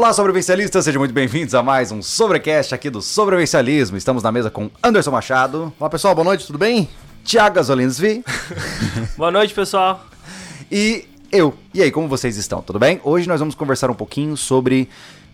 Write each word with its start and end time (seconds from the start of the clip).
Olá, 0.00 0.14
sobrevivencialistas, 0.14 0.82
sejam 0.82 0.98
muito 0.98 1.12
bem-vindos 1.12 1.54
a 1.54 1.62
mais 1.62 1.92
um 1.92 2.00
Sobrecast 2.00 2.74
aqui 2.74 2.88
do 2.88 3.02
Sobrevivencialismo. 3.02 3.98
Estamos 3.98 4.22
na 4.22 4.32
mesa 4.32 4.50
com 4.50 4.70
Anderson 4.82 5.10
Machado, 5.10 5.70
Olá 5.78 5.90
pessoal, 5.90 6.14
boa 6.14 6.24
noite, 6.24 6.46
tudo 6.46 6.58
bem? 6.58 6.88
Thiago 7.22 7.56
Gasolinsvi 7.56 8.24
Boa 9.18 9.30
noite, 9.30 9.52
pessoal. 9.52 10.06
e 10.72 11.04
eu. 11.30 11.52
E 11.74 11.82
aí, 11.82 11.90
como 11.90 12.08
vocês 12.08 12.38
estão? 12.38 12.62
Tudo 12.62 12.78
bem? 12.78 12.98
Hoje 13.04 13.28
nós 13.28 13.40
vamos 13.40 13.54
conversar 13.54 13.90
um 13.90 13.94
pouquinho 13.94 14.38
sobre 14.38 14.88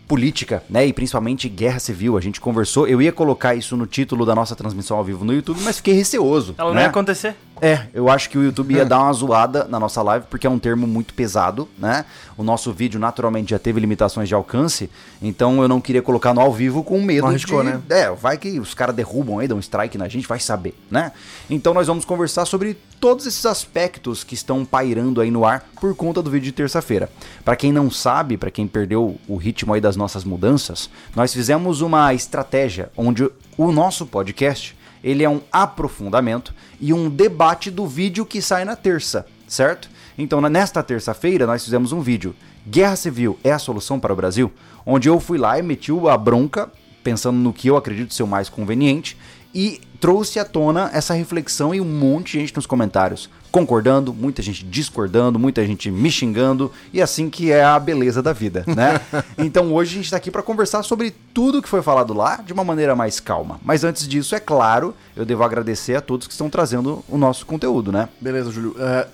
política, 0.08 0.64
né? 0.68 0.84
E 0.84 0.92
principalmente 0.92 1.48
guerra 1.48 1.78
civil. 1.78 2.18
A 2.18 2.20
gente 2.20 2.40
conversou, 2.40 2.88
eu 2.88 3.00
ia 3.00 3.12
colocar 3.12 3.54
isso 3.54 3.76
no 3.76 3.86
título 3.86 4.26
da 4.26 4.34
nossa 4.34 4.56
transmissão 4.56 4.96
ao 4.96 5.04
vivo 5.04 5.24
no 5.24 5.32
YouTube, 5.32 5.60
mas 5.62 5.76
fiquei 5.76 5.94
receoso. 5.94 6.56
Ela 6.58 6.70
não 6.70 6.74
né? 6.74 6.82
ia 6.82 6.88
acontecer? 6.88 7.36
É, 7.60 7.86
eu 7.94 8.08
acho 8.10 8.28
que 8.28 8.36
o 8.36 8.42
YouTube 8.42 8.74
ia 8.74 8.84
dar 8.84 9.00
uma 9.00 9.12
zoada 9.12 9.64
na 9.64 9.80
nossa 9.80 10.02
live, 10.02 10.26
porque 10.28 10.46
é 10.46 10.50
um 10.50 10.58
termo 10.58 10.86
muito 10.86 11.14
pesado, 11.14 11.68
né? 11.78 12.04
O 12.36 12.42
nosso 12.42 12.72
vídeo 12.72 13.00
naturalmente 13.00 13.50
já 13.50 13.58
teve 13.58 13.80
limitações 13.80 14.28
de 14.28 14.34
alcance, 14.34 14.90
então 15.22 15.62
eu 15.62 15.68
não 15.68 15.80
queria 15.80 16.02
colocar 16.02 16.34
no 16.34 16.40
ao 16.40 16.52
vivo 16.52 16.84
com 16.84 17.00
medo 17.00 17.22
Não 17.22 17.30
arriscou, 17.30 17.62
de... 17.62 17.70
né? 17.70 17.80
É, 17.88 18.10
vai 18.10 18.36
que 18.36 18.60
os 18.60 18.74
caras 18.74 18.94
derrubam 18.94 19.38
aí, 19.38 19.48
dão 19.48 19.56
um 19.56 19.60
strike 19.60 19.96
na 19.96 20.06
gente, 20.06 20.28
vai 20.28 20.38
saber, 20.38 20.74
né? 20.90 21.12
Então 21.48 21.72
nós 21.72 21.86
vamos 21.86 22.04
conversar 22.04 22.44
sobre 22.44 22.76
todos 23.00 23.26
esses 23.26 23.46
aspectos 23.46 24.22
que 24.22 24.34
estão 24.34 24.64
pairando 24.64 25.20
aí 25.20 25.30
no 25.30 25.44
ar 25.44 25.64
por 25.80 25.94
conta 25.94 26.22
do 26.22 26.30
vídeo 26.30 26.44
de 26.44 26.52
terça-feira. 26.52 27.10
Pra 27.44 27.56
quem 27.56 27.72
não 27.72 27.90
sabe, 27.90 28.36
pra 28.36 28.50
quem 28.50 28.66
perdeu 28.66 29.18
o 29.26 29.36
ritmo 29.36 29.72
aí 29.72 29.80
das 29.80 29.96
nossas 29.96 30.24
mudanças, 30.24 30.90
nós 31.14 31.32
fizemos 31.32 31.80
uma 31.80 32.12
estratégia 32.12 32.90
onde 32.96 33.30
o 33.56 33.72
nosso 33.72 34.04
podcast 34.04 34.75
ele 35.06 35.22
é 35.22 35.30
um 35.30 35.40
aprofundamento 35.52 36.52
e 36.80 36.92
um 36.92 37.08
debate 37.08 37.70
do 37.70 37.86
vídeo 37.86 38.26
que 38.26 38.42
sai 38.42 38.64
na 38.64 38.74
terça, 38.74 39.24
certo? 39.46 39.88
Então, 40.18 40.40
nesta 40.40 40.82
terça-feira, 40.82 41.46
nós 41.46 41.64
fizemos 41.64 41.92
um 41.92 42.00
vídeo 42.00 42.34
Guerra 42.66 42.96
Civil 42.96 43.38
é 43.44 43.52
a 43.52 43.58
solução 43.60 44.00
para 44.00 44.12
o 44.12 44.16
Brasil? 44.16 44.52
Onde 44.84 45.08
eu 45.08 45.20
fui 45.20 45.38
lá 45.38 45.56
e 45.56 45.62
meti 45.62 45.92
a 46.10 46.16
bronca, 46.18 46.68
pensando 47.04 47.38
no 47.38 47.52
que 47.52 47.68
eu 47.68 47.76
acredito 47.76 48.12
ser 48.12 48.24
o 48.24 48.26
mais 48.26 48.48
conveniente, 48.48 49.16
e 49.54 49.80
trouxe 50.00 50.40
à 50.40 50.44
tona 50.44 50.90
essa 50.92 51.14
reflexão 51.14 51.72
e 51.72 51.80
um 51.80 51.84
monte 51.84 52.32
de 52.32 52.40
gente 52.40 52.56
nos 52.56 52.66
comentários 52.66 53.30
concordando, 53.56 54.12
muita 54.12 54.42
gente 54.42 54.62
discordando, 54.66 55.38
muita 55.38 55.64
gente 55.64 55.90
me 55.90 56.10
xingando, 56.10 56.70
e 56.92 57.00
assim 57.00 57.30
que 57.30 57.50
é 57.50 57.64
a 57.64 57.78
beleza 57.78 58.22
da 58.22 58.34
vida, 58.34 58.62
né? 58.66 59.00
então 59.38 59.72
hoje 59.72 59.92
a 59.92 59.96
gente 59.96 60.10
tá 60.10 60.18
aqui 60.18 60.30
para 60.30 60.42
conversar 60.42 60.82
sobre 60.82 61.10
tudo 61.32 61.62
que 61.62 61.68
foi 61.68 61.80
falado 61.80 62.12
lá 62.12 62.42
de 62.44 62.52
uma 62.52 62.62
maneira 62.62 62.94
mais 62.94 63.18
calma. 63.18 63.58
Mas 63.64 63.82
antes 63.82 64.06
disso, 64.06 64.34
é 64.34 64.40
claro, 64.40 64.94
eu 65.16 65.24
devo 65.24 65.42
agradecer 65.42 65.94
a 65.94 66.02
todos 66.02 66.26
que 66.26 66.34
estão 66.34 66.50
trazendo 66.50 67.02
o 67.08 67.16
nosso 67.16 67.46
conteúdo, 67.46 67.90
né? 67.90 68.10
Beleza, 68.20 68.50
Júlio. 68.50 68.76
É, 68.78 69.08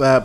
é, 0.00 0.22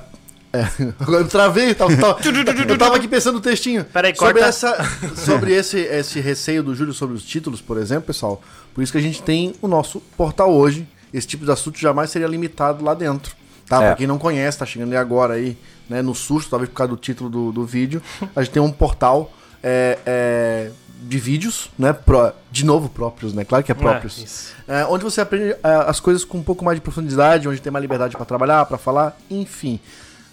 é, 0.53 0.69
agora 0.97 1.23
eu 1.23 1.27
travei, 1.27 1.71
eu 1.71 1.75
tava, 1.75 1.97
tava- 1.97 2.19
eu 2.69 2.77
tava 2.77 2.95
aqui 2.95 3.07
pensando 3.09 3.35
no 3.35 3.41
textinho. 3.41 3.83
Peraí, 3.83 4.15
sobre 4.15 4.35
corta. 4.35 4.47
essa 4.47 4.77
Sobre 5.13 5.53
esse, 5.53 5.77
esse 5.77 6.21
receio 6.21 6.63
do 6.63 6.73
Júlio 6.73 6.93
sobre 6.93 7.17
os 7.17 7.23
títulos, 7.25 7.59
por 7.59 7.77
exemplo, 7.77 8.05
pessoal. 8.05 8.41
Por 8.73 8.81
isso 8.81 8.93
que 8.93 8.97
a 8.97 9.01
gente 9.01 9.21
tem 9.21 9.53
o 9.61 9.67
nosso 9.67 9.99
portal 10.15 10.53
hoje. 10.53 10.87
Esse 11.17 11.27
tipo 11.27 11.45
de 11.45 11.51
assunto 11.51 11.77
jamais 11.79 12.09
seria 12.09 12.27
limitado 12.27 12.83
lá 12.83 12.93
dentro. 12.93 13.35
Tá? 13.67 13.81
É. 13.81 13.87
Pra 13.87 13.95
quem 13.95 14.07
não 14.07 14.17
conhece, 14.17 14.59
tá 14.59 14.65
chegando 14.65 14.91
aí 14.91 14.97
agora 14.97 15.33
aí, 15.35 15.57
né, 15.89 16.01
no 16.01 16.13
susto, 16.13 16.49
talvez 16.49 16.69
por 16.69 16.75
causa 16.75 16.91
do 16.91 16.97
título 16.97 17.29
do, 17.29 17.51
do 17.51 17.65
vídeo. 17.65 18.01
A 18.35 18.43
gente 18.43 18.53
tem 18.53 18.61
um 18.61 18.71
portal 18.71 19.31
é, 19.63 19.97
é, 20.05 20.71
de 21.01 21.17
vídeos, 21.17 21.71
né? 21.77 21.93
pró- 21.93 22.31
de 22.51 22.63
novo, 22.65 22.89
próprios, 22.89 23.33
né? 23.33 23.43
Claro 23.43 23.63
que 23.63 23.71
é 23.71 23.75
próprios. 23.75 24.19
É, 24.19 24.23
isso. 24.23 24.55
É, 24.67 24.85
onde 24.85 25.03
você 25.03 25.21
aprende 25.21 25.51
é, 25.53 25.57
as 25.87 25.99
coisas 25.99 26.23
com 26.23 26.37
um 26.37 26.43
pouco 26.43 26.63
mais 26.63 26.77
de 26.77 26.81
profundidade, 26.81 27.47
onde 27.47 27.59
tem 27.61 27.71
mais 27.71 27.81
liberdade 27.81 28.15
pra 28.15 28.25
trabalhar, 28.25 28.65
pra 28.65 28.77
falar, 28.77 29.17
enfim. 29.31 29.79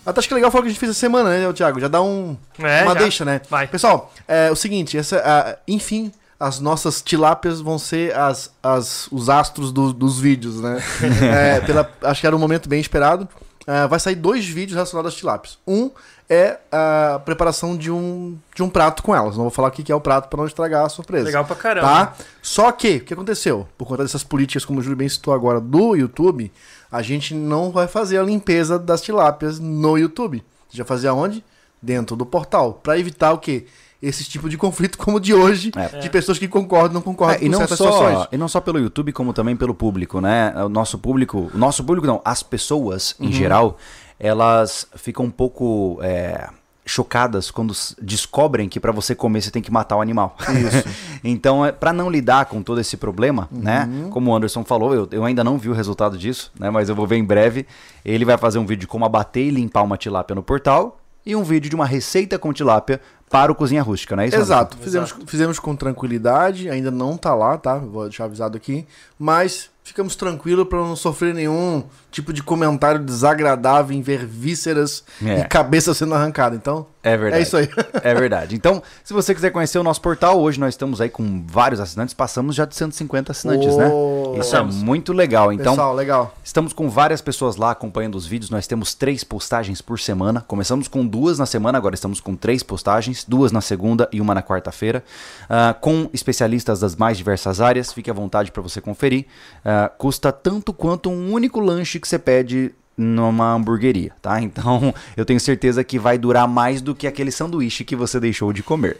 Até 0.04 0.18
acho 0.18 0.28
que 0.28 0.34
é 0.34 0.36
legal 0.36 0.50
falar 0.50 0.60
o 0.60 0.64
que 0.64 0.68
a 0.68 0.72
gente 0.72 0.80
fez 0.80 0.90
essa 0.90 0.98
semana, 1.00 1.30
né, 1.30 1.52
Thiago? 1.52 1.78
Já 1.80 1.86
dá 1.88 2.02
um, 2.02 2.36
uma 2.58 2.92
já. 2.92 2.94
deixa, 2.94 3.24
né? 3.24 3.40
Vai. 3.48 3.68
Pessoal, 3.68 4.12
é 4.26 4.50
o 4.50 4.56
seguinte, 4.56 4.98
essa, 4.98 5.22
ah, 5.24 5.56
enfim, 5.66 6.12
as 6.42 6.58
nossas 6.60 7.00
tilápias 7.02 7.60
vão 7.60 7.78
ser 7.78 8.14
as, 8.16 8.52
as, 8.62 9.06
os 9.12 9.28
astros 9.28 9.70
do- 9.72 9.92
dos 9.92 10.18
vídeos, 10.18 10.60
né? 10.60 10.82
É, 11.22 11.60
pela, 11.60 11.88
acho 12.02 12.20
que 12.20 12.26
era 12.26 12.34
um 12.34 12.38
momento 12.38 12.68
bem 12.68 12.80
esperado. 12.80 13.28
Ah, 13.66 13.86
vai 13.86 14.00
sair 14.00 14.16
dois 14.16 14.44
vídeos 14.44 14.74
relacionados 14.74 15.12
às 15.12 15.18
tilápias. 15.18 15.56
Um 15.66 15.90
é 16.28 16.58
a 16.72 17.20
preparação 17.24 17.76
de 17.76 17.92
um, 17.92 18.36
de 18.56 18.62
um 18.62 18.68
prato 18.68 19.02
com 19.04 19.14
elas. 19.14 19.36
Não 19.36 19.44
vou 19.44 19.50
falar 19.52 19.68
o 19.68 19.70
que 19.70 19.92
é 19.92 19.94
o 19.94 20.00
prato 20.00 20.28
pra 20.28 20.38
não 20.38 20.46
estragar 20.46 20.84
a 20.84 20.88
surpresa. 20.88 21.26
Legal 21.26 21.44
pra 21.44 21.54
caramba. 21.54 21.86
Tá? 21.86 22.14
Só 22.42 22.72
que, 22.72 22.96
o 22.96 23.00
que 23.04 23.14
aconteceu? 23.14 23.68
Por 23.78 23.86
conta 23.86 24.02
dessas 24.02 24.24
políticas, 24.24 24.64
como 24.64 24.80
o 24.80 24.82
Júlio 24.82 24.96
bem 24.96 25.08
citou 25.08 25.32
agora, 25.32 25.60
do 25.60 25.94
YouTube, 25.94 26.50
a 26.90 27.02
gente 27.02 27.34
não 27.34 27.70
vai 27.70 27.86
fazer 27.86 28.18
a 28.18 28.22
limpeza 28.24 28.78
das 28.80 29.00
tilápias 29.00 29.60
no 29.60 29.96
YouTube. 29.96 30.42
Vai 30.74 30.86
fazer 30.86 31.06
aonde? 31.08 31.44
Dentro 31.80 32.16
do 32.16 32.26
portal. 32.26 32.80
Pra 32.82 32.98
evitar 32.98 33.32
o 33.32 33.38
quê? 33.38 33.66
Esse 34.02 34.24
tipo 34.24 34.48
de 34.48 34.58
conflito 34.58 34.98
como 34.98 35.18
o 35.18 35.20
de 35.20 35.32
hoje, 35.32 35.70
É. 35.76 36.00
de 36.00 36.10
pessoas 36.10 36.36
que 36.38 36.48
concordam 36.48 36.90
e 36.90 36.94
não 36.94 37.02
concordam 37.02 37.36
É, 37.40 37.44
e, 37.44 37.48
não 37.48 37.58
certas 37.60 37.78
só, 37.78 37.84
situações. 37.92 38.28
e 38.32 38.36
não 38.36 38.48
só 38.48 38.60
pelo 38.60 38.80
YouTube, 38.80 39.12
como 39.12 39.32
também 39.32 39.54
pelo 39.56 39.72
público, 39.74 40.20
né? 40.20 40.52
O 40.64 40.68
nosso 40.68 40.98
público, 40.98 41.48
o 41.54 41.56
nosso 41.56 41.84
público 41.84 42.06
não, 42.06 42.20
as 42.24 42.42
pessoas 42.42 43.14
Uhum. 43.20 43.28
em 43.28 43.32
geral, 43.32 43.78
elas 44.18 44.86
ficam 44.96 45.26
um 45.26 45.30
pouco 45.30 45.98
é, 46.02 46.48
chocadas 46.84 47.48
quando 47.50 47.72
descobrem 48.00 48.68
que 48.68 48.80
pra 48.80 48.90
você 48.90 49.14
comer 49.14 49.40
você 49.40 49.50
tem 49.52 49.62
que 49.62 49.70
matar 49.70 49.96
o 49.96 50.00
animal. 50.00 50.36
Isso. 50.40 50.84
então, 51.22 51.64
é, 51.64 51.70
para 51.70 51.92
não 51.92 52.10
lidar 52.10 52.46
com 52.46 52.60
todo 52.60 52.80
esse 52.80 52.96
problema, 52.96 53.48
né? 53.52 53.88
Uhum. 53.88 54.10
Como 54.10 54.30
o 54.32 54.34
Anderson 54.34 54.64
falou, 54.64 54.92
eu, 54.94 55.08
eu 55.12 55.24
ainda 55.24 55.44
não 55.44 55.56
vi 55.58 55.68
o 55.68 55.72
resultado 55.72 56.18
disso, 56.18 56.50
né? 56.58 56.70
Mas 56.70 56.88
eu 56.88 56.96
vou 56.96 57.06
ver 57.06 57.16
em 57.18 57.24
breve. 57.24 57.66
Ele 58.04 58.24
vai 58.24 58.36
fazer 58.36 58.58
um 58.58 58.66
vídeo 58.66 58.80
de 58.80 58.86
como 58.88 59.04
abater 59.04 59.46
e 59.46 59.50
limpar 59.50 59.82
uma 59.82 59.96
tilápia 59.96 60.34
no 60.34 60.42
portal 60.42 60.98
e 61.24 61.36
um 61.36 61.42
vídeo 61.42 61.68
de 61.68 61.76
uma 61.76 61.86
receita 61.86 62.38
com 62.38 62.52
tilápia 62.52 63.00
para 63.30 63.50
o 63.50 63.54
Cozinha 63.54 63.82
Rústica, 63.82 64.14
não 64.14 64.22
é 64.22 64.26
isso? 64.26 64.36
Anderson? 64.36 64.52
Exato. 64.52 64.76
Fizemos, 64.78 65.14
fizemos 65.26 65.58
com 65.58 65.74
tranquilidade, 65.74 66.68
ainda 66.68 66.90
não 66.90 67.16
tá 67.16 67.34
lá, 67.34 67.56
tá? 67.56 67.78
Vou 67.78 68.04
deixar 68.04 68.24
avisado 68.24 68.56
aqui. 68.56 68.86
Mas 69.18 69.70
ficamos 69.82 70.14
tranquilos 70.14 70.68
para 70.68 70.78
não 70.78 70.94
sofrer 70.94 71.34
nenhum 71.34 71.84
tipo 72.12 72.32
de 72.32 72.42
comentário 72.42 73.00
desagradável 73.00 73.96
em 73.96 74.02
ver 74.02 74.24
vísceras 74.26 75.02
É. 75.24 75.40
e 75.40 75.44
cabeça 75.44 75.92
sendo 75.94 76.14
arrancada. 76.14 76.54
Então, 76.54 76.86
É 77.02 77.16
verdade. 77.16 77.40
é 77.40 77.42
isso 77.42 77.56
aí. 77.56 77.68
É 78.04 78.14
verdade. 78.14 78.54
Então, 78.54 78.82
se 79.02 79.12
você 79.12 79.34
quiser 79.34 79.50
conhecer 79.50 79.78
o 79.78 79.82
nosso 79.82 80.00
portal, 80.00 80.40
hoje 80.40 80.60
nós 80.60 80.74
estamos 80.74 81.00
aí 81.00 81.08
com 81.08 81.44
vários 81.46 81.80
assinantes, 81.80 82.14
passamos 82.14 82.54
já 82.54 82.64
de 82.64 82.74
150 82.76 83.32
assinantes, 83.32 83.68
Oh, 83.74 84.32
né? 84.34 84.38
Isso 84.40 84.54
é 84.56 84.62
muito 84.62 85.12
legal. 85.12 85.52
Então, 85.52 85.72
Pessoal, 85.74 85.94
legal. 85.94 86.34
estamos 86.44 86.72
com 86.72 86.88
várias 86.90 87.20
pessoas 87.20 87.56
lá 87.56 87.70
acompanhando 87.70 88.14
os 88.16 88.26
vídeos. 88.26 88.50
Nós 88.50 88.66
temos 88.66 88.94
três 88.94 89.24
postagens 89.24 89.80
por 89.80 89.98
semana. 89.98 90.44
Começamos 90.46 90.88
com 90.88 91.06
duas 91.06 91.38
na 91.38 91.46
semana, 91.46 91.78
agora 91.78 91.94
estamos 91.94 92.20
com 92.20 92.36
três 92.36 92.62
postagens, 92.62 93.24
duas 93.26 93.52
na 93.52 93.60
segunda 93.62 94.08
e 94.12 94.20
uma 94.20 94.34
na 94.34 94.42
quarta-feira, 94.42 95.02
ah, 95.48 95.74
com 95.80 96.10
especialistas 96.12 96.80
das 96.80 96.94
mais 96.96 97.16
diversas 97.16 97.60
áreas. 97.60 97.92
Fique 97.92 98.10
à 98.10 98.14
vontade 98.14 98.50
para 98.52 98.62
você 98.62 98.80
conferir. 98.80 99.26
Ah, 99.64 99.90
custa 99.96 100.30
tanto 100.32 100.72
quanto 100.72 101.08
um 101.10 101.32
único 101.32 101.58
lanche 101.60 102.01
que 102.02 102.08
você 102.08 102.18
pede 102.18 102.74
numa 102.96 103.54
hamburgueria, 103.54 104.12
tá? 104.20 104.40
Então, 104.52 104.94
eu 105.16 105.24
tenho 105.24 105.40
certeza 105.40 105.82
que 105.82 105.98
vai 105.98 106.18
durar 106.18 106.46
mais 106.46 106.82
do 106.82 106.94
que 106.94 107.06
aquele 107.06 107.30
sanduíche 107.30 107.84
que 107.84 107.96
você 107.96 108.20
deixou 108.20 108.52
de 108.52 108.62
comer. 108.62 108.98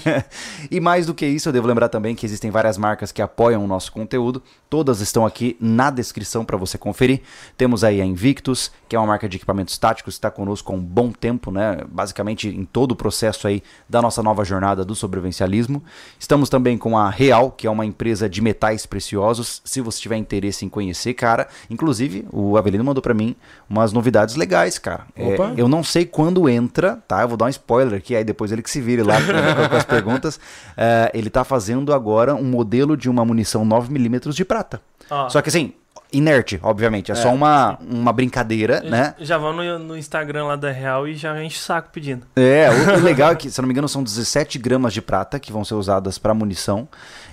e 0.70 0.80
mais 0.80 1.06
do 1.06 1.14
que 1.14 1.24
isso, 1.24 1.48
eu 1.48 1.52
devo 1.52 1.66
lembrar 1.66 1.88
também 1.88 2.14
que 2.14 2.26
existem 2.26 2.50
várias 2.50 2.76
marcas 2.76 3.10
que 3.10 3.22
apoiam 3.22 3.64
o 3.64 3.66
nosso 3.66 3.90
conteúdo. 3.90 4.42
Todas 4.68 5.00
estão 5.00 5.24
aqui 5.24 5.56
na 5.60 5.90
descrição 5.90 6.44
para 6.44 6.56
você 6.58 6.76
conferir. 6.76 7.22
Temos 7.56 7.84
aí 7.84 8.00
a 8.00 8.04
Invictus, 8.04 8.70
que 8.88 8.96
é 8.96 8.98
uma 8.98 9.06
marca 9.06 9.28
de 9.28 9.36
equipamentos 9.36 9.78
táticos, 9.78 10.14
está 10.14 10.30
conosco 10.30 10.72
há 10.72 10.76
um 10.76 10.80
bom 10.80 11.10
tempo, 11.10 11.50
né? 11.50 11.78
Basicamente 11.88 12.48
em 12.48 12.64
todo 12.64 12.92
o 12.92 12.96
processo 12.96 13.46
aí 13.46 13.62
da 13.88 14.02
nossa 14.02 14.22
nova 14.22 14.44
jornada 14.44 14.84
do 14.84 14.94
sobrevivencialismo. 14.94 15.82
Estamos 16.18 16.50
também 16.50 16.76
com 16.76 16.98
a 16.98 17.08
Real, 17.08 17.50
que 17.50 17.66
é 17.66 17.70
uma 17.70 17.86
empresa 17.86 18.28
de 18.28 18.42
metais 18.42 18.84
preciosos. 18.84 19.62
Se 19.64 19.80
você 19.80 20.00
tiver 20.00 20.16
interesse 20.16 20.64
em 20.66 20.68
conhecer, 20.68 21.14
cara, 21.14 21.48
inclusive 21.70 22.26
o 22.30 22.56
Avelino 22.56 22.84
mandou 22.84 23.00
para 23.00 23.14
mim 23.14 23.21
umas 23.68 23.92
novidades 23.92 24.36
legais, 24.36 24.78
cara. 24.78 25.04
É, 25.16 25.36
eu 25.56 25.68
não 25.68 25.82
sei 25.82 26.04
quando 26.04 26.48
entra, 26.48 26.98
tá? 27.08 27.22
Eu 27.22 27.28
vou 27.28 27.36
dar 27.36 27.46
um 27.46 27.48
spoiler 27.48 27.98
aqui, 27.98 28.14
aí 28.14 28.24
depois 28.24 28.52
ele 28.52 28.62
que 28.62 28.70
se 28.70 28.80
vire 28.80 29.02
lá 29.02 29.16
com, 29.20 29.68
com 29.68 29.76
as 29.76 29.84
perguntas. 29.84 30.40
É, 30.76 31.10
ele 31.14 31.30
tá 31.30 31.44
fazendo 31.44 31.92
agora 31.92 32.34
um 32.34 32.44
modelo 32.44 32.96
de 32.96 33.08
uma 33.08 33.24
munição 33.24 33.64
9mm 33.66 34.32
de 34.32 34.44
prata. 34.44 34.80
Ó, 35.10 35.28
Só 35.28 35.42
que 35.42 35.48
assim, 35.48 35.74
inerte, 36.12 36.58
obviamente. 36.62 37.10
É, 37.10 37.14
só 37.14 37.32
uma, 37.32 37.78
uma 37.88 38.12
brincadeira, 38.12 38.80
né? 38.80 39.14
Já 39.20 39.38
vão 39.38 39.52
no, 39.52 39.78
no 39.78 39.96
Instagram 39.96 40.44
lá 40.46 40.56
da 40.56 40.70
Real 40.70 41.08
e 41.08 41.14
já 41.14 41.42
enche 41.42 41.56
o 41.58 41.60
saco 41.60 41.90
pedindo. 41.92 42.26
É, 42.36 42.68
o, 42.70 42.98
o 42.98 43.00
legal 43.04 43.32
é 43.32 43.34
que, 43.34 43.50
se 43.50 43.58
eu 43.58 43.62
não 43.62 43.68
me 43.68 43.72
engano, 43.72 43.88
são 43.88 44.02
17 44.02 44.58
gramas 44.58 44.92
de 44.92 45.00
prata 45.02 45.38
que 45.40 45.52
vão 45.52 45.64
ser 45.64 45.74
usadas 45.74 46.18
para 46.18 46.34
munição. 46.34 46.88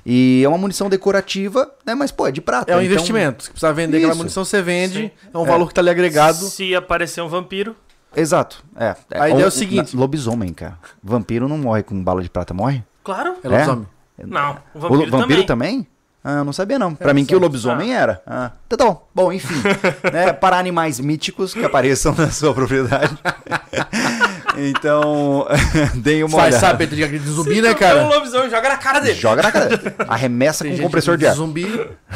E 0.06 0.42
é 0.44 0.48
uma 0.50 0.58
munição 0.58 0.90
decorativa, 0.90 1.70
né? 1.86 1.94
Mas, 1.94 2.12
pô, 2.12 2.26
é 2.28 2.32
de 2.32 2.42
prata. 2.42 2.72
É 2.72 2.76
um 2.76 2.80
então- 2.82 2.92
investimento. 2.92 3.44
Se 3.44 3.50
precisar 3.52 3.72
vender 3.74 3.98
aquela 3.98 4.12
Isso. 4.14 4.18
munição, 4.20 4.46
você 4.46 4.62
vende. 4.62 5.00
Sim. 5.00 5.12
É 5.34 5.38
um 5.38 5.46
valor 5.46 5.68
que 5.68 5.74
tá 5.74 5.82
ali 5.82 5.90
agregado. 5.90 6.38
Se 6.46 6.74
aparecer 6.76 7.22
um 7.22 7.28
vampiro, 7.28 7.76
Exato. 8.16 8.64
É. 8.76 8.96
A 9.12 9.30
ideia 9.30 9.44
é 9.44 9.48
o 9.48 9.52
seguinte- 9.52 9.96
na- 9.96 10.02
Lobisomem, 10.02 10.52
cara. 10.52 10.80
Vampiro 11.04 11.48
não 11.48 11.60
morre 11.60 11.84
com 11.84 12.04
bala 12.04 12.24
de 12.24 12.30
prata, 12.30 12.56
morre? 12.56 12.84
claro. 13.04 13.36
É 13.44 13.48
lobisomem. 13.48 13.88
Não, 14.26 14.58
o 14.74 14.78
O 14.78 14.80
vampiro, 14.82 15.06
lo- 15.06 15.12
vampiro 15.12 15.44
também. 15.44 15.84
também? 15.84 15.88
Ah, 16.30 16.40
eu 16.40 16.46
não 16.46 16.54
sabia 16.54 16.78
não. 16.78 16.94
Pra 16.94 17.12
mim 17.14 17.26
que 17.26 17.36
o 17.36 17.40
lobisomem 17.40 17.96
era. 17.96 18.22
Ah, 18.28 18.52
então 18.68 18.78
tá 18.78 18.86
bom. 18.86 19.08
Bom, 19.16 19.34
enfim. 19.34 19.56
né, 20.14 20.32
para 20.32 20.58
animais 20.60 21.00
míticos 21.00 21.54
que 21.54 21.66
apareçam 21.66 22.14
na 22.16 22.30
sua 22.30 22.54
propriedade. 22.54 23.18
Então, 24.62 25.48
deem 25.96 26.22
uma 26.24 26.32
Sai, 26.38 26.48
olhada. 26.50 26.60
sabe, 26.60 26.86
de 26.86 27.08
de 27.08 27.30
zumbi, 27.30 27.62
né, 27.62 27.70
Então, 27.70 27.80
cara? 27.80 28.04
um 28.04 28.10
lobisomem, 28.10 28.50
joga 28.50 28.68
na 28.68 28.76
cara 28.78 29.00
dele. 29.00 29.14
Joga 29.18 29.42
na 29.42 29.52
cara. 29.54 29.70
Arremessa 30.06 30.66
Tem 30.66 30.72
com 30.72 30.78
gente 30.78 30.86
compressor 30.86 31.16
de 31.16 31.26
ar. 31.28 31.34
Zumbi, 31.36 31.66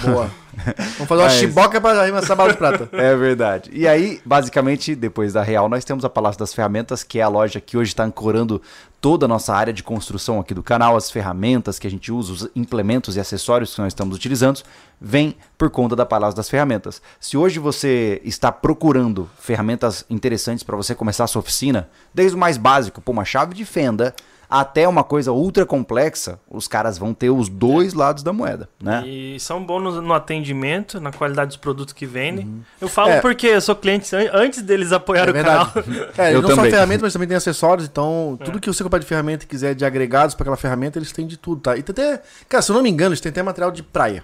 boa. 0.04 0.30
Vamos 0.55 1.07
fazer 1.07 1.21
uma 1.21 1.27
Mas- 1.29 1.33
chiboca 1.33 1.81
pra 1.81 1.91
arremessar 2.01 2.38
bala 2.38 2.51
de 2.51 2.57
prata. 2.57 2.89
É 2.94 3.15
verdade. 3.15 3.69
E 3.73 3.88
aí, 3.88 4.21
basicamente, 4.25 4.95
depois 4.95 5.33
da 5.33 5.41
Real, 5.41 5.67
nós 5.67 5.83
temos 5.83 6.05
a 6.05 6.09
Palácio 6.09 6.39
das 6.39 6.53
Ferramentas, 6.53 7.03
que 7.03 7.19
é 7.19 7.23
a 7.23 7.27
loja 7.27 7.59
que 7.59 7.75
hoje 7.77 7.91
está 7.91 8.03
ancorando 8.03 8.61
toda 9.01 9.25
a 9.25 9.27
nossa 9.27 9.53
área 9.53 9.73
de 9.73 9.83
construção 9.83 10.39
aqui 10.39 10.53
do 10.53 10.63
canal, 10.63 10.95
as 10.95 11.11
ferramentas 11.11 11.77
que 11.77 11.85
a 11.88 11.91
gente 11.91 12.11
usa, 12.11 12.31
os 12.31 12.50
implementos 12.55 13.15
e 13.17 13.19
acessórios 13.19 13.73
que 13.75 13.81
nós 13.81 13.89
estamos 13.91 14.15
utilizando, 14.15 14.61
vem 15.01 15.35
por 15.57 15.69
conta 15.69 15.95
da 15.95 16.05
Palácio 16.05 16.38
das 16.38 16.50
Ferramentas. 16.50 17.01
Se 17.19 17.35
hoje 17.35 17.59
você 17.59 18.21
está 18.23 18.51
procurando 18.51 19.29
ferramentas 19.39 20.05
interessantes 20.09 20.63
para 20.63 20.77
você 20.77 20.95
começar 20.95 21.25
a 21.25 21.27
sua 21.27 21.41
oficina, 21.41 21.89
desde 22.13 22.35
o 22.38 22.39
mais 22.39 22.55
básico, 22.57 23.01
pô, 23.01 23.11
uma 23.11 23.25
chave 23.25 23.53
de 23.53 23.65
fenda, 23.65 24.15
até 24.61 24.88
uma 24.88 25.03
coisa 25.03 25.31
ultra 25.31 25.65
complexa, 25.65 26.39
os 26.50 26.67
caras 26.67 26.97
vão 26.97 27.13
ter 27.13 27.29
os 27.31 27.50
dois 27.50 27.94
lados 27.94 28.21
da 28.21 28.31
moeda, 28.31 28.69
né? 28.81 29.03
E 29.07 29.39
são 29.39 29.63
bons 29.65 29.81
no, 29.81 30.01
no 30.01 30.13
atendimento, 30.13 31.01
na 31.01 31.11
qualidade 31.11 31.47
dos 31.47 31.57
produtos 31.57 31.94
que 31.94 32.05
vendem. 32.05 32.63
Eu 32.79 32.88
falo 32.88 33.09
É. 33.11 33.19
porque 33.21 33.47
eu 33.47 33.61
sou 33.61 33.75
cliente 33.75 34.15
an- 34.15 34.29
antes 34.33 34.61
deles 34.61 34.91
apoiar 34.91 35.27
É 35.27 35.31
o 35.31 35.33
canal. 35.33 35.71
É, 36.17 36.33
Eu 36.35 36.41
não 36.41 36.50
só 36.50 36.55
também. 36.57 36.71
ferramentas, 36.71 37.01
mas 37.01 37.13
também 37.13 37.27
tem 37.27 37.38
acessórios. 37.38 37.88
Então, 37.88 38.38
tudo 38.45 38.59
que 38.59 38.67
você 38.71 38.83
comprar 38.83 39.00
de 39.00 39.05
ferramenta 39.05 39.44
e 39.44 39.47
quiser 39.47 39.73
de 39.73 39.83
agregados 39.85 40.35
para 40.35 40.44
aquela 40.44 40.57
ferramenta, 40.57 41.00
eles 41.00 41.11
têm 41.11 41.25
de 41.25 41.35
tudo, 41.38 41.61
tá? 41.61 41.75
E 41.75 41.81
tem 41.81 41.91
até. 41.94 42.21
Cara, 42.47 42.61
se 42.61 42.71
eu 42.71 42.75
não 42.75 42.83
me 42.83 42.89
engano, 42.89 43.09
eles 43.09 43.21
têm 43.21 43.29
até 43.31 43.41
material 43.41 43.71
de 43.71 43.81
praia. 43.81 44.23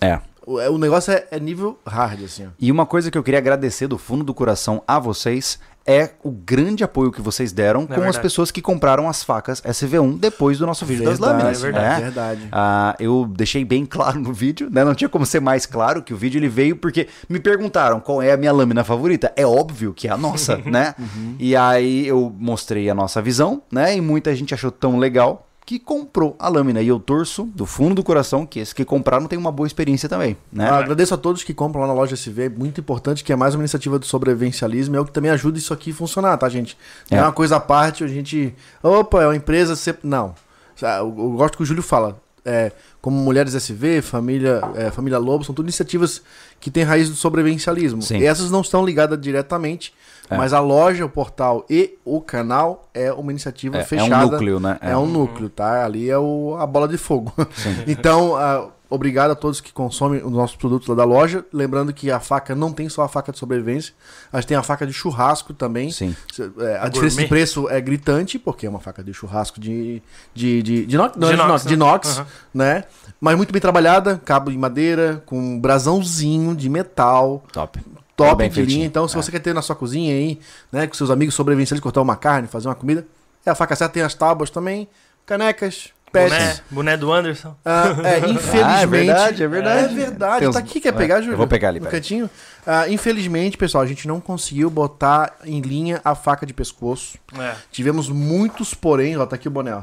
É. 0.00 0.18
O, 0.46 0.58
é- 0.58 0.70
negócio 0.78 1.12
é, 1.12 1.26
é 1.30 1.38
nível 1.38 1.78
hard, 1.86 2.24
assim. 2.24 2.48
E 2.58 2.72
uma 2.72 2.86
coisa 2.86 3.10
que 3.10 3.18
eu 3.18 3.22
queria 3.22 3.38
agradecer 3.38 3.86
do 3.86 3.98
fundo 3.98 4.24
do 4.24 4.32
coração 4.34 4.82
a 4.88 4.98
vocês 4.98 5.58
é 5.88 6.10
o 6.22 6.30
grande 6.30 6.84
apoio 6.84 7.10
que 7.10 7.22
vocês 7.22 7.50
deram 7.50 7.86
com 7.86 7.94
as 7.94 7.98
verdade. 7.98 8.20
pessoas 8.20 8.50
que 8.50 8.60
compraram 8.60 9.08
as 9.08 9.24
facas 9.24 9.62
SV1 9.62 10.18
depois 10.18 10.58
do 10.58 10.66
nosso 10.66 10.84
vídeo 10.84 11.04
das 11.04 11.18
lâminas. 11.18 11.58
é 11.58 11.62
verdade, 11.62 11.88
né? 11.88 12.00
verdade. 12.00 12.48
Ah, 12.52 12.94
eu 13.00 13.26
deixei 13.26 13.64
bem 13.64 13.86
claro 13.86 14.20
no 14.20 14.32
vídeo, 14.32 14.68
né? 14.70 14.84
Não 14.84 14.94
tinha 14.94 15.08
como 15.08 15.24
ser 15.24 15.40
mais 15.40 15.64
claro 15.64 16.02
que 16.02 16.12
o 16.12 16.16
vídeo 16.16 16.38
ele 16.38 16.48
veio 16.48 16.76
porque 16.76 17.08
me 17.26 17.40
perguntaram 17.40 18.00
qual 18.00 18.20
é 18.20 18.32
a 18.32 18.36
minha 18.36 18.52
lâmina 18.52 18.84
favorita. 18.84 19.32
É 19.34 19.46
óbvio 19.46 19.94
que 19.94 20.06
é 20.06 20.10
a 20.10 20.16
nossa, 20.18 20.58
né? 20.66 20.94
E 21.38 21.56
aí 21.56 22.06
eu 22.06 22.30
mostrei 22.38 22.90
a 22.90 22.94
nossa 22.94 23.22
visão, 23.22 23.62
né? 23.72 23.96
E 23.96 24.00
muita 24.02 24.34
gente 24.36 24.52
achou 24.52 24.70
tão 24.70 24.98
legal 24.98 25.47
que 25.68 25.78
comprou 25.78 26.34
a 26.38 26.48
lâmina. 26.48 26.80
E 26.80 26.88
eu 26.88 26.98
torço 26.98 27.44
do 27.54 27.66
fundo 27.66 27.96
do 27.96 28.02
coração 28.02 28.46
que 28.46 28.58
esses 28.58 28.72
que 28.72 28.86
compraram 28.86 29.26
tenham 29.26 29.42
uma 29.42 29.52
boa 29.52 29.66
experiência 29.66 30.08
também, 30.08 30.34
né? 30.50 30.66
Ah, 30.66 30.78
agradeço 30.78 31.12
a 31.12 31.18
todos 31.18 31.44
que 31.44 31.52
compram 31.52 31.82
lá 31.82 31.88
na 31.88 31.92
loja 31.92 32.14
SV, 32.14 32.44
é 32.44 32.48
muito 32.48 32.80
importante, 32.80 33.22
que 33.22 33.30
é 33.34 33.36
mais 33.36 33.54
uma 33.54 33.60
iniciativa 33.60 33.98
do 33.98 34.06
sobrevivencialismo, 34.06 34.96
é 34.96 35.00
o 35.00 35.04
que 35.04 35.12
também 35.12 35.30
ajuda 35.30 35.58
isso 35.58 35.74
aqui 35.74 35.90
a 35.90 35.94
funcionar, 35.94 36.38
tá, 36.38 36.48
gente? 36.48 36.74
Não 37.10 37.18
é, 37.18 37.20
É. 37.20 37.24
uma 37.24 37.32
coisa 37.32 37.56
à 37.56 37.60
parte, 37.60 38.02
a 38.02 38.06
gente. 38.06 38.54
Opa, 38.82 39.22
é 39.22 39.26
uma 39.26 39.36
empresa. 39.36 39.76
Sempre... 39.76 40.08
Não. 40.08 40.34
Ah, 40.82 41.00
Eu, 41.00 41.14
eu 41.18 41.30
gosto 41.32 41.58
que 41.58 41.62
o 41.62 41.66
Júlio 41.66 41.82
fala. 41.82 42.18
É, 42.46 42.72
como 43.02 43.18
Mulheres 43.18 43.54
SV, 43.54 44.00
Família, 44.00 44.62
é, 44.74 44.90
Família 44.90 45.18
Lobo, 45.18 45.44
são 45.44 45.54
tudo 45.54 45.66
iniciativas 45.66 46.22
que 46.58 46.70
têm 46.70 46.82
raiz 46.82 47.10
do 47.10 47.14
sobrevivencialismo. 47.14 48.00
Sim. 48.00 48.16
E 48.20 48.24
essas 48.24 48.50
não 48.50 48.62
estão 48.62 48.86
ligadas 48.86 49.20
diretamente, 49.20 49.92
É. 50.30 50.36
mas 50.36 50.52
a 50.52 50.60
loja, 50.60 51.04
o 51.04 51.08
portal 51.08 51.64
e 51.70 51.96
o 52.04 52.20
canal 52.20 52.88
é 52.92 53.12
uma 53.12 53.30
iniciativa 53.30 53.76
É, 53.76 53.80
é 53.80 53.82
um 53.82 53.86
fechada. 53.86 54.26
núcleo, 54.26 54.60
né? 54.60 54.78
É, 54.80 54.96
um 54.96 55.06
núcleo, 55.06 55.48
tá? 55.48 55.84
Ali 55.84 56.10
é 56.10 56.18
o, 56.18 56.56
a 56.58 56.66
bola 56.66 56.86
de 56.88 56.98
fogo. 56.98 57.32
então, 57.86 58.36
ah, 58.36 58.68
obrigado 58.90 59.30
a 59.30 59.34
todos 59.34 59.60
que 59.60 59.72
consomem 59.72 60.22
os 60.24 60.32
nossos 60.32 60.56
produtos 60.56 60.88
lá 60.88 60.94
da 60.94 61.04
loja. 61.04 61.44
Lembrando 61.52 61.92
que 61.92 62.10
a 62.10 62.20
faca 62.20 62.54
não 62.54 62.72
tem 62.72 62.88
só 62.88 63.02
a 63.02 63.08
faca 63.08 63.32
de 63.32 63.38
sobrevivência, 63.38 63.94
a 64.32 64.40
gente 64.40 64.48
tem 64.48 64.56
a 64.56 64.62
faca 64.62 64.86
de 64.86 64.92
churrasco 64.92 65.52
também. 65.52 65.90
Sim. 65.90 66.14
É, 66.58 66.78
a 66.80 66.88
diferença 66.88 67.20
de 67.20 67.26
preço 67.28 67.68
é 67.68 67.80
gritante, 67.80 68.38
porque 68.38 68.66
é 68.66 68.70
uma 68.70 68.80
faca 68.80 69.02
de 69.02 69.12
churrasco 69.12 69.60
de. 69.60 70.02
de, 70.34 70.62
de, 70.62 70.86
de, 70.86 70.94
inox, 70.94 71.16
não, 71.16 71.28
De 71.28 71.34
inox, 71.34 71.48
inox, 71.48 71.62
de 71.62 71.68
né? 71.68 71.74
inox, 71.74 72.18
Aham. 72.18 72.26
né? 72.54 72.84
Mas 73.20 73.36
muito 73.36 73.52
bem 73.52 73.60
trabalhada, 73.60 74.20
cabo 74.24 74.50
de 74.50 74.56
madeira, 74.56 75.22
com 75.26 75.38
um 75.38 75.60
brasãozinho 75.60 76.54
de 76.54 76.68
metal. 76.68 77.42
Top. 77.52 77.80
Top 78.18 78.36
bem 78.36 78.48
de 78.48 78.54
feitinho. 78.56 78.76
linha. 78.76 78.86
Então, 78.86 79.08
se 79.08 79.16
É. 79.16 79.22
você 79.22 79.30
quer 79.30 79.38
ter 79.40 79.54
na 79.54 79.62
sua 79.62 79.74
cozinha 79.76 80.12
aí, 80.12 80.38
né, 80.70 80.86
com 80.86 80.94
seus 80.94 81.10
amigos 81.10 81.34
sobrevivencialistas, 81.34 81.82
cortar 81.82 82.02
uma 82.02 82.16
carne, 82.16 82.46
fazer 82.48 82.68
uma 82.68 82.74
comida, 82.74 83.06
é 83.46 83.50
a 83.50 83.54
faca 83.54 83.74
certa. 83.76 83.94
Tem 83.94 84.02
as 84.02 84.12
tábuas 84.14 84.50
também, 84.50 84.86
canecas, 85.24 85.90
pets. 86.12 86.30
Boné, 86.32 86.56
boné 86.70 86.96
do 86.96 87.12
Anderson. 87.12 87.54
Ah, 87.64 87.84
é, 88.04 88.18
infelizmente. 88.28 88.58
Ah, 88.64 88.80
é 88.82 88.86
verdade, 88.86 89.42
é 89.42 89.48
verdade. 89.48 89.84
É 89.94 89.96
verdade. 89.96 90.46
Uns- 90.48 90.52
Tá 90.54 90.58
aqui, 90.58 90.80
quer 90.80 90.88
é, 90.88 90.92
pegar, 90.92 91.16
eu 91.16 91.22
Júlio? 91.22 91.36
vou 91.38 91.46
pegar 91.46 91.68
ali, 91.68 91.78
No 91.80 91.86
pera. 91.86 91.96
cantinho. 91.98 92.28
Ah, 92.66 92.88
infelizmente, 92.88 93.56
pessoal, 93.56 93.84
a 93.84 93.86
gente 93.86 94.08
não 94.08 94.20
conseguiu 94.20 94.68
botar 94.68 95.36
em 95.44 95.60
linha 95.60 96.00
a 96.04 96.14
faca 96.14 96.44
de 96.44 96.52
pescoço. 96.52 97.18
É. 97.38 97.54
Tivemos 97.70 98.08
muitos 98.08 98.74
porém, 98.74 99.16
ó, 99.16 99.24
tá 99.26 99.36
aqui 99.36 99.48
o 99.48 99.50
boné, 99.50 99.74
ó. 99.74 99.82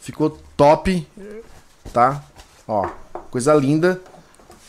Ficou 0.00 0.38
top, 0.56 1.06
tá? 1.92 2.22
Ó, 2.66 2.88
coisa 3.30 3.52
linda. 3.54 4.00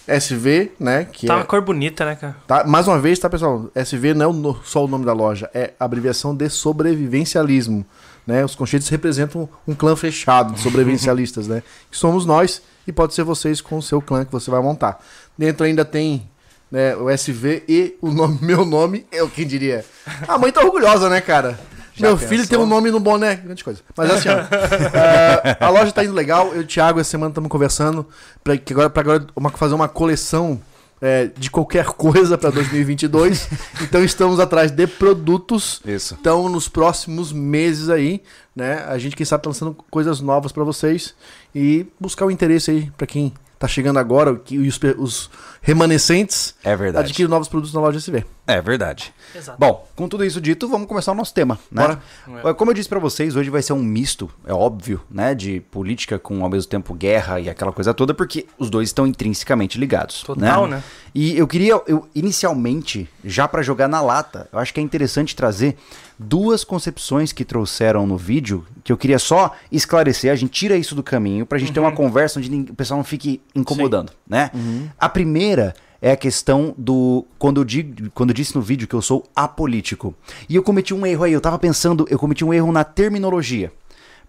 SV, 0.08 0.72
né? 0.80 1.06
Que 1.12 1.28
Tá 1.28 1.34
é, 1.34 1.38
uma 1.38 1.46
cor 1.46 1.62
bonita, 1.62 2.06
né, 2.06 2.16
cara? 2.16 2.36
tá, 2.48 2.64
mais 2.64 2.88
uma 2.88 3.00
vez, 3.00 3.18
tá, 3.20 3.30
pessoal? 3.30 3.70
SV 3.74 4.14
não 4.14 4.52
é 4.52 4.56
só 4.64 4.86
o 4.86 4.88
nome 4.88 5.06
da 5.06 5.14
loja, 5.14 5.50
é 5.54 5.74
abreviação 5.80 6.36
de 6.36 6.50
sobrevivencialismo. 6.50 7.86
Né? 8.26 8.44
Os 8.44 8.56
conchetes 8.56 8.90
representam 8.90 9.48
um 9.68 9.76
clã 9.76 9.96
fechado 9.96 10.54
de 10.54 10.60
sobrevivencialistas, 10.60 11.48
né? 11.50 11.62
Que 11.92 11.98
somos 11.98 12.26
nós 12.26 12.62
e 12.88 12.92
pode 12.92 13.14
ser 13.14 13.24
vocês 13.24 13.62
com 13.62 13.78
o 13.78 13.82
seu 13.82 14.02
clã 14.02 14.26
que 14.26 14.32
você 14.32 14.50
vai 14.50 14.62
montar. 14.62 15.04
Dentro 15.38 15.66
ainda 15.66 15.86
tem 15.86 16.28
né, 16.72 16.96
o 16.96 17.10
SV 17.10 17.64
e 17.68 17.96
o 18.02 18.12
nome, 18.12 18.40
meu 18.42 18.66
nome, 18.66 19.06
eu 19.12 19.30
quem 19.30 19.46
diria. 19.46 19.86
A 20.28 20.38
mãe 20.38 20.52
tá 20.52 20.62
orgulhosa, 20.62 21.10
né, 21.10 21.22
cara? 21.22 21.60
Já 21.96 22.08
Meu 22.08 22.16
pensou? 22.18 22.30
filho 22.30 22.48
tem 22.48 22.60
um 22.60 22.66
nome 22.66 22.92
no 22.92 23.00
boné, 23.00 23.36
grande 23.36 23.64
coisa. 23.64 23.80
Mas 23.96 24.12
assim, 24.12 24.28
ó, 24.30 24.34
é, 24.98 25.58
a 25.60 25.70
loja 25.70 25.92
tá 25.92 26.04
indo 26.04 26.14
legal. 26.14 26.48
Eu 26.54 26.62
e 26.62 26.64
o 26.64 26.68
Thiago, 26.68 27.00
essa 27.00 27.10
semana 27.12 27.30
estamos 27.30 27.50
conversando 27.50 28.06
pra, 28.44 28.58
que 28.58 28.74
agora, 28.74 28.90
pra 28.90 29.02
agora 29.02 29.28
uma- 29.36 29.50
fazer 29.50 29.74
uma 29.76 29.88
coleção 29.88 30.60
é, 31.02 31.30
de 31.38 31.50
qualquer 31.50 31.86
coisa 31.96 32.38
para 32.38 32.50
2022. 32.50 33.50
então 33.82 34.04
estamos 34.04 34.40
atrás 34.40 34.72
de 34.72 34.88
produtos. 34.88 35.82
Isso. 35.86 36.18
Então, 36.20 36.50
nos 36.50 36.68
próximos 36.68 37.32
meses 37.32 37.90
aí, 37.90 38.22
né? 38.56 38.84
A 38.88 38.98
gente, 38.98 39.16
quem 39.16 39.26
sabe, 39.26 39.44
tá 39.44 39.50
lançando 39.50 39.74
coisas 39.90 40.20
novas 40.22 40.52
para 40.52 40.64
vocês 40.64 41.14
e 41.54 41.86
buscar 42.00 42.26
o 42.26 42.32
interesse 42.32 42.72
aí 42.72 42.92
para 42.98 43.08
quem 43.08 43.34
tá 43.58 43.68
chegando 43.68 44.00
agora, 44.00 44.36
que 44.36 44.58
os, 44.58 44.80
os 44.98 45.30
remanescentes, 45.62 46.56
É 46.64 46.76
verdade. 46.76 47.06
adquirir 47.08 47.28
novos 47.28 47.48
produtos 47.48 47.74
na 47.74 47.82
loja 47.82 47.98
SV. 47.98 48.26
É 48.48 48.62
verdade. 48.62 49.14
Exato. 49.34 49.58
Bom, 49.60 49.88
com 49.96 50.08
tudo 50.08 50.24
isso 50.24 50.40
dito, 50.40 50.68
vamos 50.70 50.88
começar 50.88 51.12
o 51.12 51.16
nosso 51.16 51.34
tema, 51.34 51.58
né? 51.72 51.98
Bora. 52.28 52.54
Como 52.54 52.70
eu 52.72 52.76
disse 52.76 52.88
pra 52.88 53.00
vocês, 53.00 53.36
hoje 53.36 53.50
vai 53.50 53.62
ser 53.62 53.74
um 53.74 53.82
misto, 53.84 54.30
é 54.46 54.54
óbvio, 54.54 55.02
né, 55.10 55.34
de 55.34 55.62
política 55.72 56.20
com 56.20 56.44
ao 56.44 56.50
mesmo 56.50 56.70
tempo 56.70 56.94
guerra 56.94 57.40
e 57.40 57.50
aquela 57.50 57.72
coisa 57.72 57.94
toda, 57.94 58.14
porque 58.14 58.46
os 58.60 58.70
dois 58.70 58.90
estão 58.90 59.08
intrinsecamente 59.08 59.80
ligados, 59.80 60.22
Total, 60.22 60.68
né? 60.68 60.84
E 61.14 61.36
eu 61.38 61.48
queria, 61.48 61.82
eu 61.88 62.08
inicialmente, 62.14 63.10
já 63.24 63.48
pra 63.48 63.62
jogar 63.64 63.88
na 63.88 64.02
lata, 64.02 64.48
eu 64.52 64.60
acho 64.60 64.74
que 64.74 64.80
é 64.80 64.84
interessante 64.84 65.36
trazer 65.36 65.76
duas 66.18 66.64
concepções 66.64 67.32
que 67.32 67.44
trouxeram 67.44 68.06
no 68.08 68.18
vídeo, 68.18 68.66
que 68.84 68.92
eu 68.92 68.98
queria 68.98 69.20
só 69.20 69.54
esclarecer, 69.72 70.32
a 70.32 70.36
gente 70.36 70.52
tira 70.52 70.78
isso 70.78 70.96
do 70.96 71.04
caminho 71.04 71.46
pra 71.46 71.58
gente 71.58 71.72
ter 71.72 71.80
uma 71.80 71.92
conversa 71.92 72.40
onde 72.40 72.72
o 72.72 72.74
pessoal 72.74 72.98
não 72.98 73.04
fique 73.04 73.42
incomodando, 73.54 74.12
né? 74.28 74.52
A 74.98 75.10
primeira 75.10 75.74
é 76.02 76.12
a 76.12 76.16
questão 76.16 76.74
do. 76.78 77.26
Quando 77.40 77.62
eu, 77.62 77.66
digo, 77.66 78.12
quando 78.14 78.30
eu 78.30 78.34
disse 78.36 78.56
no 78.56 78.62
vídeo 78.62 78.88
que 78.88 78.94
eu 78.94 79.02
sou 79.02 79.24
apolítico. 79.36 80.14
E 80.48 80.56
eu 80.56 80.62
cometi 80.62 80.94
um 80.94 81.06
erro 81.06 81.24
aí, 81.24 81.34
eu 81.34 81.42
tava 81.42 81.58
pensando, 81.58 82.06
eu 82.10 82.20
cometi 82.20 82.46
um 82.46 82.54
erro 82.54 82.72
na 82.72 82.84
terminologia. 82.84 83.72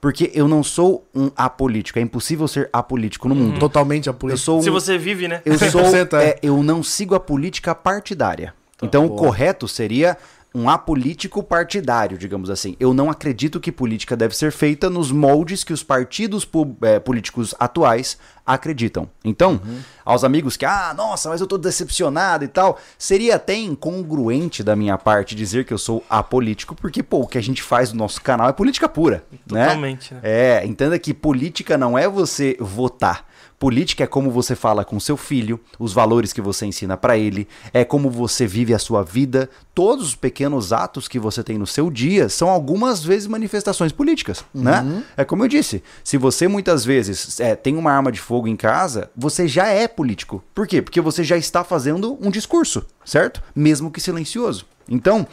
Porque 0.00 0.30
eu 0.34 0.46
não 0.46 0.62
sou 0.62 1.06
um 1.14 1.30
apolítico, 1.36 1.98
é 1.98 2.02
impossível 2.02 2.46
ser 2.46 2.68
apolítico 2.72 3.28
no 3.28 3.34
mundo. 3.34 3.58
Totalmente 3.58 4.08
a 4.08 4.14
Eu 4.22 4.36
sou 4.36 4.62
Se 4.62 4.70
um, 4.70 4.72
você 4.72 4.98
vive, 4.98 5.26
né? 5.26 5.40
eu 5.44 5.58
sou 5.58 5.82
100% 5.84 6.12
é. 6.18 6.24
é, 6.24 6.38
eu 6.42 6.62
não 6.62 6.82
sigo 6.82 7.14
a 7.14 7.20
política 7.20 7.74
partidária. 7.74 8.54
Então 8.82 9.06
o 9.06 9.10
correto 9.10 9.66
seria 9.66 10.16
um 10.56 10.70
apolítico 10.70 11.42
partidário, 11.42 12.16
digamos 12.16 12.48
assim. 12.48 12.76
Eu 12.80 12.94
não 12.94 13.10
acredito 13.10 13.60
que 13.60 13.70
política 13.70 14.16
deve 14.16 14.34
ser 14.34 14.50
feita 14.50 14.88
nos 14.88 15.12
moldes 15.12 15.62
que 15.62 15.72
os 15.72 15.82
partidos 15.82 16.48
é, 16.80 16.98
políticos 16.98 17.54
atuais 17.60 18.16
acreditam. 18.46 19.10
Então, 19.22 19.60
aos 20.02 20.24
amigos 20.24 20.56
que, 20.56 20.64
ah, 20.64 20.94
nossa, 20.96 21.28
mas 21.28 21.42
eu 21.42 21.46
tô 21.46 21.58
decepcionado 21.58 22.42
e 22.42 22.48
tal, 22.48 22.78
seria 22.96 23.36
até 23.36 23.54
incongruente 23.54 24.62
da 24.62 24.74
minha 24.74 24.96
parte 24.96 25.34
dizer 25.34 25.66
que 25.66 25.74
eu 25.74 25.78
sou 25.78 26.02
apolítico, 26.08 26.74
porque, 26.74 27.02
pô, 27.02 27.20
o 27.20 27.26
que 27.26 27.36
a 27.36 27.42
gente 27.42 27.62
faz 27.62 27.92
no 27.92 27.98
nosso 27.98 28.22
canal 28.22 28.48
é 28.48 28.52
política 28.52 28.88
pura. 28.88 29.24
né? 29.50 29.66
Totalmente, 29.66 30.14
né? 30.14 30.20
É, 30.22 30.64
entenda 30.64 30.98
que 30.98 31.12
política 31.12 31.76
não 31.76 31.98
é 31.98 32.08
você 32.08 32.56
votar. 32.58 33.26
Política 33.58 34.04
é 34.04 34.06
como 34.06 34.30
você 34.30 34.54
fala 34.54 34.84
com 34.84 35.00
seu 35.00 35.16
filho, 35.16 35.58
os 35.78 35.92
valores 35.92 36.32
que 36.32 36.42
você 36.42 36.66
ensina 36.66 36.96
pra 36.96 37.16
ele, 37.16 37.48
é 37.72 37.84
como 37.84 38.10
você 38.10 38.46
vive 38.46 38.74
a 38.74 38.78
sua 38.78 39.02
vida. 39.02 39.48
Todos 39.74 40.08
os 40.08 40.14
pequenos 40.14 40.72
atos 40.72 41.08
que 41.08 41.18
você 41.18 41.42
tem 41.42 41.56
no 41.56 41.66
seu 41.66 41.90
dia 41.90 42.28
são 42.28 42.50
algumas 42.50 43.02
vezes 43.02 43.26
manifestações 43.26 43.92
políticas, 43.92 44.44
né? 44.54 45.04
É 45.16 45.24
como 45.24 45.44
eu 45.44 45.48
disse, 45.48 45.82
se 46.04 46.18
você 46.18 46.46
muitas 46.46 46.84
vezes 46.84 47.40
é, 47.40 47.54
tem 47.54 47.76
uma 47.76 47.92
arma 47.92 48.12
de 48.12 48.20
fogo 48.20 48.46
em 48.46 48.56
casa, 48.56 49.10
você 49.16 49.48
já 49.48 49.68
é 49.68 49.88
político. 49.88 50.42
Por 50.54 50.66
quê? 50.66 50.82
Porque 50.82 51.00
você 51.00 51.24
já 51.24 51.36
está 51.36 51.64
fazendo 51.64 52.18
um 52.20 52.30
discurso, 52.30 52.84
certo? 53.04 53.42
Mesmo 53.54 53.90
que 53.90 54.00
silencioso. 54.00 54.66
Então, 54.88 55.26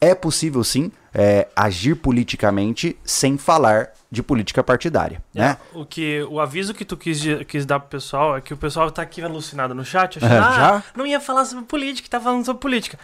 é 0.00 0.14
possível 0.14 0.62
sim 0.64 0.90
é, 1.14 1.48
agir 1.56 1.94
politicamente 1.96 2.96
sem 3.04 3.36
falar 3.38 3.88
de 4.10 4.22
política 4.22 4.62
partidária, 4.62 5.22
né? 5.34 5.56
O 5.74 5.84
que 5.84 6.22
o 6.30 6.40
aviso 6.40 6.72
que 6.72 6.84
tu 6.84 6.96
quis, 6.96 7.20
quis 7.46 7.66
dar 7.66 7.78
pro 7.80 7.88
pessoal 7.90 8.36
é 8.36 8.40
que 8.40 8.54
o 8.54 8.56
pessoal 8.56 8.90
tá 8.90 9.02
aqui 9.02 9.20
alucinado 9.22 9.74
no 9.74 9.84
chat, 9.84 10.18
achando, 10.18 10.32
É, 10.32 10.38
ah, 10.38 10.52
já? 10.52 10.82
não 10.96 11.06
ia 11.06 11.20
falar 11.20 11.44
sobre 11.44 11.64
política, 11.64 12.08
tá 12.08 12.20
falando 12.20 12.44
sobre 12.44 12.60
política. 12.60 12.98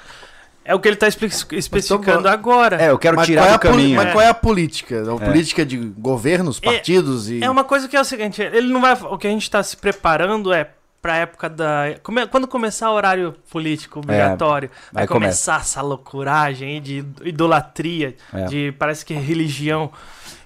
É 0.64 0.74
o 0.74 0.80
que 0.80 0.88
ele 0.88 0.96
tá 0.96 1.06
expli- 1.06 1.26
especificando 1.52 2.26
agora. 2.26 2.80
É, 2.82 2.88
eu 2.90 2.98
quero 2.98 3.16
Mas 3.16 3.26
tirar 3.26 3.48
é 3.48 3.52
do 3.52 3.58
caminho. 3.58 3.96
Mas 3.96 4.06
É. 4.06 4.12
qual 4.12 4.24
é 4.24 4.28
a 4.28 4.32
política? 4.34 5.02
A 5.12 5.18
política 5.18 5.66
de 5.66 5.76
governos, 5.76 6.58
partidos 6.58 7.28
e. 7.28 7.44
É 7.44 7.50
uma 7.50 7.64
coisa 7.64 7.86
que 7.86 7.94
é 7.94 8.00
o 8.00 8.04
seguinte, 8.04 8.40
ele 8.40 8.72
não 8.72 8.80
vai. 8.80 8.94
O 8.94 9.18
que 9.18 9.26
a 9.26 9.30
gente 9.30 9.50
tá 9.50 9.62
se 9.62 9.76
preparando 9.76 10.54
é 10.54 10.70
pra 11.04 11.16
época 11.18 11.50
da. 11.50 11.84
quando 12.30 12.48
começar 12.48 12.90
o 12.90 12.94
horário 12.94 13.34
político 13.50 13.98
obrigatório, 13.98 14.70
vai 14.90 15.02
aí 15.02 15.06
começar 15.06 15.60
essa 15.60 15.82
loucuragem 15.82 16.66
aí 16.76 16.80
de 16.80 17.04
idolatria, 17.22 18.16
É. 18.32 18.44
de 18.46 18.74
parece 18.78 19.04
que 19.04 19.12
religião. 19.12 19.92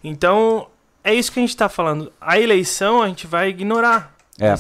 Então, 0.03 0.67
é 1.05 1.15
isso 1.15 1.31
que 1.31 1.39
a 1.39 1.43
gente 1.43 1.57
tá 1.57 1.69
falando. 1.69 2.13
A 2.21 2.41
eleição 2.41 3.01
a 3.03 3.07
gente 3.07 3.25
vai 3.25 3.51
ignorar. 3.51 4.13
É. 4.41 4.53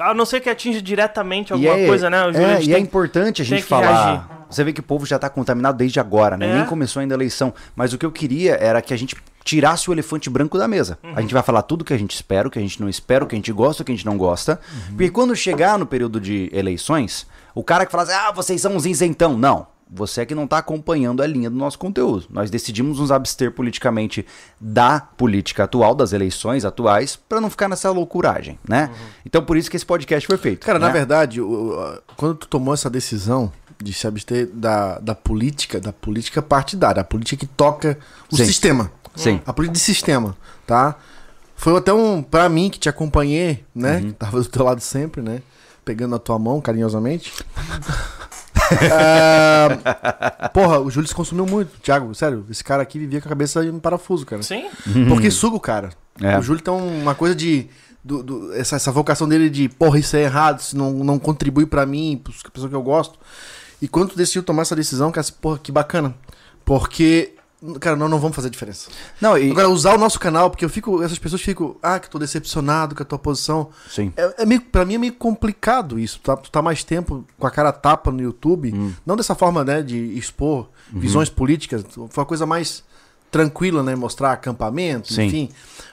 A 0.00 0.12
não 0.12 0.26
ser 0.26 0.40
que 0.40 0.50
atinja 0.50 0.82
diretamente 0.82 1.54
alguma 1.54 1.74
é- 1.78 1.86
coisa, 1.86 2.10
né? 2.10 2.18
É, 2.34 2.62
e 2.62 2.72
é 2.72 2.74
tem- 2.74 2.82
importante 2.82 3.40
a 3.40 3.44
gente 3.46 3.62
falar. 3.62 4.44
Você 4.50 4.62
vê 4.62 4.74
que 4.74 4.80
o 4.80 4.82
povo 4.82 5.06
já 5.06 5.18
tá 5.18 5.30
contaminado 5.30 5.78
desde 5.78 5.98
agora, 6.00 6.36
né? 6.36 6.50
É. 6.50 6.54
Nem 6.56 6.66
começou 6.66 7.00
ainda 7.00 7.14
a 7.14 7.16
eleição. 7.16 7.54
Mas 7.74 7.94
o 7.94 7.98
que 7.98 8.04
eu 8.04 8.12
queria 8.12 8.56
era 8.56 8.82
que 8.82 8.92
a 8.92 8.96
gente 8.98 9.16
tirasse 9.44 9.88
o 9.90 9.92
elefante 9.92 10.28
branco 10.30 10.56
da 10.58 10.68
mesa. 10.68 10.98
Uhum. 11.02 11.12
A 11.16 11.20
gente 11.20 11.34
vai 11.34 11.42
falar 11.42 11.62
tudo 11.62 11.84
que 11.84 11.92
a 11.92 11.98
gente 11.98 12.14
espera, 12.14 12.48
o 12.48 12.50
que 12.50 12.58
a 12.58 12.62
gente 12.62 12.80
não 12.80 12.88
espera, 12.88 13.24
o 13.24 13.26
que 13.26 13.34
a 13.34 13.38
gente 13.38 13.52
gosta, 13.52 13.82
o 13.82 13.86
que 13.86 13.92
a 13.92 13.94
gente 13.94 14.06
não 14.06 14.16
gosta. 14.16 14.60
Uhum. 14.72 14.96
Porque 14.96 15.10
quando 15.10 15.34
chegar 15.36 15.78
no 15.78 15.86
período 15.86 16.20
de 16.20 16.48
eleições, 16.52 17.26
o 17.54 17.62
cara 17.62 17.84
que 17.86 17.92
fala 17.92 18.04
assim, 18.04 18.12
ah, 18.12 18.30
vocês 18.32 18.60
são 18.60 18.74
uns 18.76 18.86
isentão. 18.86 19.36
Não. 19.36 19.66
Você 19.94 20.22
é 20.22 20.24
que 20.24 20.34
não 20.34 20.46
tá 20.46 20.56
acompanhando 20.56 21.22
a 21.22 21.26
linha 21.26 21.50
do 21.50 21.56
nosso 21.56 21.78
conteúdo. 21.78 22.24
Nós 22.30 22.50
decidimos 22.50 22.98
nos 22.98 23.12
abster 23.12 23.52
politicamente 23.52 24.24
da 24.58 25.00
política 25.00 25.64
atual, 25.64 25.94
das 25.94 26.14
eleições 26.14 26.64
atuais, 26.64 27.14
pra 27.14 27.42
não 27.42 27.50
ficar 27.50 27.68
nessa 27.68 27.90
loucuragem, 27.90 28.58
né? 28.66 28.88
Uhum. 28.90 29.06
Então 29.26 29.44
por 29.44 29.54
isso 29.54 29.70
que 29.70 29.76
esse 29.76 29.84
podcast 29.84 30.26
foi 30.26 30.38
feito. 30.38 30.64
Cara, 30.64 30.78
na 30.78 30.86
né? 30.86 30.92
verdade, 30.94 31.42
o- 31.42 31.72
o- 31.78 31.98
quando 32.16 32.36
tu 32.36 32.48
tomou 32.48 32.72
essa 32.72 32.88
decisão 32.88 33.52
de 33.82 33.92
se 33.92 34.06
abster 34.06 34.46
da, 34.54 34.98
da 34.98 35.14
política, 35.14 35.78
da 35.78 35.92
política 35.92 36.40
partidária, 36.40 37.02
a 37.02 37.04
política 37.04 37.44
que 37.44 37.52
toca 37.52 37.98
o 38.32 38.36
Sim. 38.38 38.46
sistema. 38.46 38.90
Sim. 39.14 39.40
A 39.46 39.52
política 39.52 39.74
de 39.74 39.80
sistema, 39.80 40.36
tá? 40.66 40.96
Foi 41.56 41.76
até 41.76 41.92
um, 41.92 42.22
pra 42.22 42.48
mim 42.48 42.68
que 42.70 42.78
te 42.78 42.88
acompanhei, 42.88 43.64
né? 43.74 43.96
Uhum. 43.98 44.06
Que 44.06 44.12
tava 44.14 44.40
do 44.40 44.48
teu 44.48 44.64
lado 44.64 44.80
sempre, 44.80 45.20
né? 45.22 45.42
Pegando 45.84 46.14
a 46.14 46.18
tua 46.18 46.38
mão 46.38 46.60
carinhosamente. 46.60 47.32
Ah, 48.90 50.48
porra, 50.52 50.80
o 50.80 50.90
Júlio 50.90 51.06
se 51.08 51.14
consumiu 51.14 51.46
muito, 51.46 51.78
Thiago, 51.80 52.14
sério. 52.14 52.46
Esse 52.50 52.62
cara 52.64 52.82
aqui 52.82 52.98
vivia 52.98 53.20
com 53.20 53.28
a 53.28 53.30
cabeça 53.30 53.64
em 53.64 53.78
parafuso, 53.78 54.24
cara. 54.24 54.42
Sim. 54.42 54.66
Porque 55.08 55.30
suga 55.30 55.56
o 55.56 55.60
cara. 55.60 55.90
É. 56.20 56.38
O 56.38 56.42
Júlio 56.42 56.62
tem 56.62 56.72
uma 56.72 57.14
coisa 57.14 57.34
de. 57.34 57.68
do- 58.02 58.22
do- 58.22 58.52
essa, 58.54 58.76
essa 58.76 58.90
vocação 58.90 59.28
dele 59.28 59.48
de, 59.50 59.68
porra, 59.68 59.98
isso 59.98 60.16
é 60.16 60.22
errado, 60.22 60.60
isso 60.60 60.76
não, 60.76 60.90
não 60.92 61.18
contribui 61.18 61.66
pra 61.66 61.84
mim, 61.86 62.20
pra 62.22 62.32
pessoa 62.50 62.68
que 62.70 62.74
eu 62.74 62.82
gosto. 62.82 63.18
E 63.80 63.88
quando 63.88 64.10
tu 64.10 64.16
decidiu 64.16 64.42
tomar 64.42 64.62
essa 64.62 64.76
decisão, 64.76 65.10
cara, 65.10 65.20
assim, 65.20 65.34
porra, 65.40 65.58
que 65.58 65.70
bacana. 65.72 66.14
Porque, 66.64 67.34
cara, 67.80 67.96
nós 67.96 68.10
não 68.10 68.18
vamos 68.18 68.34
fazer 68.34 68.50
diferença. 68.50 68.90
Não, 69.20 69.36
e... 69.38 69.50
Agora, 69.50 69.68
usar 69.68 69.94
o 69.94 69.98
nosso 69.98 70.18
canal, 70.18 70.50
porque 70.50 70.64
eu 70.64 70.68
fico. 70.68 71.02
Essas 71.02 71.18
pessoas 71.18 71.40
ficam, 71.42 71.76
ah, 71.82 71.98
que 71.98 72.06
eu 72.06 72.10
tô 72.10 72.18
decepcionado 72.18 72.94
com 72.94 73.02
a 73.02 73.06
tua 73.06 73.18
posição. 73.18 73.70
Sim. 73.88 74.12
É, 74.16 74.42
é 74.42 74.46
meio, 74.46 74.60
pra 74.60 74.84
mim 74.84 74.94
é 74.94 74.98
meio 74.98 75.12
complicado 75.12 75.98
isso. 75.98 76.20
Tá, 76.20 76.36
tu 76.36 76.50
tá 76.50 76.60
mais 76.62 76.82
tempo 76.84 77.24
com 77.38 77.46
a 77.46 77.50
cara 77.50 77.72
tapa 77.72 78.10
no 78.10 78.20
YouTube. 78.20 78.72
Hum. 78.74 78.92
Não 79.06 79.16
dessa 79.16 79.34
forma, 79.34 79.64
né, 79.64 79.82
de 79.82 79.96
expor 80.18 80.68
Uhum. 80.92 81.00
visões 81.00 81.28
políticas. 81.30 81.84
Foi 81.88 82.08
uma 82.16 82.26
coisa 82.26 82.44
mais 82.44 82.84
tranquila, 83.30 83.82
né? 83.82 83.94
Mostrar 83.96 84.32
acampamento, 84.32 85.12
Sim. 85.12 85.22
enfim. 85.24 85.48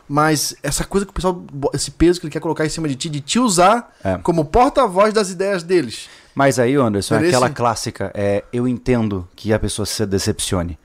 Mas 0.08 0.56
essa 0.62 0.84
coisa 0.84 1.06
que 1.06 1.12
o 1.12 1.14
pessoal. 1.14 1.42
Esse 1.74 1.92
peso 1.92 2.20
que 2.20 2.26
ele 2.26 2.32
quer 2.34 2.42
colocar 2.42 2.66
em 2.66 2.70
cima 2.70 2.88
de 2.88 2.96
ti, 2.96 3.10
de 3.10 3.22
te 3.22 3.40
usar 3.40 3.96
É. 4.04 4.18
como 4.18 4.44
porta-voz 4.44 5.14
das 5.14 5.30
ideias 5.30 5.64
deles. 5.64 6.10
Mas 6.36 6.60
aí, 6.60 6.76
Anderson, 6.76 7.16
é 7.16 7.20
Por 7.20 7.28
aquela 7.28 7.50
clássica, 7.50 8.12
é, 8.14 8.44
eu 8.52 8.68
entendo 8.68 9.28
que 9.36 9.54
a 9.54 9.60
pessoa 9.60 9.86
se 9.86 10.06
decepcione. 10.06 10.78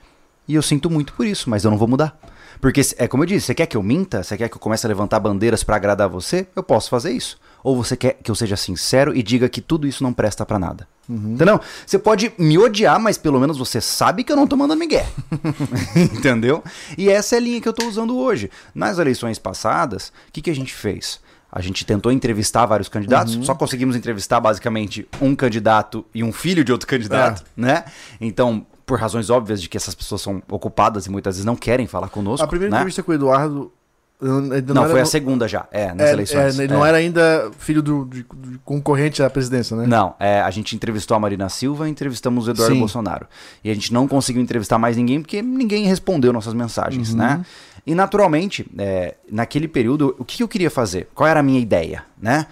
E 0.46 0.54
eu 0.54 0.62
sinto 0.62 0.90
muito 0.90 1.12
por 1.14 1.26
isso, 1.26 1.48
mas 1.48 1.64
eu 1.64 1.70
não 1.70 1.78
vou 1.78 1.88
mudar. 1.88 2.18
Porque, 2.60 2.80
é 2.96 3.06
como 3.06 3.22
eu 3.22 3.26
disse, 3.26 3.46
você 3.46 3.54
quer 3.54 3.66
que 3.66 3.76
eu 3.76 3.82
minta? 3.82 4.22
Você 4.22 4.36
quer 4.36 4.48
que 4.48 4.56
eu 4.56 4.60
comece 4.60 4.86
a 4.86 4.88
levantar 4.88 5.20
bandeiras 5.20 5.62
pra 5.62 5.76
agradar 5.76 6.08
você? 6.08 6.46
Eu 6.54 6.62
posso 6.62 6.88
fazer 6.88 7.12
isso. 7.12 7.38
Ou 7.62 7.76
você 7.76 7.96
quer 7.96 8.14
que 8.22 8.30
eu 8.30 8.34
seja 8.34 8.56
sincero 8.56 9.16
e 9.16 9.22
diga 9.22 9.48
que 9.48 9.60
tudo 9.60 9.86
isso 9.86 10.02
não 10.02 10.12
presta 10.12 10.46
pra 10.46 10.58
nada. 10.58 10.86
Entendeu? 11.08 11.60
Você 11.86 11.98
pode 11.98 12.32
me 12.38 12.56
odiar, 12.56 12.98
mas 12.98 13.18
pelo 13.18 13.38
menos 13.38 13.58
você 13.58 13.80
sabe 13.80 14.24
que 14.24 14.32
eu 14.32 14.36
não 14.36 14.46
tô 14.46 14.56
mandando 14.56 14.80
migué. 14.80 15.06
Entendeu? 15.96 16.62
E 16.96 17.10
essa 17.10 17.36
é 17.36 17.38
a 17.38 17.40
linha 17.40 17.60
que 17.60 17.68
eu 17.68 17.72
tô 17.72 17.86
usando 17.86 18.16
hoje. 18.16 18.50
Nas 18.74 18.98
eleições 18.98 19.38
passadas, 19.38 20.08
o 20.28 20.32
que, 20.32 20.42
que 20.42 20.50
a 20.50 20.54
gente 20.54 20.72
fez? 20.72 21.20
A 21.52 21.60
gente 21.60 21.84
tentou 21.84 22.10
entrevistar 22.10 22.66
vários 22.66 22.88
candidatos, 22.88 23.38
só 23.46 23.54
conseguimos 23.54 23.94
entrevistar 23.94 24.40
basicamente 24.40 25.06
um 25.20 25.36
candidato 25.36 26.04
e 26.12 26.24
um 26.24 26.32
filho 26.32 26.64
de 26.64 26.72
outro 26.72 26.88
candidato, 26.88 27.44
né? 27.56 27.84
Então, 28.20 28.66
por 28.86 28.98
razões 28.98 29.30
óbvias 29.30 29.60
de 29.62 29.68
que 29.68 29.76
essas 29.76 29.94
pessoas 29.94 30.20
são 30.20 30.42
ocupadas 30.50 31.06
e 31.06 31.10
muitas 31.10 31.36
vezes 31.36 31.44
não 31.44 31.56
querem 31.56 31.86
falar 31.86 32.08
conosco. 32.08 32.44
A 32.44 32.48
primeira 32.48 32.70
né? 32.70 32.76
entrevista 32.78 33.02
com 33.02 33.12
o 33.12 33.14
Eduardo. 33.14 33.72
Não, 34.20 34.82
era- 34.84 34.88
foi 34.90 35.00
a 35.00 35.04
segunda 35.06 35.46
já, 35.46 35.66
é, 35.70 35.92
nas 35.92 36.08
é, 36.08 36.12
eleições. 36.12 36.58
é, 36.58 36.62
ele 36.62 36.72
é. 36.72 36.76
não 36.76 36.86
era 36.86 36.96
ainda 36.96 37.50
filho 37.58 37.82
do, 37.82 38.04
de- 38.06 38.22
de 38.22 38.58
concorrente 38.64 39.22
à 39.22 39.28
presidência, 39.28 39.76
né? 39.76 39.86
Não, 39.86 40.14
é, 40.18 40.40
a 40.40 40.50
gente 40.50 40.74
entrevistou 40.74 41.14
a 41.16 41.20
Marina 41.20 41.48
Silva 41.48 41.88
e 41.88 41.90
entrevistamos 41.90 42.46
o 42.46 42.50
Eduardo 42.52 42.74
Sim. 42.74 42.78
Bolsonaro. 42.80 43.26
E 43.62 43.70
a 43.70 43.74
gente 43.74 43.92
não 43.92 44.06
conseguiu 44.08 44.40
entrevistar 44.40 44.78
mais 44.78 44.96
ninguém 44.96 45.20
porque 45.20 45.42
ninguém 45.42 45.84
respondeu 45.84 46.32
nossas 46.32 46.54
mensagens, 46.54 47.10
Uhum. 47.10 47.18
né? 47.18 47.44
E 47.86 47.94
naturalmente, 47.94 48.66
é, 48.78 49.14
naquele 49.30 49.68
período, 49.68 50.14
o 50.18 50.24
que 50.24 50.42
eu 50.42 50.48
queria 50.48 50.70
fazer? 50.70 51.08
Qual 51.14 51.28
era 51.28 51.40
a 51.40 51.42
minha 51.42 51.60
ideia, 51.60 52.04
né? 52.18 52.46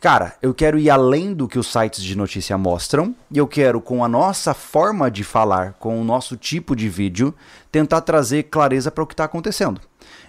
Cara, 0.00 0.34
eu 0.40 0.54
quero 0.54 0.78
ir 0.78 0.88
além 0.88 1.34
do 1.34 1.46
que 1.46 1.58
os 1.58 1.70
sites 1.70 2.02
de 2.02 2.16
notícia 2.16 2.56
mostram 2.56 3.14
e 3.30 3.36
eu 3.36 3.46
quero, 3.46 3.82
com 3.82 4.02
a 4.02 4.08
nossa 4.08 4.54
forma 4.54 5.10
de 5.10 5.22
falar, 5.22 5.74
com 5.74 6.00
o 6.00 6.04
nosso 6.04 6.38
tipo 6.38 6.74
de 6.74 6.88
vídeo, 6.88 7.34
tentar 7.70 8.00
trazer 8.00 8.44
clareza 8.44 8.90
para 8.90 9.04
o 9.04 9.06
que 9.06 9.12
está 9.12 9.24
acontecendo. 9.24 9.78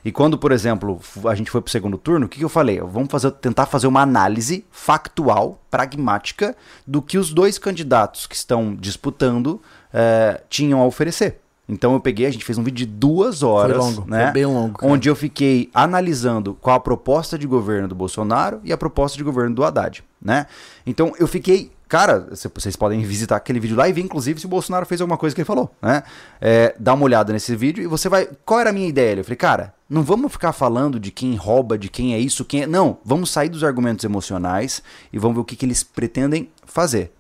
E 0.04 0.12
quando, 0.12 0.38
por 0.38 0.52
exemplo, 0.52 1.00
a 1.24 1.34
gente 1.36 1.50
foi 1.50 1.62
para 1.62 1.70
o 1.70 1.72
segundo 1.72 1.98
turno, 1.98 2.26
o 2.26 2.30
que, 2.30 2.40
que 2.40 2.44
eu 2.44 2.50
falei? 2.50 2.82
Vamos 2.82 3.10
fazer, 3.10 3.32
tentar 3.32 3.66
fazer 3.66 3.88
uma 3.88 4.02
análise 4.02 4.66
factual, 4.70 5.58
pragmática, 5.72 6.54
do 6.86 7.02
que 7.02 7.18
os 7.18 7.34
dois 7.34 7.58
candidatos 7.58 8.28
que 8.28 8.36
estão 8.36 8.76
disputando 8.76 9.62
eh, 9.94 10.42
tinham 10.50 10.82
a 10.82 10.86
oferecer. 10.86 11.40
Então 11.72 11.94
eu 11.94 12.00
peguei, 12.02 12.26
a 12.26 12.32
gente 12.32 12.44
fez 12.44 12.58
um 12.58 12.64
vídeo 12.64 12.86
de 12.86 12.92
duas 12.92 13.42
horas, 13.44 13.78
longo, 13.78 14.06
né? 14.10 14.26
foi 14.26 14.34
bem 14.34 14.46
longo, 14.46 14.78
cara. 14.78 14.92
Onde 14.92 15.08
eu 15.10 15.16
fiquei 15.16 15.70
analisando 15.74 16.54
qual 16.60 16.76
a 16.76 16.80
proposta 16.80 17.38
de 17.38 17.48
governo 17.48 17.88
do 17.88 17.96
Bolsonaro 17.96 18.60
e 18.64 18.74
a 18.74 18.78
proposta 18.78 19.18
de 19.18 19.24
governo 19.24 19.56
do 19.56 19.64
Haddad, 19.64 20.04
né? 20.22 20.48
Então 20.86 21.14
eu 21.18 21.28
fiquei, 21.28 21.72
cara, 21.88 22.28
cê- 22.36 22.50
vocês 22.54 22.76
podem 22.76 23.00
visitar 23.02 23.38
aquele 23.38 23.60
vídeo 23.60 23.78
lá 23.78 23.88
e 23.88 23.94
ver, 23.94 24.02
inclusive, 24.02 24.40
se 24.40 24.46
o 24.46 24.50
Bolsonaro 24.50 24.86
fez 24.86 25.00
alguma 25.00 25.18
coisa 25.18 25.34
que 25.34 25.42
ele 25.42 25.46
falou, 25.46 25.74
né? 25.82 26.04
É, 26.42 26.76
dá 26.78 26.94
uma 26.94 27.06
olhada 27.06 27.32
nesse 27.32 27.56
vídeo 27.56 27.82
e 27.84 27.88
você 27.88 28.10
vai. 28.10 28.28
Qual 28.46 28.60
era 28.60 28.70
a 28.70 28.74
minha 28.74 28.88
ideia? 28.90 29.16
Eu 29.20 29.24
falei, 29.24 29.38
cara, 29.38 29.74
não 29.90 30.04
vamos 30.04 30.32
ficar 30.32 30.52
falando 30.52 31.00
de 31.00 31.10
quem 31.10 31.36
rouba, 31.36 31.78
de 31.78 31.88
quem 31.90 32.14
é 32.14 32.20
isso, 32.20 32.44
quem 32.44 32.64
é. 32.64 32.68
Não, 32.68 32.98
vamos 33.06 33.30
sair 33.32 33.48
dos 33.50 33.64
argumentos 33.64 34.04
emocionais 34.04 34.84
e 35.14 35.18
vamos 35.18 35.36
ver 35.36 35.42
o 35.42 35.46
que, 35.46 35.56
que 35.56 35.66
eles 35.66 35.84
pretendem 35.84 36.50
fazer. 36.66 37.12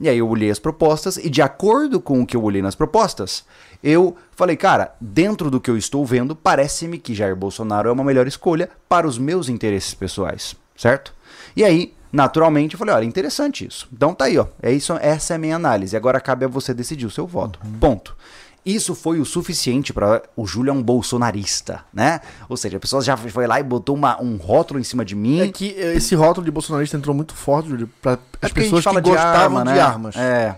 E 0.00 0.08
aí 0.08 0.18
eu 0.18 0.28
olhei 0.28 0.50
as 0.50 0.58
propostas 0.58 1.16
e 1.16 1.28
de 1.28 1.42
acordo 1.42 2.00
com 2.00 2.22
o 2.22 2.26
que 2.26 2.36
eu 2.36 2.42
olhei 2.42 2.62
nas 2.62 2.74
propostas, 2.74 3.44
eu 3.82 4.16
falei, 4.32 4.56
cara, 4.56 4.94
dentro 5.00 5.50
do 5.50 5.60
que 5.60 5.70
eu 5.70 5.76
estou 5.76 6.04
vendo, 6.04 6.36
parece-me 6.36 6.98
que 6.98 7.14
Jair 7.14 7.34
Bolsonaro 7.34 7.88
é 7.88 7.92
uma 7.92 8.04
melhor 8.04 8.26
escolha 8.26 8.70
para 8.88 9.06
os 9.06 9.18
meus 9.18 9.48
interesses 9.48 9.94
pessoais, 9.94 10.54
certo? 10.76 11.12
E 11.56 11.64
aí, 11.64 11.94
naturalmente, 12.12 12.74
eu 12.74 12.78
falei, 12.78 12.94
olha, 12.94 13.04
interessante 13.04 13.66
isso. 13.66 13.88
Então 13.92 14.14
tá 14.14 14.26
aí, 14.26 14.38
ó. 14.38 14.46
É 14.62 14.72
isso, 14.72 14.92
essa 15.00 15.34
é 15.34 15.36
a 15.36 15.38
minha 15.38 15.56
análise. 15.56 15.96
Agora 15.96 16.20
cabe 16.20 16.44
a 16.44 16.48
você 16.48 16.72
decidir 16.72 17.06
o 17.06 17.10
seu 17.10 17.26
voto. 17.26 17.58
Ponto. 17.80 18.16
Isso 18.70 18.94
foi 18.94 19.18
o 19.20 19.24
suficiente 19.24 19.92
para 19.92 20.22
o 20.36 20.46
Júlio 20.46 20.70
é 20.70 20.74
um 20.74 20.82
bolsonarista, 20.82 21.80
né? 21.92 22.20
Ou 22.48 22.56
seja, 22.56 22.76
a 22.76 22.80
pessoa 22.80 23.00
já 23.02 23.16
foi 23.16 23.46
lá 23.46 23.58
e 23.58 23.62
botou 23.62 23.94
uma- 23.96 24.20
um 24.20 24.36
rótulo 24.36 24.78
em 24.78 24.84
cima 24.84 25.04
de 25.04 25.14
mim. 25.14 25.40
É 25.40 25.48
que 25.48 25.74
eh, 25.78 25.94
esse 25.96 26.14
rótulo 26.14 26.44
de 26.44 26.50
bolsonarista 26.50 26.96
entrou 26.96 27.14
muito 27.14 27.34
forte, 27.34 27.70
Júlio, 27.70 27.88
para 28.02 28.18
É 28.42 28.46
as 28.46 28.52
pessoas 28.52 28.80
que 28.80 28.90
fala 28.90 29.00
de 29.00 29.08
gostavam 29.10 29.58
arma, 29.58 29.64
de 29.64 29.76
né? 29.78 29.80
armas. 29.80 30.16
É. 30.16 30.56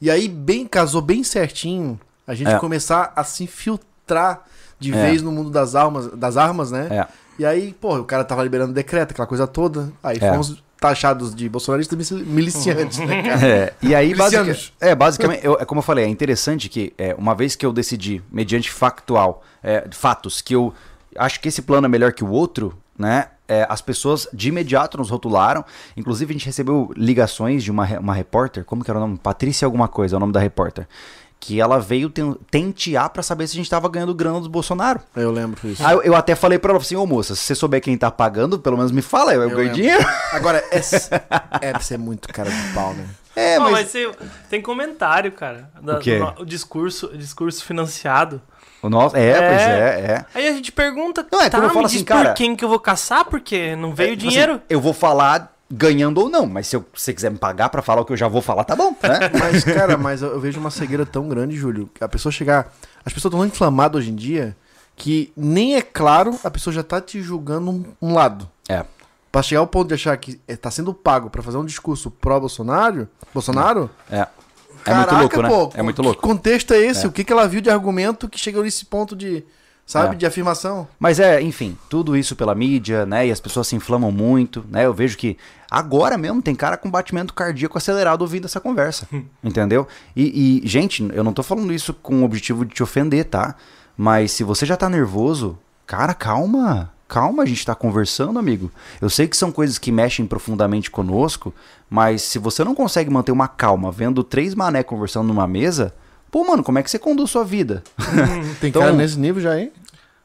E 0.00 0.10
aí 0.10 0.28
bem 0.28 0.66
casou 0.66 1.00
bem 1.00 1.22
certinho 1.22 2.00
a 2.26 2.34
gente 2.34 2.50
É. 2.50 2.58
começar 2.58 3.12
a 3.14 3.22
se 3.22 3.44
infiltrar 3.44 4.42
de 4.80 4.92
É. 4.92 4.96
vez 5.06 5.22
no 5.22 5.30
mundo 5.30 5.48
das 5.50 5.74
armas, 5.76 6.08
das 6.08 6.36
armas, 6.36 6.70
né? 6.72 6.88
É. 6.90 7.06
E 7.38 7.46
aí, 7.46 7.72
pô, 7.80 7.96
o 7.98 8.04
cara 8.04 8.24
tava 8.24 8.42
liberando 8.42 8.72
decreto, 8.72 9.12
aquela 9.12 9.26
coisa 9.26 9.46
toda. 9.46 9.92
Aí 10.02 10.18
É. 10.20 10.30
fomos 10.30 10.62
taxados 10.82 11.34
de 11.34 11.48
bolsonaristas 11.48 11.96
milici- 11.96 12.24
miliciantes, 12.30 12.98
né, 12.98 13.22
cara? 13.22 13.40
É, 13.46 13.72
e 13.82 13.94
aí, 13.94 14.14
Milicianos. 14.14 14.72
é, 14.80 14.94
basicamente, 14.94 15.44
eu- 15.44 15.56
é 15.60 15.64
como 15.64 15.78
eu 15.78 15.82
falei, 15.82 16.04
é 16.04 16.08
interessante 16.08 16.68
que 16.68 16.92
é, 16.98 17.14
uma 17.16 17.34
vez 17.34 17.54
que 17.56 17.64
eu 17.64 17.72
decidi, 17.72 18.22
mediante 18.30 18.70
factual, 18.70 19.42
é, 19.62 19.86
fatos, 19.92 20.40
que 20.40 20.54
eu 20.54 20.74
acho 21.16 21.40
que 21.40 21.48
esse 21.48 21.62
plano 21.62 21.86
é 21.86 21.88
melhor 21.88 22.12
que 22.12 22.24
o 22.24 22.28
outro, 22.30 22.74
né? 22.98 23.26
é, 23.48 23.66
as 23.68 23.82
pessoas 23.82 24.26
de 24.32 24.48
imediato 24.48 24.96
nos 24.96 25.10
rotularam. 25.10 25.62
Inclusive, 25.94 26.32
a 26.32 26.34
gente 26.34 26.46
recebeu 26.46 26.90
ligações 26.96 27.62
de 27.62 27.70
uma, 27.70 27.84
uma 27.98 28.14
repórter, 28.14 28.64
como 28.64 28.82
que 28.82 28.90
era 28.90 28.98
o 28.98 29.00
nome? 29.02 29.18
Patrícia 29.18 29.66
alguma 29.66 29.88
coisa, 29.88 30.14
é 30.14 30.16
o 30.16 30.20
nome 30.20 30.32
da 30.32 30.40
repórter. 30.40 30.88
Que 31.44 31.60
ela 31.60 31.80
veio 31.80 32.08
ten- 32.08 32.36
tentear 32.52 33.10
pra 33.10 33.20
saber 33.20 33.48
se 33.48 33.54
a 33.54 33.56
gente 33.56 33.68
tava 33.68 33.88
ganhando 33.88 34.14
grana 34.14 34.40
do 34.40 34.48
Bolsonaro. 34.48 35.00
Eu 35.16 35.32
lembro 35.32 35.58
disso. 35.68 35.84
Aí 35.84 35.92
eu, 35.92 36.02
eu 36.04 36.14
até 36.14 36.36
falei 36.36 36.56
pra 36.56 36.70
ela 36.70 36.78
assim, 36.80 36.94
ô 36.94 37.04
moça, 37.04 37.34
se 37.34 37.42
você 37.42 37.54
souber 37.56 37.80
quem 37.82 37.98
tá 37.98 38.12
pagando, 38.12 38.60
pelo 38.60 38.76
menos 38.76 38.92
me 38.92 39.02
fala, 39.02 39.34
eu, 39.34 39.42
eu 39.42 39.48
ganho 39.48 39.58
lembro. 39.62 39.74
dinheiro. 39.74 40.06
Agora, 40.32 40.62
é, 40.70 40.78
é 41.70 41.78
ser 41.80 41.98
muito 41.98 42.28
cara 42.32 42.48
de 42.48 42.72
pau, 42.72 42.94
né? 42.94 43.06
É, 43.34 43.58
mas... 43.58 43.72
mas 43.72 43.88
você- 43.90 44.08
tem 44.48 44.62
comentário, 44.62 45.32
cara. 45.32 45.68
da- 45.82 45.96
O 45.96 45.98
quê? 45.98 46.20
do 46.20 46.42
o 46.42 46.46
discurso, 46.46 47.08
discurso 47.16 47.64
financiado. 47.64 48.40
O 48.80 48.88
nosso... 48.88 49.16
É, 49.16 49.32
pois 49.34 49.60
é, 49.62 50.00
é. 50.00 50.24
Aí 50.38 50.46
a 50.48 50.52
gente 50.52 50.70
pergunta, 50.70 51.26
Não, 51.32 51.40
é 51.40 51.50
tá, 51.50 51.58
eu 51.58 51.64
me 51.64 51.70
falo 51.70 51.86
diz 51.86 51.96
assim, 51.96 52.04
cara- 52.04 52.28
por 52.30 52.34
quem 52.36 52.54
que 52.54 52.64
eu 52.64 52.68
vou 52.68 52.78
caçar, 52.78 53.24
porque 53.24 53.74
não 53.74 53.92
veio 53.94 54.12
É, 54.12 54.16
dinheiro. 54.16 54.52
assim, 54.54 54.62
eu 54.70 54.80
vou 54.80 54.92
falar 54.94 55.52
ganhando 55.74 56.18
ou 56.18 56.28
não, 56.28 56.44
mas 56.46 56.66
se 56.66 56.76
eu- 56.76 56.84
você 56.94 57.14
quiser 57.14 57.30
me 57.30 57.38
pagar 57.38 57.70
pra 57.70 57.80
falar 57.80 58.02
o 58.02 58.04
que 58.04 58.12
eu 58.12 58.16
já 58.16 58.28
vou 58.28 58.42
falar, 58.42 58.64
tá 58.64 58.76
bom, 58.76 58.94
né? 59.02 59.30
Mas, 59.40 59.64
cara, 59.64 59.96
mas 59.96 60.20
eu, 60.20 60.38
vejo 60.38 60.60
uma 60.60 60.70
cegueira 60.70 61.06
tão 61.06 61.26
grande, 61.28 61.56
Júlio. 61.56 61.88
que 61.94 62.04
A 62.04 62.08
pessoa 62.08 62.30
chegar. 62.30 62.72
As 63.04 63.12
pessoas 63.12 63.30
estão 63.30 63.40
tão 63.40 63.46
inflamadas 63.46 64.00
hoje 64.02 64.10
em 64.10 64.14
dia 64.14 64.54
que 64.94 65.32
nem 65.36 65.74
é 65.76 65.80
claro, 65.82 66.38
a 66.44 66.50
pessoa 66.50 66.72
já 66.74 66.82
tá 66.82 67.00
te 67.00 67.22
julgando 67.22 67.70
um, 67.70 67.84
um 68.02 68.12
lado. 68.14 68.48
É. 68.68 68.84
Pra 69.32 69.42
chegar 69.42 69.60
ao 69.60 69.66
ponto 69.66 69.88
de 69.88 69.94
achar 69.94 70.14
que 70.18 70.38
é, 70.46 70.54
tá 70.56 70.70
sendo 70.70 70.92
pago 70.92 71.30
pra 71.30 71.42
fazer 71.42 71.56
um 71.56 71.64
discurso 71.64 72.10
pró-Bolsonaro, 72.10 73.08
Bolsonaro, 73.32 73.88
É. 74.10 74.26
É 74.84 74.94
muito 74.94 75.14
louco, 75.14 75.42
né? 75.42 75.48
pô, 75.48 75.70
é 75.74 75.82
muito 75.82 75.96
que 75.96 76.02
louco. 76.02 76.20
contexto 76.20 76.74
é 76.74 76.78
esse? 76.78 77.04
É. 77.06 77.08
O 77.08 77.12
que, 77.12 77.22
que 77.24 77.32
ela 77.32 77.46
viu 77.48 77.60
de 77.60 77.70
argumento 77.70 78.28
que 78.28 78.36
chegou 78.38 78.62
nesse 78.64 78.84
ponto 78.84 79.14
de, 79.16 79.44
sabe, 79.86 80.14
É. 80.14 80.18
de 80.18 80.26
afirmação? 80.26 80.86
Mas 80.98 81.18
é, 81.20 81.40
enfim, 81.42 81.76
tudo 81.88 82.16
isso 82.16 82.34
pela 82.36 82.54
mídia, 82.54 83.04
né? 83.06 83.26
E 83.26 83.30
as 83.30 83.40
pessoas 83.40 83.66
se 83.68 83.76
inflamam 83.76 84.10
muito, 84.12 84.64
né? 84.70 84.86
Eu 84.86 84.94
vejo 84.94 85.16
que 85.16 85.36
agora 85.70 86.16
mesmo 86.18 86.40
tem 86.42 86.54
cara 86.54 86.76
com 86.76 86.90
batimento 86.90 87.34
cardíaco 87.34 87.76
acelerado 87.78 88.22
ouvindo 88.22 88.44
essa 88.46 88.60
conversa, 88.60 89.08
entendeu? 89.42 89.86
E, 90.16 90.60
e, 90.64 90.68
gente, 90.68 91.08
eu 91.12 91.24
não 91.24 91.32
tô 91.32 91.42
falando 91.42 91.72
isso 91.72 91.92
com 91.94 92.22
o 92.22 92.24
objetivo 92.24 92.64
de 92.64 92.74
te 92.74 92.82
ofender, 92.82 93.24
tá? 93.26 93.54
Mas 93.96 94.32
se 94.32 94.44
você 94.44 94.64
já 94.64 94.76
tá 94.76 94.88
nervoso, 94.88 95.58
cara, 95.86 96.14
calma. 96.14 96.90
Calma, 97.08 97.42
a 97.42 97.46
gente 97.46 97.66
tá 97.66 97.74
conversando, 97.74 98.38
amigo. 98.38 98.70
Eu 98.98 99.10
sei 99.10 99.28
que 99.28 99.36
são 99.36 99.52
coisas 99.52 99.76
que 99.76 99.92
mexem 99.92 100.26
profundamente 100.26 100.90
conosco, 100.90 101.52
mas 101.90 102.22
se 102.22 102.38
você 102.38 102.64
não 102.64 102.74
consegue 102.74 103.10
manter 103.10 103.30
uma 103.32 103.46
calma 103.46 103.92
vendo 103.92 104.24
três 104.24 104.54
mané 104.54 104.82
conversando 104.82 105.26
numa 105.28 105.46
mesa, 105.46 105.92
pô, 106.32 106.44
mano, 106.44 106.64
como 106.64 106.78
é 106.78 106.82
que 106.82 106.90
você 106.90 106.98
conduz 106.98 107.30
sua 107.30 107.44
vida? 107.44 107.84
Tem 108.60 108.70
Então- 108.70 108.82
cara 108.82 108.92
nesse 108.94 109.18
nível 109.18 109.40
já, 109.40 109.56
hein? 109.60 109.70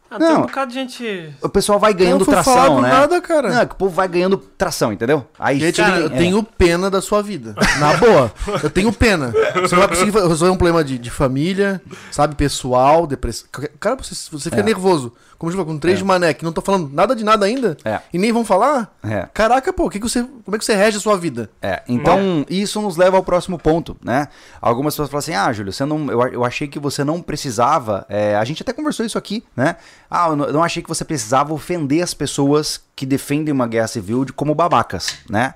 Ah, 0.09 0.17
tem 0.17 0.27
não. 0.27 0.37
um 0.39 0.41
bocado 0.41 0.69
de 0.69 0.75
gente. 0.75 1.33
O 1.41 1.49
pessoal 1.49 1.79
vai 1.79 1.93
ganhando 1.93 2.25
tração, 2.25 2.81
né? 2.81 2.89
nada, 2.89 3.19
cara. 3.21 3.49
Não, 3.49 3.61
é 3.61 3.65
que 3.65 3.73
o 3.73 3.77
povo 3.77 3.93
vai 3.93 4.07
ganhando 4.07 4.37
tração, 4.37 4.93
entendeu? 4.93 5.25
Aí, 5.37 5.59
Gente, 5.59 5.81
cara, 5.81 5.99
eu 5.99 6.07
é. 6.07 6.09
tenho 6.17 6.41
pena 6.43 6.89
da 6.89 7.01
sua 7.01 7.21
vida. 7.21 7.55
Na 7.79 7.97
boa. 7.97 8.31
Eu 8.63 8.69
tenho 8.69 8.91
pena. 8.93 9.33
Você 9.61 9.75
não 9.75 9.79
vai 9.81 9.87
conseguir 9.89 10.11
resolver 10.11 10.49
um 10.49 10.57
problema 10.57 10.83
de, 10.83 10.97
de 10.97 11.09
família, 11.09 11.81
sabe, 12.11 12.35
pessoal, 12.35 13.05
depressão. 13.05 13.47
Cara, 13.79 13.95
você, 13.95 14.15
você 14.31 14.49
fica 14.49 14.61
É. 14.61 14.63
nervoso. 14.63 15.13
Como 15.37 15.51
falou, 15.51 15.67
com 15.67 15.77
três 15.77 15.99
de 15.99 16.03
mané 16.03 16.33
que 16.33 16.43
não 16.43 16.51
tô 16.51 16.61
falando 16.61 16.89
nada 16.91 17.15
de 17.15 17.23
nada 17.23 17.45
ainda. 17.45 17.77
É. 17.85 17.99
E 18.11 18.17
nem 18.17 18.31
vão 18.31 18.43
falar. 18.43 18.97
É. 19.03 19.27
Caraca, 19.31 19.71
pô, 19.71 19.85
o 19.85 19.89
que 19.89 19.99
que 19.99 20.09
você, 20.09 20.23
como 20.23 20.55
é 20.55 20.57
que 20.57 20.65
você 20.65 20.73
rege 20.73 20.97
a 20.97 20.99
sua 20.99 21.15
vida? 21.15 21.47
É, 21.61 21.83
então 21.87 22.43
isso 22.49 22.81
nos 22.81 22.97
leva 22.97 23.17
ao 23.17 23.23
próximo 23.23 23.59
ponto, 23.59 23.95
né? 24.03 24.29
Algumas 24.59 24.95
pessoas 24.95 25.09
falam 25.09 25.19
assim, 25.19 25.35
ah, 25.35 25.53
Júlio, 25.53 25.71
você 25.71 25.85
não, 25.85 26.11
eu, 26.11 26.27
eu 26.29 26.43
achei 26.43 26.67
que 26.67 26.79
você 26.79 27.03
não 27.03 27.21
precisava, 27.21 28.03
é, 28.09 28.35
a 28.35 28.43
gente 28.43 28.63
até 28.63 28.73
conversou 28.73 29.05
isso 29.05 29.17
aqui, 29.17 29.43
né? 29.55 29.75
Ah, 30.09 30.29
eu 30.29 30.35
não, 30.35 30.63
achei 30.63 30.81
que 30.81 30.89
você 30.89 31.03
precisava 31.03 31.53
ofender 31.53 32.01
as 32.01 32.13
pessoas 32.13 32.81
que 32.95 33.05
defendem 33.05 33.53
uma 33.53 33.67
guerra 33.67 33.87
civil 33.87 34.23
de 34.23 34.31
como 34.31 34.55
babacas, 34.55 35.17
né? 35.29 35.53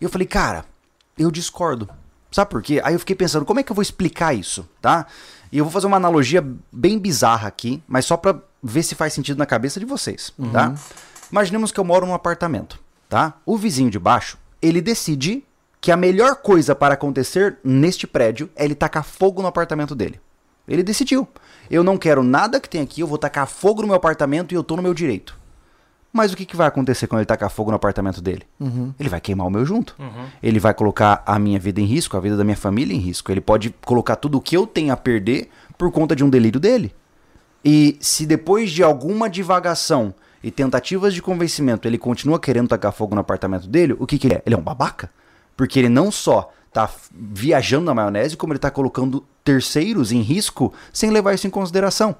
E 0.00 0.04
eu 0.04 0.10
falei, 0.10 0.26
cara, 0.26 0.64
eu 1.18 1.30
discordo. 1.30 1.88
Sabe 2.30 2.50
por 2.50 2.62
quê? 2.62 2.80
Aí 2.84 2.94
eu 2.94 2.98
fiquei 2.98 3.16
pensando, 3.16 3.46
como 3.46 3.60
é 3.60 3.62
que 3.62 3.72
eu 3.72 3.74
vou 3.74 3.82
explicar 3.82 4.34
isso, 4.34 4.68
tá? 4.82 5.06
E 5.50 5.58
eu 5.58 5.64
vou 5.64 5.72
fazer 5.72 5.86
uma 5.86 5.96
analogia 5.96 6.46
bem 6.70 6.98
bizarra 6.98 7.48
aqui, 7.48 7.82
mas 7.88 8.04
só 8.04 8.16
pra 8.16 8.38
ver 8.62 8.82
se 8.82 8.94
faz 8.94 9.12
sentido 9.14 9.38
na 9.38 9.46
cabeça 9.46 9.80
de 9.80 9.86
vocês, 9.86 10.32
tá? 10.52 10.74
Imaginemos 11.30 11.72
que 11.72 11.80
eu 11.80 11.84
moro 11.84 12.04
num 12.04 12.14
apartamento, 12.14 12.78
tá? 13.08 13.34
O 13.46 13.56
vizinho 13.56 13.90
de 13.90 13.98
baixo, 13.98 14.36
ele 14.60 14.82
decide 14.82 15.42
que 15.80 15.90
a 15.92 15.96
melhor 15.96 16.36
coisa 16.36 16.74
para 16.74 16.94
acontecer 16.94 17.58
neste 17.64 18.06
prédio 18.06 18.50
é 18.56 18.64
ele 18.64 18.74
tacar 18.74 19.04
fogo 19.04 19.40
no 19.40 19.48
apartamento 19.48 19.94
dele. 19.94 20.20
Ele 20.66 20.82
decidiu. 20.82 21.26
Eu 21.70 21.82
não 21.84 21.96
quero 21.96 22.22
nada 22.22 22.60
que 22.60 22.68
tenha 22.68 22.84
aqui, 22.84 23.00
eu 23.00 23.06
vou 23.06 23.18
tacar 23.18 23.46
fogo 23.46 23.82
no 23.82 23.88
meu 23.88 23.96
apartamento 23.96 24.52
e 24.52 24.54
eu 24.54 24.62
tô 24.62 24.76
no 24.76 24.82
meu 24.82 24.94
direito. 24.94 25.38
Mas 26.12 26.32
o 26.32 26.36
que, 26.36 26.46
que 26.46 26.56
vai 26.56 26.66
acontecer 26.66 27.06
quando 27.06 27.20
ele 27.20 27.26
tacar 27.26 27.50
fogo 27.50 27.70
no 27.70 27.76
apartamento 27.76 28.22
dele? 28.22 28.44
Ele 28.98 29.08
vai 29.08 29.20
queimar 29.20 29.46
o 29.46 29.50
meu 29.50 29.66
junto. 29.66 29.94
Ele 30.42 30.58
vai 30.58 30.72
colocar 30.72 31.22
a 31.26 31.38
minha 31.38 31.58
vida 31.58 31.78
em 31.78 31.84
risco, 31.84 32.16
a 32.16 32.20
vida 32.20 32.36
da 32.38 32.44
minha 32.44 32.56
família 32.56 32.94
em 32.94 32.98
risco. 32.98 33.30
Ele 33.30 33.40
pode 33.40 33.74
colocar 33.84 34.16
tudo 34.16 34.38
o 34.38 34.40
que 34.40 34.56
eu 34.56 34.66
tenho 34.66 34.94
a 34.94 34.96
perder 34.96 35.50
por 35.76 35.92
conta 35.92 36.16
de 36.16 36.24
um 36.24 36.30
delírio 36.30 36.58
dele. 36.58 36.94
E 37.62 37.98
se 38.00 38.24
depois 38.24 38.70
de 38.70 38.82
alguma 38.82 39.28
divagação 39.28 40.14
e 40.42 40.50
tentativas 40.50 41.12
de 41.12 41.20
convencimento 41.20 41.86
ele 41.86 41.98
continua 41.98 42.40
querendo 42.40 42.68
tacar 42.68 42.92
fogo 42.92 43.14
no 43.14 43.20
apartamento 43.20 43.68
dele, 43.68 43.94
o 43.98 44.06
que, 44.06 44.18
que 44.18 44.26
ele 44.26 44.36
é? 44.36 44.42
Ele 44.46 44.54
é 44.54 44.58
um 44.58 44.62
babaca. 44.62 45.10
Porque 45.54 45.78
ele 45.78 45.90
não 45.90 46.10
só 46.10 46.50
tá 46.72 46.88
viajando 47.12 47.84
na 47.84 47.94
maionese, 47.94 48.36
como 48.36 48.52
ele 48.54 48.58
tá 48.58 48.70
colocando 48.70 49.22
terceiros 49.46 50.10
em 50.10 50.20
risco 50.22 50.74
sem 50.92 51.08
levar 51.10 51.32
isso 51.32 51.46
em 51.46 51.50
consideração. 51.50 52.16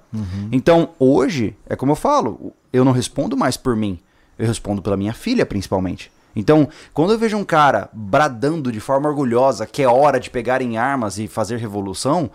Então, 0.53 0.91
hoje, 0.97 1.57
é 1.69 1.75
como 1.75 1.91
eu 1.91 1.97
falo, 1.97 2.53
eu 2.73 2.85
não 2.85 2.93
respondo 2.93 3.37
mais 3.37 3.57
por 3.57 3.75
mim, 3.75 3.99
eu 4.39 4.47
respondo 4.47 4.81
pela 4.81 4.97
minha 4.97 5.13
filha, 5.13 5.45
principalmente. 5.45 6.11
Então, 6.37 6.69
quando 6.95 7.13
eu 7.13 7.19
vejo 7.19 7.37
um 7.37 7.45
cara 7.45 7.89
bradando 7.93 8.71
de 8.71 8.79
forma 8.79 9.09
orgulhosa 9.09 9.67
que 9.67 9.83
é 9.83 9.89
hora 9.89 10.21
de 10.21 10.31
pegar 10.31 10.63
em 10.63 10.79
armas 10.79 11.19
e 11.19 11.27
fazer 11.27 11.59
revolução, 11.59 12.31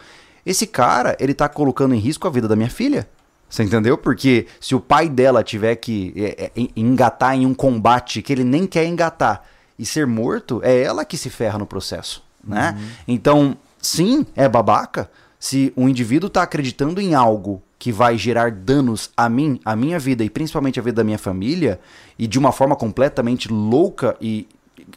esse 0.45 0.67
cara, 0.67 1.15
ele 1.19 1.33
tá 1.33 1.47
colocando 1.47 1.95
em 1.95 1.99
risco 1.99 2.27
a 2.27 2.31
vida 2.31 2.47
da 2.47 2.55
minha 2.55 2.69
filha. 2.69 3.07
Você 3.47 3.63
entendeu? 3.63 3.97
Porque 3.97 4.47
se 4.59 4.75
o 4.75 4.79
pai 4.79 5.07
dela 5.07 5.43
tiver 5.43 5.75
que 5.75 6.13
é, 6.17 6.51
é, 6.55 6.67
engatar 6.75 7.35
em 7.35 7.45
um 7.45 7.53
combate 7.53 8.21
que 8.21 8.33
ele 8.33 8.43
nem 8.43 8.65
quer 8.65 8.85
engatar 8.85 9.43
e 9.77 9.85
ser 9.85 10.05
morto, 10.07 10.59
é 10.63 10.81
ela 10.81 11.05
que 11.05 11.17
se 11.17 11.29
ferra 11.29 11.59
no 11.59 11.65
processo, 11.65 12.23
né? 12.43 12.77
Então, 13.07 13.57
sim, 13.81 14.25
é 14.35 14.47
babaca 14.47 15.09
se 15.39 15.73
um 15.75 15.89
indivíduo 15.89 16.29
tá 16.29 16.43
acreditando 16.43 17.01
em 17.01 17.15
algo 17.15 17.61
que 17.79 17.91
vai 17.91 18.15
gerar 18.15 18.51
danos 18.51 19.09
a 19.17 19.27
mim, 19.27 19.59
a 19.65 19.75
minha 19.75 19.97
vida 19.97 20.23
e 20.23 20.29
principalmente 20.29 20.79
a 20.79 20.83
vida 20.83 20.97
da 20.97 21.03
minha 21.03 21.17
família, 21.17 21.79
e 22.17 22.27
de 22.27 22.37
uma 22.37 22.51
forma 22.51 22.75
completamente 22.75 23.51
louca 23.51 24.15
e 24.21 24.47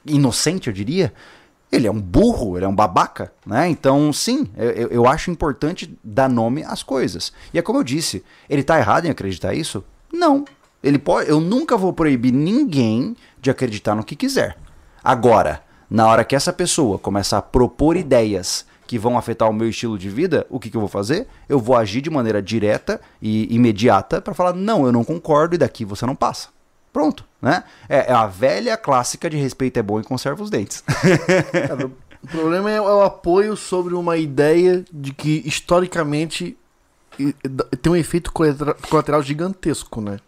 inocente, 0.05 0.66
eu 0.66 0.73
diria, 0.73 1.11
ele 1.73 1.87
é 1.87 1.90
um 1.90 1.99
burro, 2.01 2.59
ele 2.59 2.66
é 2.66 2.68
um 2.68 2.75
babaca, 2.75 3.33
né? 3.47 3.68
Então, 3.70 4.12
sim, 4.12 4.47
eu, 4.57 4.88
eu- 4.88 5.07
acho 5.09 5.31
importante 5.31 5.97
dar 6.05 6.29
nome 6.29 6.62
às 6.62 6.83
coisas. 6.83 7.33
E 7.55 7.59
é 7.59 7.62
como 7.62 7.79
eu 7.79 7.83
disse, 7.83 8.23
ele 8.51 8.62
tá 8.62 8.79
errado 8.79 9.07
em 9.07 9.11
acreditar 9.11 9.55
isso? 9.55 9.83
Não. 10.12 10.44
Ele 10.83 10.99
pode, 10.99 11.31
eu 11.31 11.40
nunca 11.40 11.79
vou 11.79 11.92
proibir 11.92 12.33
ninguém 12.33 13.16
de 13.40 13.51
acreditar 13.51 13.94
no 13.94 14.05
que 14.05 14.14
quiser. 14.14 14.59
Agora, 15.03 15.62
na 15.88 16.07
hora 16.07 16.25
que 16.25 16.37
essa 16.37 16.53
pessoa 16.53 16.99
começar 16.99 17.38
a 17.38 17.42
propor 17.42 17.97
ideias 17.97 18.66
que 18.87 18.99
vão 18.99 19.16
afetar 19.16 19.49
o 19.49 19.53
meu 19.53 19.68
estilo 19.68 19.99
de 19.99 20.09
vida, 20.09 20.47
o 20.51 20.61
que, 20.61 20.70
que 20.70 20.77
eu 20.77 20.81
vou 20.81 20.88
fazer? 20.88 21.27
Eu 21.49 21.59
vou 21.59 21.77
agir 21.77 22.01
de 22.01 22.11
maneira 22.11 22.42
direta 22.42 23.01
e 23.20 23.53
imediata 23.55 24.20
para 24.20 24.35
falar: 24.35 24.53
não, 24.53 24.87
eu 24.87 24.92
não 24.92 25.05
concordo 25.05 25.55
e 25.55 25.59
daqui 25.59 25.85
você 25.85 26.05
não 26.07 26.14
passa. 26.16 26.49
Pronto, 26.92 27.25
né? 27.42 27.64
É, 27.88 28.11
é 28.11 28.12
a 28.12 28.27
velha 28.27 28.77
clássica 28.77 29.29
de 29.29 29.37
respeito 29.37 29.79
é 29.79 29.83
bom 29.83 29.99
e 29.99 30.05
conserva 30.05 30.42
os 30.42 30.51
dentes. 30.51 30.85
Cara, 31.66 31.87
o 31.87 32.27
problema 32.29 32.70
é 32.70 32.81
o 32.81 33.03
apoio 33.03 33.57
sobre 33.57 33.94
uma 33.94 34.16
ideia 34.16 34.85
de 34.92 35.12
que 35.12 35.42
historicamente 35.44 36.57
tem 37.83 37.92
um 37.92 37.97
efeito 37.97 38.33
colateral 38.33 39.23
gigantesco, 39.23 40.01
né? 40.01 40.18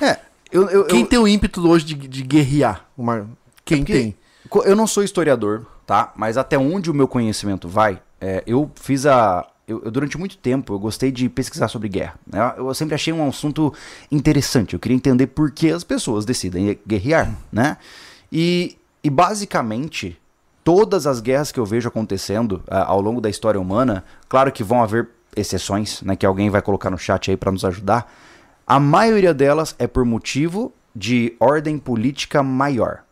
é, 0.00 0.18
eu, 0.50 0.68
eu, 0.68 0.84
Quem 0.86 1.00
eu, 1.02 1.06
tem 1.06 1.18
o 1.18 1.28
ímpeto 1.28 1.66
hoje 1.68 1.84
de, 1.84 1.94
de 1.94 2.22
guerrear? 2.22 2.86
Uma... 2.96 3.28
Quem 3.64 3.78
porque- 3.78 3.92
tem? 3.92 4.16
eu 4.64 4.74
não 4.74 4.86
sou 4.86 5.02
historiador, 5.02 5.66
tá? 5.88 6.12
Mas 6.14 6.36
até 6.36 6.58
onde 6.58 6.90
o 6.90 6.94
meu 6.94 7.08
conhecimento 7.08 7.66
vai, 7.66 7.98
é, 8.20 8.44
eu 8.46 8.70
fiz 8.74 9.06
a. 9.06 9.48
Eu, 9.66 9.82
eu, 9.86 9.90
durante 9.90 10.18
muito 10.18 10.36
tempo 10.36 10.74
eu 10.74 10.78
gostei 10.78 11.10
de 11.10 11.30
pesquisar 11.30 11.66
sobre 11.68 11.88
guerra. 11.88 12.14
né? 12.30 12.52
Eu 12.58 12.72
sempre 12.74 12.94
achei 12.94 13.10
um 13.10 13.26
assunto 13.26 13.72
interessante. 14.12 14.74
Eu 14.74 14.78
queria 14.78 14.94
entender 14.94 15.28
por 15.28 15.50
que 15.50 15.72
as 15.72 15.82
pessoas 15.82 16.26
decidem 16.26 16.78
guerrear, 16.86 17.34
né? 17.50 17.78
E, 18.30 18.76
e 19.02 19.08
basicamente 19.08 20.20
todas 20.62 21.06
as 21.06 21.20
guerras 21.20 21.50
que 21.50 21.58
eu 21.58 21.64
vejo 21.64 21.88
acontecendo 21.88 22.62
ah, 22.68 22.84
ao 22.84 23.00
longo 23.00 23.20
da 23.20 23.30
história 23.30 23.58
humana, 23.58 24.04
claro 24.28 24.52
que 24.52 24.62
vão 24.62 24.82
haver 24.82 25.08
exceções, 25.34 26.02
né? 26.02 26.16
Que 26.16 26.26
alguém 26.26 26.50
vai 26.50 26.60
colocar 26.60 26.90
no 26.90 26.98
chat 26.98 27.30
aí 27.30 27.36
para 27.36 27.50
nos 27.50 27.64
ajudar. 27.64 28.12
A 28.66 28.78
maioria 28.78 29.32
delas 29.32 29.74
é 29.78 29.86
por 29.86 30.04
motivo 30.04 30.70
de 30.94 31.34
ordem 31.40 31.78
política 31.78 32.42
maior. 32.42 33.04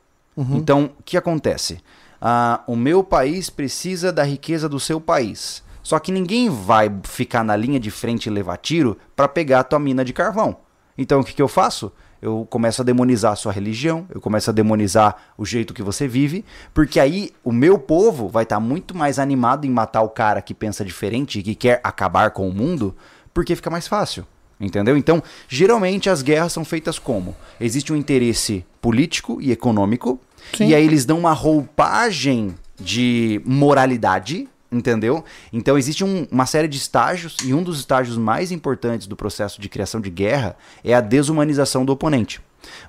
Então, 0.55 0.91
o 0.99 1.03
que 1.03 1.17
acontece? 1.17 1.81
Ah, 2.20 2.62
o 2.66 2.76
meu 2.76 3.05
país 3.05 3.50
precisa 3.50 4.12
da 4.12 4.22
riqueza 4.22 4.68
do 4.68 4.81
seu 4.81 5.00
país. 5.00 5.62
Só 5.83 5.98
que 5.98 6.11
ninguém 6.11 6.48
vai 6.50 6.92
ficar 7.05 7.44
na 7.44 7.55
linha 7.55 7.79
de 7.79 7.90
frente 7.90 8.26
e 8.26 8.31
levar 8.31 8.57
tiro 8.57 8.98
para 9.14 9.29
pegar 9.29 9.61
a 9.61 9.64
tua 9.64 9.79
mina 9.79 10.05
de 10.05 10.12
carvão. 10.12 10.57
Então, 10.98 11.20
o 11.20 11.24
que, 11.24 11.33
que 11.33 11.42
eu 11.42 11.46
faço? 11.46 11.92
Eu 12.20 12.46
começo 12.50 12.83
a 12.83 12.85
demonizar 12.85 13.33
a 13.33 13.37
sua 13.37 13.52
religião, 13.52 14.07
eu 14.12 14.20
começo 14.20 14.50
a 14.50 14.52
demonizar 14.52 15.16
o 15.37 15.44
jeito 15.44 15.74
que 15.74 15.83
você 15.83 16.09
vive, 16.09 16.44
porque 16.74 16.98
aí 16.98 17.31
o 17.44 17.52
meu 17.52 17.79
povo 17.79 18.29
vai 18.29 18.42
estar 18.42 18.57
tá 18.57 18.61
muito 18.61 18.96
mais 18.96 19.18
animado 19.18 19.64
em 19.64 19.70
matar 19.70 20.02
o 20.02 20.09
cara 20.09 20.42
que 20.42 20.55
pensa 20.55 20.85
diferente 20.85 21.38
e 21.38 21.42
que 21.42 21.55
quer 21.55 21.81
acabar 21.85 22.31
com 22.31 22.48
o 22.48 22.52
mundo, 22.52 22.96
porque 23.33 23.55
fica 23.55 23.70
mais 23.70 23.87
fácil. 23.87 24.26
Entendeu? 24.59 24.96
Então, 24.96 25.22
geralmente 25.48 26.09
as 26.09 26.22
guerras 26.22 26.52
são 26.52 26.64
feitas 26.64 26.98
como? 26.98 27.37
Existe 27.61 27.92
um 27.92 27.96
interesse 27.96 28.64
político 28.81 29.38
e 29.40 29.52
econômico, 29.52 30.18
Sim. 30.54 30.68
e 30.68 30.74
aí 30.74 30.85
eles 30.85 31.04
dão 31.04 31.18
uma 31.18 31.32
roupagem 31.32 32.54
de 32.78 33.40
moralidade, 33.44 34.48
entendeu? 34.70 35.24
Então 35.52 35.78
existe 35.78 36.04
um, 36.04 36.26
uma 36.30 36.46
série 36.46 36.68
de 36.68 36.76
estágios, 36.76 37.37
e 37.44 37.54
um 37.54 37.62
dos 37.62 37.78
estágios 37.78 38.16
mais 38.16 38.52
importantes 38.52 39.06
do 39.06 39.16
processo 39.16 39.61
de 39.61 39.68
criação 39.68 40.00
de 40.00 40.11
guerra 40.11 40.56
é 40.85 40.94
a 40.94 41.00
desumanização 41.00 41.85
do 41.85 41.92
oponente. 41.92 42.40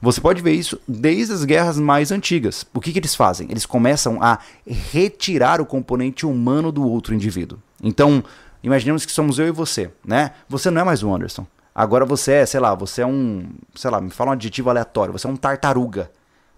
Você 0.01 0.19
pode 0.19 0.41
ver 0.41 0.53
isso 0.53 0.79
desde 0.87 1.33
as 1.33 1.43
guerras 1.43 1.77
mais 1.77 2.11
antigas. 2.11 2.65
O 2.73 2.81
que, 2.81 2.91
que 2.91 2.99
eles 2.99 3.15
fazem? 3.15 3.47
Eles 3.49 3.65
começam 3.65 4.21
a 4.21 4.39
retirar 4.65 5.61
o 5.61 5.65
componente 5.65 6.25
humano 6.25 6.71
do 6.71 6.87
outro 6.87 7.13
indivíduo. 7.13 7.59
Então, 7.81 8.23
imaginemos 8.63 9.05
que 9.05 9.11
somos 9.11 9.37
eu 9.37 9.47
e 9.47 9.51
você, 9.51 9.91
né? 10.05 10.31
Você 10.49 10.71
não 10.71 10.81
é 10.81 10.83
mais 10.83 11.03
o 11.03 11.13
Anderson. 11.13 11.45
Agora 11.75 12.05
você 12.05 12.31
é, 12.33 12.45
sei 12.45 12.59
lá, 12.59 12.73
você 12.73 13.03
é 13.03 13.05
um, 13.05 13.49
sei 13.75 13.91
lá, 13.91 14.01
me 14.01 14.09
fala 14.09 14.31
um 14.31 14.33
adjetivo 14.33 14.69
aleatório, 14.69 15.13
você 15.13 15.27
é 15.27 15.29
um 15.29 15.35
tartaruga. 15.35 16.09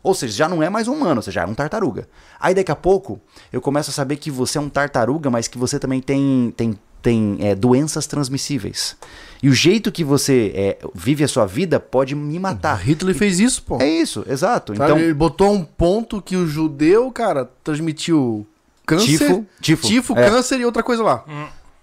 Ou 0.02 0.14
seja, 0.14 0.34
já 0.34 0.50
não 0.50 0.64
é 0.64 0.70
mais 0.70 0.88
um 0.88 0.94
humano, 0.94 1.22
você 1.22 1.32
já 1.32 1.44
é 1.44 1.46
um 1.46 1.54
tartaruga. 1.54 2.08
Aí 2.40 2.54
daqui 2.54 2.72
a 2.72 2.76
pouco 2.76 3.20
eu 3.52 3.60
começo 3.60 3.90
a 3.90 3.94
saber 3.94 4.16
que 4.16 4.32
você 4.32 4.58
é 4.58 4.62
um 4.62 4.70
tartaruga, 4.70 5.30
mas 5.30 5.48
que 5.48 5.58
você 5.58 5.78
também 5.78 6.02
tem, 6.02 6.54
tem, 6.56 6.80
tem 7.02 7.38
é, 7.42 7.54
doenças 7.54 8.08
transmissíveis. 8.08 8.96
E 9.44 9.50
o 9.50 9.54
jeito 9.54 9.92
que 9.92 10.04
você 10.04 10.52
é, 10.56 10.78
vive 10.94 11.24
a 11.24 11.28
sua 11.28 11.46
vida 11.46 11.80
pode 11.80 12.16
me 12.16 12.40
matar. 12.40 12.76
Hitler 12.76 13.16
fez 13.16 13.40
isso, 13.40 13.64
pô. 13.64 13.78
É 13.82 13.88
isso, 13.88 14.26
exato. 14.28 14.76
Sabe, 14.76 14.92
então 14.92 15.04
ele 15.04 15.14
botou 15.14 15.52
um 15.54 15.64
ponto 15.64 16.22
que 16.22 16.36
o 16.36 16.48
judeu, 16.48 17.12
cara, 17.12 17.50
transmitiu 17.64 18.48
câncer, 18.86 19.06
tifo, 19.06 19.46
tifo, 19.62 19.88
tifo 19.88 20.18
é. 20.18 20.30
câncer 20.30 20.60
e 20.60 20.66
outra 20.66 20.82
coisa 20.82 21.04
lá. 21.04 21.24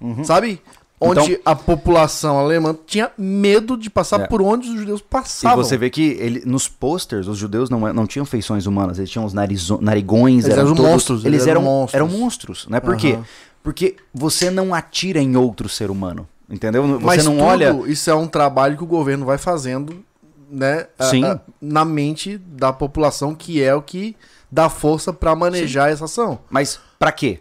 Uhum. 0.01 0.25
Sabe? 0.25 0.61
Onde 0.99 1.33
então, 1.33 1.43
a 1.45 1.55
população 1.55 2.39
alemã 2.39 2.75
tinha 2.87 3.11
medo 3.19 3.77
de 3.77 3.91
passar 3.91 4.21
é. 4.21 4.27
por 4.27 4.41
onde 4.41 4.69
os 4.71 4.79
judeus 4.79 5.03
passavam. 5.03 5.61
E 5.61 5.65
você 5.65 5.77
vê 5.77 5.91
que 5.91 6.17
ele, 6.19 6.43
nos 6.47 6.69
posters, 6.69 7.29
os 7.29 7.37
judeus 7.37 7.69
não, 7.69 7.93
não 7.93 8.07
tinham 8.07 8.25
feições 8.25 8.65
humanas, 8.65 8.99
eles 8.99 9.11
tinham 9.11 9.27
os 9.27 9.35
narizo, 9.35 9.79
narigões. 9.83 10.45
Eles 10.45 10.57
eram, 10.57 10.67
eram 10.69 10.75
todos, 10.75 10.91
monstros. 10.91 11.25
Eles, 11.25 11.35
eles 11.41 11.47
eram, 11.47 11.61
eram, 11.61 11.71
monstros. 11.71 11.95
Eram 11.95 12.09
monstros, 12.09 12.67
né? 12.69 12.81
Por 12.81 12.95
uhum. 12.95 12.97
quê? 12.97 13.19
Porque 13.63 13.97
você 14.15 14.51
não 14.51 14.73
atira 14.73 15.21
em 15.21 15.37
outro 15.37 15.69
ser 15.69 15.91
humano. 15.91 16.27
Entendeu? 16.49 16.87
Você 16.87 17.05
Mas 17.05 17.25
não 17.25 17.33
tudo 17.33 17.45
olha. 17.45 17.83
Isso 17.87 18.09
é 18.09 18.15
um 18.15 18.29
trabalho 18.29 18.77
que 18.77 18.85
o 18.85 18.87
governo 18.87 19.27
vai 19.27 19.37
fazendo, 19.37 20.03
né? 20.51 20.87
Sim. 21.01 21.25
A, 21.25 21.33
a, 21.33 21.41
na 21.61 21.85
mente 21.85 22.39
da 22.39 22.73
população, 22.73 23.35
que 23.35 23.63
é 23.63 23.75
o 23.75 23.83
que 23.83 24.17
dá 24.51 24.71
força 24.71 25.13
para 25.13 25.35
manejar 25.35 25.89
Sim. 25.89 25.93
essa 25.93 26.05
ação. 26.07 26.39
Mas 26.49 26.79
para 26.99 27.13
quê? 27.13 27.41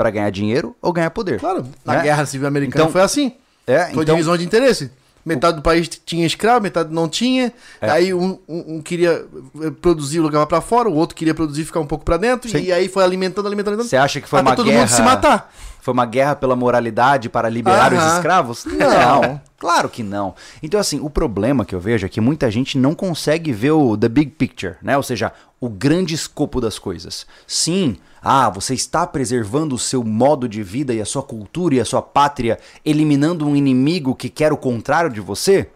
Para 0.00 0.08
ganhar 0.08 0.30
dinheiro 0.30 0.74
ou 0.80 0.94
ganhar 0.94 1.10
poder. 1.10 1.38
Claro, 1.38 1.66
na 1.84 1.96
né? 1.96 2.02
Guerra 2.04 2.24
Civil 2.24 2.48
Americana 2.48 2.84
então, 2.84 2.90
foi 2.90 3.02
assim. 3.02 3.34
É, 3.66 3.84
foi 3.92 4.02
então, 4.02 4.14
divisão 4.14 4.34
de 4.34 4.46
interesse. 4.46 4.90
Metade 5.22 5.56
do 5.56 5.62
país 5.62 5.86
tinha 6.06 6.26
escravo, 6.26 6.62
metade 6.62 6.90
não 6.90 7.06
tinha. 7.06 7.52
É. 7.78 7.90
Aí 7.90 8.14
um, 8.14 8.38
um, 8.48 8.76
um, 8.76 8.80
queria 8.80 9.26
eh, 9.62 9.70
produzir 9.82 10.16
e 10.16 10.20
levava 10.22 10.46
para 10.46 10.62
fora, 10.62 10.88
o 10.88 10.94
outro 10.94 11.14
queria 11.14 11.34
produzir 11.34 11.60
e 11.60 11.64
ficar 11.66 11.80
um 11.80 11.86
pouco 11.86 12.02
para 12.02 12.16
dentro. 12.16 12.48
Sim. 12.48 12.62
E 12.62 12.72
aí 12.72 12.88
foi 12.88 13.04
alimentando, 13.04 13.46
alimentando. 13.46 13.84
Você 13.84 13.98
acha 13.98 14.22
que 14.22 14.26
foi 14.26 14.40
uma 14.40 14.56
todo 14.56 14.64
guerra? 14.64 14.80
mundo 14.80 14.88
se 14.88 15.02
matar. 15.02 15.52
Foi 15.82 15.92
uma 15.92 16.06
guerra 16.06 16.34
pela 16.34 16.56
moralidade 16.56 17.28
para 17.28 17.50
liberar 17.50 17.92
os 17.92 18.14
escravos? 18.14 18.64
Não, 18.64 19.38
claro 19.60 19.88
que 19.88 20.02
não. 20.02 20.34
Então 20.60 20.80
assim, 20.80 20.98
o 20.98 21.08
problema 21.08 21.64
que 21.64 21.74
eu 21.74 21.78
vejo 21.78 22.06
é 22.06 22.08
que 22.08 22.20
muita 22.20 22.50
gente 22.50 22.76
não 22.76 22.94
consegue 22.94 23.52
ver 23.52 23.70
o 23.70 23.96
the 23.96 24.08
big 24.08 24.32
picture, 24.32 24.74
né? 24.82 24.96
Ou 24.96 25.02
seja, 25.04 25.32
o 25.60 25.68
grande 25.68 26.14
escopo 26.14 26.60
das 26.60 26.78
coisas. 26.78 27.26
Sim, 27.46 27.98
ah, 28.22 28.50
você 28.50 28.74
está 28.74 29.06
preservando 29.06 29.74
o 29.74 29.78
seu 29.78 30.02
modo 30.02 30.48
de 30.48 30.62
vida 30.62 30.92
e 30.92 31.00
a 31.00 31.04
sua 31.04 31.22
cultura 31.22 31.74
e 31.74 31.80
a 31.80 31.84
sua 31.84 32.02
pátria, 32.02 32.58
eliminando 32.84 33.46
um 33.46 33.54
inimigo 33.54 34.14
que 34.14 34.28
quer 34.28 34.52
o 34.52 34.56
contrário 34.56 35.10
de 35.10 35.20
você? 35.20 35.68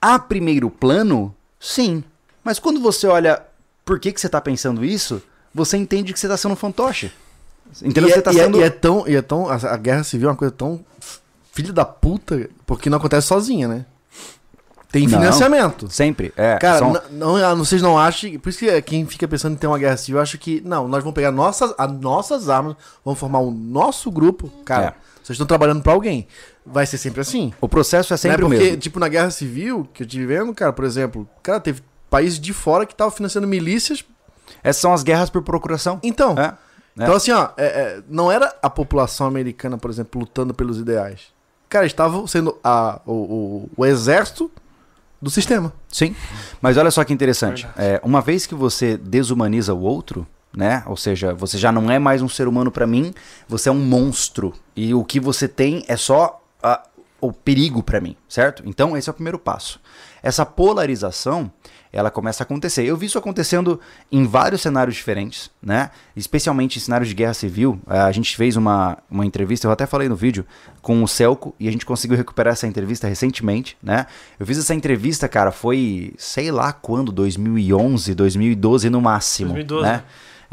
A 0.00 0.18
primeiro 0.18 0.70
plano, 0.70 1.34
sim. 1.58 2.04
Mas 2.44 2.58
quando 2.58 2.80
você 2.80 3.06
olha 3.06 3.42
por 3.84 3.98
que, 3.98 4.12
que 4.12 4.20
você 4.20 4.26
está 4.26 4.40
pensando 4.40 4.84
isso, 4.84 5.22
você 5.54 5.76
entende 5.76 6.12
que 6.12 6.18
você 6.20 6.26
está 6.26 6.36
sendo 6.36 6.52
um 6.52 6.56
fantoche. 6.56 7.12
Entendeu? 7.82 8.08
E, 8.08 8.12
você 8.12 8.18
é, 8.18 8.22
tá 8.22 8.32
e, 8.32 8.38
é, 8.38 8.44
sendo... 8.44 8.60
e 8.60 8.62
é 8.62 8.70
tão. 8.70 9.08
E 9.08 9.16
é 9.16 9.22
tão 9.22 9.48
a, 9.48 9.54
a 9.54 9.76
guerra 9.76 10.04
civil 10.04 10.28
é 10.28 10.32
uma 10.32 10.36
coisa 10.36 10.52
tão 10.52 10.84
filho 11.54 11.72
da 11.72 11.84
puta, 11.84 12.50
porque 12.66 12.90
não 12.90 12.98
acontece 12.98 13.28
sozinha, 13.28 13.68
né? 13.68 13.86
Tem 14.90 15.08
financiamento. 15.08 15.84
Não, 15.84 15.90
sempre. 15.90 16.32
É, 16.36 16.56
Cara, 16.58 16.78
são... 16.78 16.92
não, 17.10 17.38
não, 17.38 17.56
vocês 17.56 17.82
não 17.82 17.98
acham. 17.98 18.38
Por 18.38 18.48
isso 18.48 18.60
que 18.60 18.82
quem 18.82 19.04
fica 19.06 19.26
pensando 19.26 19.54
em 19.54 19.56
ter 19.56 19.66
uma 19.66 19.78
guerra 19.78 19.96
civil, 19.96 20.20
acha 20.20 20.38
que. 20.38 20.60
Não, 20.64 20.86
nós 20.86 21.02
vamos 21.02 21.14
pegar 21.14 21.32
nossas, 21.32 21.74
as 21.76 21.92
nossas 21.92 22.48
armas, 22.48 22.76
vamos 23.04 23.18
formar 23.18 23.40
o 23.40 23.50
nosso 23.50 24.08
grupo. 24.10 24.48
Cara, 24.64 24.86
é. 24.86 24.94
vocês 25.16 25.30
estão 25.30 25.46
trabalhando 25.46 25.82
para 25.82 25.92
alguém. 25.92 26.28
Vai 26.64 26.86
ser 26.86 26.98
sempre 26.98 27.20
assim. 27.20 27.52
O 27.60 27.68
processo 27.68 28.14
é 28.14 28.16
sempre 28.16 28.42
né? 28.42 28.48
Porque, 28.48 28.56
o 28.56 28.66
mesmo. 28.66 28.76
tipo, 28.78 29.00
na 29.00 29.08
guerra 29.08 29.30
civil, 29.30 29.88
que 29.92 30.04
eu 30.04 30.06
tive 30.06 30.26
vendo, 30.26 30.54
cara, 30.54 30.72
por 30.72 30.84
exemplo, 30.84 31.28
cara, 31.42 31.58
teve 31.58 31.82
países 32.08 32.38
de 32.38 32.52
fora 32.52 32.86
que 32.86 32.92
estavam 32.92 33.12
financiando 33.12 33.48
milícias. 33.48 34.04
Essas 34.62 34.80
são 34.80 34.92
as 34.92 35.02
guerras 35.02 35.30
por 35.30 35.42
procuração. 35.42 35.98
Então. 36.02 36.36
É. 36.38 36.54
Então, 36.96 37.14
assim, 37.14 37.32
ó, 37.32 37.48
é, 37.56 37.64
é, 37.64 38.02
não 38.08 38.30
era 38.30 38.54
a 38.62 38.70
população 38.70 39.26
americana, 39.26 39.76
por 39.76 39.90
exemplo, 39.90 40.20
lutando 40.20 40.54
pelos 40.54 40.78
ideais. 40.78 41.33
Cara, 41.68 41.86
estavam 41.86 42.26
sendo 42.26 42.58
a, 42.62 43.00
o, 43.04 43.12
o, 43.12 43.70
o 43.76 43.86
exército 43.86 44.50
do 45.20 45.30
sistema. 45.30 45.72
Sim. 45.88 46.14
Mas 46.60 46.76
olha 46.76 46.90
só 46.90 47.02
que 47.04 47.12
interessante. 47.12 47.66
É, 47.76 48.00
uma 48.04 48.20
vez 48.20 48.46
que 48.46 48.54
você 48.54 48.96
desumaniza 48.96 49.74
o 49.74 49.80
outro, 49.80 50.26
né? 50.54 50.82
Ou 50.86 50.96
seja, 50.96 51.34
você 51.34 51.58
já 51.58 51.72
não 51.72 51.90
é 51.90 51.98
mais 51.98 52.22
um 52.22 52.28
ser 52.28 52.46
humano 52.46 52.70
para 52.70 52.86
mim, 52.86 53.12
você 53.48 53.68
é 53.68 53.72
um 53.72 53.80
monstro. 53.80 54.54
E 54.76 54.94
o 54.94 55.04
que 55.04 55.18
você 55.18 55.48
tem 55.48 55.84
é 55.88 55.96
só 55.96 56.40
o 57.20 57.32
perigo 57.32 57.82
para 57.82 58.00
mim, 58.00 58.16
certo? 58.28 58.62
Então, 58.66 58.96
esse 58.96 59.08
é 59.08 59.12
o 59.12 59.14
primeiro 59.14 59.38
passo. 59.38 59.80
Essa 60.22 60.44
polarização 60.44 61.50
ela 61.94 62.10
começa 62.10 62.42
a 62.42 62.44
acontecer. 62.44 62.84
Eu 62.84 62.96
vi 62.96 63.06
isso 63.06 63.16
acontecendo 63.16 63.80
em 64.10 64.26
vários 64.26 64.62
cenários 64.62 64.96
diferentes, 64.96 65.50
né? 65.62 65.90
Especialmente 66.16 66.76
em 66.76 66.82
cenários 66.82 67.08
de 67.08 67.14
guerra 67.14 67.34
civil. 67.34 67.80
A 67.86 68.10
gente 68.10 68.36
fez 68.36 68.56
uma, 68.56 68.98
uma 69.08 69.24
entrevista, 69.24 69.66
eu 69.68 69.70
até 69.70 69.86
falei 69.86 70.08
no 70.08 70.16
vídeo, 70.16 70.44
com 70.82 71.02
o 71.02 71.08
Celco 71.08 71.54
e 71.58 71.68
a 71.68 71.70
gente 71.70 71.86
conseguiu 71.86 72.16
recuperar 72.16 72.52
essa 72.52 72.66
entrevista 72.66 73.06
recentemente, 73.06 73.76
né? 73.80 74.06
Eu 74.38 74.44
fiz 74.44 74.58
essa 74.58 74.74
entrevista, 74.74 75.28
cara, 75.28 75.52
foi 75.52 76.12
sei 76.18 76.50
lá 76.50 76.72
quando, 76.72 77.12
2011, 77.12 78.14
2012 78.14 78.90
no 78.90 79.00
máximo, 79.00 79.52
2012. 79.52 79.82
né? 79.86 80.02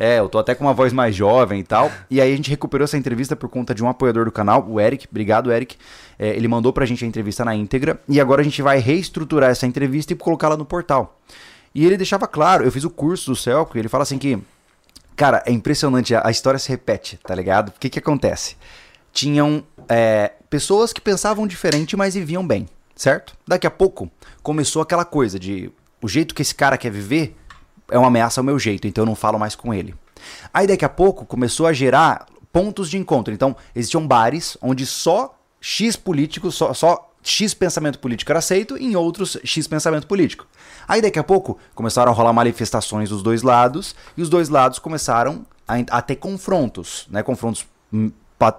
É, 0.04 0.18
eu 0.18 0.28
tô 0.28 0.40
até 0.40 0.56
com 0.56 0.64
uma 0.64 0.74
voz 0.74 0.92
mais 0.92 1.16
jovem 1.16 1.60
e 1.60 1.64
tal. 1.64 1.92
E 2.10 2.20
aí 2.20 2.34
a 2.34 2.36
gente 2.36 2.50
recuperou 2.50 2.86
essa 2.86 2.98
entrevista 2.98 3.36
por 3.36 3.48
conta 3.48 3.72
de 3.76 3.84
um 3.84 3.88
apoiador 3.88 4.26
do 4.26 4.32
canal, 4.32 4.68
o 4.68 4.80
Eric. 4.80 5.08
Obrigado, 5.08 5.52
Eric. 5.52 5.78
É, 6.18 6.30
ele 6.30 6.48
mandou 6.48 6.74
pra 6.74 6.88
gente 6.88 7.06
a 7.06 7.08
entrevista 7.08 7.46
na 7.46 7.54
íntegra. 7.54 8.02
E 8.10 8.20
agora 8.20 8.42
a 8.42 8.44
gente 8.44 8.64
vai 8.64 8.80
reestruturar 8.80 9.52
essa 9.52 9.68
entrevista 9.68 10.12
e 10.12 10.16
colocá-la 10.16 10.58
no 10.58 10.66
portal. 10.66 11.20
E 11.76 11.86
ele 11.86 11.98
deixava 11.98 12.28
claro, 12.28 12.66
eu 12.66 12.72
fiz 12.72 12.84
o 12.84 12.90
curso 12.90 13.30
do 13.30 13.36
Celco, 13.36 13.78
e 13.78 13.80
ele 13.80 13.88
fala 13.88 14.02
assim 14.02 14.18
que. 14.18 14.40
Cara, 15.16 15.44
é 15.46 15.52
impressionante, 15.52 16.16
a 16.16 16.32
história 16.32 16.58
se 16.58 16.70
repete, 16.70 17.20
tá 17.24 17.36
ligado? 17.36 17.70
O 17.70 17.74
que 17.80 17.88
que 17.88 18.00
acontece? 18.00 18.56
Tinham 19.14 19.64
é, 19.88 20.32
pessoas 20.50 20.92
que 20.92 21.00
pensavam 21.00 21.46
diferente, 21.46 21.96
mas 21.96 22.16
viviam 22.16 22.48
bem, 22.48 22.68
certo? 22.96 23.36
Daqui 23.48 23.68
a 23.68 23.72
pouco 23.72 24.10
começou 24.42 24.82
aquela 24.82 25.06
coisa 25.06 25.38
de 25.38 25.72
o 26.02 26.08
jeito 26.08 26.34
que 26.34 26.42
esse 26.42 26.56
cara 26.56 26.76
quer 26.76 26.90
viver 26.90 27.36
é 27.92 27.98
uma 27.98 28.08
ameaça 28.08 28.40
ao 28.40 28.46
meu 28.46 28.58
jeito, 28.58 28.88
então 28.88 29.04
eu 29.04 29.06
não 29.06 29.16
falo 29.16 29.38
mais 29.38 29.56
com 29.56 29.74
ele. 29.74 29.94
Aí 30.54 30.66
daqui 30.66 30.86
a 30.86 30.90
pouco 30.90 31.26
começou 31.26 31.68
a 31.68 31.74
gerar 31.74 32.26
pontos 32.52 32.90
de 32.90 32.98
encontro. 32.98 33.34
Então 33.34 33.56
existiam 33.76 34.08
bares 34.08 34.58
onde 34.62 34.86
só 34.86 35.38
X 35.60 35.96
políticos, 35.96 36.56
só, 36.56 36.74
só 36.74 37.12
X 37.24 37.54
pensamento 37.54 38.00
político 38.00 38.32
era 38.32 38.40
aceito, 38.40 38.78
em 38.78 38.96
outros 38.96 39.38
X 39.44 39.68
pensamento 39.68 40.08
político. 40.08 40.48
Aí 40.88 41.02
daqui 41.02 41.20
a 41.20 41.24
pouco 41.24 41.58
começaram 41.76 42.12
a 42.12 42.16
rolar 42.16 42.34
manifestações 42.34 43.10
dos 43.10 43.22
dois 43.22 43.44
lados, 43.44 43.96
e 44.18 44.22
os 44.22 44.30
dois 44.30 44.50
lados 44.50 44.80
começaram 44.80 45.46
a, 45.68 45.98
a 45.98 46.02
ter 46.02 46.16
confrontos, 46.16 47.08
né? 47.10 47.22
Confrontos 47.22 47.66
hum, 47.94 48.12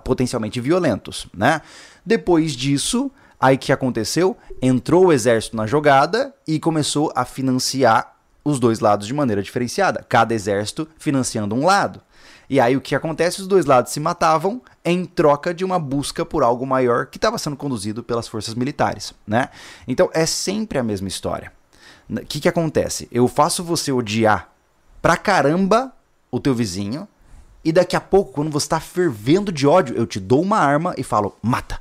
potencialmente 0.05 0.61
violentos, 0.61 1.27
né? 1.35 1.61
Depois 2.07 2.53
disso, 2.53 3.11
aí 3.41 3.59
que 3.59 3.73
aconteceu? 3.73 4.37
Entrou 4.61 5.07
o 5.07 5.13
exército 5.13 5.57
na 5.57 5.67
jogada 5.67 6.33
e 6.47 6.61
começou 6.61 7.13
a 7.17 7.25
financiar 7.25 8.12
os 8.45 8.59
dois 8.59 8.81
lados 8.81 9.07
de 9.07 9.15
maneira 9.15 9.43
diferenciada, 9.43 10.05
cada 10.09 10.35
exército 10.35 10.89
financiando 10.99 11.55
um 11.55 11.65
lado. 11.65 12.01
E 12.49 12.61
aí 12.61 12.77
o 12.77 12.81
que 12.81 12.95
acontece? 12.95 13.41
Os 13.41 13.47
dois 13.47 13.65
lados 13.65 13.93
se 13.93 14.01
matavam 14.01 14.61
em 14.85 15.05
troca 15.05 15.55
de 15.55 15.65
uma 15.65 15.79
busca 15.79 16.25
por 16.25 16.43
algo 16.43 16.67
maior 16.67 17.07
que 17.07 17.17
estava 17.17 17.39
sendo 17.39 17.57
conduzido 17.57 18.03
pelas 18.03 18.29
forças 18.29 18.55
militares, 18.55 19.15
né? 19.27 19.49
Então 19.89 20.11
é 20.13 20.27
sempre 20.27 20.79
a 20.79 20.83
mesma 20.83 21.09
história. 21.09 21.53
O 22.11 22.17
que, 22.27 22.41
que 22.41 22.49
acontece? 22.49 23.09
Eu 23.11 23.27
faço 23.27 23.65
você 23.65 23.91
odiar 23.91 24.53
pra 25.01 25.17
caramba 25.17 25.93
o 26.31 26.39
teu 26.39 26.55
vizinho 26.55 27.09
e 27.65 27.73
daqui 27.73 27.95
a 27.95 28.01
pouco, 28.01 28.33
quando 28.33 28.51
você 28.51 28.67
está 28.67 28.81
fervendo 28.81 29.53
de 29.53 29.67
ódio, 29.67 29.97
eu 29.97 30.07
te 30.07 30.19
dou 30.19 30.43
uma 30.43 30.59
arma 30.59 30.95
e 30.99 31.03
falo, 31.03 31.37
mata. 31.41 31.81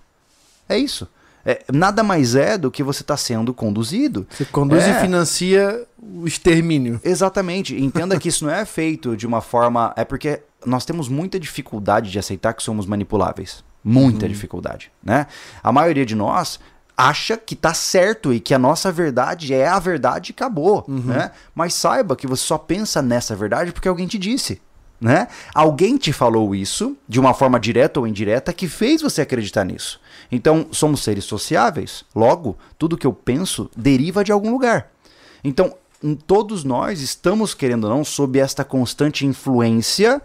É 0.70 0.78
isso. 0.78 1.08
É, 1.46 1.64
nada 1.72 2.04
mais 2.04 2.36
é 2.36 2.58
do 2.58 2.70
que 2.72 2.84
você 2.84 3.02
está 3.02 3.18
sendo 3.18 3.54
conduzido. 3.54 4.28
Você 4.30 4.46
conduz 4.46 4.84
É. 4.84 4.92
e 4.92 5.02
financia 5.02 5.86
o 6.02 6.28
extermínio. 6.28 7.00
Exatamente. 7.04 7.80
Entenda 7.80 8.20
que 8.20 8.30
isso 8.30 8.46
não 8.46 8.54
é 8.54 8.66
feito 8.66 9.16
de 9.16 9.26
uma 9.26 9.42
forma. 9.42 9.94
É 9.96 10.04
porque 10.06 10.42
nós 10.66 10.86
temos 10.86 11.08
muita 11.08 11.40
dificuldade 11.40 12.12
de 12.12 12.20
aceitar 12.20 12.54
que 12.54 12.62
somos 12.64 12.86
manipuláveis. 12.86 13.64
Muita 13.84 14.30
dificuldade, 14.30 14.92
né? 15.04 15.26
A 15.64 15.72
maioria 15.72 16.06
de 16.06 16.16
nós 16.16 16.60
acha 16.96 17.36
que 17.36 17.56
tá 17.56 17.74
certo 17.74 18.32
e 18.32 18.40
que 18.40 18.54
a 18.54 18.60
nossa 18.60 18.92
verdade 18.92 19.56
é 19.56 19.68
a 19.68 19.80
verdade 19.80 20.32
e 20.32 20.34
acabou, 20.34 20.86
né? 20.88 21.32
Mas 21.56 21.74
saiba 21.74 22.16
que 22.16 22.28
você 22.28 22.44
só 22.44 22.60
pensa 22.60 23.02
nessa 23.02 23.36
verdade 23.36 23.72
porque 23.72 23.88
alguém 23.88 24.06
te 24.06 24.20
disse, 24.20 24.62
né? 25.00 25.28
Alguém 25.56 25.98
te 25.98 26.14
falou 26.14 26.54
isso 26.54 26.96
de 27.08 27.20
uma 27.20 27.34
forma 27.34 27.60
direta 27.60 28.00
ou 28.00 28.06
indireta 28.06 28.54
que 28.54 28.68
fez 28.68 29.02
você 29.02 29.22
acreditar 29.22 29.64
nisso. 29.64 30.00
Então, 30.32 30.68
somos 30.72 31.04
seres 31.04 31.26
sociáveis, 31.26 32.06
logo, 32.16 32.58
tudo 32.78 32.98
que 32.98 33.06
eu 33.06 33.14
penso 33.14 33.70
deriva 33.76 34.24
de 34.24 34.32
algum 34.32 34.52
lugar. 34.52 34.90
Então, 35.44 35.76
em- 36.02 36.16
todos 36.16 36.64
nós 36.64 37.02
estamos, 37.02 37.54
querendo 37.54 37.84
ou 37.86 37.90
não, 37.90 38.04
sob 38.04 38.40
esta 38.40 38.64
constante 38.64 39.26
influência 39.26 40.22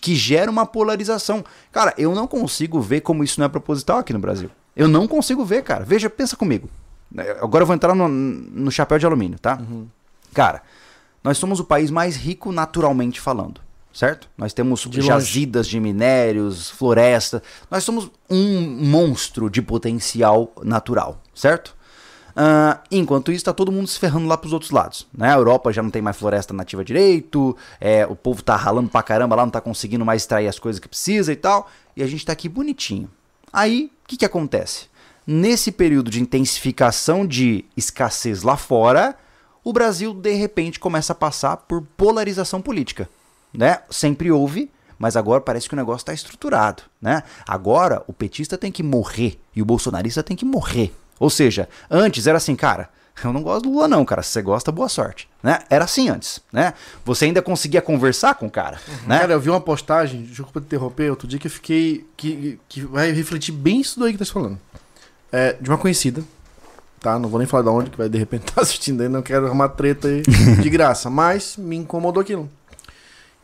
que 0.00 0.14
gera 0.14 0.50
uma 0.50 0.64
polarização. 0.64 1.44
Cara, 1.72 1.92
eu 1.98 2.14
não 2.14 2.26
consigo 2.26 2.80
ver 2.80 3.00
como 3.00 3.24
isso 3.24 3.40
não 3.40 3.46
é 3.46 3.48
proposital 3.48 3.98
aqui 3.98 4.12
no 4.12 4.18
Brasil. 4.20 4.48
Eu 4.76 4.86
não 4.86 5.08
consigo 5.08 5.44
ver, 5.44 5.62
cara. 5.64 5.84
Veja, 5.84 6.08
pensa 6.08 6.36
comigo. 6.36 6.68
É, 7.18 7.32
Agora 7.42 7.62
eu 7.62 7.66
vou 7.66 7.74
entrar 7.74 7.94
no, 7.94 8.06
no 8.08 8.70
chapéu 8.70 8.98
de 8.98 9.04
alumínio, 9.04 9.38
tá? 9.40 9.60
Cara, 10.32 10.62
nós 11.22 11.36
somos 11.36 11.58
o 11.60 11.64
país 11.64 11.90
mais 11.90 12.14
rico 12.16 12.52
naturalmente 12.52 13.20
falando, 13.20 13.60
certo? 13.92 14.28
Nós 14.36 14.52
temos 14.52 14.80
De 14.88 15.00
jazidas 15.00 15.66
de 15.66 15.78
minérios, 15.78 16.70
floresta. 16.70 17.42
Nós 17.70 17.84
somos 17.84 18.10
um 18.28 18.60
monstro 18.60 19.50
de 19.50 19.60
potencial 19.60 20.52
natural, 20.62 21.20
certo? 21.34 21.74
Ah, 22.34 22.80
enquanto 22.90 23.30
isso, 23.30 23.44
tá 23.44 23.52
todo 23.52 23.70
mundo 23.70 23.86
se 23.86 23.98
ferrando 23.98 24.26
lá 24.26 24.36
pros 24.36 24.52
outros 24.52 24.70
lados. 24.70 25.06
Né? 25.16 25.30
A 25.30 25.36
Europa 25.36 25.72
já 25.72 25.82
não 25.82 25.90
tem 25.90 26.00
mais 26.00 26.16
floresta 26.16 26.54
nativa 26.54 26.84
direito, 26.84 27.56
é, 27.80 28.06
o 28.06 28.16
povo 28.16 28.42
tá 28.42 28.56
ralando 28.56 28.88
pra 28.88 29.02
caramba 29.02 29.36
lá, 29.36 29.44
não 29.44 29.50
tá 29.50 29.60
conseguindo 29.60 30.04
mais 30.04 30.22
extrair 30.22 30.48
as 30.48 30.58
coisas 30.58 30.80
que 30.80 30.88
precisa 30.88 31.32
e 31.32 31.36
tal. 31.36 31.70
E 31.96 32.02
a 32.02 32.06
gente 32.06 32.24
tá 32.24 32.32
aqui 32.32 32.48
bonitinho. 32.48 33.10
Aí, 33.52 33.90
o 34.04 34.08
que, 34.08 34.16
que 34.16 34.24
acontece? 34.24 34.86
Nesse 35.26 35.70
período 35.70 36.10
de 36.10 36.20
intensificação 36.20 37.26
de 37.26 37.64
escassez 37.76 38.42
lá 38.42 38.56
fora, 38.56 39.14
o 39.62 39.72
Brasil 39.72 40.14
de 40.14 40.32
repente 40.32 40.80
começa 40.80 41.12
a 41.12 41.16
passar 41.16 41.58
por 41.58 41.82
polarização 41.96 42.60
política. 42.60 43.08
Né? 43.52 43.78
Sempre 43.90 44.30
houve, 44.30 44.70
mas 44.98 45.16
agora 45.16 45.40
parece 45.40 45.68
que 45.68 45.74
o 45.74 45.76
negócio 45.76 46.02
está 46.02 46.12
estruturado. 46.12 46.82
Né? 47.00 47.22
Agora 47.46 48.02
o 48.06 48.12
petista 48.12 48.56
tem 48.56 48.70
que 48.70 48.82
morrer 48.82 49.40
e 49.54 49.60
o 49.60 49.64
bolsonarista 49.64 50.22
tem 50.22 50.36
que 50.36 50.44
morrer. 50.44 50.94
Ou 51.18 51.30
seja, 51.30 51.68
antes 51.90 52.26
era 52.26 52.38
assim, 52.38 52.56
cara, 52.56 52.88
eu 53.22 53.32
não 53.32 53.42
gosto 53.42 53.64
do 53.64 53.70
Lula 53.70 53.86
não, 53.86 54.04
cara. 54.04 54.22
Se 54.22 54.30
você 54.30 54.42
gosta, 54.42 54.72
boa 54.72 54.88
sorte. 54.88 55.28
Né? 55.42 55.58
Era 55.68 55.84
assim 55.84 56.08
antes, 56.08 56.40
né? 56.52 56.72
Você 57.04 57.26
ainda 57.26 57.42
conseguia 57.42 57.82
conversar 57.82 58.34
com 58.34 58.46
o 58.46 58.50
cara, 58.50 58.80
né? 59.06 59.18
Cara, 59.20 59.32
eu 59.32 59.40
vi 59.40 59.50
uma 59.50 59.60
postagem, 59.60 60.22
desculpa 60.22 60.60
te 60.60 60.64
interromper, 60.64 61.10
outro 61.10 61.28
dia 61.28 61.38
que 61.38 61.46
eu 61.46 61.50
fiquei. 61.50 62.06
que, 62.16 62.58
que 62.68 62.80
vai 62.82 63.10
refletir 63.12 63.52
bem 63.52 63.80
isso 63.80 64.00
daí 64.00 64.12
que 64.12 64.18
tá 64.18 64.24
se 64.24 64.32
falando. 64.32 64.58
É, 65.30 65.56
de 65.60 65.68
uma 65.68 65.78
conhecida, 65.78 66.22
tá? 67.00 67.18
Não 67.18 67.28
vou 67.28 67.38
nem 67.38 67.46
falar 67.46 67.62
de 67.62 67.68
onde, 67.70 67.90
que 67.90 67.98
vai 67.98 68.08
de 68.08 68.18
repente 68.18 68.48
estar 68.48 68.62
assistindo 68.62 69.02
aí, 69.02 69.08
não 69.08 69.22
quero 69.22 69.46
arrumar 69.46 69.70
treta 69.70 70.08
aí 70.08 70.22
de 70.22 70.70
graça. 70.70 71.10
Mas 71.10 71.56
me 71.56 71.76
incomodou 71.76 72.20
aquilo. 72.20 72.48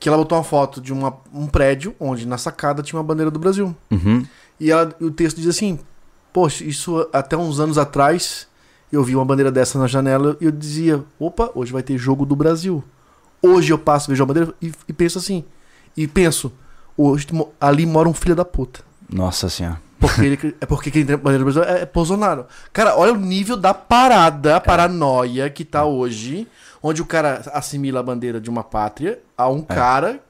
Que 0.00 0.08
ela 0.08 0.16
botou 0.18 0.38
uma 0.38 0.44
foto 0.44 0.80
de 0.80 0.92
uma, 0.92 1.14
um 1.34 1.46
prédio 1.46 1.94
onde 1.98 2.26
na 2.26 2.38
sacada 2.38 2.82
tinha 2.82 2.98
uma 2.98 3.04
bandeira 3.04 3.30
do 3.30 3.38
Brasil. 3.38 3.74
Uhum. 3.90 4.24
E 4.60 4.70
ela- 4.70 4.94
o 5.00 5.10
texto 5.10 5.38
diz 5.38 5.48
assim: 5.48 5.78
Poxa, 6.32 6.62
isso 6.64 7.08
até 7.12 7.36
uns 7.36 7.58
anos 7.58 7.78
atrás 7.78 8.46
eu 8.92 9.02
vi 9.02 9.14
uma 9.16 9.24
bandeira 9.24 9.50
dessa 9.50 9.78
na 9.78 9.86
janela 9.86 10.36
e 10.40 10.44
eu 10.44 10.52
dizia: 10.52 11.02
opa, 11.18 11.50
hoje 11.54 11.72
vai 11.72 11.82
ter 11.82 11.98
jogo 11.98 12.24
do 12.24 12.36
Brasil. 12.36 12.82
Hoje 13.42 13.72
eu 13.72 13.78
passo, 13.78 14.08
vejo 14.10 14.22
a 14.22 14.26
bandeira 14.26 14.54
e, 14.62 14.72
e 14.88 14.92
penso 14.92 15.18
assim. 15.18 15.44
E 15.96 16.06
penso: 16.06 16.52
hoje 16.96 17.26
ali 17.60 17.84
mora 17.86 18.08
um 18.08 18.14
filho 18.14 18.36
da 18.36 18.44
puta. 18.44 18.80
Nossa 19.12 19.48
senhora. 19.48 19.80
Porque 19.98 20.20
ele, 20.20 20.54
é 20.60 20.66
porque 20.66 20.92
quem 20.92 21.04
tem 21.04 21.16
bandeira 21.16 21.38
do 21.44 21.52
Brasil 21.52 21.64
é, 21.64 21.82
é 21.82 21.86
Bolsonaro. 21.86 22.46
Cara, 22.72 22.96
olha 22.96 23.12
o 23.12 23.16
nível 23.16 23.56
da 23.56 23.74
parada, 23.74 24.54
a 24.56 24.60
paranoia 24.60 25.50
que 25.50 25.64
tá 25.64 25.84
hoje, 25.84 26.46
onde 26.82 27.02
o 27.02 27.06
cara 27.06 27.42
assimila 27.52 28.00
a 28.00 28.02
bandeira 28.02 28.40
de 28.40 28.48
uma 28.48 28.64
pátria 28.64 29.20
a 29.36 29.48
um 29.48 29.62
cara 29.62 30.20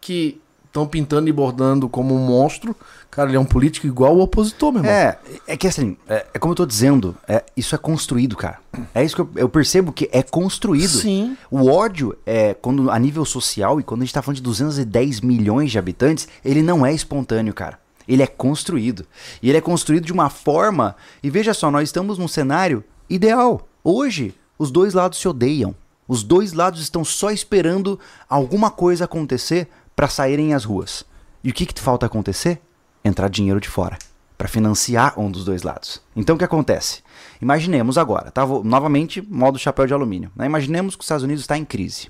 que 0.00 0.40
estão 0.66 0.86
pintando 0.86 1.28
e 1.28 1.32
bordando 1.32 1.88
como 1.88 2.14
um 2.14 2.18
monstro. 2.18 2.76
Cara, 3.10 3.30
ele 3.30 3.36
é 3.36 3.40
um 3.40 3.44
político 3.44 3.86
igual 3.86 4.16
o 4.16 4.20
opositor, 4.20 4.72
meu 4.72 4.82
irmão. 4.82 4.94
É, 4.94 5.18
é 5.46 5.56
que 5.56 5.66
assim, 5.66 5.96
é, 6.08 6.26
é 6.34 6.38
como 6.38 6.52
eu 6.52 6.56
tô 6.56 6.66
dizendo, 6.66 7.16
é, 7.26 7.42
isso 7.56 7.74
é 7.74 7.78
construído, 7.78 8.36
cara. 8.36 8.58
É 8.94 9.02
isso 9.02 9.16
que 9.16 9.22
eu, 9.22 9.30
eu 9.34 9.48
percebo 9.48 9.92
que 9.92 10.08
é 10.12 10.22
construído. 10.22 10.98
Sim. 10.98 11.36
O 11.50 11.68
ódio, 11.68 12.16
é, 12.24 12.54
quando 12.54 12.90
a 12.90 12.98
nível 12.98 13.24
social, 13.24 13.80
e 13.80 13.82
quando 13.82 14.02
a 14.02 14.04
gente 14.04 14.14
tá 14.14 14.22
falando 14.22 14.36
de 14.36 14.42
210 14.42 15.20
milhões 15.20 15.70
de 15.70 15.78
habitantes, 15.78 16.28
ele 16.44 16.62
não 16.62 16.84
é 16.84 16.92
espontâneo, 16.92 17.54
cara. 17.54 17.78
Ele 18.06 18.22
é 18.22 18.26
construído. 18.26 19.04
E 19.42 19.48
ele 19.48 19.58
é 19.58 19.60
construído 19.60 20.04
de 20.04 20.12
uma 20.12 20.30
forma. 20.30 20.96
E 21.22 21.28
veja 21.28 21.52
só, 21.52 21.70
nós 21.70 21.88
estamos 21.88 22.18
num 22.18 22.28
cenário 22.28 22.84
ideal. 23.08 23.68
Hoje, 23.82 24.34
os 24.58 24.70
dois 24.70 24.94
lados 24.94 25.18
se 25.18 25.28
odeiam. 25.28 25.74
Os 26.08 26.22
dois 26.24 26.52
lados 26.54 26.80
estão 26.80 27.04
só 27.04 27.30
esperando 27.30 28.00
alguma 28.28 28.70
coisa 28.70 29.04
acontecer 29.04 29.68
para 29.94 30.08
saírem 30.08 30.54
às 30.54 30.64
ruas. 30.64 31.04
E 31.44 31.50
o 31.50 31.54
que, 31.54 31.66
que 31.66 31.80
falta 31.80 32.06
acontecer? 32.06 32.60
Entrar 33.04 33.28
dinheiro 33.28 33.60
de 33.60 33.68
fora 33.68 33.96
para 34.36 34.48
financiar 34.48 35.18
um 35.20 35.30
dos 35.30 35.44
dois 35.44 35.62
lados. 35.62 36.00
Então 36.16 36.34
o 36.36 36.38
que 36.38 36.44
acontece? 36.44 37.02
Imaginemos 37.42 37.98
agora, 37.98 38.30
tá? 38.30 38.44
Vou- 38.44 38.62
novamente, 38.64 39.20
modo 39.20 39.58
chapéu 39.58 39.86
de 39.86 39.92
alumínio. 39.92 40.30
né? 40.34 40.46
Imaginemos 40.46 40.94
que 40.96 41.00
os 41.00 41.04
Estados 41.04 41.24
Unidos 41.24 41.42
está 41.42 41.58
em 41.58 41.64
crise. 41.64 42.08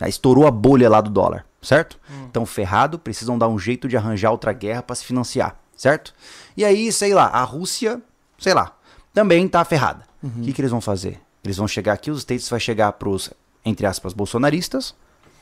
Né? 0.00 0.08
Estourou 0.08 0.46
a 0.46 0.50
bolha 0.50 0.90
lá 0.90 1.00
do 1.00 1.08
dólar, 1.10 1.46
certo? 1.62 1.98
Estão 2.26 2.44
ferrado, 2.44 2.98
precisam 2.98 3.38
dar 3.38 3.48
um 3.48 3.58
jeito 3.58 3.88
de 3.88 3.96
arranjar 3.96 4.30
outra 4.32 4.52
guerra 4.52 4.82
para 4.82 4.96
se 4.96 5.04
financiar, 5.04 5.56
certo? 5.76 6.12
E 6.56 6.64
aí, 6.64 6.90
sei 6.92 7.14
lá, 7.14 7.26
a 7.26 7.44
Rússia, 7.44 8.02
sei 8.38 8.54
lá, 8.54 8.76
também 9.14 9.46
tá 9.46 9.64
ferrada. 9.64 10.02
O 10.22 10.42
que, 10.42 10.52
que 10.52 10.60
eles 10.60 10.70
vão 10.70 10.80
fazer? 10.80 11.20
Eles 11.44 11.56
vão 11.56 11.66
chegar 11.68 11.92
aqui, 11.94 12.10
os 12.10 12.20
States 12.20 12.48
vai 12.48 12.60
chegar 12.60 12.92
pros, 12.92 13.30
entre 13.64 13.86
aspas, 13.86 14.12
bolsonaristas. 14.12 14.94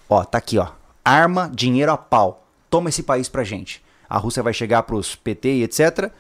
Ó, 0.08 0.24
tá 0.24 0.38
aqui, 0.38 0.58
ó. 0.58 0.68
Arma, 1.04 1.50
dinheiro 1.54 1.92
a 1.92 1.96
pau. 1.96 2.46
Toma 2.68 2.88
esse 2.88 3.02
país 3.02 3.28
pra 3.28 3.44
gente. 3.44 3.82
A 4.08 4.16
Rússia 4.18 4.42
vai 4.42 4.52
chegar 4.52 4.82
pros 4.84 5.14
PT 5.14 5.48
e 5.56 5.62
etc. 5.62 6.10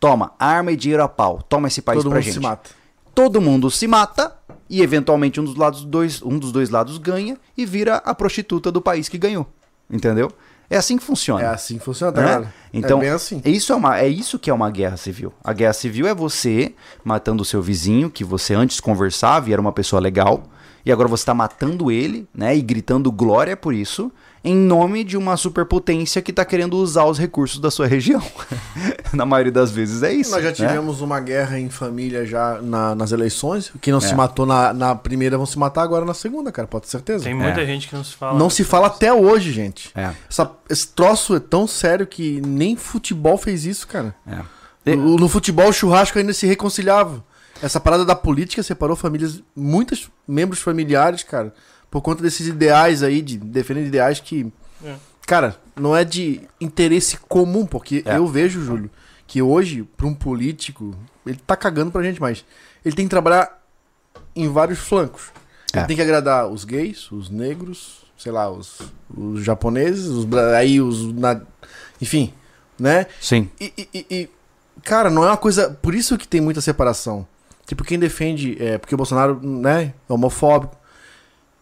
Toma, 0.00 0.32
arma 0.38 0.72
e 0.72 0.76
dinheiro 0.76 1.02
a 1.02 1.08
pau. 1.08 1.42
Toma 1.48 1.68
esse 1.68 1.82
país 1.82 2.02
Todo 2.02 2.10
pra 2.10 2.18
mundo 2.18 2.24
gente 2.24 2.34
se 2.34 2.40
mata. 2.40 2.70
todo 3.14 3.40
mundo 3.40 3.70
se 3.70 3.86
mata 3.86 4.36
e 4.68 4.82
eventualmente 4.82 5.40
um 5.40 5.44
dos 5.44 5.54
lados 5.56 5.84
dois, 5.84 6.20
um 6.22 6.38
dos 6.38 6.50
dois 6.52 6.70
lados 6.70 6.98
ganha 6.98 7.38
e 7.56 7.64
vira 7.64 7.96
a 7.96 8.14
prostituta 8.14 8.70
do 8.72 8.80
país 8.80 9.08
que 9.08 9.16
ganhou. 9.18 9.46
Entendeu? 9.90 10.30
É 10.68 10.76
assim 10.76 10.98
que 10.98 11.04
funciona. 11.04 11.42
É 11.42 11.46
assim 11.46 11.78
que 11.78 11.84
funciona, 11.84 12.12
tá 12.12 12.20
né? 12.20 12.26
ligado? 12.26 12.52
Então, 12.72 12.98
é 12.98 13.02
bem 13.02 13.10
assim. 13.10 13.40
isso 13.44 13.72
é, 13.72 13.76
uma, 13.76 13.98
é 13.98 14.08
isso 14.08 14.38
que 14.38 14.50
é 14.50 14.54
uma 14.54 14.70
guerra 14.70 14.96
civil. 14.96 15.32
A 15.42 15.52
guerra 15.52 15.72
civil 15.72 16.06
é 16.06 16.14
você 16.14 16.74
matando 17.04 17.42
o 17.42 17.44
seu 17.44 17.62
vizinho, 17.62 18.10
que 18.10 18.24
você 18.24 18.54
antes 18.54 18.80
conversava 18.80 19.48
e 19.48 19.52
era 19.52 19.60
uma 19.60 19.72
pessoa 19.72 20.00
legal, 20.00 20.44
e 20.84 20.92
agora 20.92 21.08
você 21.08 21.22
está 21.22 21.34
matando 21.34 21.90
ele, 21.90 22.28
né? 22.34 22.56
E 22.56 22.62
gritando 22.62 23.10
glória 23.10 23.56
por 23.56 23.74
isso, 23.74 24.12
em 24.46 24.54
nome 24.54 25.02
de 25.02 25.16
uma 25.16 25.36
superpotência 25.36 26.22
que 26.22 26.30
está 26.30 26.44
querendo 26.44 26.74
usar 26.76 27.04
os 27.04 27.18
recursos 27.18 27.58
da 27.58 27.70
sua 27.70 27.86
região. 27.86 28.22
Na 29.12 29.26
maioria 29.26 29.50
das 29.52 29.70
vezes 29.70 30.02
é 30.02 30.12
isso. 30.12 30.30
Nós 30.30 30.42
já 30.42 30.50
né? 30.50 30.54
tivemos 30.54 31.00
uma 31.00 31.18
guerra 31.20 31.58
em 31.58 31.68
família 31.68 32.24
já 32.24 32.60
na- 32.62 32.94
nas 32.94 33.10
eleições. 33.12 33.72
Quem 33.80 33.92
não 33.92 34.00
se 34.00 34.12
É. 34.12 34.14
matou 34.14 34.46
na, 34.46 34.72
na 34.72 34.94
primeira 34.94 35.36
vão 35.36 35.46
se 35.46 35.58
matar 35.58 35.82
agora 35.82 36.04
na 36.04 36.14
segunda, 36.14 36.52
cara, 36.52 36.68
pode 36.68 36.84
ter 36.84 36.90
certeza. 36.92 37.24
Tem 37.24 37.34
muita 37.34 37.60
É. 37.60 37.66
gente 37.66 37.88
que 37.88 37.94
não 37.96 38.04
se 38.04 38.14
fala. 38.14 38.38
Não 38.38 38.48
se 38.48 38.62
fala 38.64 38.86
até 38.86 39.12
hoje, 39.12 39.52
gente. 39.52 39.90
É, 39.94 40.12
Essa- 40.30 40.50
esse 40.70 40.88
troço 40.88 41.34
é 41.34 41.40
tão 41.40 41.66
sério 41.66 42.06
que 42.06 42.40
nem 42.40 42.76
futebol 42.76 43.36
fez 43.36 43.64
isso, 43.64 43.86
cara. 43.88 44.14
é. 44.26 44.92
O- 44.92 45.16
no 45.18 45.28
futebol, 45.28 45.68
o 45.68 45.72
churrasco 45.72 46.16
ainda 46.18 46.32
se 46.32 46.46
reconciliava. 46.46 47.24
Essa 47.60 47.80
parada 47.80 48.04
da 48.04 48.14
política 48.14 48.62
separou 48.62 48.94
famílias, 48.94 49.42
muitos 49.56 50.08
membros 50.28 50.60
familiares, 50.60 51.24
cara, 51.24 51.52
por 51.90 52.00
conta 52.02 52.22
desses 52.22 52.46
ideais 52.46 53.02
aí, 53.02 53.20
de 53.22 53.36
defender 53.38 53.86
ideais 53.86 54.20
que. 54.20 54.52
É. 54.84 54.94
Cara, 55.26 55.56
não 55.74 55.96
é 55.96 56.04
de 56.04 56.40
interesse 56.60 57.16
comum, 57.28 57.66
porque 57.66 58.02
É. 58.06 58.16
eu 58.16 58.26
vejo, 58.26 58.62
Júlio, 58.64 58.90
que 59.26 59.42
hoje, 59.42 59.82
pra 59.96 60.06
um 60.06 60.14
político, 60.14 60.94
ele 61.26 61.38
tá 61.44 61.56
cagando 61.56 61.90
pra 61.90 62.02
gente, 62.02 62.20
mas 62.20 62.44
ele 62.84 62.94
tem 62.94 63.06
que 63.06 63.10
trabalhar 63.10 63.60
em 64.34 64.48
vários 64.48 64.78
flancos. 64.78 65.30
Ele 65.74 65.82
É. 65.82 65.86
tem 65.86 65.96
que 65.96 66.02
agradar 66.02 66.48
os 66.48 66.64
gays, 66.64 67.10
os 67.10 67.28
negros, 67.28 68.04
sei 68.16 68.30
lá, 68.30 68.48
os, 68.50 68.78
os 69.14 69.42
japoneses, 69.42 70.06
os, 70.06 70.32
aí 70.56 70.80
os. 70.80 71.12
na- 71.12 71.40
enfim, 72.00 72.32
né? 72.78 73.06
Sim. 73.20 73.50
E, 73.60 73.72
e- 73.76 73.88
e- 73.92 74.06
e, 74.10 74.28
cara, 74.84 75.10
não 75.10 75.24
é 75.24 75.28
uma 75.28 75.36
coisa. 75.36 75.70
Por 75.82 75.94
isso 75.94 76.16
que 76.16 76.28
tem 76.28 76.40
muita 76.40 76.60
separação. 76.60 77.26
Tipo, 77.66 77.82
quem 77.82 77.98
defende. 77.98 78.56
É, 78.62 78.78
porque 78.78 78.94
o 78.94 78.98
Bolsonaro, 78.98 79.40
né, 79.42 79.92
é 80.08 80.12
homofóbico. 80.12 80.76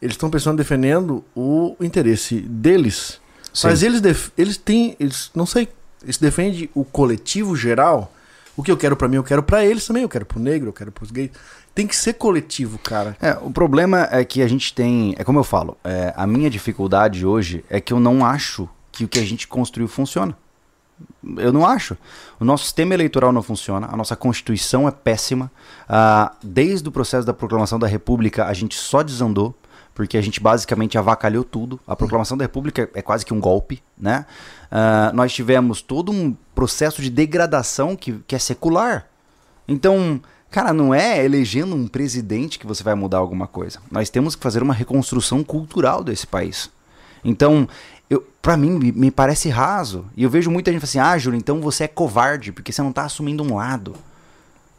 Eles 0.05 0.17
estão 0.17 0.29
pensando 0.29 0.59
defendendo 0.59 1.25
o 1.35 1.75
interesse 1.81 2.39
deles. 2.41 3.19
Sim. 3.55 3.69
Mas 3.69 3.83
eles, 3.83 4.03
eles 4.37 4.59
têm. 4.59 4.95
Eles, 5.01 5.31
não 5.35 5.47
sei. 5.47 5.67
Eles 6.03 6.19
defendem 6.19 6.69
o 6.75 6.85
coletivo 6.85 7.57
geral. 7.57 8.13
O 8.55 8.63
que 8.63 8.71
eu 8.71 8.77
quero 8.77 8.95
para 8.97 9.09
mim, 9.09 9.17
eu 9.17 9.25
quero 9.25 9.43
para 9.43 9.65
eles 9.65 9.87
também, 9.87 10.03
eu 10.03 10.09
quero 10.09 10.27
pro 10.27 10.39
negro, 10.39 10.69
eu 10.69 10.73
quero 10.75 10.93
pros 10.93 11.11
gays. 11.11 11.31
Tem 11.75 11.87
que 11.87 11.97
ser 11.97 12.13
coletivo, 12.13 12.79
cara. 12.79 13.17
É, 13.19 13.33
o 13.41 13.51
problema 13.51 14.07
é 14.11 14.23
que 14.27 14.43
a 14.43 14.47
gente 14.47 14.75
tem. 14.75 15.15
É 15.19 15.25
como 15.25 15.39
eu 15.39 15.45
falo, 15.45 15.75
é, 15.83 16.13
a 16.15 16.27
minha 16.27 16.51
dificuldade 16.51 17.25
hoje 17.25 17.65
é 17.71 17.81
que 17.81 17.93
eu 17.93 17.99
não 17.99 18.27
acho 18.27 18.69
que 18.93 19.05
o 19.05 19.09
que 19.09 19.19
a 19.19 19.25
gente 19.25 19.49
construiu 19.49 19.89
funciona. 19.89 20.37
Eu 21.39 21.51
não 21.51 21.67
acho. 21.67 21.97
O 22.39 22.45
nosso 22.45 22.65
sistema 22.65 22.93
eleitoral 22.93 23.33
não 23.33 23.43
funciona, 23.43 23.89
a 23.91 23.97
nossa 23.97 24.15
Constituição 24.15 24.87
é 24.87 24.91
péssima. 24.91 25.51
Ah, 25.89 26.33
desde 26.43 26.87
o 26.87 26.93
processo 26.93 27.27
da 27.27 27.33
proclamação 27.33 27.79
da 27.79 27.87
República, 27.87 28.45
a 28.45 28.53
gente 28.53 28.77
só 28.77 29.03
desandou, 29.03 29.55
porque 29.95 30.19
a 30.19 30.21
gente 30.21 30.41
basicamente 30.41 30.99
avacalhou 30.99 31.45
tudo. 31.45 31.79
A 31.87 31.95
proclamação 31.95 32.37
da 32.37 32.45
República 32.45 32.91
é 32.95 33.01
quase 33.01 33.25
que 33.25 33.33
um 33.33 33.41
golpe, 33.41 33.83
né? 33.97 34.27
Ah, 34.71 35.13
nós 35.15 35.33
tivemos 35.33 35.81
todo 35.81 36.11
um 36.11 36.37
processo 36.55 37.01
de 37.01 37.09
degradação 37.09 37.95
que, 37.95 38.21
que 38.27 38.35
é 38.35 38.39
secular. 38.39 39.07
Então, 39.69 40.21
cara, 40.51 40.73
não 40.73 40.93
é 40.93 41.25
elegendo 41.25 41.77
um 41.77 41.87
presidente 41.87 42.59
que 42.59 42.67
você 42.67 42.83
vai 42.83 42.95
mudar 42.95 43.19
alguma 43.19 43.47
coisa. 43.47 43.79
Nós 43.91 44.11
temos 44.11 44.35
que 44.35 44.43
fazer 44.43 44.63
uma 44.63 44.75
reconstrução 44.75 45.45
cultural 45.45 46.03
desse 46.03 46.27
país. 46.27 46.69
Então, 47.25 47.69
pra 48.43 48.57
mim, 48.57 48.73
me, 48.73 48.93
me 48.93 49.11
parece 49.11 49.49
raso. 49.49 50.05
E 50.17 50.23
eu 50.23 50.29
vejo 50.29 50.51
muita 50.51 50.71
gente 50.71 50.85
assim, 50.85 50.99
ah, 50.99 51.17
Júlio, 51.17 51.39
então 51.39 51.61
você 51.61 51.85
é 51.85 51.89
covarde, 51.89 52.53
porque 52.53 52.73
você 52.73 52.83
não 52.83 52.93
tá 52.93 53.05
assumindo 53.05 53.43
um 53.43 53.57
lado. 53.57 53.95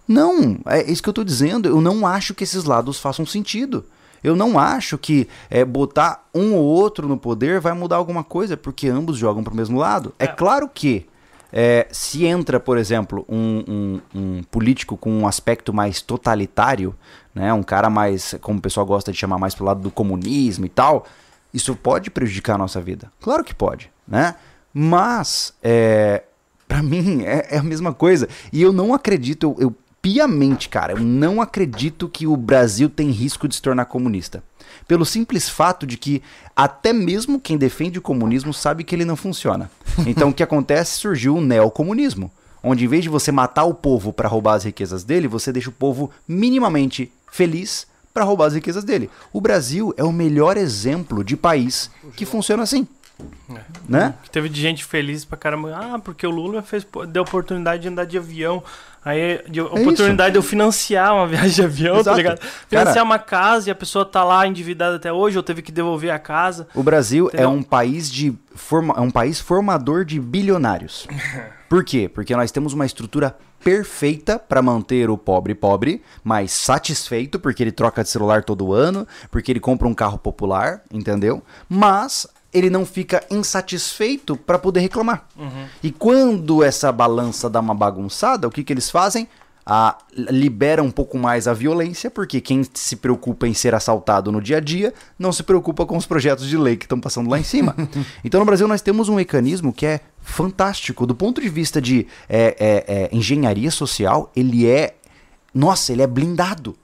Não, 0.08 0.60
é 0.68 0.84
isso 0.84 1.02
que 1.02 1.10
eu 1.10 1.14
tô 1.14 1.24
dizendo. 1.24 1.68
Eu 1.68 1.82
não 1.82 2.06
acho 2.06 2.36
que 2.36 2.44
esses 2.44 2.64
lados 2.64 3.00
façam 3.00 3.26
sentido. 3.26 3.84
Eu 4.26 4.36
não 4.36 4.58
acho 4.58 4.98
que 4.98 5.28
é, 5.50 5.64
botar 5.64 6.28
um 6.34 6.54
ou 6.56 6.64
outro 6.64 7.08
no 7.08 7.18
poder 7.18 7.60
vai 7.60 7.74
mudar 7.74 7.98
alguma 7.98 8.24
coisa, 8.24 8.58
porque 8.58 8.88
ambos 8.88 9.18
jogam 9.18 9.44
pro 9.44 9.56
mesmo 9.56 9.78
lado. 9.78 10.14
É, 10.18 10.24
É. 10.26 10.28
claro 10.28 10.70
que 10.74 11.06
é, 11.54 11.88
se 11.92 12.26
entra, 12.26 12.60
por 12.60 12.78
exemplo, 12.78 13.24
um, 13.30 13.64
um- 13.68 14.02
um 14.20 14.44
político 14.44 14.98
com 14.98 15.12
um 15.12 15.26
aspecto 15.28 15.72
mais 15.74 16.02
totalitário, 16.02 16.94
né, 17.34 17.54
um 17.54 17.64
cara 17.64 17.90
mais, 17.90 18.36
como 18.42 18.60
o 18.60 18.62
pessoal 18.62 18.86
gosta 18.86 19.12
de 19.12 19.18
chamar, 19.18 19.38
mais 19.38 19.56
pro 19.56 19.64
lado 19.64 19.80
do 19.82 19.92
comunismo 19.92 20.66
e 20.66 20.70
tal, 20.70 21.06
isso 21.54 21.74
pode 21.76 22.10
prejudicar 22.10 22.56
a 22.56 22.58
nossa 22.58 22.82
vida. 22.82 23.10
Claro 23.22 23.44
que 23.44 23.54
pode, 23.56 23.90
né? 24.08 24.36
Mas, 24.74 25.54
é, 25.64 26.24
para 26.68 26.82
mim, 26.84 27.24
é, 27.24 27.48
é 27.52 27.58
a 27.60 27.64
mesma 27.64 27.94
coisa. 27.94 28.28
E 28.52 28.62
eu 28.62 28.74
não 28.74 28.94
acredito, 28.94 29.56
eu, 29.58 29.68
eu 29.68 29.76
piamente, 30.06 30.70
cara, 30.70 30.94
eu 30.94 31.00
não 31.00 31.42
acredito 31.42 32.08
que 32.08 32.28
o 32.28 32.38
Brasil 32.38 32.88
tem 32.88 33.10
risco 33.10 33.48
de 33.48 33.56
se 33.56 33.62
tornar 33.62 33.86
comunista. 33.86 34.44
Pelo 34.88 35.04
simples 35.04 35.50
fato 35.50 35.88
de 35.88 35.98
que 35.98 36.22
até 36.56 36.94
mesmo 36.94 37.40
quem 37.40 37.58
defende 37.58 37.98
o 37.98 38.04
comunismo 38.04 38.54
sabe 38.54 38.84
que 38.84 38.94
ele 38.94 39.04
não 39.04 39.16
funciona. 39.16 39.72
Então 40.06 40.30
o 40.30 40.34
que 40.34 40.44
acontece? 40.44 41.00
Surgiu 41.00 41.38
o 41.38 41.42
neocomunismo, 41.42 42.32
onde 42.62 42.86
em 42.86 42.88
vez 42.88 43.02
de 43.02 43.10
você 43.10 43.32
matar 43.32 43.64
o 43.64 43.74
povo 43.74 44.14
para 44.14 44.30
roubar 44.30 44.54
as 44.54 44.64
riquezas 44.66 45.04
dele, 45.04 45.28
você 45.28 45.52
deixa 45.52 45.70
o 45.70 45.74
povo 45.74 46.12
minimamente 46.28 47.12
feliz 47.32 47.88
para 48.14 48.24
roubar 48.24 48.46
as 48.46 48.54
riquezas 48.54 48.84
dele. 48.84 49.10
O 49.34 49.42
Brasil 49.42 49.92
é 49.98 50.04
o 50.04 50.14
melhor 50.14 50.56
exemplo 50.56 51.24
de 51.24 51.36
país 51.36 51.90
que 52.16 52.28
funciona 52.28 52.62
assim. 52.62 52.88
Né? 53.88 54.14
Que 54.24 54.30
teve 54.30 54.50
de 54.50 54.62
gente 54.62 54.84
feliz 54.84 55.24
pra 55.24 55.38
caramba. 55.38 55.76
Ah, 55.76 56.00
porque 56.00 56.28
o 56.28 56.30
Lula 56.30 56.62
fez, 56.62 56.86
deu 57.10 57.24
oportunidade 57.24 57.82
de 57.84 57.88
andar 57.88 58.06
de 58.06 58.18
avião. 58.18 58.64
Aí, 59.06 59.40
de 59.48 59.62
oportunidade 59.62 60.32
de 60.32 60.38
eu 60.40 60.42
financiar 60.44 61.14
uma 61.14 61.28
viagem 61.30 61.52
de 61.52 61.62
avião, 61.64 61.94
tá 61.96 62.00
Exato. 62.02 62.18
ligado? 62.18 62.40
Financiar 62.68 62.94
Cara- 62.96 63.06
uma 63.06 63.20
casa 63.20 63.70
e 63.70 63.72
a 63.72 63.76
pessoa 63.76 64.04
tá 64.04 64.24
lá 64.24 64.48
endividada 64.48 64.96
até 64.96 65.14
hoje, 65.14 65.38
ou 65.38 65.44
teve 65.44 65.62
que 65.62 65.72
devolver 65.72 66.10
a 66.12 66.18
casa. 66.18 66.68
O 66.74 66.82
Brasil 66.82 67.28
é 67.28 67.36
Entendeu? 67.44 67.50
um 67.52 67.62
país 67.62 68.12
de 68.12 68.34
forma, 68.56 68.96
é 68.98 69.02
um 69.02 69.12
país 69.12 69.40
formador 69.40 70.04
de 70.04 70.20
bilionários. 70.20 71.08
Por 71.70 71.84
quê? 71.84 72.10
Porque 72.12 72.36
nós 72.36 72.52
temos 72.52 72.74
uma 72.74 72.86
estrutura 72.86 73.36
perfeita 73.64 74.38
para 74.38 74.62
manter 74.62 75.10
o 75.10 75.18
pobre 75.18 75.56
pobre, 75.56 76.04
mas 76.24 76.52
satisfeito 76.52 77.40
porque 77.40 77.64
ele 77.64 77.72
troca 77.72 78.04
de 78.04 78.10
celular 78.10 78.44
todo 78.44 78.72
ano, 78.72 79.08
porque 79.32 79.52
ele 79.52 79.60
compra 79.60 79.88
um 79.88 79.94
carro 79.94 80.20
popular, 80.20 80.82
entendeu? 80.94 81.42
Mas 81.68 82.28
ele 82.56 82.70
não 82.70 82.86
fica 82.86 83.24
insatisfeito 83.30 84.36
para 84.36 84.58
poder 84.58 84.80
reclamar. 84.80 85.28
E 85.84 85.92
quando 85.92 86.64
essa 86.64 86.92
balança 86.92 87.50
dá 87.50 87.60
uma 87.60 87.76
bagunçada, 87.76 88.48
o 88.48 88.52
que, 88.52 88.64
que 88.64 88.74
eles 88.74 88.90
fazem? 88.90 89.28
a, 89.66 89.98
libera 90.16 90.84
um 90.84 90.92
pouco 90.92 91.18
mais 91.18 91.48
a 91.48 91.54
violência, 91.54 92.12
porque 92.12 92.40
quem 92.40 92.64
se 92.74 92.96
preocupa 92.98 93.48
em 93.48 93.54
ser 93.54 93.74
assaltado 93.74 94.32
no 94.32 94.40
dia 94.40 94.58
a 94.58 94.60
dia 94.60 94.94
não 95.18 95.34
se 95.34 95.42
preocupa 95.42 95.86
com 95.86 95.98
os 95.98 96.06
projetos 96.06 96.48
de 96.48 96.56
lei 96.56 96.78
que 96.78 96.86
estão 96.86 97.00
passando 97.00 97.30
lá 97.30 97.40
em 97.40 97.44
cima. 97.44 97.76
então 98.24 98.40
no 98.40 98.46
Brasil 98.46 98.68
nós 98.68 98.82
temos 98.82 99.10
um 99.10 99.16
mecanismo 99.16 99.74
que 99.74 99.86
é 99.86 100.02
fantástico. 100.22 101.08
Do 101.08 101.16
ponto 101.16 101.42
de 101.42 101.50
vista 101.50 101.82
de 101.82 102.06
é, 102.30 102.56
é, 102.60 102.96
é, 102.96 103.10
engenharia 103.12 103.72
social, 103.72 104.32
ele 104.36 104.68
é. 104.68 104.96
Nossa, 105.54 105.92
ele 105.92 106.02
é 106.02 106.08
blindado. 106.08 106.76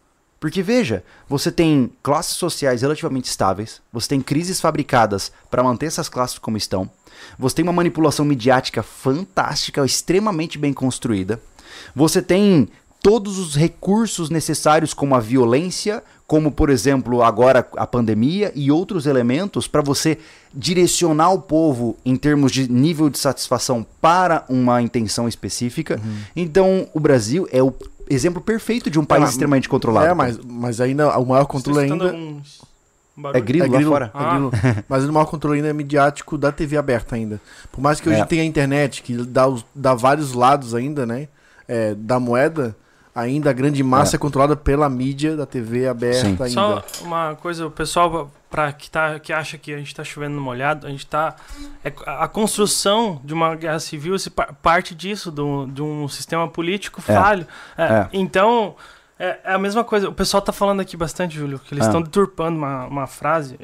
Porque 0.42 0.64
veja, 0.64 1.04
você 1.30 1.52
tem 1.52 1.92
classes 2.02 2.36
sociais 2.36 2.82
relativamente 2.82 3.26
estáveis, 3.26 3.80
você 3.94 4.08
tem 4.08 4.22
crises 4.22 4.60
fabricadas 4.60 5.32
para 5.52 5.62
manter 5.62 5.86
essas 5.86 6.10
classes 6.10 6.40
como 6.40 6.58
estão, 6.58 6.90
você 7.38 7.58
tem 7.58 7.64
uma 7.64 7.72
manipulação 7.72 8.26
midiática 8.26 8.82
fantástica, 8.82 9.86
extremamente 9.86 10.58
bem 10.58 10.74
construída, 10.74 11.40
você 11.96 12.24
tem 12.24 12.68
todos 13.04 13.38
os 13.38 13.56
recursos 13.56 14.32
necessários, 14.32 14.96
como 14.96 15.14
a 15.14 15.20
violência, 15.20 16.04
como 16.26 16.52
por 16.52 16.72
exemplo 16.72 17.22
agora 17.22 17.68
a 17.78 17.86
pandemia 17.86 18.52
e 18.56 18.72
outros 18.72 19.06
elementos 19.06 19.68
para 19.68 19.82
você 19.82 20.18
direcionar 20.52 21.32
o 21.32 21.42
povo 21.42 21.98
em 22.04 22.16
termos 22.16 22.52
de 22.52 22.72
nível 22.72 23.12
de 23.12 23.20
satisfação 23.20 23.86
para 24.00 24.44
uma 24.50 24.82
intenção 24.82 25.28
específica. 25.28 26.02
Então 26.36 26.88
o 26.96 27.00
Brasil 27.00 27.48
é 27.52 27.62
o 27.62 27.72
exemplo 28.14 28.42
perfeito 28.42 28.90
de 28.90 29.00
um 29.00 29.06
país 29.06 29.22
mas- 29.22 29.30
extremamente 29.32 29.68
controlado. 29.70 30.08
É, 30.08 30.14
mas, 30.14 30.38
mas 30.44 30.82
ainda 30.82 31.18
o 31.18 31.26
maior 31.26 31.46
controle 31.46 31.80
ainda. 31.80 32.14
uns- 32.14 32.62
um 33.18 33.22
barulho? 33.22 33.38
É 33.38 33.42
grilo, 33.42 33.66
É 33.66 33.70
grilo, 33.70 33.92
lá 33.92 34.10
fora. 34.10 34.12
é 34.26 34.30
grilo. 34.32 34.52
Mas 34.88 35.04
o 35.04 35.12
maior 35.12 35.26
controle 35.26 35.58
ainda 35.58 35.68
é 35.68 35.74
midiático 35.74 36.38
da 36.38 36.50
TV 36.52 36.78
aberta 36.78 37.16
ainda. 37.16 37.42
Por 37.70 37.82
mais 37.82 38.00
que 38.00 38.08
hoje 38.10 38.22
É. 38.22 38.26
tenha 38.26 38.42
a 38.42 38.46
internet, 38.46 39.04
que 39.04 39.14
dá, 39.18 39.48
os- 39.48 39.66
dá 39.76 39.94
vários 39.94 40.34
lados 40.34 40.74
ainda, 40.74 41.06
né? 41.06 41.28
é, 41.68 41.94
da 41.96 42.20
moeda, 42.20 42.76
ainda 43.16 43.50
a 43.50 43.54
grande 43.54 43.82
massa 43.84 44.16
é, 44.16 44.20
controlada 44.20 44.56
pela 44.58 44.90
mídia 44.90 45.36
da 45.38 45.46
TV 45.46 45.88
aberta 45.88 46.22
Sim. 46.22 46.38
ainda. 46.40 46.50
Só 46.50 46.84
uma 47.04 47.36
coisa, 47.36 47.66
o 47.68 47.72
pessoal 47.72 48.32
pra 48.52 48.72
que, 48.74 48.92
tá, 48.92 49.18
que 49.20 49.32
acha 49.34 49.58
que 49.58 49.74
a 49.74 49.78
gente 49.78 49.96
tá 49.96 50.04
chovendo 50.04 50.36
no 50.36 50.42
molhado, 50.42 50.86
a 50.86 50.90
gente 50.92 51.08
tá. 51.08 51.36
É, 51.84 51.92
a 52.06 52.28
construção 52.28 53.20
de 53.24 53.34
uma 53.34 53.56
guerra 53.56 53.80
civil 53.80 54.20
se 54.20 54.30
pa- 54.30 54.54
parte 54.62 54.94
disso, 54.94 55.32
do, 55.32 55.66
de 55.68 55.82
um 55.82 56.08
sistema 56.08 56.48
político 56.48 57.02
É. 57.08 57.16
falho. 57.16 57.48
É, 57.78 57.84
É. 57.86 58.10
Então, 58.14 58.76
é, 59.18 59.40
é 59.46 59.54
a 59.54 59.58
mesma 59.58 59.84
coisa. 59.84 60.10
O 60.10 60.14
pessoal 60.14 60.42
tá 60.42 60.52
falando 60.52 60.82
aqui 60.82 60.96
bastante, 60.98 61.36
Júlio, 61.36 61.58
que 61.60 61.74
eles 61.74 61.86
Ah. 61.86 61.88
estão 61.88 62.02
deturpando 62.02 62.58
uma, 62.58 62.86
uma 62.86 63.08
frase. 63.08 63.58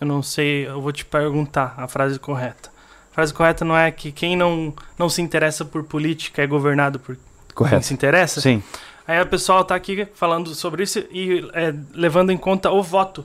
Eu 0.00 0.06
não 0.06 0.22
sei, 0.22 0.68
eu 0.68 0.80
vou 0.80 0.92
te 0.92 1.04
perguntar 1.04 1.74
a 1.76 1.88
frase 1.88 2.18
correta. 2.18 2.68
A 3.10 3.14
frase 3.14 3.32
correta 3.32 3.64
não 3.64 3.76
é 3.76 3.90
que 3.90 4.12
quem 4.12 4.36
não, 4.36 4.74
não 4.98 5.08
se 5.08 5.22
interessa 5.22 5.64
por 5.64 5.84
política 5.84 6.42
é 6.42 6.46
governado 6.46 6.98
por 6.98 7.14
quem 7.16 7.24
Correto. 7.54 7.86
se 7.86 7.94
interessa? 7.94 8.40
Sim. 8.40 8.62
Aí 9.06 9.20
o 9.22 9.26
pessoal 9.26 9.64
tá 9.64 9.74
aqui 9.74 10.06
falando 10.14 10.52
sobre 10.54 10.82
isso 10.82 10.98
e 11.12 11.48
é, 11.54 11.72
levando 11.92 12.30
em 12.30 12.36
conta 12.36 12.70
o 12.72 12.82
voto. 12.82 13.24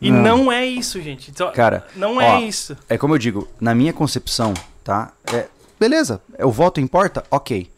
E 0.00 0.10
Não. 0.10 0.22
não, 0.44 0.52
é 0.52 0.64
isso, 0.64 1.00
gente. 1.00 1.30
Então, 1.30 1.50
Cara, 1.52 1.86
não 1.96 2.16
ó, 2.18 2.20
é 2.22 2.42
isso. 2.42 2.76
É 2.88 2.96
como 2.96 3.14
eu 3.14 3.18
digo, 3.18 3.48
na 3.60 3.74
minha 3.74 3.92
concepção, 3.92 4.54
tá? 4.84 5.12
É, 5.32 5.46
beleza, 5.78 6.20
é, 6.36 6.46
o 6.46 6.50
voto 6.50 6.80
importa? 6.80 7.24
Ok. 7.30 7.68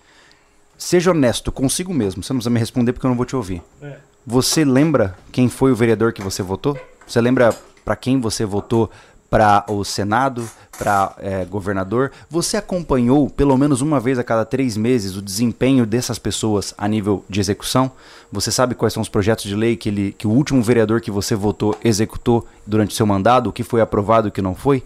Seja 0.76 1.10
honesto 1.10 1.50
consigo 1.52 1.92
mesmo. 1.92 2.22
Você 2.22 2.32
não 2.32 2.38
precisa 2.38 2.50
me 2.50 2.58
responder 2.58 2.92
porque 2.92 3.06
eu 3.06 3.10
não 3.10 3.16
vou 3.16 3.26
te 3.26 3.36
ouvir. 3.36 3.62
É. 3.82 3.96
Você 4.26 4.64
lembra 4.64 5.16
quem 5.32 5.48
foi 5.48 5.72
o 5.72 5.76
vereador 5.76 6.12
que 6.12 6.22
você 6.22 6.42
votou? 6.42 6.78
Você 7.06 7.20
lembra 7.20 7.54
pra 7.84 7.96
quem 7.96 8.20
você 8.20 8.44
votou 8.44 8.90
para 9.30 9.64
o 9.68 9.84
Senado, 9.84 10.46
para 10.76 11.14
governador? 11.48 12.10
Você 12.28 12.56
acompanhou 12.56 13.30
pelo 13.30 13.56
menos 13.56 13.80
uma 13.80 14.00
vez 14.00 14.18
a 14.18 14.24
cada 14.24 14.44
três 14.44 14.76
meses 14.76 15.16
o 15.16 15.22
desempenho 15.22 15.86
dessas 15.86 16.18
pessoas 16.18 16.74
a 16.76 16.88
nível 16.88 17.24
de 17.28 17.38
execução? 17.40 17.92
Você 18.32 18.50
sabe 18.50 18.74
quais 18.74 18.92
são 18.92 19.00
os 19.00 19.08
projetos 19.08 19.44
de 19.44 19.54
lei 19.54 19.76
que, 19.76 19.88
ele, 19.88 20.12
que 20.18 20.26
o 20.26 20.30
último 20.30 20.60
vereador 20.62 21.00
que 21.00 21.10
você 21.10 21.34
votou 21.36 21.76
executou 21.84 22.46
durante 22.66 22.94
seu 22.94 23.06
mandado, 23.06 23.48
o 23.48 23.52
que 23.52 23.62
foi 23.62 23.80
aprovado 23.80 24.26
e 24.26 24.30
o 24.30 24.32
que 24.32 24.42
não 24.42 24.54
foi? 24.54 24.82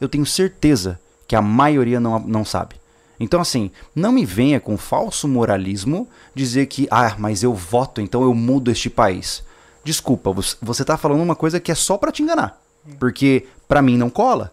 Eu 0.00 0.08
tenho 0.08 0.26
certeza 0.26 1.00
que 1.26 1.34
a 1.34 1.40
maioria 1.42 1.98
não, 1.98 2.18
não 2.20 2.44
sabe. 2.44 2.76
Então, 3.18 3.40
assim, 3.40 3.70
não 3.94 4.12
me 4.12 4.26
venha 4.26 4.60
com 4.60 4.76
falso 4.76 5.26
moralismo 5.26 6.06
dizer 6.34 6.66
que, 6.66 6.86
ah, 6.90 7.14
mas 7.18 7.42
eu 7.42 7.54
voto, 7.54 8.02
então 8.02 8.22
eu 8.22 8.34
mudo 8.34 8.70
este 8.70 8.90
país. 8.90 9.42
Desculpa, 9.82 10.30
você- 10.32 10.54
você 10.60 10.84
tá 10.84 10.98
falando 10.98 11.22
uma 11.22 11.34
coisa 11.34 11.58
que 11.58 11.72
é 11.72 11.74
só 11.74 11.96
pra 11.96 12.12
te 12.12 12.22
enganar. 12.22 12.60
Porque 13.00 13.46
pra 13.68 13.82
mim 13.82 13.96
não 13.96 14.10
cola. 14.10 14.52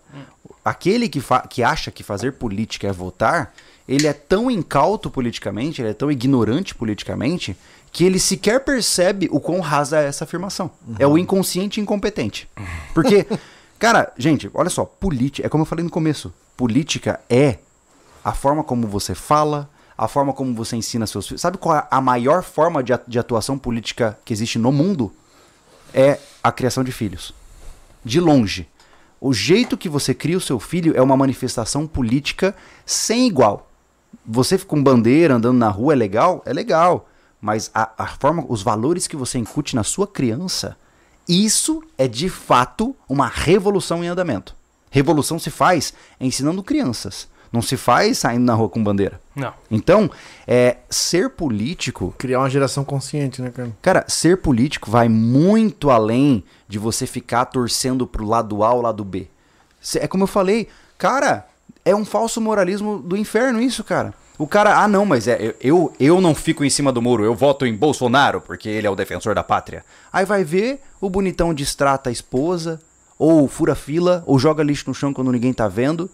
Aquele 0.63 1.09
que, 1.09 1.21
que 1.49 1.63
acha 1.63 1.91
que 1.91 2.03
fazer 2.03 2.33
política 2.33 2.87
é 2.87 2.91
votar, 2.91 3.53
ele 3.87 4.07
é 4.07 4.13
tão 4.13 4.49
incauto 4.49 5.09
politicamente, 5.09 5.81
ele 5.81 5.89
é 5.89 5.93
tão 5.93 6.11
ignorante 6.11 6.73
politicamente, 6.73 7.57
que 7.91 8.03
ele 8.03 8.19
sequer 8.19 8.63
percebe 8.63 9.29
o 9.31 9.39
quão 9.39 9.59
rasa 9.59 9.99
é 9.99 10.07
essa 10.07 10.23
afirmação. 10.23 10.71
É 10.97 11.05
o 11.05 11.17
inconsciente 11.17 11.79
incompetente. 11.79 12.49
Porque, 12.93 13.27
cara, 13.77 14.11
gente, 14.17 14.49
olha 14.53 14.69
só, 14.69 14.85
política, 14.85 15.45
é 15.45 15.49
como 15.49 15.61
eu 15.61 15.65
falei 15.65 15.83
no 15.83 15.91
começo, 15.91 16.33
política 16.57 17.19
é 17.29 17.59
a 18.23 18.33
forma 18.33 18.63
como 18.63 18.87
você 18.87 19.13
fala, 19.13 19.69
a 19.97 20.07
forma 20.07 20.33
como 20.33 20.55
você 20.55 20.75
ensina 20.75 21.05
seus 21.05 21.27
filhos. 21.27 21.41
Sabe 21.41 21.57
qual 21.57 21.75
é 21.77 21.87
a 21.91 22.01
maior 22.01 22.41
forma 22.41 22.81
de, 22.81 22.93
de 23.07 23.19
atuação 23.19 23.57
política 23.57 24.17
que 24.25 24.33
existe 24.33 24.57
no 24.57 24.71
mundo? 24.71 25.13
É 25.93 26.19
a 26.43 26.51
criação 26.51 26.83
de 26.83 26.91
filhos. 26.91 27.33
De 28.03 28.19
longe. 28.19 28.67
O 29.25 29.31
jeito 29.31 29.77
que 29.77 29.87
você 29.87 30.13
cria 30.13 30.37
o 30.37 30.41
seu 30.41 30.59
filho 30.59 30.91
é 30.97 31.01
uma 31.01 31.15
manifestação 31.15 31.87
política 31.87 32.53
sem 32.85 33.25
igual. 33.25 33.71
Você 34.25 34.57
com 34.57 34.83
bandeira 34.83 35.35
andando 35.35 35.57
na 35.57 35.69
rua 35.69 35.93
é 35.93 35.95
legal? 35.95 36.43
É 36.45 36.51
legal. 36.51 37.07
Mas 37.39 37.71
a, 37.73 37.89
a 37.97 38.07
forma, 38.07 38.43
os 38.49 38.61
valores 38.61 39.07
que 39.07 39.15
você 39.15 39.37
incute 39.37 39.77
na 39.77 39.83
sua 39.85 40.05
criança, 40.05 40.75
isso 41.25 41.81
é 41.97 42.05
de 42.05 42.27
fato 42.27 42.93
uma 43.07 43.27
revolução 43.27 44.03
em 44.03 44.09
andamento. 44.09 44.57
Revolução 44.91 45.39
se 45.39 45.49
faz 45.49 45.93
ensinando 46.19 46.61
crianças. 46.61 47.29
Não 47.49 47.61
se 47.61 47.77
faz 47.77 48.17
saindo 48.17 48.43
na 48.43 48.55
rua 48.55 48.67
com 48.67 48.83
bandeira. 48.83 49.21
Não. 49.33 49.53
Então, 49.71 50.11
é, 50.45 50.77
ser 50.89 51.29
político. 51.29 52.13
Criar 52.17 52.39
uma 52.39 52.49
geração 52.49 52.83
consciente, 52.83 53.41
né, 53.41 53.51
cara? 53.51 53.71
Cara, 53.79 54.05
ser 54.07 54.39
político 54.39 54.91
vai 54.91 55.07
muito 55.07 55.91
além 55.91 56.43
de 56.73 56.79
você 56.79 57.05
ficar 57.05 57.45
torcendo 57.45 58.07
pro 58.07 58.25
lado 58.25 58.63
A 58.63 58.73
ou 58.73 58.81
lado 58.81 59.03
B. 59.03 59.27
É 59.97 60.07
como 60.07 60.23
eu 60.23 60.27
falei, 60.27 60.67
cara, 60.97 61.45
é 61.85 61.95
um 61.95 62.03
falso 62.03 62.41
moralismo 62.41 62.97
do 62.97 63.15
inferno 63.15 63.61
isso, 63.61 63.83
cara. 63.83 64.11
O 64.39 64.47
cara, 64.47 64.79
ah 64.79 64.87
não, 64.87 65.05
mas 65.05 65.27
é, 65.27 65.53
eu, 65.61 65.93
eu 65.99 66.19
não 66.19 66.33
fico 66.33 66.63
em 66.65 66.69
cima 66.71 66.91
do 66.91 66.99
muro, 66.99 67.23
eu 67.23 67.35
voto 67.35 67.63
em 67.67 67.75
Bolsonaro 67.75 68.41
porque 68.41 68.67
ele 68.67 68.87
é 68.87 68.89
o 68.89 68.95
defensor 68.95 69.35
da 69.35 69.43
pátria. 69.43 69.85
Aí 70.11 70.25
vai 70.25 70.43
ver, 70.43 70.81
o 70.99 71.11
bonitão 71.11 71.53
distrata 71.53 72.09
a 72.09 72.11
esposa, 72.11 72.81
ou 73.19 73.47
fura 73.47 73.75
fila, 73.75 74.23
ou 74.25 74.39
joga 74.39 74.63
lixo 74.63 74.85
no 74.87 74.95
chão 74.95 75.13
quando 75.13 75.31
ninguém 75.31 75.53
tá 75.53 75.67
vendo. 75.67 76.09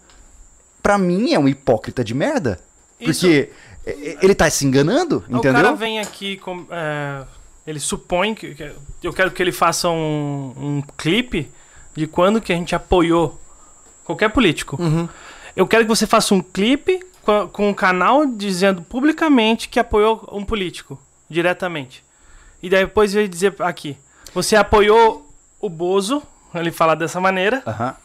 Pra 0.84 0.98
mim 0.98 1.32
é 1.32 1.40
um 1.40 1.48
hipócrita 1.48 2.04
de 2.04 2.14
merda. 2.14 2.60
Isso- 3.00 3.22
Porque 3.22 3.50
é, 3.86 3.92
é, 3.92 4.18
ele 4.22 4.36
tá 4.36 4.50
se 4.50 4.66
enganando, 4.66 5.24
O 5.30 5.38
entendeu? 5.38 5.54
cara 5.64 5.72
vem 5.76 6.00
aqui 6.02 6.36
com. 6.36 6.66
é, 6.70 7.24
ele 7.70 7.80
supõe 7.80 8.34
que. 8.34 8.56
que- 8.56 8.72
Eu 9.04 9.14
quero 9.14 9.32
que 9.32 9.42
ele 9.42 9.52
faça 9.52 9.90
um, 9.90 10.54
um 10.58 10.84
clipe 10.98 11.50
de 11.96 12.08
quando 12.08 12.42
que 12.42 12.52
a 12.52 12.56
gente 12.56 12.76
apoiou 12.76 13.40
qualquer 14.04 14.30
político. 14.30 14.78
Eu 15.56 15.68
quero 15.68 15.84
que 15.84 15.90
você 15.90 16.08
faça 16.08 16.34
um 16.34 16.42
clipe 16.42 17.00
com, 17.22 17.48
com 17.50 17.70
um 17.70 17.74
canal 17.74 18.26
dizendo 18.26 18.82
publicamente 18.82 19.70
que 19.70 19.80
apoiou 19.80 20.28
um 20.32 20.44
político, 20.44 21.00
diretamente. 21.30 22.04
E 22.62 22.70
daí 22.70 22.86
depois 22.86 23.14
vai 23.14 23.28
dizer 23.28 23.56
aqui: 23.60 23.98
você 24.34 24.56
apoiou 24.56 25.30
o 25.62 25.70
Bozo, 25.70 26.22
ele 26.56 26.72
fala 26.72 26.96
dessa 26.96 27.20
maneira, 27.22 27.62
Aham. 27.68 27.96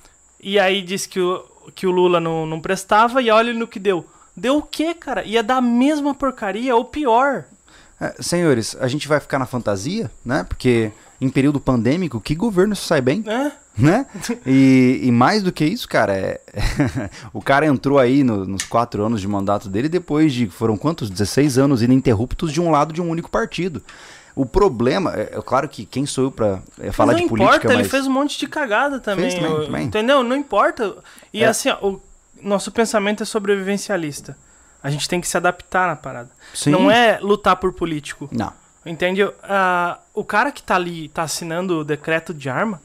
e 0.41 0.59
aí 0.59 0.83
disse 0.83 1.09
que 1.09 1.21
o, 1.21 1.45
que 1.75 1.87
o 1.87 1.91
Lula 1.91 2.21
não, 2.21 2.45
não 2.47 2.61
prestava, 2.61 3.23
e 3.23 3.31
olha 3.31 3.53
no 3.53 3.67
que 3.67 3.79
deu. 3.79 4.05
Deu 4.37 4.57
o 4.59 4.63
quê, 4.63 4.95
cara? 4.95 5.25
Ia 5.25 5.43
dar 5.43 5.57
a 5.59 5.61
mesma 5.63 6.13
porcaria, 6.15 6.75
ou 6.75 6.85
pior. 6.85 7.45
É, 8.19 8.23
senhores, 8.23 8.77
a 8.81 8.89
gente 8.89 9.07
vai 9.09 9.21
ficar 9.21 9.39
na 9.39 9.47
fantasia, 9.47 10.11
né? 10.25 10.45
Porque 10.49 10.91
em 11.21 11.29
período 11.31 11.61
pandêmico, 11.61 12.21
que 12.21 12.35
governo 12.35 12.75
sai 12.77 13.01
bem, 13.01 13.23
né? 13.25 13.53
né? 13.77 14.07
E, 14.47 15.01
e 15.05 15.13
mais 15.13 15.43
do 15.43 15.51
que 15.53 15.65
isso, 15.65 15.89
cara, 15.89 16.13
é... 16.17 16.41
o 17.33 17.41
cara 17.41 17.67
entrou 17.67 17.99
aí 17.99 18.23
no- 18.23 18.45
nos 18.45 18.65
quatro 18.65 19.05
anos 19.05 19.21
de 19.21 19.29
mandato 19.29 19.69
dele 19.69 19.89
depois 19.89 20.33
de, 20.33 20.49
foram 20.49 20.77
quantos? 20.77 21.09
16 21.09 21.57
anos 21.59 21.83
ininterruptos 21.83 22.53
de 22.53 22.61
um 22.61 22.71
lado 22.71 22.93
de 22.93 23.01
um 23.01 23.09
único 23.09 23.31
partido. 23.31 23.83
O 24.37 24.45
problema, 24.45 25.13
é, 25.15 25.31
é 25.39 25.43
claro 25.43 25.69
que 25.69 25.87
quem 25.87 26.05
sou 26.07 26.25
eu 26.25 26.31
pra 26.31 26.61
é, 26.81 26.91
falar 26.91 27.13
não 27.13 27.21
de 27.21 27.25
importa, 27.27 27.45
política, 27.45 27.73
ele 27.73 27.83
mas... 27.83 27.91
fez 27.91 28.07
um 28.07 28.11
monte 28.13 28.39
de 28.39 28.49
cagada 28.49 28.99
também. 28.99 29.31
Fez 29.31 29.35
também, 29.43 29.53
o- 29.53 29.65
também. 29.67 29.87
Entendeu? 29.87 30.23
Não 30.25 30.37
importa. 30.37 30.97
E 31.33 31.43
É. 31.45 31.47
assim, 31.47 31.69
ó, 31.71 31.79
o 31.91 32.01
nosso 32.43 32.71
pensamento 32.73 33.23
é 33.23 33.27
sobrevivencialista. 33.27 34.37
A 34.85 34.91
gente 34.91 35.09
tem 35.09 35.19
que 35.19 35.27
se 35.27 35.37
adaptar 35.37 35.89
na 35.89 35.97
parada. 35.97 36.29
Sim. 36.53 36.71
Não 36.71 36.91
é 36.91 37.19
lutar 37.23 37.57
por 37.57 37.73
político. 37.73 38.29
Não. 38.31 38.53
Entende? 38.85 39.23
Ah, 39.43 39.99
o 40.13 40.23
cara 40.23 40.53
que 40.53 40.63
tá 40.63 40.75
ali, 40.75 41.09
tá 41.09 41.23
assinando 41.23 41.79
o 41.81 41.85
decreto 41.85 42.35
de 42.35 42.51
arma, 42.51 42.83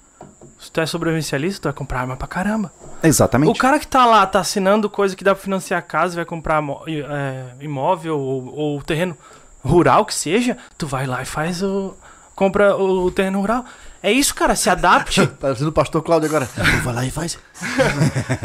se 0.58 0.72
tu 0.72 0.80
é 0.80 0.86
sobrevivencialista, 0.86 1.62
tu 1.62 1.64
vai 1.66 1.74
comprar 1.74 2.00
arma 2.00 2.16
pra 2.16 2.28
caramba. 2.28 2.72
Exatamente. 3.04 3.50
O 3.50 3.54
cara 3.54 3.78
que 3.80 3.88
tá 3.88 4.06
lá, 4.06 4.26
tá 4.26 4.40
assinando 4.40 4.90
coisa 4.90 5.14
que 5.14 5.26
dá 5.26 5.36
pra 5.36 5.44
financiar 5.44 5.80
a 5.80 5.82
casa, 5.82 6.16
vai 6.16 6.26
comprar 6.26 6.64
é, 6.88 7.46
imóvel 7.60 8.18
ou, 8.18 8.56
ou 8.56 8.82
terreno 8.82 9.18
rural 9.62 10.06
que 10.06 10.14
seja, 10.14 10.58
tu 10.78 10.88
vai 10.88 11.06
lá 11.06 11.22
e 11.22 11.26
faz 11.26 11.62
o. 11.62 11.96
compra 12.34 12.78
o 12.78 13.12
terreno 13.12 13.42
rural. 13.42 13.66
É 14.02 14.12
isso, 14.12 14.34
cara, 14.34 14.56
se 14.56 14.70
adapte. 14.70 15.26
Parecendo 15.40 15.70
o 15.70 15.74
pastor 15.74 16.02
Cláudio 16.02 16.30
agora. 16.30 16.46
Vai 16.84 16.94
lá 16.94 17.06
e 17.06 17.12
faz. 17.12 17.38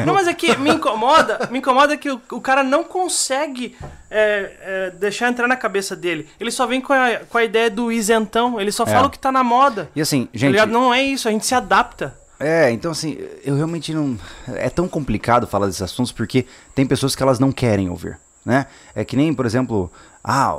Não, 0.05 0.13
mas 0.15 0.27
é 0.27 0.35
que 0.35 0.57
me 0.57 0.71
incomoda, 0.71 1.49
me 1.51 1.59
incomoda 1.59 1.97
que 1.97 2.11
o, 2.11 2.21
o 2.33 2.41
cara 2.41 2.63
não 2.65 2.83
consegue 2.85 3.77
é, 4.11 4.53
é, 4.61 4.91
deixar 4.99 5.29
entrar 5.29 5.47
na 5.47 5.57
cabeça 5.57 5.95
dele. 5.95 6.29
Ele 6.41 6.51
só 6.51 6.67
vem 6.67 6.81
com 6.81 6.93
a, 6.93 7.21
com 7.29 7.39
a 7.39 7.45
ideia 7.45 7.71
do 7.71 7.93
isentão, 7.93 8.61
ele 8.61 8.73
só 8.73 8.83
É. 8.85 8.87
fala 8.87 9.07
o 9.07 9.11
que 9.11 9.19
tá 9.19 9.31
na 9.31 9.45
moda. 9.45 9.89
E 9.95 10.01
assim, 10.01 10.27
Tá 10.27 10.31
gente... 10.35 10.51
ligado? 10.53 10.71
Não 10.73 10.93
é 10.93 11.03
isso, 11.03 11.29
a 11.29 11.31
gente 11.31 11.47
se 11.47 11.55
adapta. 11.55 12.17
É, 12.41 12.71
então 12.73 12.91
assim, 12.91 13.17
eu 13.45 13.55
realmente 13.57 13.95
não. 13.95 14.19
É 14.55 14.69
tão 14.69 14.89
complicado 14.89 15.47
falar 15.47 15.67
desses 15.67 15.83
assuntos 15.83 16.11
porque 16.11 16.45
tem 16.75 16.85
pessoas 16.85 17.15
que 17.15 17.23
elas 17.23 17.39
não 17.39 17.53
querem 17.53 17.89
ouvir, 17.89 18.19
né? 18.45 18.67
É 18.95 19.05
que 19.05 19.17
nem, 19.17 19.33
por 19.33 19.47
exemplo, 19.47 19.91
ah, 20.23 20.59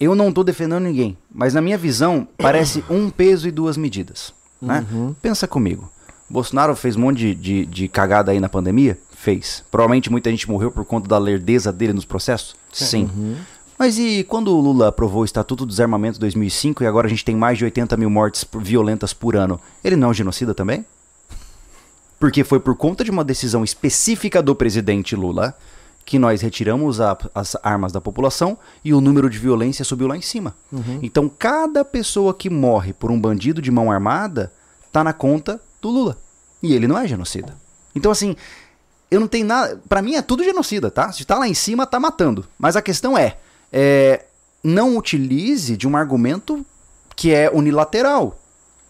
eu- 0.00 0.14
não 0.14 0.32
tô 0.32 0.44
defendendo 0.44 0.82
ninguém, 0.82 1.16
mas 1.32 1.54
na 1.54 1.60
minha 1.60 1.76
visão 1.78 2.26
parece 2.38 2.84
um 2.88 3.10
peso 3.10 3.48
e 3.48 3.50
duas 3.50 3.76
medidas, 3.76 4.32
né? 4.60 4.84
Pensa 5.20 5.46
comigo. 5.48 5.90
Bolsonaro 6.30 6.74
fez 6.74 6.96
um 6.96 7.00
monte 7.00 7.18
de, 7.18 7.34
de, 7.34 7.66
de 7.66 7.88
cagada 7.88 8.32
aí 8.32 8.40
na 8.40 8.48
pandemia? 8.48 8.98
Fez. 9.16 9.62
Provavelmente 9.70 10.10
muita 10.10 10.30
gente 10.30 10.48
morreu 10.50 10.70
por 10.70 10.84
conta 10.84 11.06
da 11.08 11.18
lerdeza 11.18 11.72
dele 11.72 11.92
nos 11.92 12.04
processos? 12.04 12.54
Sim. 12.72 13.36
Mas 13.78 13.98
e 13.98 14.24
quando 14.24 14.48
o 14.48 14.60
Lula 14.60 14.88
aprovou 14.88 15.22
o 15.22 15.24
Estatuto 15.24 15.64
do 15.66 15.68
Desarmamento 15.70 16.18
2005 16.20 16.82
e 16.82 16.86
agora 16.86 17.06
a 17.06 17.10
gente 17.10 17.24
tem 17.24 17.34
mais 17.36 17.58
de 17.58 17.64
80 17.64 17.96
mil 17.96 18.08
mortes 18.08 18.44
violentas 18.60 19.12
por 19.12 19.34
ano, 19.36 19.60
ele 19.82 19.96
não 19.96 20.08
é 20.08 20.10
um 20.10 20.14
genocida 20.14 20.54
também? 20.54 20.84
Porque 22.18 22.44
foi 22.44 22.60
por 22.60 22.76
conta 22.76 23.04
de 23.04 23.10
uma 23.10 23.24
decisão 23.24 23.64
específica 23.64 24.42
do 24.42 24.54
presidente 24.54 25.14
Lula 25.16 25.54
que 26.04 26.18
nós 26.18 26.40
retiramos 26.42 27.00
a- 27.00 27.16
as 27.34 27.56
armas 27.62 27.90
da 27.92 28.00
população 28.00 28.58
e 28.84 28.92
o 28.92 29.00
número 29.00 29.30
de 29.30 29.38
violência 29.38 29.84
subiu 29.84 30.06
lá 30.06 30.16
em 30.16 30.20
cima. 30.22 30.54
Então, 31.02 31.28
cada 31.28 31.84
pessoa 31.84 32.34
que 32.34 32.50
morre 32.50 32.92
por 32.92 33.10
um 33.10 33.18
bandido 33.20 33.62
de 33.62 33.70
mão 33.70 33.90
armada 33.90 34.52
tá 34.92 35.02
na 35.02 35.12
conta 35.12 35.60
do 35.80 35.88
Lula. 35.90 36.18
E 36.62 36.74
ele 36.74 36.86
não 36.86 36.98
é 36.98 37.06
genocida. 37.08 37.56
Então, 37.94 38.10
assim, 38.12 38.36
eu 39.10 39.18
não 39.20 39.28
tenho 39.28 39.46
nada. 39.46 39.80
Pra 39.88 40.02
mim 40.02 40.14
é 40.14 40.22
tudo 40.22 40.42
genocida, 40.44 40.90
tá? 40.90 41.10
Se 41.12 41.24
tá 41.24 41.38
lá 41.38 41.48
em 41.48 41.54
cima, 41.54 41.86
tá 41.86 41.98
matando. 42.00 42.44
Mas 42.58 42.76
a 42.76 42.82
questão 42.82 43.16
é, 43.16 43.36
é 43.72 44.24
não 44.62 44.96
utilize 44.96 45.76
de 45.76 45.86
um 45.86 45.96
argumento 45.96 46.64
que 47.16 47.32
é 47.32 47.50
unilateral. 47.50 48.38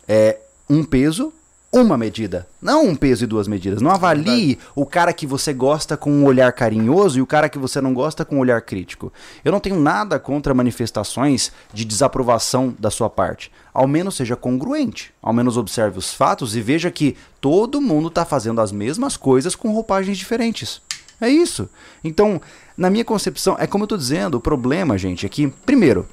É 0.09 0.39
um 0.69 0.83
peso, 0.85 1.33
uma 1.75 1.99
medida. 1.99 2.47
Não 2.63 2.87
um 2.87 2.95
peso 2.95 3.25
e 3.25 3.27
duas 3.27 3.49
medidas. 3.49 3.83
Não 3.83 3.91
avalie 3.91 4.59
o 4.77 4.87
cara 4.87 5.13
que 5.13 5.27
você 5.27 5.53
gosta 5.53 5.97
com 5.97 6.11
um 6.11 6.25
olhar 6.25 6.53
carinhoso 6.53 7.19
e 7.19 7.23
o 7.23 7.27
cara 7.27 7.49
que 7.49 7.59
você 7.59 7.81
não 7.81 7.93
gosta 7.93 8.25
com 8.25 8.37
um 8.37 8.39
olhar 8.39 8.63
crítico. 8.63 9.13
Eu 9.45 9.51
não 9.51 9.59
tenho 9.59 9.81
nada 9.81 10.19
contra 10.19 10.55
manifestações 10.55 11.51
de 11.73 11.85
desaprovação 11.85 12.75
da 12.79 12.91
sua 12.91 13.11
parte. 13.11 13.51
Ao 13.73 13.89
menos 13.89 14.15
seja 14.15 14.37
congruente. 14.37 15.13
Ao 15.21 15.33
menos 15.33 15.57
observe 15.57 15.99
os 15.99 16.15
fatos 16.15 16.55
e 16.55 16.61
veja 16.61 16.93
que 16.93 17.17
todo 17.41 17.81
mundo 17.81 18.07
está 18.07 18.25
fazendo 18.25 18.61
as 18.61 18.71
mesmas 18.71 19.17
coisas 19.17 19.57
com 19.57 19.73
roupagens 19.73 20.17
diferentes. 20.17 20.81
É 21.21 21.29
isso. 21.29 21.69
Então, 22.05 22.41
na 22.77 22.89
minha 22.89 23.05
concepção, 23.05 23.57
é 23.59 23.67
como 23.67 23.83
eu 23.83 23.89
tô 23.89 23.97
dizendo, 23.97 24.37
o 24.37 24.41
problema, 24.41 24.97
gente, 24.97 25.27
é 25.27 25.29
que, 25.29 25.49
primeiro, 25.67 26.07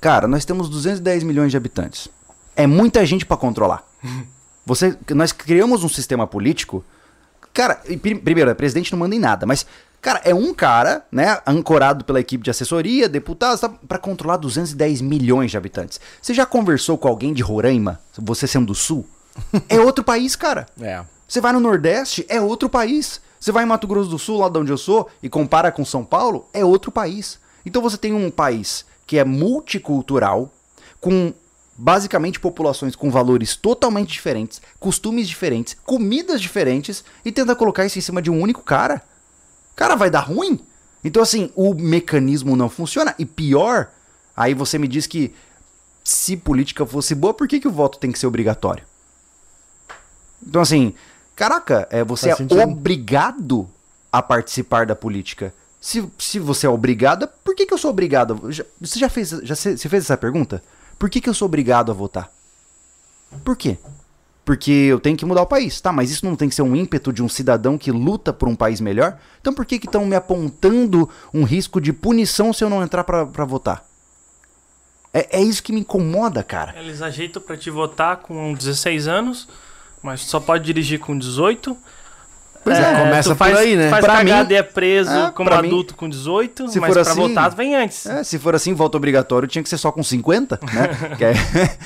cara, 0.00 0.26
nós 0.26 0.44
temos 0.44 0.68
210 0.68 1.22
milhões 1.22 1.52
de 1.52 1.56
habitantes. 1.56 2.08
É 2.56 2.66
muita 2.66 3.06
gente 3.06 3.24
para 3.24 3.36
controlar. 3.36 3.84
Você, 4.64 4.96
nós 5.14 5.32
criamos 5.32 5.82
um 5.84 5.88
sistema 5.88 6.26
político. 6.26 6.84
Cara, 7.52 7.76
pri- 8.00 8.14
primeiro, 8.14 8.50
o 8.50 8.54
presidente 8.54 8.92
não 8.92 8.98
manda 8.98 9.14
em 9.14 9.18
nada, 9.18 9.44
mas, 9.44 9.66
cara, 10.00 10.20
é 10.24 10.34
um 10.34 10.54
cara, 10.54 11.04
né, 11.12 11.40
ancorado 11.46 12.04
pela 12.04 12.20
equipe 12.20 12.42
de 12.44 12.50
assessoria, 12.50 13.08
deputados, 13.08 13.60
tá, 13.60 13.68
para 13.68 13.98
controlar 13.98 14.36
210 14.38 15.00
milhões 15.00 15.50
de 15.50 15.56
habitantes. 15.56 16.00
Você 16.20 16.32
já 16.32 16.46
conversou 16.46 16.96
com 16.96 17.08
alguém 17.08 17.32
de 17.34 17.42
Roraima, 17.42 18.00
você 18.16 18.46
sendo 18.46 18.66
do 18.66 18.74
Sul? 18.74 19.06
É 19.68 19.78
outro 19.80 20.02
país, 20.04 20.34
cara. 20.36 20.66
É. 20.80 21.02
Você 21.28 21.40
vai 21.40 21.52
no 21.54 21.60
Nordeste, 21.60 22.26
é 22.28 22.38
outro 22.40 22.68
país. 22.68 23.18
Você 23.40 23.50
vai 23.50 23.64
em 23.64 23.66
Mato 23.66 23.86
Grosso 23.86 24.10
do 24.10 24.18
Sul, 24.18 24.38
lá 24.38 24.50
de 24.50 24.58
onde 24.58 24.70
eu 24.70 24.76
sou, 24.76 25.08
e 25.22 25.28
compara 25.30 25.72
com 25.72 25.82
São 25.84 26.04
Paulo, 26.04 26.46
é 26.52 26.62
outro 26.62 26.92
país. 26.92 27.38
Então 27.64 27.80
você 27.80 27.96
tem 27.96 28.12
um 28.12 28.30
país 28.30 28.84
que 29.06 29.18
é 29.18 29.24
multicultural, 29.24 30.50
com 31.00 31.32
basicamente 31.76 32.38
populações 32.38 32.94
com 32.94 33.10
valores 33.10 33.56
totalmente 33.56 34.12
diferentes, 34.12 34.60
costumes 34.78 35.26
diferentes, 35.28 35.76
comidas 35.84 36.40
diferentes, 36.40 37.04
e 37.24 37.32
tenta 37.32 37.56
colocar 37.56 37.84
isso 37.86 37.98
em 37.98 38.02
cima 38.02 38.20
de 38.22 38.30
um 38.30 38.40
único 38.40 38.62
cara. 38.62 39.02
Cara, 39.74 39.96
vai 39.96 40.10
dar 40.10 40.20
ruim? 40.20 40.60
Então, 41.04 41.22
assim, 41.22 41.50
o 41.56 41.74
mecanismo 41.74 42.54
não 42.56 42.68
funciona. 42.68 43.14
E 43.18 43.24
pior, 43.26 43.90
aí 44.36 44.54
você 44.54 44.78
me 44.78 44.86
diz 44.86 45.06
que 45.06 45.34
se 46.04 46.36
política 46.36 46.84
fosse 46.86 47.14
boa, 47.14 47.32
por 47.34 47.48
que, 47.48 47.58
que 47.58 47.68
o 47.68 47.72
voto 47.72 47.98
tem 47.98 48.12
que 48.12 48.18
ser 48.18 48.26
obrigatório? 48.26 48.84
Então, 50.46 50.60
assim, 50.62 50.94
caraca, 51.34 51.86
é, 51.90 52.04
você 52.04 52.28
Faz 52.28 52.34
é 52.34 52.36
sentido. 52.38 52.60
obrigado 52.60 53.68
a 54.10 54.20
participar 54.22 54.86
da 54.86 54.94
política. 54.94 55.54
Se, 55.80 56.06
se 56.18 56.38
você 56.38 56.66
é 56.66 56.70
obrigado, 56.70 57.28
por 57.44 57.54
que, 57.54 57.66
que 57.66 57.74
eu 57.74 57.78
sou 57.78 57.90
obrigado? 57.90 58.52
Já- 58.52 58.64
Você 58.80 58.98
já 58.98 59.08
fez, 59.08 59.30
já 59.30 59.54
se- 59.56 59.76
você 59.76 59.88
fez 59.88 60.04
essa 60.04 60.16
pergunta? 60.16 60.62
Por 60.98 61.10
que, 61.10 61.20
que 61.20 61.28
eu 61.28 61.34
sou 61.34 61.46
obrigado 61.46 61.90
a 61.90 61.94
votar? 61.94 62.30
Por 63.44 63.56
quê? 63.56 63.78
Porque 64.44 64.70
eu 64.70 64.98
tenho 64.98 65.16
que 65.16 65.24
mudar 65.24 65.42
o 65.42 65.46
país, 65.46 65.80
tá? 65.80 65.92
Mas 65.92 66.10
isso 66.10 66.26
não 66.26 66.34
tem 66.34 66.48
que 66.48 66.54
ser 66.54 66.62
um 66.62 66.74
ímpeto 66.74 67.12
de 67.12 67.22
um 67.22 67.28
cidadão 67.28 67.78
que 67.78 67.92
luta 67.92 68.32
por 68.32 68.48
um 68.48 68.56
país 68.56 68.80
melhor? 68.80 69.18
Então 69.40 69.54
por 69.54 69.64
que 69.64 69.76
estão 69.76 70.04
me 70.04 70.16
apontando 70.16 71.08
um 71.32 71.44
risco 71.44 71.80
de 71.80 71.92
punição 71.92 72.52
se 72.52 72.64
eu 72.64 72.70
não 72.70 72.82
entrar 72.82 73.04
pra 73.04 73.44
votar? 73.44 73.86
É, 75.12 75.38
é 75.38 75.42
isso 75.42 75.62
que 75.62 75.72
me 75.72 75.80
incomoda, 75.80 76.42
cara. 76.42 76.74
Eles 76.78 77.02
ajeitam 77.02 77.42
pra 77.42 77.56
te 77.56 77.70
votar 77.70 78.16
com 78.18 78.54
16 78.54 79.06
anos, 79.06 79.48
mas 80.02 80.22
só 80.22 80.40
pode 80.40 80.64
dirigir 80.64 80.98
com 80.98 81.16
18. 81.16 81.76
Pois 82.64 82.78
é, 82.78 83.00
começa 83.02 83.28
tu 83.28 83.32
por 83.32 83.38
faz, 83.38 83.56
aí, 83.58 83.76
né? 83.76 83.90
Faz 83.90 84.04
Pra 84.04 84.16
cagada 84.18 84.44
mim- 84.48 84.54
e 84.54 84.56
é 84.56 84.62
preso 84.62 85.10
É, 85.10 85.30
como 85.32 85.48
pra 85.50 85.60
mim- 85.60 85.68
adulto 85.68 85.94
com 85.96 86.08
18, 86.08 86.68
se 86.68 86.78
mas 86.78 86.88
for 86.94 87.02
pra 87.02 87.12
assim- 87.12 87.20
votar 87.28 87.50
vem 87.54 87.74
antes. 87.74 88.06
É, 88.06 88.22
se 88.22 88.38
for 88.38 88.54
assim, 88.54 88.72
voto 88.72 88.96
obrigatório 88.96 89.48
tinha 89.48 89.62
que 89.62 89.68
ser 89.68 89.78
só 89.78 89.90
com 89.90 90.02
50, 90.02 90.60
né? 90.72 90.88
Que 91.18 91.24
é- 91.24 91.34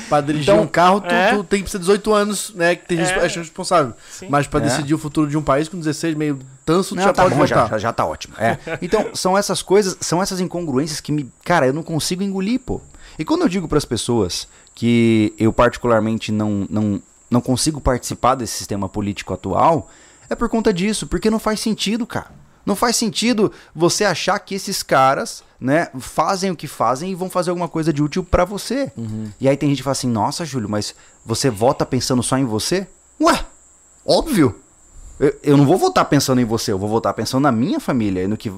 Pra 0.09 0.21
dirigir 0.21 0.53
Então, 0.53 0.65
um 0.65 0.67
carro, 0.67 1.01
tu, 1.01 1.15
é. 1.15 1.31
tu 1.35 1.45
tem 1.45 1.63
que 1.63 1.71
ser 1.71 1.79
18 1.79 2.13
anos, 2.13 2.53
né? 2.55 2.75
Que 2.77 2.87
tem 2.87 2.99
É. 2.99 3.03
resp- 3.03 3.37
é 3.39 3.41
responsável. 3.41 3.95
Sim. 4.11 4.27
Mas 4.29 4.47
pra 4.47 4.61
É. 4.61 4.65
decidir 4.65 4.95
o 4.95 4.99
futuro 4.99 5.29
de 5.31 5.37
um 5.39 5.43
país 5.43 5.69
com 5.69 5.79
16, 5.79 6.15
meio 6.15 6.39
tanso, 6.65 6.91
tu 6.91 6.97
Não, 6.97 7.03
já 7.05 7.13
tá 7.13 7.23
pode 7.23 7.35
bom, 7.35 7.47
já, 7.47 7.57
votar. 7.57 7.71
já, 7.71 7.79
já 7.79 7.93
tá 7.93 8.05
ótimo. 8.05 8.35
É. 8.39 8.59
Então, 8.83 9.07
são 9.15 9.37
essas 9.39 9.63
coisas, 9.63 9.97
são 10.01 10.23
essas 10.23 10.41
incongruências 10.41 11.01
que 11.01 11.11
me. 11.11 11.31
Cara, 11.45 11.67
eu 11.67 11.73
não 11.73 11.83
consigo 11.83 12.23
engolir, 12.23 12.61
pô. 12.61 12.81
E 13.19 13.25
quando 13.25 13.43
eu 13.43 13.49
digo 13.49 13.67
pras 13.67 13.85
pessoas 13.87 14.47
que 14.75 15.33
eu, 15.39 15.53
particularmente, 15.53 16.31
não, 16.31 16.67
não, 16.69 17.01
não 17.31 17.41
consigo 17.41 17.81
participar 17.81 18.35
desse 18.35 18.59
sistema 18.59 18.89
político 18.89 19.33
atual, 19.33 19.91
é 20.29 20.35
por 20.35 20.49
conta 20.49 20.73
disso, 20.73 21.07
porque 21.07 21.31
não 21.31 21.39
faz 21.39 21.61
sentido, 21.61 22.07
cara. 22.07 22.31
Não 22.65 22.75
faz 22.75 22.97
sentido 22.97 23.53
você 23.73 24.05
achar 24.05 24.37
que 24.41 24.53
esses 24.53 24.83
caras, 24.83 25.45
né, 25.61 25.89
fazem 26.01 26.51
o 26.51 26.57
que 26.57 26.67
fazem 26.67 27.13
e 27.13 27.15
vão 27.15 27.31
fazer 27.31 27.51
alguma 27.51 27.69
coisa 27.69 27.93
de 27.93 28.03
útil 28.03 28.25
pra 28.25 28.45
você. 28.45 28.93
E 29.41 29.49
aí 29.49 29.57
tem 29.57 29.69
gente 29.69 29.79
que 29.79 29.85
fala 29.85 29.93
assim: 29.93 30.11
nossa, 30.11 30.45
Júlio, 30.45 30.69
mas 30.69 30.93
você 31.25 31.49
vota 31.49 31.87
pensando 31.87 32.25
só 32.25 32.37
em 32.37 32.45
você? 32.45 32.89
Ué, 33.21 33.47
óbvio. 34.05 34.63
Eu, 35.19 35.35
eu 35.43 35.57
não 35.57 35.65
vou 35.65 35.79
votar 35.79 36.05
pensando 36.07 36.41
em 36.41 36.45
você, 36.45 36.73
eu 36.73 36.79
vou 36.79 36.89
votar 36.89 37.15
pensando 37.15 37.43
na 37.43 37.53
minha 37.53 37.81
família, 37.81 38.25
e 38.25 38.27
no 38.27 38.37
que, 38.37 38.51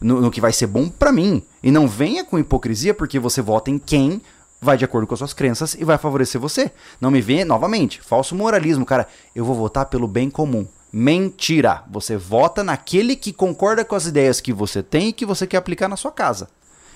no, 0.00 0.20
no 0.20 0.30
que 0.30 0.40
vai 0.40 0.52
ser 0.52 0.66
bom 0.66 0.88
pra 0.88 1.10
mim. 1.10 1.42
E 1.62 1.70
não 1.70 1.88
venha 1.88 2.24
com 2.24 2.38
hipocrisia 2.38 2.92
porque 2.92 3.18
você 3.18 3.40
vota 3.40 3.70
em 3.70 3.78
quem 3.78 4.20
vai 4.60 4.76
de 4.76 4.84
acordo 4.84 5.06
com 5.06 5.14
as 5.14 5.18
suas 5.18 5.32
crenças 5.32 5.74
e 5.74 5.84
vai 5.84 5.98
favorecer 5.98 6.40
você. 6.40 6.70
Não 7.00 7.10
me 7.10 7.20
venha, 7.20 7.44
novamente, 7.44 8.00
falso 8.00 8.34
moralismo, 8.34 8.84
cara. 8.84 9.08
Eu 9.34 9.44
vou 9.44 9.54
votar 9.54 9.86
pelo 9.86 10.06
bem 10.06 10.30
comum. 10.30 10.66
Mentira! 10.92 11.82
Você 11.90 12.16
vota 12.16 12.62
naquele 12.64 13.16
que 13.16 13.32
concorda 13.32 13.84
com 13.84 13.94
as 13.94 14.06
ideias 14.06 14.40
que 14.40 14.52
você 14.52 14.82
tem 14.82 15.08
e 15.08 15.12
que 15.12 15.26
você 15.26 15.46
quer 15.46 15.58
aplicar 15.58 15.88
na 15.88 15.96
sua 15.96 16.12
casa. 16.12 16.48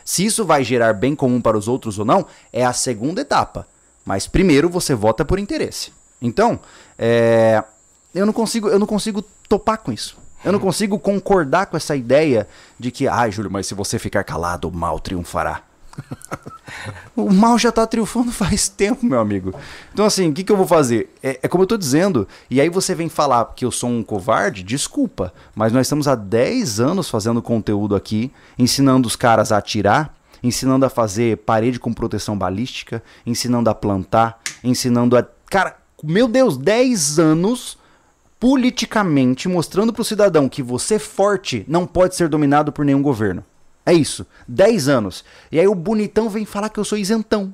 Se 0.05 0.25
isso 0.25 0.45
vai 0.45 0.65
gerar 0.65 0.95
bem 0.95 1.15
comum 1.15 1.41
para 1.41 1.59
os 1.59 1.69
outros 1.69 1.99
ou 1.99 2.05
não, 2.05 2.27
é 2.53 2.65
a 2.65 2.73
segunda 2.73 3.21
etapa. 3.21 3.67
Mas 4.05 4.27
primeiro 4.27 4.69
você 4.69 4.95
vota 4.95 5.25
por 5.25 5.39
interesse. 5.39 5.93
Então, 6.21 6.59
é, 6.99 7.63
eu 8.15 8.27
não 8.27 8.33
consigo, 8.33 8.69
eu 8.69 8.79
não 8.79 8.87
consigo 8.87 9.23
topar 9.49 9.79
com 9.79 9.93
isso. 9.93 10.19
Eu 10.45 10.53
não 10.53 10.59
consigo 10.59 10.99
concordar 10.99 11.67
com 11.67 11.77
essa 11.77 11.95
ideia 11.95 12.49
de 12.79 12.91
que, 12.91 13.07
ai, 13.07 13.31
Júlio, 13.31 13.51
mas 13.51 13.67
se 13.67 13.75
você 13.75 13.99
ficar 13.99 14.25
calado, 14.25 14.69
o 14.69 14.73
mal 14.73 14.99
triunfará. 14.99 15.63
O 17.17 17.33
mal 17.33 17.59
já 17.59 17.71
tá 17.71 17.87
triunfando 17.87 18.33
faz 18.33 18.69
tempo, 18.69 19.05
meu 19.05 19.21
amigo. 19.21 19.55
Então, 19.93 20.05
assim, 20.05 20.31
o 20.31 20.33
que, 20.33 20.45
que 20.45 20.53
eu 20.53 20.57
vou 20.57 20.67
fazer? 20.67 21.15
É, 21.23 21.41
é 21.43 21.49
como 21.49 21.63
eu 21.63 21.67
tô 21.67 21.77
dizendo, 21.77 22.27
e 22.49 22.61
aí 22.61 22.69
você 22.69 22.95
vem 22.95 23.09
falar 23.09 23.53
que 23.55 23.65
eu 23.65 23.71
sou 23.71 23.91
um 23.91 24.03
covarde, 24.03 24.63
desculpa, 24.63 25.33
mas 25.55 25.73
nós 25.73 25.87
estamos 25.87 26.09
há 26.09 26.15
10 26.15 26.81
anos 26.81 27.09
fazendo 27.09 27.43
conteúdo 27.43 27.95
aqui, 27.95 28.33
ensinando 28.59 29.07
os 29.07 29.17
caras 29.17 29.53
a 29.53 29.59
atirar, 29.59 30.15
ensinando 30.43 30.87
a 30.87 30.91
fazer 30.91 31.39
parede 31.39 31.79
com 31.79 31.93
proteção 31.93 32.37
balística, 32.37 33.03
ensinando 33.27 33.69
a 33.69 33.75
plantar, 33.75 34.41
ensinando 34.65 35.17
a. 35.17 35.27
Cara, 35.47 35.77
meu 36.03 36.27
Deus, 36.27 36.57
10 36.57 37.19
anos 37.19 37.79
politicamente 38.39 39.49
mostrando 39.49 39.93
pro 39.93 40.03
cidadão 40.03 40.49
que 40.49 40.63
você 40.63 40.99
forte 40.99 41.63
não 41.69 41.87
pode 41.87 42.17
ser 42.17 42.27
dominado 42.27 42.73
por 42.73 42.87
nenhum 42.87 43.03
governo. 43.03 43.45
É 43.91 43.95
isso. 43.95 44.27
10 44.47 44.89
anos. 44.89 45.25
E 45.51 45.59
aí 45.59 45.67
o 45.67 45.75
bonitão 45.75 46.29
vem 46.29 46.45
falar 46.45 46.69
que 46.69 46.79
eu 46.79 46.85
sou 46.85 46.97
isentão. 46.99 47.53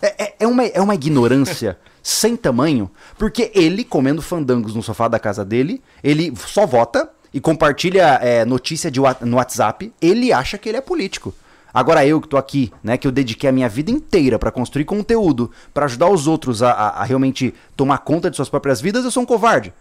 É, 0.00 0.24
é- 0.24 0.34
é 0.40 0.46
uma, 0.46 0.64
é 0.64 0.80
uma 0.80 0.94
ignorância 0.94 1.78
sem 2.02 2.36
tamanho, 2.36 2.90
porque 3.18 3.50
ele, 3.54 3.84
comendo 3.84 4.22
fandangos 4.22 4.74
no 4.74 4.82
sofá 4.82 5.08
da 5.08 5.18
casa 5.18 5.44
dele, 5.44 5.82
ele 6.02 6.32
só 6.46 6.64
vota 6.64 7.10
e 7.34 7.40
compartilha 7.40 8.18
é, 8.22 8.44
notícia 8.44 8.90
de, 8.90 9.00
no 9.22 9.36
WhatsApp, 9.36 9.92
ele 10.00 10.32
acha 10.32 10.56
que 10.56 10.68
ele 10.68 10.78
é 10.78 10.80
político. 10.80 11.34
Agora 11.74 12.04
eu 12.06 12.18
que 12.20 12.26
tô 12.26 12.38
aqui, 12.38 12.72
né, 12.82 12.96
que 12.96 13.06
eu 13.06 13.12
dediquei 13.12 13.50
a 13.50 13.52
minha 13.52 13.68
vida 13.68 13.90
inteira 13.90 14.38
pra 14.38 14.50
construir 14.50 14.86
conteúdo, 14.86 15.50
pra 15.74 15.84
ajudar 15.84 16.08
os 16.08 16.26
outros 16.26 16.62
a, 16.62 16.70
a- 16.72 16.88
a 17.02 17.04
realmente 17.04 17.54
tomar 17.76 17.98
conta 17.98 18.30
de 18.30 18.36
suas 18.36 18.48
próprias 18.48 18.80
vidas, 18.80 19.04
eu 19.04 19.10
sou 19.10 19.22
um 19.22 19.26
covarde. 19.26 19.72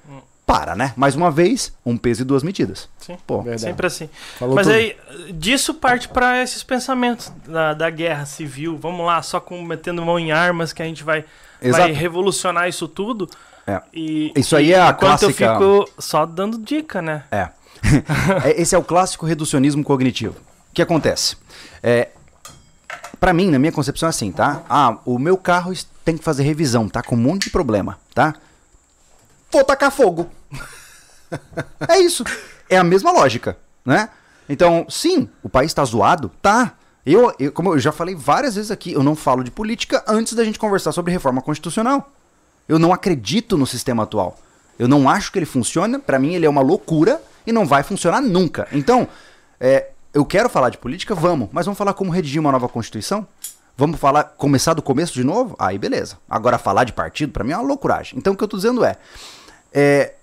Para, 0.48 0.76
né? 0.76 0.94
Mais 0.96 1.14
uma 1.14 1.30
vez, 1.30 1.74
um 1.86 1.98
peso 1.98 2.22
e 2.22 2.26
duas 2.26 2.42
medidas. 2.42 2.88
Sim. 3.00 3.18
Pô, 3.28 3.42
Verdade. 3.42 3.62
Sempre 3.62 3.86
assim. 3.86 4.10
Falou 4.40 4.56
Mas 4.56 4.66
tudo. 4.66 4.76
aí, 4.78 4.96
disso 5.34 5.74
parte 5.74 6.08
pra 6.08 6.42
esses 6.42 6.64
pensamentos 6.64 7.32
da, 7.46 7.74
da 7.74 7.90
guerra 7.90 8.26
civil. 8.26 8.78
Vamos 8.82 9.06
lá, 9.06 9.22
só 9.22 9.42
com 9.42 9.62
metendo 9.62 10.04
mão 10.06 10.18
em 10.18 10.32
armas 10.32 10.72
que 10.72 10.82
a 10.82 10.86
gente 10.86 11.04
vai, 11.04 11.26
vai 11.62 11.92
revolucionar 11.92 12.70
isso 12.70 12.88
tudo. 12.88 13.30
É. 13.68 13.82
E, 13.94 14.32
Isso 14.38 14.56
aí 14.56 14.72
é 14.72 14.80
a 14.80 14.86
enquanto 14.92 15.00
clássica- 15.20 15.44
eu 15.46 15.84
fico 15.84 15.92
só 16.02 16.26
dando 16.26 16.58
dica, 16.58 17.02
né? 17.02 17.26
É. 17.30 17.50
É, 18.46 18.62
Esse 18.62 18.74
é 18.74 18.78
o 18.78 18.84
clássico 18.84 19.26
reducionismo 19.26 19.84
cognitivo. 19.84 20.36
O 20.72 20.74
que 20.74 20.82
acontece? 20.82 21.36
É, 21.84 22.08
para 23.20 23.34
mim, 23.34 23.52
na 23.52 23.60
minha 23.60 23.72
concepção, 23.74 24.08
é 24.08 24.12
assim, 24.12 24.32
tá? 24.32 24.64
Ah, 24.70 24.98
o 25.06 25.20
meu 25.20 25.36
carro 25.38 25.74
tem 26.06 26.18
que 26.18 26.24
fazer 26.24 26.44
revisão, 26.44 26.88
tá 26.88 27.04
com 27.04 27.16
um 27.16 27.20
monte 27.20 27.44
de 27.46 27.50
problema, 27.50 28.00
tá? 28.14 28.34
Vou 29.52 29.64
tacar 29.64 29.92
fogo. 29.92 30.30
é 31.88 32.00
isso. 32.00 32.24
É 32.70 32.78
a 32.78 32.84
mesma 32.84 33.12
lógica, 33.12 33.58
né? 33.86 34.10
Então, 34.50 34.86
sim, 34.90 35.30
o 35.44 35.50
país 35.50 35.74
tá 35.74 35.84
zoado? 35.84 36.32
Tá. 36.42 36.74
Eu, 37.06 37.34
eu, 37.40 37.52
como 37.52 37.74
eu 37.74 37.80
já 37.80 37.92
falei 37.92 38.16
várias 38.16 38.56
vezes 38.56 38.72
aqui, 38.72 38.94
eu 38.94 39.04
não 39.04 39.16
falo 39.16 39.44
de 39.44 39.52
política 39.52 40.04
antes 40.08 40.34
da 40.34 40.44
gente 40.44 40.60
conversar 40.60 40.92
sobre 40.92 41.12
reforma 41.12 41.42
constitucional. 41.42 42.12
Eu 42.68 42.78
não 42.78 42.92
acredito 42.92 43.58
no 43.58 43.66
sistema 43.66 44.04
atual. 44.04 44.38
Eu 44.78 44.88
não 44.88 45.10
acho 45.10 45.32
que 45.32 45.40
ele 45.40 45.46
funciona. 45.46 46.00
Pra 46.00 46.20
mim, 46.20 46.34
ele 46.34 46.46
é 46.46 46.50
uma 46.50 46.62
loucura 46.62 47.22
e 47.46 47.52
não 47.52 47.66
vai 47.66 47.82
funcionar 47.82 48.22
nunca. 48.22 48.68
Então, 48.74 49.08
é, 49.60 49.92
eu 50.14 50.26
quero 50.26 50.50
falar 50.50 50.70
de 50.70 50.78
política, 50.78 51.16
vamos. 51.16 51.50
Mas 51.52 51.66
vamos 51.66 51.78
falar 51.78 51.94
como 51.94 52.12
redigir 52.12 52.42
uma 52.42 52.52
nova 52.52 52.68
constituição? 52.68 53.26
Vamos 53.78 54.00
falar, 54.00 54.24
começar 54.24 54.74
do 54.74 54.82
começo 54.82 55.14
de 55.14 55.24
novo? 55.24 55.56
Aí, 55.58 55.78
beleza. 55.78 56.18
Agora, 56.30 56.58
falar 56.58 56.84
de 56.84 56.92
partido, 56.92 57.32
pra 57.32 57.44
mim, 57.44 57.52
é 57.52 57.58
uma 57.58 57.68
loucuragem. 57.68 58.18
Então, 58.18 58.34
o 58.34 58.36
que 58.36 58.44
eu 58.44 58.48
tô 58.48 58.58
dizendo 58.58 58.84
é, 58.84 58.98
é 59.74 60.14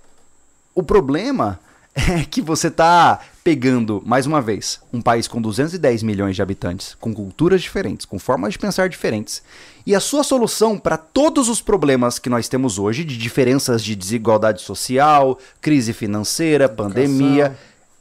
o 0.74 0.82
problema 0.82 1.59
é 1.95 2.24
que 2.24 2.40
você 2.42 2.70
tá 2.70 3.20
pegando, 3.45 4.03
mais 4.07 4.24
uma 4.26 4.40
vez, 4.40 4.80
um 4.92 5.03
país 5.03 5.28
com 5.28 5.40
210 5.40 6.03
milhões 6.03 6.34
de 6.34 6.40
habitantes, 6.42 6.97
com 6.99 7.12
culturas 7.12 7.61
diferentes, 7.61 8.07
com 8.07 8.18
formas 8.18 8.55
de 8.55 8.59
pensar 8.59 8.88
diferentes. 8.88 9.42
E 9.86 9.95
a 9.95 10.01
sua 10.01 10.24
solução 10.24 10.78
para 10.78 10.97
todos 10.97 11.49
os 11.51 11.61
problemas 11.61 12.18
que 12.18 12.30
nós 12.30 12.49
temos 12.49 12.78
hoje, 12.78 13.05
de 13.05 13.18
diferenças 13.18 13.84
de 13.84 13.95
desigualdade 13.95 14.62
social, 14.62 15.38
crise 15.61 15.92
financeira, 15.92 16.68
pandemia, 16.70 17.55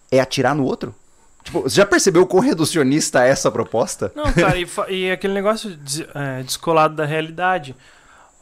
é 0.10 0.20
atirar 0.22 0.56
no 0.56 0.64
outro? 0.64 0.96
Tipo, 1.44 1.64
você 1.64 1.76
já 1.76 1.86
percebeu 1.86 2.26
quão 2.26 2.42
reducionista 2.42 3.26
é 3.26 3.30
essa 3.30 3.52
proposta? 3.52 4.14
Não, 4.16 4.32
cara, 4.32 4.58
e, 4.58 4.66
e 4.90 5.12
aquele 5.12 5.34
negócio 5.34 5.76
des- 5.76 6.06
é, 6.16 6.42
descolado 6.42 6.96
da 6.96 7.06
realidade. 7.06 7.76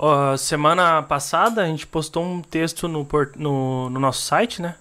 Ó, 0.04 0.36
semana 0.36 1.04
passada 1.04 1.62
a 1.62 1.68
gente 1.68 1.86
postou 1.86 2.26
um 2.26 2.42
texto 2.42 2.88
no, 2.88 3.08
no, 3.36 3.88
no 3.88 4.00
nosso 4.00 4.24
site, 4.24 4.60
né? 4.60 4.74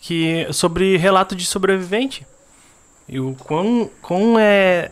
Que, 0.00 0.48
sobre 0.50 0.96
relato 0.96 1.36
de 1.36 1.46
sobrevivente. 1.46 2.26
E 3.08 3.20
o 3.20 3.36
quão, 3.44 3.88
quão 4.02 4.36
é, 4.36 4.90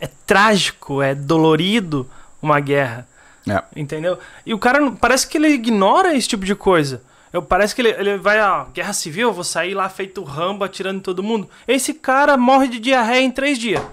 é 0.00 0.08
trágico, 0.26 1.00
é 1.00 1.14
dolorido 1.14 2.10
uma 2.42 2.58
guerra. 2.58 3.06
É. 3.48 3.62
Entendeu? 3.76 4.18
E 4.44 4.52
o 4.52 4.58
cara 4.58 4.90
parece 4.90 5.28
que 5.28 5.38
ele 5.38 5.50
ignora 5.50 6.16
esse 6.16 6.26
tipo 6.26 6.44
de 6.44 6.56
coisa. 6.56 7.00
Eu, 7.32 7.40
parece 7.40 7.76
que 7.76 7.82
ele, 7.82 7.90
ele 7.90 8.18
vai, 8.18 8.40
ó, 8.42 8.64
guerra 8.74 8.92
civil, 8.92 9.28
eu 9.28 9.32
vou 9.32 9.44
sair 9.44 9.74
lá 9.74 9.88
feito 9.88 10.24
Rambo 10.24 10.64
atirando 10.64 10.98
em 10.98 11.02
todo 11.02 11.22
mundo. 11.22 11.48
Esse 11.68 11.94
cara 11.94 12.36
morre 12.36 12.66
de 12.66 12.80
diarreia 12.80 13.22
em 13.22 13.30
três 13.30 13.56
dias. 13.56 13.84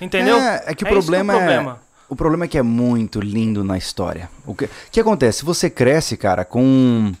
Entendeu? 0.00 0.36
É, 0.36 0.64
é 0.66 0.74
que 0.74 0.82
o 0.82 0.86
isso 0.88 0.94
problema 0.96 1.32
é. 1.32 1.36
é. 1.36 1.38
o 1.38 1.44
problema. 1.44 1.87
O 2.08 2.16
problema 2.16 2.46
é 2.46 2.48
que 2.48 2.56
é 2.56 2.62
muito 2.62 3.20
lindo 3.20 3.62
na 3.62 3.76
história. 3.76 4.30
O 4.46 4.54
que, 4.54 4.68
que 4.90 5.00
acontece? 5.00 5.44
Você 5.44 5.68
cresce, 5.68 6.16
cara, 6.16 6.44
com, 6.44 7.12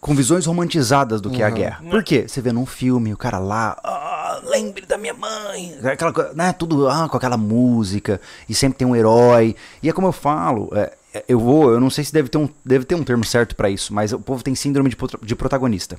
com 0.00 0.14
visões 0.14 0.46
romantizadas 0.46 1.20
do 1.20 1.30
que 1.30 1.42
é 1.42 1.46
a 1.46 1.50
guerra. 1.50 1.84
Por 1.90 2.02
quê? 2.02 2.26
Você 2.26 2.40
vê 2.40 2.50
num 2.50 2.64
filme, 2.64 3.12
o 3.12 3.18
cara 3.18 3.38
lá, 3.38 3.76
ah, 3.84 4.40
lembre 4.44 4.86
da 4.86 4.96
minha 4.96 5.12
mãe, 5.12 5.78
aquela 5.84 6.32
né, 6.34 6.52
tudo 6.54 6.88
ah, 6.88 7.06
com 7.08 7.16
aquela 7.18 7.36
música, 7.36 8.18
e 8.48 8.54
sempre 8.54 8.78
tem 8.78 8.88
um 8.88 8.96
herói. 8.96 9.54
E 9.82 9.90
é 9.90 9.92
como 9.92 10.06
eu 10.06 10.12
falo, 10.12 10.70
é, 10.74 10.92
é, 11.12 11.24
eu 11.28 11.38
vou, 11.38 11.70
eu 11.70 11.78
não 11.78 11.90
sei 11.90 12.02
se 12.02 12.12
deve 12.12 12.30
ter 12.30 12.38
um, 12.38 12.48
deve 12.64 12.86
ter 12.86 12.94
um 12.94 13.04
termo 13.04 13.24
certo 13.24 13.54
pra 13.54 13.68
isso, 13.68 13.92
mas 13.92 14.12
o 14.12 14.18
povo 14.18 14.42
tem 14.42 14.54
síndrome 14.54 14.88
de, 14.88 14.96
de 15.22 15.36
protagonista. 15.36 15.98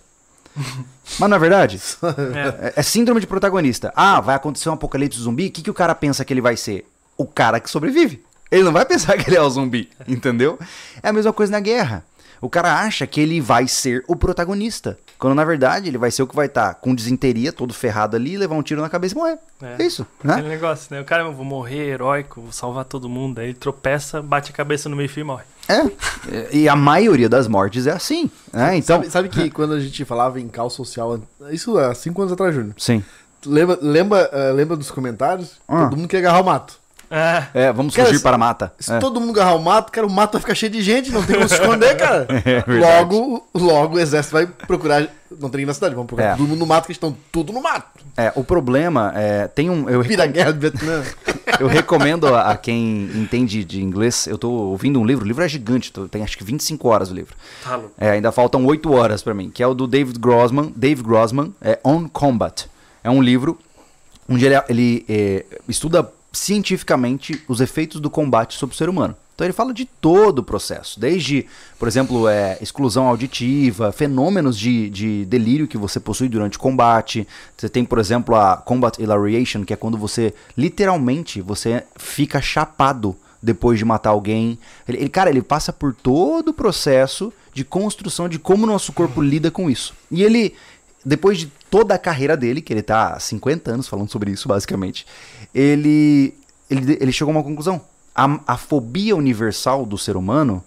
Mas 1.20 1.30
não 1.30 1.36
é 1.36 1.40
verdade? 1.40 1.80
É. 2.34 2.68
É, 2.68 2.74
é 2.78 2.82
síndrome 2.82 3.20
de 3.20 3.28
protagonista. 3.28 3.92
Ah, 3.96 4.22
vai 4.22 4.36
acontecer 4.36 4.70
um 4.70 4.74
apocalipse 4.74 5.20
zumbi, 5.20 5.48
o 5.48 5.52
que, 5.52 5.62
que 5.62 5.70
o 5.70 5.74
cara 5.74 5.94
pensa 5.94 6.24
que 6.26 6.34
ele 6.34 6.42
vai 6.42 6.56
ser? 6.56 6.86
O 7.18 7.26
cara 7.26 7.60
que 7.60 7.70
sobrevive. 7.70 8.24
Ele 8.52 8.64
não 8.64 8.72
vai 8.72 8.86
pensar 8.86 9.18
que 9.22 9.30
ele 9.30 9.38
é 9.38 9.42
o 9.42 9.50
zumbi, 9.50 9.90
entendeu? 10.08 10.58
É 11.02 11.10
a 11.10 11.14
mesma 11.14 11.34
coisa 11.34 11.52
na 11.52 11.60
guerra. 11.60 12.04
O 12.42 12.50
cara 12.50 12.80
acha 12.80 13.08
que 13.08 13.20
ele 13.20 13.40
vai 13.42 13.68
ser 13.68 14.04
o 14.08 14.16
protagonista. 14.16 14.98
Quando 15.18 15.34
na 15.34 15.46
verdade 15.46 15.88
ele 15.88 15.98
vai 15.98 16.12
ser 16.12 16.22
o 16.22 16.28
que 16.28 16.36
vai 16.36 16.46
estar 16.48 16.76
com 16.76 16.94
desinteria, 16.94 17.54
todo 17.54 17.74
ferrado 17.74 18.18
ali, 18.18 18.38
levar 18.38 18.56
um 18.56 18.62
tiro 18.62 18.82
na 18.82 18.90
cabeça 18.90 19.16
e 19.16 19.18
morrer. 19.18 19.40
É, 19.62 19.82
É. 19.82 19.86
isso, 19.86 20.06
né? 20.24 20.34
Aquele 20.34 20.50
negócio, 20.50 20.94
né? 20.94 21.02
O 21.02 21.06
cara, 21.06 21.24
eu 21.24 21.32
vou 21.34 21.46
morrer 21.46 21.88
heróico, 21.88 22.42
vou 22.42 22.52
salvar 22.52 22.84
todo 22.84 23.08
mundo. 23.10 23.40
Aí 23.40 23.46
ele 23.48 23.54
tropeça, 23.54 24.22
bate 24.22 24.52
a 24.52 24.54
cabeça 24.54 24.90
no 24.90 24.96
meio 24.96 25.08
fio 25.10 25.22
e 25.22 25.24
morre. 25.24 25.44
É. 25.70 26.50
E 26.56 26.68
a 26.70 26.76
maioria 26.76 27.30
das 27.30 27.48
mortes 27.48 27.88
é 27.88 27.92
assim, 27.92 28.30
né? 28.54 28.76
Então, 28.78 28.98
sabe, 28.98 29.10
sabe 29.10 29.30
que 29.30 29.50
quando 29.56 29.74
a 29.74 29.80
gente 29.80 30.04
falava 30.06 30.40
em 30.40 30.50
caos 30.50 30.74
social, 30.74 31.18
isso 31.50 31.78
há 31.78 31.96
cinco 31.96 32.22
anos 32.22 32.34
atrás, 32.34 32.54
Júnior. 32.54 32.76
sim. 32.78 33.04
Lembra, 33.48 33.78
lembra, 33.80 34.30
eh, 34.34 34.52
lembra 34.54 34.76
dos 34.76 34.90
comentários? 34.90 35.60
Ah. 35.68 35.84
Todo 35.86 35.98
mundo 35.98 36.08
quer 36.08 36.18
agarrar 36.18 36.42
o 36.42 36.46
mato. 36.46 36.80
É. 37.10 37.44
É, 37.54 37.72
vamos 37.74 37.96
Cara, 37.96 38.08
fugir 38.08 38.18
se- 38.18 38.24
para 38.24 38.36
a 38.36 38.40
mata. 38.40 38.74
Se 38.80 38.92
É. 38.94 39.00
todo 39.00 39.20
mundo 39.22 39.32
agarrar 39.40 39.56
o 39.56 39.62
mato, 39.64 39.92
cara, 39.92 40.06
o 40.08 40.10
mato 40.10 40.34
vai 40.34 40.42
ficar 40.42 40.56
cheio 40.56 40.72
de 40.72 40.82
gente, 40.82 41.12
não 41.12 41.24
tem 41.24 41.36
como 41.36 41.48
se 41.48 41.56
esconder, 41.56 41.96
cara. 41.98 42.28
É 42.46 42.64
logo, 42.80 43.48
logo 43.54 43.96
o 43.96 44.00
exército 44.00 44.34
vai 44.34 44.46
procurar. 44.48 45.08
Não 45.40 45.50
tem 45.50 45.66
na 45.66 45.74
cidade, 45.74 45.94
vamos 45.96 46.08
procurar 46.08 46.30
É. 46.34 46.36
todo 46.36 46.48
mundo 46.48 46.60
no 46.60 46.66
mato, 46.66 46.86
que 46.86 46.92
eles 46.92 46.98
estão 46.98 47.16
tudo 47.32 47.52
no 47.52 47.62
mato. 47.62 47.88
É, 48.16 48.32
o 48.36 48.44
problema 48.44 49.12
é. 49.16 49.48
Tem 49.48 49.70
um. 49.70 49.90
Eu, 49.90 50.02
Vira 50.02 50.24
a 50.24 50.28
guerra 50.28 50.54
do 50.54 50.60
Vietnã. 50.60 51.04
eu 51.60 51.68
recomendo 51.68 52.28
a, 52.28 52.52
a 52.52 52.58
quem 52.58 53.04
entende 53.16 53.64
de 53.66 53.82
inglês. 53.84 54.28
Eu 54.28 54.38
tô 54.38 54.50
ouvindo 54.50 55.00
um 55.00 55.06
livro, 55.06 55.26
o 55.26 55.28
livro 55.28 55.44
é 55.44 55.48
gigante, 55.50 55.92
tô- 55.92 56.08
tem 56.08 56.24
acho 56.24 56.38
que 56.38 56.44
25 56.44 56.88
horas 56.88 57.12
o 57.12 57.14
livro. 57.14 57.36
Tá 57.64 57.76
louco. 57.76 57.92
É, 57.98 58.12
ainda 58.12 58.32
faltam 58.32 58.66
8 58.66 58.92
horas 58.94 59.22
pra 59.22 59.34
mim, 59.34 59.50
que 59.50 59.62
é 59.62 59.68
o 59.68 59.74
do 59.74 59.86
David 59.88 60.18
Grossman, 60.20 60.72
Dave 60.76 61.02
Grossman, 61.04 61.54
é 61.62 61.78
On 61.84 62.08
Combat. 62.08 62.68
É 63.04 63.10
um 63.10 63.22
livro 63.22 63.58
onde 64.30 64.46
ele, 64.46 64.56
ele 64.70 65.06
é, 65.10 65.46
estuda 65.68 66.10
cientificamente 66.36 67.42
os 67.48 67.62
efeitos 67.62 68.00
do 68.00 68.10
combate 68.10 68.56
sobre 68.56 68.74
o 68.76 68.78
ser 68.78 68.90
humano. 68.90 69.16
Então 69.34 69.46
ele 69.46 69.54
fala 69.54 69.74
de 69.74 69.84
todo 69.84 70.40
o 70.40 70.44
processo, 70.44 70.98
desde, 70.98 71.46
por 71.78 71.90
exemplo, 71.90 72.26
é, 72.28 72.58
exclusão 72.62 73.06
auditiva, 73.08 73.92
fenômenos 73.92 74.58
de, 74.58 74.90
de 74.90 75.26
delírio 75.26 75.68
que 75.68 75.78
você 75.78 76.00
possui 76.00 76.30
durante 76.30 76.56
o 76.58 76.60
combate. 76.60 77.28
Você 77.58 77.68
tem, 77.68 77.84
por 77.84 78.00
exemplo, 78.00 78.34
a 78.36 78.56
combat 78.56 78.98
hilariation, 78.98 79.66
que 79.66 79.74
é 79.74 79.76
quando 79.76 79.98
você 79.98 80.34
literalmente 80.58 81.42
você 81.42 81.84
fica 81.98 82.42
chapado 82.42 83.14
depois 83.42 83.78
de 83.78 83.84
matar 83.84 84.12
alguém. 84.12 84.58
Ele, 84.88 85.00
ele- 85.00 85.10
cara, 85.10 85.30
ele 85.30 85.42
passa 85.42 85.74
por 85.74 85.94
todo 85.94 86.50
o 86.50 86.54
processo 86.54 87.32
de 87.54 87.66
construção 87.66 88.30
de 88.30 88.40
como 88.40 88.64
o 88.64 88.68
nosso 88.68 88.94
corpo 88.94 89.22
lida 89.22 89.52
com 89.52 89.70
isso. 89.70 89.94
E 90.10 90.24
ele, 90.24 90.54
depois 91.06 91.38
de 91.38 91.52
toda 91.70 91.94
a 91.94 92.00
carreira 92.00 92.36
dele, 92.36 92.62
que 92.62 92.74
ele 92.74 92.82
tá 92.82 93.14
há 93.14 93.20
50 93.20 93.72
anos 93.72 93.88
falando 93.88 94.10
sobre 94.10 94.32
isso, 94.32 94.48
basicamente, 94.48 95.06
ele, 95.54 96.34
ele, 96.70 96.98
ele 97.00 97.12
chegou 97.12 97.32
a 97.32 97.38
uma 97.38 97.44
conclusão. 97.44 97.80
A, 98.16 98.40
a 98.48 98.58
fobia 98.58 99.16
universal 99.16 99.86
do 99.86 99.98
ser 99.98 100.18
humano 100.18 100.64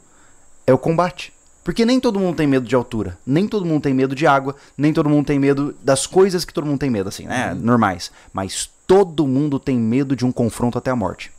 é 0.66 0.72
o 0.72 0.78
combate. 0.78 1.32
Porque 1.64 1.84
nem 1.84 2.00
todo 2.00 2.18
mundo 2.18 2.36
tem 2.36 2.46
medo 2.46 2.66
de 2.66 2.74
altura, 2.74 3.18
nem 3.26 3.46
todo 3.46 3.66
mundo 3.66 3.82
tem 3.82 3.92
medo 3.92 4.14
de 4.14 4.26
água, 4.26 4.56
nem 4.76 4.90
todo 4.90 5.06
mundo 5.06 5.26
tem 5.26 5.38
medo 5.38 5.74
das 5.82 6.06
coisas 6.06 6.42
que 6.42 6.54
todo 6.54 6.66
mundo 6.66 6.78
tem 6.78 6.88
medo, 6.88 7.10
assim, 7.10 7.26
né? 7.26 7.52
Normais. 7.52 8.10
Mas 8.32 8.70
todo 8.86 9.26
mundo 9.26 9.58
tem 9.58 9.78
medo 9.78 10.16
de 10.16 10.24
um 10.24 10.32
confronto 10.32 10.78
até 10.78 10.90
a 10.90 10.96
morte. 10.96 11.30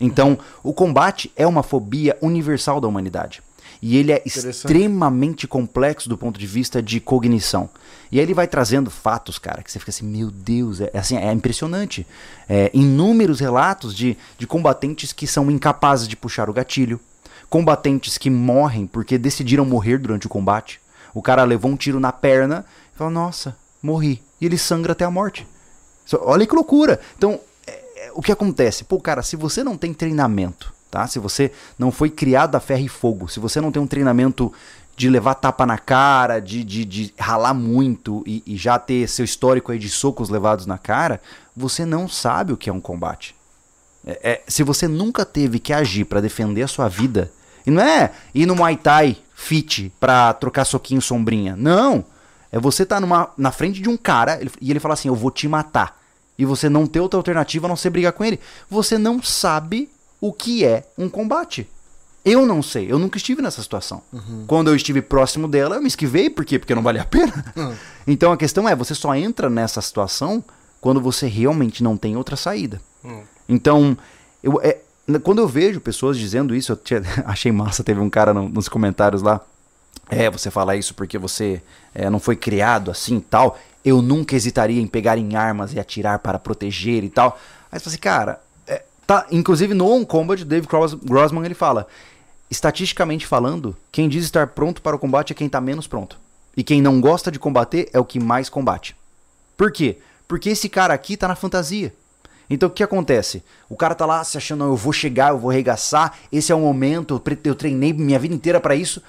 Então, 0.00 0.38
o 0.62 0.72
combate 0.72 1.30
é 1.36 1.46
uma 1.46 1.62
fobia 1.62 2.16
universal 2.22 2.80
da 2.80 2.88
humanidade. 2.88 3.42
E 3.86 3.98
ele 3.98 4.12
é 4.12 4.22
extremamente 4.24 5.46
complexo 5.46 6.08
do 6.08 6.16
ponto 6.16 6.40
de 6.40 6.46
vista 6.46 6.82
de 6.82 7.00
cognição. 7.00 7.68
E 8.10 8.18
aí 8.18 8.24
ele 8.24 8.32
vai 8.32 8.46
trazendo 8.46 8.90
fatos, 8.90 9.38
cara, 9.38 9.62
que 9.62 9.70
você 9.70 9.78
fica 9.78 9.90
assim, 9.90 10.06
meu 10.06 10.30
Deus, 10.30 10.80
é, 10.80 10.90
assim, 10.94 11.18
é 11.18 11.30
impressionante. 11.30 12.06
É, 12.48 12.70
inúmeros 12.72 13.40
relatos 13.40 13.94
de, 13.94 14.16
de 14.38 14.46
combatentes 14.46 15.12
que 15.12 15.26
são 15.26 15.50
incapazes 15.50 16.08
de 16.08 16.16
puxar 16.16 16.48
o 16.48 16.52
gatilho, 16.54 16.98
combatentes 17.50 18.16
que 18.16 18.30
morrem 18.30 18.86
porque 18.86 19.18
decidiram 19.18 19.66
morrer 19.66 19.98
durante 19.98 20.24
o 20.26 20.30
combate. 20.30 20.80
O 21.12 21.20
cara 21.20 21.44
levou 21.44 21.70
um 21.70 21.76
tiro 21.76 22.00
na 22.00 22.10
perna 22.10 22.64
e 22.94 22.96
fala, 22.96 23.10
nossa, 23.10 23.54
morri. 23.82 24.22
E 24.40 24.46
ele 24.46 24.56
sangra 24.56 24.92
até 24.92 25.04
a 25.04 25.10
morte. 25.10 25.46
Olha 26.20 26.46
que 26.46 26.54
loucura. 26.54 26.98
Então, 27.18 27.38
é- 27.66 28.06
é, 28.06 28.12
o 28.14 28.22
que 28.22 28.32
acontece? 28.32 28.82
Pô, 28.84 28.98
cara, 28.98 29.22
se 29.22 29.36
você 29.36 29.62
não 29.62 29.76
tem 29.76 29.92
treinamento, 29.92 30.72
tá? 30.94 31.06
Se 31.08 31.18
você 31.18 31.50
não 31.76 31.90
foi 31.90 32.08
criado 32.08 32.54
a 32.54 32.60
ferro 32.60 32.84
e 32.84 32.88
fogo, 32.88 33.28
se 33.28 33.40
você 33.40 33.60
não 33.60 33.72
tem 33.72 33.82
um 33.82 33.86
treinamento 33.86 34.52
de 34.96 35.10
levar 35.10 35.34
tapa 35.34 35.66
na 35.66 35.76
cara, 35.76 36.38
de, 36.38 36.62
de, 36.62 36.84
de 36.84 37.14
ralar 37.18 37.52
muito 37.52 38.22
e, 38.24 38.44
e 38.46 38.56
já 38.56 38.78
ter 38.78 39.08
seu 39.08 39.24
histórico 39.24 39.72
aí 39.72 39.78
de 39.78 39.88
socos 39.88 40.28
levados 40.30 40.66
na 40.66 40.78
cara, 40.78 41.20
você 41.56 41.84
não 41.84 42.08
sabe 42.08 42.52
o 42.52 42.56
que 42.56 42.70
é 42.70 42.72
um 42.72 42.80
combate. 42.80 43.34
É- 44.06 44.20
é, 44.22 44.42
se 44.46 44.62
você 44.62 44.86
nunca 44.86 45.24
teve 45.24 45.58
que 45.58 45.72
agir 45.72 46.04
pra 46.04 46.20
defender 46.20 46.62
a 46.62 46.68
sua 46.68 46.88
vida, 46.88 47.32
e 47.66 47.72
não 47.72 47.82
é 47.82 48.12
ir 48.32 48.46
no 48.46 48.54
Muay 48.54 48.76
Thai 48.76 49.16
fit 49.34 49.92
pra 49.98 50.32
trocar 50.34 50.64
soquinho 50.64 51.02
sombrinha. 51.02 51.56
Não. 51.56 52.04
É 52.52 52.60
você 52.60 52.86
tá 52.86 53.00
numa, 53.00 53.30
na 53.36 53.50
frente 53.50 53.80
de 53.80 53.88
um 53.88 53.96
cara 53.96 54.38
e 54.60 54.70
ele 54.70 54.78
fala 54.78 54.94
assim: 54.94 55.08
Eu 55.08 55.16
vou 55.16 55.30
te 55.30 55.48
matar. 55.48 55.98
E 56.38 56.44
você 56.44 56.68
não 56.68 56.86
ter 56.86 57.00
outra 57.00 57.18
alternativa 57.18 57.66
a 57.66 57.68
não 57.68 57.76
ser 57.76 57.90
brigar 57.90 58.12
com 58.12 58.24
ele. 58.24 58.38
Você 58.68 58.98
não 58.98 59.22
sabe 59.22 59.88
o 60.26 60.32
que 60.32 60.64
é 60.64 60.84
um 60.96 61.08
combate. 61.08 61.68
Eu 62.24 62.46
não 62.46 62.62
sei, 62.62 62.90
eu 62.90 62.98
nunca 62.98 63.18
estive 63.18 63.42
nessa 63.42 63.60
situação. 63.62 64.00
Quando 64.46 64.68
eu 64.68 64.74
estive 64.76 65.02
próximo 65.02 65.46
dela, 65.46 65.76
eu 65.76 65.82
me 65.82 65.88
esquivei, 65.88 66.30
por 66.30 66.44
quê? 66.46 66.58
Porque 66.58 66.74
não 66.74 66.82
valia 66.82 67.02
a 67.02 67.04
pena. 67.04 67.44
Então 68.06 68.32
a 68.32 68.36
questão 68.36 68.66
é, 68.68 68.74
você 68.74 68.94
só 68.94 69.14
entra 69.14 69.48
nessa 69.50 69.80
situação 69.82 70.42
quando 70.80 71.00
você 71.00 71.26
realmente 71.26 71.82
não 71.82 71.96
tem 71.98 72.16
outra 72.16 72.36
saída. 72.36 72.80
Então, 73.48 73.96
eu, 74.42 74.58
é, 74.62 74.78
quando 75.22 75.40
eu 75.40 75.48
vejo 75.48 75.80
pessoas 75.80 76.16
dizendo 76.18 76.54
isso, 76.54 76.72
eu 76.72 76.76
tinha- 76.76 77.02
achei 77.26 77.52
massa, 77.52 77.84
teve 77.84 78.00
um 78.00 78.08
cara 78.10 78.32
no- 78.32 78.48
nos 78.48 78.68
comentários 78.68 79.20
lá, 79.22 79.40
é, 80.08 80.30
você 80.30 80.50
fala 80.50 80.76
isso 80.76 80.94
porque 80.94 81.18
você 81.18 81.62
é, 81.94 82.08
não 82.08 82.18
foi 82.20 82.36
criado 82.36 82.90
assim 82.90 83.16
e 83.16 83.20
tal, 83.20 83.58
eu 83.84 84.00
nunca 84.00 84.34
hesitaria 84.34 84.80
em 84.80 84.86
pegar 84.86 85.18
em 85.18 85.36
armas 85.36 85.74
e 85.74 85.78
atirar 85.80 86.18
para 86.20 86.38
proteger 86.38 87.04
e 87.04 87.10
tal. 87.10 87.38
Aí 87.70 87.78
você 87.78 87.84
fala 87.84 87.92
assim, 87.92 87.98
cara, 88.00 88.40
tá, 89.06 89.26
inclusive 89.30 89.74
no 89.74 89.90
On 89.90 90.04
Combat, 90.04 90.44
Dave 90.44 90.66
Gross- 90.66 90.94
Grossman, 90.94 91.44
ele 91.44 91.54
fala, 91.54 91.86
estatisticamente 92.50 93.26
falando, 93.26 93.76
quem 93.90 94.08
diz 94.08 94.24
estar 94.24 94.48
pronto 94.48 94.82
para 94.82 94.96
o 94.96 94.98
combate 94.98 95.32
é 95.32 95.34
quem 95.34 95.46
está 95.46 95.60
menos 95.60 95.86
pronto. 95.86 96.18
E 96.56 96.62
quem 96.62 96.80
não 96.80 97.00
gosta 97.00 97.30
de 97.30 97.38
combater 97.38 97.88
é 97.92 97.98
o 97.98 98.04
que 98.04 98.20
mais 98.20 98.48
combate. 98.48 98.96
Por 99.56 99.72
quê? 99.72 99.98
Porque 100.28 100.50
esse 100.50 100.68
cara 100.68 100.94
aqui 100.94 101.16
tá 101.16 101.26
na 101.26 101.34
fantasia. 101.34 101.92
Então 102.48 102.68
o 102.68 102.72
que 102.72 102.82
acontece? 102.82 103.42
O 103.68 103.76
cara 103.76 103.94
tá 103.94 104.06
lá 104.06 104.22
se 104.22 104.36
achando, 104.36 104.60
"Não, 104.60 104.66
eu 104.68 104.76
vou 104.76 104.92
chegar, 104.92 105.30
eu 105.30 105.38
vou 105.38 105.50
arregaçar, 105.50 106.16
esse 106.30 106.52
é 106.52 106.54
o 106.54 106.60
momento, 106.60 107.20
eu, 107.44 107.54
treinei 107.54 107.92
minha 107.92 108.18
vida 108.18 108.34
inteira 108.34 108.60
pra 108.60 108.76
isso. 108.76 109.02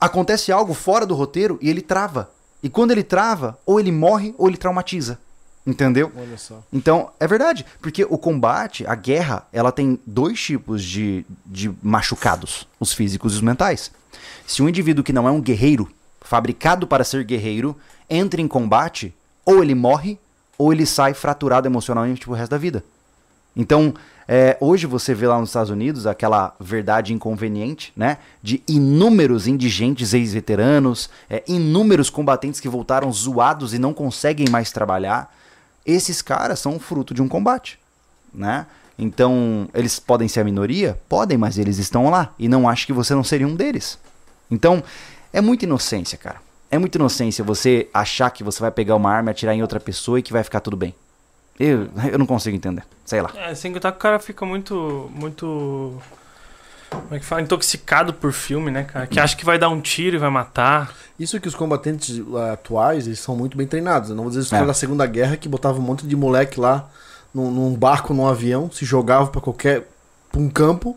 Acontece 0.00 0.52
algo 0.52 0.74
fora 0.74 1.06
do 1.06 1.14
roteiro 1.14 1.58
e 1.60 1.70
ele 1.70 1.80
trava. 1.80 2.30
E 2.62 2.68
quando 2.68 2.92
ele 2.92 3.02
trava, 3.02 3.58
ou 3.66 3.80
ele 3.80 3.90
morre 3.90 4.34
ou 4.38 4.48
ele 4.48 4.56
traumatiza. 4.56 5.18
Entendeu? 5.66 6.10
Olha 6.16 6.36
só. 6.36 6.62
Então, 6.72 7.10
é 7.20 7.26
verdade, 7.26 7.64
porque 7.80 8.04
o 8.04 8.18
combate, 8.18 8.84
a 8.86 8.94
guerra, 8.96 9.46
ela 9.52 9.70
tem 9.70 9.98
dois 10.04 10.40
tipos 10.40 10.82
de, 10.82 11.24
de 11.46 11.72
machucados, 11.82 12.66
os 12.80 12.92
físicos 12.92 13.34
e 13.34 13.36
os 13.36 13.42
mentais. 13.42 13.92
Se 14.46 14.60
um 14.60 14.68
indivíduo 14.68 15.04
que 15.04 15.12
não 15.12 15.28
é 15.28 15.30
um 15.30 15.40
guerreiro, 15.40 15.88
fabricado 16.20 16.86
para 16.86 17.04
ser 17.04 17.24
guerreiro, 17.24 17.76
entra 18.10 18.40
em 18.40 18.48
combate, 18.48 19.14
ou 19.44 19.62
ele 19.62 19.74
morre, 19.74 20.18
ou 20.58 20.72
ele 20.72 20.84
sai 20.84 21.14
fraturado 21.14 21.68
emocionalmente 21.68 22.24
pro 22.24 22.34
resto 22.34 22.50
da 22.50 22.58
vida. 22.58 22.84
Então, 23.54 23.94
é, 24.26 24.56
hoje 24.60 24.86
você 24.86 25.14
vê 25.14 25.26
lá 25.26 25.38
nos 25.38 25.50
Estados 25.50 25.70
Unidos 25.70 26.06
aquela 26.06 26.54
verdade 26.58 27.12
inconveniente, 27.12 27.92
né? 27.96 28.18
De 28.42 28.62
inúmeros 28.66 29.46
indigentes 29.46 30.14
ex-veteranos, 30.14 31.10
é, 31.28 31.42
inúmeros 31.46 32.08
combatentes 32.08 32.60
que 32.60 32.68
voltaram 32.68 33.12
zoados 33.12 33.74
e 33.74 33.78
não 33.78 33.92
conseguem 33.92 34.48
mais 34.48 34.72
trabalhar. 34.72 35.32
Esses 35.84 36.22
caras 36.22 36.58
são 36.58 36.78
fruto 36.78 37.12
de 37.12 37.22
um 37.22 37.28
combate, 37.28 37.78
né? 38.32 38.66
Então, 38.98 39.68
eles 39.74 39.98
podem 39.98 40.28
ser 40.28 40.40
a 40.40 40.44
minoria? 40.44 40.98
Podem, 41.08 41.36
mas 41.36 41.58
eles 41.58 41.78
estão 41.78 42.08
lá. 42.10 42.32
E 42.38 42.48
não 42.48 42.68
acho 42.68 42.86
que 42.86 42.92
você 42.92 43.14
não 43.14 43.24
seria 43.24 43.46
um 43.46 43.54
deles. 43.54 43.98
Então, 44.50 44.82
é 45.32 45.40
muita 45.40 45.64
inocência, 45.64 46.16
cara. 46.18 46.40
É 46.70 46.78
muita 46.78 46.98
inocência 46.98 47.44
você 47.44 47.88
achar 47.92 48.30
que 48.30 48.44
você 48.44 48.60
vai 48.60 48.70
pegar 48.70 48.94
uma 48.94 49.10
arma 49.10 49.30
e 49.30 49.32
atirar 49.32 49.54
em 49.54 49.62
outra 49.62 49.80
pessoa 49.80 50.18
e 50.18 50.22
que 50.22 50.32
vai 50.32 50.44
ficar 50.44 50.60
tudo 50.60 50.76
bem. 50.76 50.94
Eu, 51.58 51.88
eu 52.10 52.18
não 52.18 52.26
consigo 52.26 52.56
entender. 52.56 52.84
Sei 53.04 53.20
lá. 53.20 53.30
É, 53.34 53.54
sem 53.54 53.72
contar 53.72 53.92
que 53.92 53.98
o 53.98 54.00
cara 54.00 54.18
fica 54.18 54.46
muito. 54.46 55.10
Muito. 55.14 56.00
Como 56.92 57.14
é 57.14 57.18
que 57.18 57.24
fala? 57.24 57.42
Intoxicado 57.42 58.12
por 58.14 58.32
filme, 58.32 58.70
né, 58.70 58.84
cara? 58.84 59.06
Que 59.06 59.18
acha 59.20 59.36
que 59.36 59.44
vai 59.44 59.58
dar 59.58 59.68
um 59.68 59.80
tiro 59.80 60.16
e 60.16 60.18
vai 60.18 60.30
matar. 60.30 60.94
Isso 61.18 61.38
que 61.40 61.48
os 61.48 61.54
combatentes 61.54 62.18
uh, 62.18 62.36
atuais, 62.52 63.06
eles 63.06 63.18
são 63.20 63.36
muito 63.36 63.56
bem 63.56 63.66
treinados. 63.66 64.10
Eu 64.10 64.16
não 64.16 64.24
vou 64.24 64.30
dizer 64.30 64.42
isso 64.42 64.54
É. 64.54 64.64
da 64.64 64.74
Segunda 64.74 65.06
Guerra, 65.06 65.36
que 65.36 65.48
botava 65.48 65.78
um 65.78 65.82
monte 65.82 66.06
de 66.06 66.16
moleque 66.16 66.58
lá 66.60 66.88
num, 67.34 67.50
num 67.50 67.74
barco, 67.74 68.12
num 68.14 68.26
avião, 68.26 68.70
se 68.70 68.84
jogava 68.84 69.28
pra 69.28 69.40
qualquer... 69.40 69.88
pra 70.30 70.40
um 70.40 70.48
campo, 70.48 70.96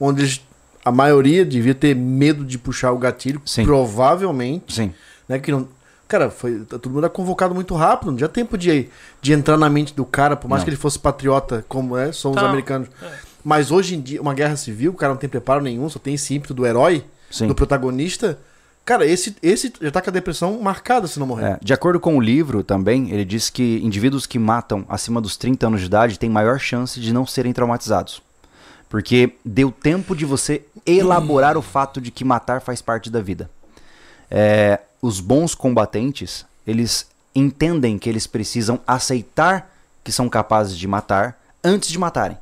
onde 0.00 0.22
eles- 0.22 0.40
a 0.84 0.92
maioria 0.92 1.44
devia 1.44 1.74
ter 1.74 1.94
medo 1.96 2.44
de 2.44 2.56
puxar 2.58 2.92
o 2.92 2.98
gatilho, 2.98 3.42
Sim. 3.44 3.64
provavelmente, 3.64 4.74
Sim. 4.74 4.94
né, 5.28 5.38
que 5.38 5.50
não... 5.50 5.68
Cara, 6.08 6.30
foi, 6.30 6.60
todo 6.60 6.88
mundo 6.88 7.00
era 7.00 7.08
convocado 7.08 7.52
muito 7.52 7.74
rápido, 7.74 8.12
não 8.12 8.16
tinha 8.16 8.28
tempo 8.28 8.56
de, 8.56 8.88
de 9.20 9.32
entrar 9.32 9.56
na 9.56 9.68
mente 9.68 9.92
do 9.92 10.04
cara, 10.04 10.36
por 10.36 10.46
mais 10.48 10.60
Não. 10.60 10.64
que 10.64 10.70
ele 10.70 10.76
fosse 10.76 10.96
patriota, 10.96 11.64
como 11.68 11.96
é, 11.96 12.12
são 12.12 12.30
os 12.30 12.36
Tá. 12.36 12.48
americanos. 12.48 12.88
Mas 13.46 13.70
hoje 13.70 13.94
em 13.94 14.00
dia, 14.00 14.20
uma 14.20 14.34
guerra 14.34 14.56
civil, 14.56 14.90
o 14.90 14.94
cara 14.96 15.12
não 15.12 15.20
tem 15.20 15.30
preparo 15.30 15.62
nenhum, 15.62 15.88
só 15.88 16.00
tem 16.00 16.14
esse 16.14 16.34
ímpeto 16.34 16.52
do 16.52 16.66
herói, 16.66 17.04
Sim. 17.30 17.46
do 17.46 17.54
protagonista. 17.54 18.36
Cara, 18.84 19.06
esse, 19.06 19.36
esse 19.40 19.72
já 19.80 19.88
tá 19.88 20.02
com 20.02 20.10
a 20.10 20.12
depressão 20.12 20.60
marcada 20.60 21.06
se 21.06 21.16
não 21.20 21.28
morrer. 21.28 21.44
É, 21.44 21.58
de 21.62 21.72
acordo 21.72 22.00
com 22.00 22.16
o 22.16 22.20
livro 22.20 22.64
também, 22.64 23.08
ele 23.12 23.24
diz 23.24 23.48
que 23.48 23.78
indivíduos 23.84 24.26
que 24.26 24.36
matam 24.36 24.84
acima 24.88 25.20
dos 25.20 25.36
30 25.36 25.64
anos 25.64 25.80
de 25.80 25.86
idade 25.86 26.18
têm 26.18 26.28
maior 26.28 26.58
chance 26.58 26.98
de 26.98 27.12
não 27.12 27.24
serem 27.24 27.52
traumatizados. 27.52 28.20
Porque 28.88 29.34
deu 29.44 29.70
tempo 29.70 30.16
de 30.16 30.24
você 30.24 30.64
elaborar 30.84 31.56
o 31.56 31.62
fato 31.62 32.00
de 32.00 32.10
que 32.10 32.24
matar 32.24 32.60
faz 32.60 32.82
parte 32.82 33.08
da 33.08 33.20
vida. 33.20 33.48
É, 34.28 34.80
os 35.00 35.20
bons 35.20 35.54
combatentes, 35.54 36.44
eles 36.66 37.06
entendem 37.32 37.96
que 37.96 38.08
eles 38.08 38.26
precisam 38.26 38.80
aceitar 38.84 39.72
que 40.02 40.10
são 40.10 40.28
capazes 40.28 40.76
de 40.76 40.88
matar 40.88 41.40
antes 41.62 41.90
de 41.90 41.96
matarem. 41.96 42.38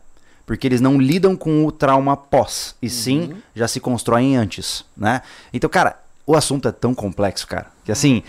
Porque 0.47 0.67
eles 0.67 0.81
não 0.81 0.99
lidam 1.01 1.35
com 1.37 1.65
o 1.65 1.73
trauma 1.73 2.17
pós, 2.17 2.75
e 2.83 2.89
sim 2.91 3.35
já 3.55 3.67
se 3.67 3.81
constroem 3.81 4.37
antes, 4.37 4.85
né? 4.97 5.23
Então, 5.53 5.71
cara, 5.71 5.99
o 6.27 6.37
assunto 6.37 6.69
é 6.69 6.73
tão 6.73 6.95
complexo, 6.95 7.47
cara, 7.47 7.67
que 7.85 7.91
assim, 7.91 8.23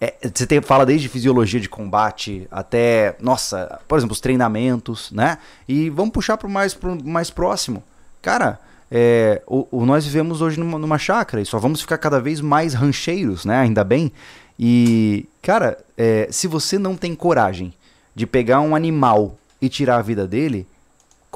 é, 0.00 0.14
você 0.32 0.46
tem, 0.46 0.60
fala 0.60 0.86
desde 0.86 1.08
fisiologia 1.08 1.58
de 1.58 1.68
combate 1.68 2.46
até, 2.50 3.16
nossa, 3.20 3.80
por 3.88 3.98
exemplo, 3.98 4.12
os 4.12 4.20
treinamentos, 4.20 5.10
né? 5.10 5.38
E 5.66 5.90
vamos 5.90 6.12
puxar 6.12 6.36
para 6.36 6.46
o 6.46 6.50
mais, 6.50 6.72
pro 6.74 7.02
mais 7.04 7.30
próximo. 7.30 7.82
Cara, 8.22 8.60
é, 8.90 9.42
o, 9.46 9.66
o- 9.72 9.86
nós 9.86 10.04
vivemos 10.04 10.40
hoje 10.40 10.60
numa, 10.60 10.78
numa 10.78 10.98
chácara 10.98 11.42
e 11.42 11.46
só 11.46 11.58
vamos 11.58 11.80
ficar 11.80 11.98
cada 11.98 12.20
vez 12.20 12.40
mais 12.40 12.74
rancheiros, 12.74 13.44
né? 13.44 13.58
Ainda 13.58 13.82
bem. 13.82 14.12
E, 14.58 15.26
cara, 15.42 15.78
é, 15.96 16.28
se 16.30 16.46
você 16.46 16.78
não 16.78 16.96
tem 16.96 17.14
coragem 17.14 17.74
de 18.14 18.26
pegar 18.26 18.60
um 18.60 18.74
animal 18.76 19.36
e 19.60 19.68
tirar 19.68 19.96
a 19.96 20.02
vida 20.02 20.26
dele, 20.28 20.66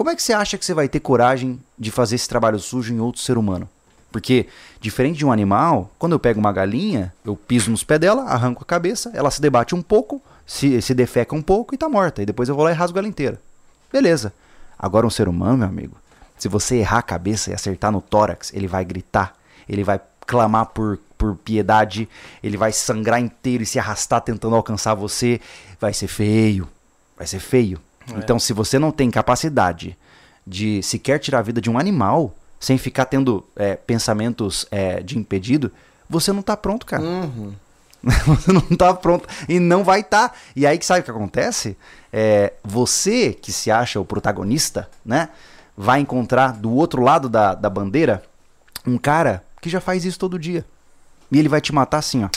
como 0.01 0.09
é 0.09 0.17
que 0.17 0.23
você 0.23 0.33
acha 0.33 0.57
que 0.57 0.65
você 0.65 0.73
vai 0.73 0.89
ter 0.89 0.99
coragem 0.99 1.61
de 1.79 1.91
fazer 1.91 2.15
esse 2.15 2.27
trabalho 2.27 2.59
sujo 2.59 2.91
em 2.91 3.01
outro 3.01 3.21
ser 3.21 3.37
humano? 3.37 3.69
Porque, 4.11 4.47
diferente 4.81 5.19
de 5.19 5.27
um 5.27 5.31
animal, 5.31 5.91
quando 5.99 6.13
eu 6.13 6.19
pego 6.19 6.41
uma 6.41 6.51
galinha, 6.51 7.13
eu 7.23 7.37
piso 7.37 7.71
nos 7.71 7.85
pés 7.85 8.01
dela, 8.01 8.23
arranco 8.23 8.63
a 8.63 8.65
cabeça, 8.65 9.11
ela 9.13 9.31
se 9.31 9.43
debate 9.43 9.75
um 9.75 9.83
pouco, 9.83 10.23
se, 10.47 10.81
se 10.81 10.95
defeca 10.95 11.37
um 11.37 11.43
pouco 11.43 11.75
e 11.75 11.77
tá 11.77 11.87
morta. 11.87 12.23
E 12.23 12.25
depois 12.25 12.49
eu 12.49 12.55
vou 12.55 12.65
lá 12.65 12.71
e 12.71 12.75
rasgo 12.75 12.99
ela 12.99 13.07
inteira. 13.07 13.39
Beleza. 13.93 14.33
Agora 14.79 15.07
um 15.07 15.11
ser 15.11 15.29
humano, 15.29 15.59
meu 15.59 15.69
amigo, 15.69 15.99
se 16.39 16.49
você 16.49 16.77
errar 16.77 17.01
a 17.01 17.03
cabeça 17.03 17.51
e 17.51 17.53
acertar 17.53 17.93
no 17.93 18.01
tórax, 18.01 18.55
ele 18.55 18.67
vai 18.67 18.87
gritar, 18.87 19.35
ele 19.69 19.85
vai 19.85 20.01
clamar 20.27 20.65
por, 20.69 20.99
por 21.19 21.37
piedade, 21.37 22.09
ele 22.43 22.57
vai 22.57 22.73
sangrar 22.73 23.21
inteiro 23.21 23.65
e 23.65 23.67
se 23.67 23.79
arrastar 23.79 24.23
tentando 24.23 24.57
alcançar 24.57 24.95
você. 24.95 25.43
Vai 25.79 25.93
ser 25.93 26.09
feio. 26.09 26.67
Vai 27.19 27.27
ser 27.27 27.39
feio. 27.39 27.79
Então, 28.19 28.39
se 28.39 28.53
você 28.53 28.79
não 28.79 28.91
tem 28.91 29.11
capacidade 29.11 29.97
de 30.47 30.83
sequer 30.83 31.19
tirar 31.19 31.39
a 31.39 31.43
vida 31.43 31.61
de 31.61 31.71
um 31.71 31.79
animal, 31.79 32.35
sem 32.59 32.77
ficar 32.77 33.07
tendo 33.07 33.47
é, 33.57 33.77
pensamentos 33.77 34.67
é, 34.71 35.01
de 35.01 35.19
impedido, 35.19 35.73
você 36.09 36.33
não 36.33 36.43
tá 36.43 36.57
pronto, 36.57 36.85
cara. 36.85 37.03
Uhum. 37.03 37.53
você 38.27 38.53
não 38.53 38.63
tá 38.63 38.93
pronto. 38.95 39.29
E 39.49 39.59
não 39.59 39.85
vai 39.85 40.01
estar. 40.01 40.37
E 40.55 40.67
aí 40.67 40.79
que 40.79 40.85
sabe 40.85 41.01
o 41.01 41.05
que 41.05 41.11
acontece? 41.11 41.77
É, 42.13 42.53
você 42.65 43.33
que 43.33 43.53
se 43.53 43.71
acha 43.71 44.01
o 44.01 44.05
protagonista, 44.05 44.89
né? 45.05 45.29
Vai 45.77 46.01
encontrar 46.01 46.53
do 46.53 46.73
outro 46.73 47.03
lado 47.03 47.29
da, 47.29 47.55
da 47.55 47.71
bandeira 47.71 48.23
um 48.87 48.99
cara 48.99 49.45
que 49.61 49.71
já 49.71 49.81
faz 49.81 50.05
isso 50.05 50.19
todo 50.19 50.39
dia. 50.39 50.65
E 51.31 51.39
ele 51.39 51.49
vai 51.49 51.61
te 51.61 51.73
matar 51.73 51.99
assim, 51.99 52.25
ó. 52.25 52.29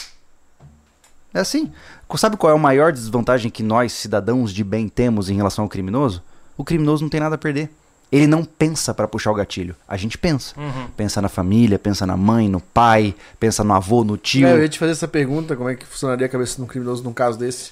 É 1.33 1.39
assim. 1.39 1.71
Sabe 2.15 2.37
qual 2.37 2.53
é 2.53 2.55
a 2.55 2.59
maior 2.59 2.91
desvantagem 2.91 3.49
que 3.49 3.63
nós, 3.63 3.91
cidadãos 3.93 4.53
de 4.53 4.63
bem, 4.63 4.87
temos 4.87 5.29
em 5.29 5.35
relação 5.35 5.63
ao 5.65 5.69
criminoso? 5.69 6.21
O 6.57 6.63
criminoso 6.63 7.03
não 7.03 7.09
tem 7.09 7.19
nada 7.19 7.35
a 7.35 7.37
perder. 7.37 7.71
Ele 8.11 8.27
não 8.27 8.43
pensa 8.45 8.93
pra 8.93 9.07
puxar 9.07 9.31
o 9.31 9.33
gatilho. 9.33 9.75
A 9.87 9.97
gente 9.97 10.19
pensa. 10.19 10.53
Uhum. 10.59 10.85
Pensa 10.95 11.19
na 11.19 11.27
família, 11.29 11.79
pensa 11.79 12.05
na 12.05 12.15
mãe, 12.15 12.47
no 12.47 12.59
pai, 12.59 13.15
pensa 13.39 13.63
no 13.63 13.73
avô, 13.73 14.03
no 14.03 14.15
tio. 14.17 14.47
É, 14.47 14.53
eu 14.53 14.61
ia 14.61 14.69
te 14.69 14.77
fazer 14.77 14.91
essa 14.91 15.07
pergunta, 15.07 15.55
como 15.55 15.67
é 15.69 15.75
que 15.75 15.83
funcionaria 15.85 16.27
a 16.27 16.29
cabeça 16.29 16.57
de 16.57 16.61
um 16.61 16.67
criminoso 16.67 17.03
num 17.03 17.11
caso 17.13 17.39
desse? 17.39 17.71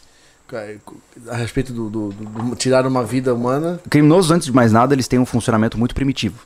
A 1.29 1.35
respeito 1.35 1.71
do, 1.71 1.89
do- 1.89 2.09
do- 2.11 2.25
do 2.49 2.55
tirar 2.55 2.85
uma 2.85 3.03
vida 3.05 3.33
humana. 3.33 3.79
Criminosos, 3.89 4.31
antes 4.31 4.47
de 4.47 4.51
mais 4.51 4.71
nada, 4.71 4.93
eles 4.93 5.07
têm 5.07 5.19
um 5.19 5.25
funcionamento 5.25 5.77
muito 5.77 5.95
primitivo. 5.95 6.39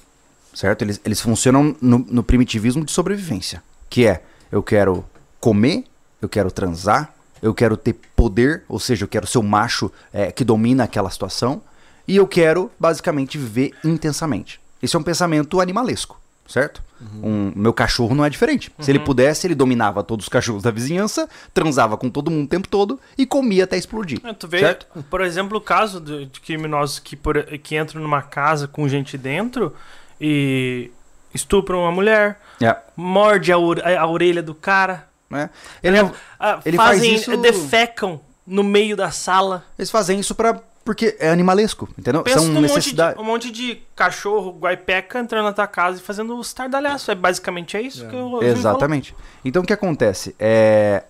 Certo? 0.54 0.84
Eles, 0.84 1.02
eles 1.04 1.20
funcionam 1.22 1.76
no, 1.82 2.00
no 2.00 2.22
primitivismo 2.24 2.86
de 2.86 2.92
sobrevivência. 2.92 3.64
Que 3.90 4.06
é, 4.08 4.22
eu 4.52 4.62
quero 4.62 5.04
comer, 5.40 5.86
eu 6.26 6.30
quero 6.30 6.52
transar, 6.52 7.14
eu 7.42 7.54
quero 7.54 7.78
ter 7.78 7.94
poder, 8.16 8.64
ou 8.68 8.80
seja, 8.80 9.04
eu 9.06 9.08
quero 9.08 9.28
ser 9.28 9.38
o 9.38 9.44
macho 9.44 9.92
é, 10.12 10.32
que 10.32 10.44
domina 10.44 10.84
aquela 10.84 11.10
situação, 11.10 11.62
e 12.08 12.16
eu 12.16 12.28
quero, 12.28 12.72
basicamente, 12.80 13.38
viver 13.38 13.72
intensamente. 13.84 14.60
Esse 14.82 14.96
é 14.96 15.00
um 15.00 15.04
pensamento 15.04 15.60
animalesco, 15.62 16.20
certo? 16.48 16.84
Um, 17.22 17.52
meu 17.56 17.74
cachorro 17.74 18.16
não 18.16 18.24
é 18.24 18.30
diferente. 18.30 18.72
Se 18.80 18.90
ele 18.90 19.00
pudesse, 19.00 19.46
ele 19.46 19.54
dominava 19.56 20.02
todos 20.04 20.26
os 20.26 20.30
cachorros 20.30 20.64
da 20.64 20.72
vizinhança, 20.72 21.28
transava 21.54 21.98
com 21.98 22.10
todo 22.10 22.32
mundo 22.32 22.46
o 22.46 22.50
tempo 22.50 22.68
todo 22.68 23.00
e 23.18 23.26
comia 23.26 23.64
até 23.66 23.78
explodir. 23.78 24.20
É, 24.24 24.34
tu 24.34 24.48
vê, 24.48 24.60
certo? 24.60 24.88
por 25.10 25.22
exemplo, 25.22 25.58
o 25.58 25.62
caso 25.62 26.00
de, 26.00 26.26
de 26.28 26.40
criminosos 26.40 27.00
que, 27.00 27.16
por- 27.16 27.44
que 27.60 27.78
entram 27.78 28.02
numa 28.02 28.22
casa 28.22 28.68
com 28.68 28.88
gente 28.88 29.18
dentro 29.18 29.74
e 30.22 30.90
estupram 31.34 31.80
uma 31.82 31.92
mulher, 31.92 32.40
É, 32.62 32.76
morde 32.96 33.52
a, 33.52 33.56
a 33.58 34.08
orelha 34.08 34.42
do 34.42 34.56
cara, 34.56 35.08
né? 35.30 35.50
Ele 35.84 35.98
é- 35.98 36.12
ah, 36.40 36.60
Ele 36.66 36.78
faz 36.78 36.98
fazem, 37.00 37.16
isso- 37.16 37.36
defecam 37.38 38.20
no 38.46 38.64
meio 38.64 38.96
da 38.96 39.12
sala. 39.12 39.64
Eles 39.78 39.90
fazem 39.90 40.20
isso 40.20 40.36
pra, 40.36 40.60
porque 40.84 41.16
é 41.20 41.30
animalesco, 41.30 41.90
entendeu? 41.98 42.22
Pensa 42.24 42.40
São 42.40 42.48
num 42.48 42.54
monte, 42.62 42.68
de, 42.70 42.76
necessidades. 42.76 43.20
um 43.20 43.24
monte 43.26 43.52
de 43.52 43.82
cachorro 43.96 44.52
guaipeca 44.60 45.20
entrando 45.20 45.46
na 45.46 45.54
tua 45.54 45.66
casa 45.68 45.98
e 46.00 46.02
fazendo 46.02 46.38
os 46.38 46.48
estardalhaço. 46.48 47.10
É 47.10 47.16
basicamente 47.16 47.76
é 47.76 47.82
isso 47.82 48.08
que 48.08 48.16
eu 48.16 48.26
ouvi 48.32 48.46
Exatamente. 48.46 49.16
Então 49.44 49.64
o 49.64 49.66
que 49.66 49.74
acontece? 49.74 50.36
É, 50.40 51.04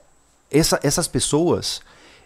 essa- 0.49 0.79
essas 0.81 1.07
pessoas, 1.09 1.81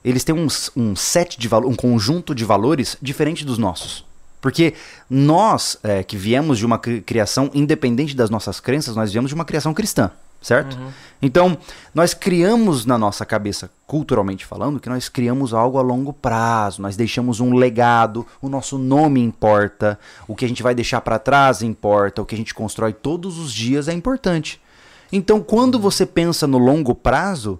eles 0.05 0.23
têm 0.23 0.35
um, 0.35 0.47
um 0.77 0.95
set 0.95 1.39
de 1.39 1.47
valor, 1.47 1.67
um 1.67 1.75
conjunto 1.75 2.35
de 2.35 2.45
valores 2.45 2.95
diferente 3.01 3.43
dos 3.43 3.57
nossos. 3.57 4.05
Porque 4.39 4.73
nós, 5.09 5.77
é, 5.83 6.03
que 6.03 6.15
viemos 6.15 6.57
de 6.59 6.65
uma 6.65 6.77
cri- 6.77 7.01
criação 7.01 7.49
independente 7.53 8.15
das 8.15 8.29
nossas 8.29 8.59
crenças, 8.59 8.95
nós 8.95 9.11
viemos 9.11 9.29
de 9.29 9.35
uma 9.35 9.43
criação 9.43 9.73
cristã, 9.73 10.11
certo? 10.41 10.77
Então, 11.21 11.57
nós 11.93 12.13
criamos 12.13 12.85
na 12.85 12.97
nossa 12.97 13.25
cabeça, 13.25 13.69
culturalmente 13.85 14.45
falando, 14.45 14.79
que 14.79 14.89
nós 14.89 15.09
criamos 15.09 15.53
algo 15.53 15.77
a 15.77 15.81
longo 15.81 16.13
prazo, 16.13 16.81
nós 16.81 16.95
deixamos 16.95 17.39
um 17.39 17.55
legado, 17.55 18.25
o 18.41 18.47
nosso 18.47 18.77
nome 18.77 19.21
importa, 19.21 19.99
o 20.27 20.35
que 20.35 20.45
a 20.45 20.47
gente 20.47 20.63
vai 20.63 20.73
deixar 20.73 21.01
para 21.01 21.19
trás 21.19 21.61
importa, 21.61 22.21
o 22.21 22.25
que 22.25 22.35
a 22.35 22.37
gente 22.37 22.53
constrói 22.53 22.93
todos 22.93 23.37
os 23.37 23.53
dias 23.53 23.87
é 23.87 23.93
importante. 23.93 24.61
Então, 25.11 25.41
quando 25.41 25.79
você 25.79 26.05
pensa 26.05 26.47
no 26.47 26.57
longo 26.57 26.93
prazo, 26.95 27.59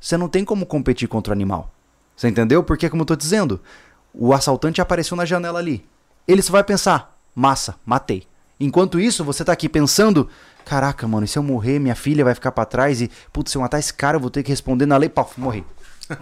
você 0.00 0.16
não 0.16 0.28
tem 0.28 0.44
como 0.44 0.66
competir 0.66 1.08
contra 1.08 1.32
o 1.32 1.34
animal. 1.34 1.72
Você 2.14 2.28
entendeu? 2.28 2.62
Porque, 2.62 2.88
como 2.88 3.02
eu 3.02 3.06
tô 3.06 3.16
dizendo, 3.16 3.60
o 4.12 4.32
assaltante 4.32 4.80
apareceu 4.80 5.16
na 5.16 5.24
janela 5.24 5.58
ali. 5.58 5.84
Ele 6.28 6.42
só 6.42 6.52
vai 6.52 6.62
pensar, 6.62 7.18
massa, 7.34 7.76
matei. 7.84 8.24
Enquanto 8.58 9.00
isso, 9.00 9.24
você 9.24 9.42
tá 9.42 9.52
aqui 9.52 9.68
pensando, 9.70 10.28
caraca, 10.64 11.06
mano, 11.08 11.24
e 11.24 11.28
se 11.28 11.38
eu 11.38 11.42
morrer, 11.42 11.78
minha 11.78 11.94
filha 11.94 12.24
vai 12.24 12.34
ficar 12.34 12.52
pra 12.52 12.64
trás 12.64 13.00
e, 13.00 13.10
putz, 13.32 13.50
se 13.52 13.56
eu 13.58 13.62
matar 13.62 13.78
esse 13.78 13.92
cara, 13.92 14.16
eu 14.16 14.20
vou 14.20 14.30
ter 14.30 14.42
que 14.42 14.50
responder 14.50 14.86
na 14.86 14.96
lei, 14.96 15.08
pau, 15.08 15.30
morri. 15.36 15.64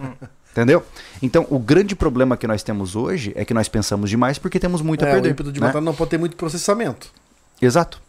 Entendeu? 0.51 0.83
Então, 1.21 1.45
o 1.49 1.59
grande 1.59 1.95
problema 1.95 2.35
que 2.35 2.47
nós 2.47 2.63
temos 2.63 2.95
hoje 2.95 3.31
é 3.35 3.45
que 3.45 3.53
nós 3.53 3.67
pensamos 3.69 4.09
demais 4.09 4.37
porque 4.39 4.59
temos 4.59 4.81
muito 4.81 5.05
a 5.05 5.07
É, 5.07 5.11
o 5.11 5.13
perder. 5.13 5.29
ímpeto 5.31 5.51
de 5.51 5.59
né? 5.61 5.67
matar 5.67 5.79
não 5.79 5.93
pode 5.93 6.09
ter 6.09 6.17
muito 6.17 6.35
processamento. 6.35 7.07
Exato. 7.61 8.01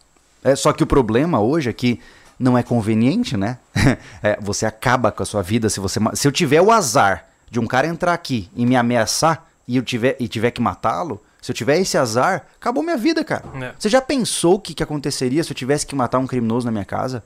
É, 0.43 0.55
só 0.55 0.73
que 0.73 0.83
o 0.83 0.87
problema 0.87 1.39
hoje 1.39 1.69
é 1.69 1.73
que 1.73 1.99
não 2.39 2.57
é 2.57 2.63
conveniente, 2.63 3.37
né? 3.37 3.57
É, 4.23 4.37
você 4.41 4.65
acaba 4.65 5.11
com 5.11 5.21
a 5.21 5.25
sua 5.25 5.41
vida 5.43 5.69
se 5.69 5.79
você. 5.79 5.99
Se 6.15 6.27
eu 6.27 6.31
tiver 6.31 6.61
o 6.61 6.71
azar 6.71 7.27
de 7.49 7.59
um 7.59 7.67
cara 7.67 7.87
entrar 7.87 8.13
aqui 8.13 8.49
e 8.55 8.65
me 8.65 8.75
ameaçar 8.75 9.47
e 9.67 9.77
eu 9.77 9.83
tiver, 9.83 10.15
e 10.19 10.27
tiver 10.27 10.51
que 10.51 10.61
matá-lo, 10.61 11.21
se 11.41 11.51
eu 11.51 11.55
tiver 11.55 11.79
esse 11.79 11.97
azar, 11.97 12.45
acabou 12.55 12.83
minha 12.83 12.97
vida, 12.97 13.23
cara. 13.23 13.43
É. 13.61 13.73
Você 13.77 13.89
já 13.89 13.99
pensou 13.99 14.55
o 14.55 14.59
que, 14.59 14.75
que 14.75 14.83
aconteceria 14.83 15.43
se 15.43 15.51
eu 15.51 15.55
tivesse 15.55 15.87
que 15.87 15.95
matar 15.95 16.19
um 16.19 16.27
criminoso 16.27 16.67
na 16.67 16.71
minha 16.71 16.85
casa? 16.85 17.23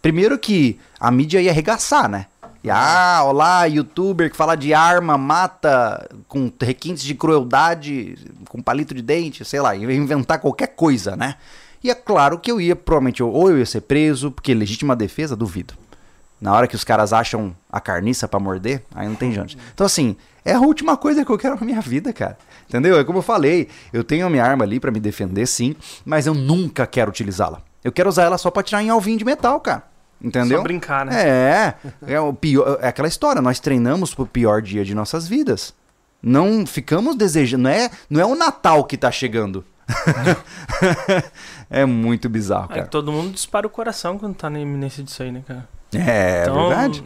Primeiro 0.00 0.38
que 0.38 0.80
a 0.98 1.10
mídia 1.10 1.42
ia 1.42 1.50
arregaçar, 1.50 2.08
né? 2.08 2.26
E, 2.64 2.70
ah, 2.70 3.22
olá, 3.24 3.64
youtuber 3.66 4.30
que 4.30 4.36
fala 4.36 4.54
de 4.54 4.72
arma, 4.72 5.16
mata 5.18 6.08
com 6.26 6.50
requintes 6.60 7.02
de 7.02 7.14
crueldade, 7.14 8.16
com 8.48 8.62
palito 8.62 8.94
de 8.94 9.02
dente, 9.02 9.44
sei 9.44 9.60
lá, 9.60 9.74
ia 9.74 9.92
inventar 9.94 10.38
qualquer 10.38 10.68
coisa, 10.68 11.14
né? 11.14 11.36
E 11.82 11.90
é 11.90 11.94
claro 11.94 12.38
que 12.38 12.50
eu 12.50 12.60
ia, 12.60 12.76
provavelmente, 12.76 13.22
ou 13.22 13.50
eu 13.50 13.58
ia 13.58 13.66
ser 13.66 13.82
preso, 13.82 14.30
porque 14.30 14.52
legítima 14.52 14.96
defesa, 14.96 15.34
duvido. 15.34 15.74
Na 16.40 16.52
hora 16.54 16.66
que 16.66 16.74
os 16.74 16.84
caras 16.84 17.12
acham 17.12 17.54
a 17.70 17.80
carniça 17.80 18.26
pra 18.26 18.40
morder, 18.40 18.82
aí 18.94 19.06
não 19.06 19.14
tem 19.14 19.32
gente. 19.34 19.56
Então, 19.74 19.86
assim, 19.86 20.16
é 20.44 20.52
a 20.54 20.60
última 20.60 20.96
coisa 20.96 21.24
que 21.24 21.30
eu 21.30 21.38
quero 21.38 21.56
na 21.56 21.66
minha 21.66 21.80
vida, 21.80 22.12
cara. 22.12 22.38
Entendeu? 22.70 23.00
É 23.00 23.02
como 23.02 23.18
eu 23.18 23.22
falei, 23.22 23.66
eu 23.92 24.04
tenho 24.04 24.24
a 24.24 24.30
minha 24.30 24.44
arma 24.44 24.64
ali 24.64 24.78
pra 24.78 24.92
me 24.92 25.00
defender, 25.00 25.44
sim, 25.44 25.74
mas 26.04 26.28
eu 26.28 26.34
nunca 26.34 26.86
quero 26.86 27.10
utilizá-la. 27.10 27.60
Eu 27.82 27.90
quero 27.90 28.08
usar 28.08 28.22
ela 28.22 28.38
só 28.38 28.48
pra 28.48 28.62
tirar 28.62 28.80
em 28.80 28.90
alvinho 28.90 29.18
de 29.18 29.24
metal, 29.24 29.58
cara. 29.60 29.82
Entendeu? 30.22 30.58
Só 30.58 30.62
brincar, 30.62 31.04
né? 31.04 31.12
É, 31.20 31.74
é, 32.06 32.20
o 32.20 32.32
pior, 32.32 32.78
é 32.80 32.86
aquela 32.86 33.08
história, 33.08 33.42
nós 33.42 33.58
treinamos 33.58 34.14
pro 34.14 34.24
pior 34.24 34.62
dia 34.62 34.84
de 34.84 34.94
nossas 34.94 35.26
vidas. 35.26 35.74
Não 36.22 36.64
ficamos 36.64 37.16
desejando, 37.16 37.64
não 37.64 37.70
é, 37.70 37.90
não 38.08 38.20
é 38.20 38.24
o 38.24 38.36
Natal 38.36 38.84
que 38.84 38.96
tá 38.96 39.10
chegando. 39.10 39.64
é 41.68 41.84
muito 41.84 42.28
bizarro, 42.28 42.68
Aí 42.70 42.76
cara. 42.76 42.86
todo 42.86 43.10
mundo 43.10 43.32
dispara 43.32 43.66
o 43.66 43.70
coração 43.70 44.16
quando 44.16 44.36
tá 44.36 44.48
na 44.48 44.60
iminência 44.60 45.02
disso 45.02 45.24
aí, 45.24 45.32
né, 45.32 45.42
cara? 45.44 45.68
É, 45.92 46.42
então, 46.42 46.68
verdade. 46.68 47.04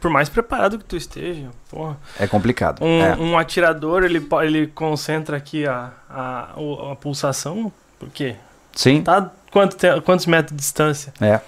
Por 0.00 0.10
mais 0.10 0.28
preparado 0.28 0.78
que 0.78 0.84
tu 0.84 0.96
esteja, 0.96 1.48
porra. 1.70 1.96
É 2.18 2.26
complicado. 2.26 2.82
Um, 2.84 3.02
é. 3.02 3.16
um 3.16 3.38
atirador, 3.38 4.02
ele, 4.04 4.26
ele 4.44 4.66
concentra 4.68 5.36
aqui 5.36 5.66
a, 5.66 5.90
a, 6.08 6.50
a 6.92 6.96
pulsação, 6.96 7.72
por 7.98 8.08
quê? 8.10 8.36
Sim, 8.74 9.02
Tá 9.02 9.30
quanto 9.50 9.76
te- 9.76 10.00
quantos 10.02 10.26
metros 10.26 10.52
de 10.56 10.58
distância? 10.60 11.12
é. 11.20 11.40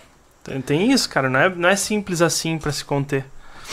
Tem, 0.44 0.60
tem 0.62 0.92
isso, 0.92 1.08
cara, 1.10 1.28
não 1.28 1.38
é, 1.40 1.48
não 1.50 1.68
é 1.68 1.76
simples 1.76 2.22
assim 2.22 2.56
pra 2.58 2.72
se 2.72 2.82
conter. 2.82 3.24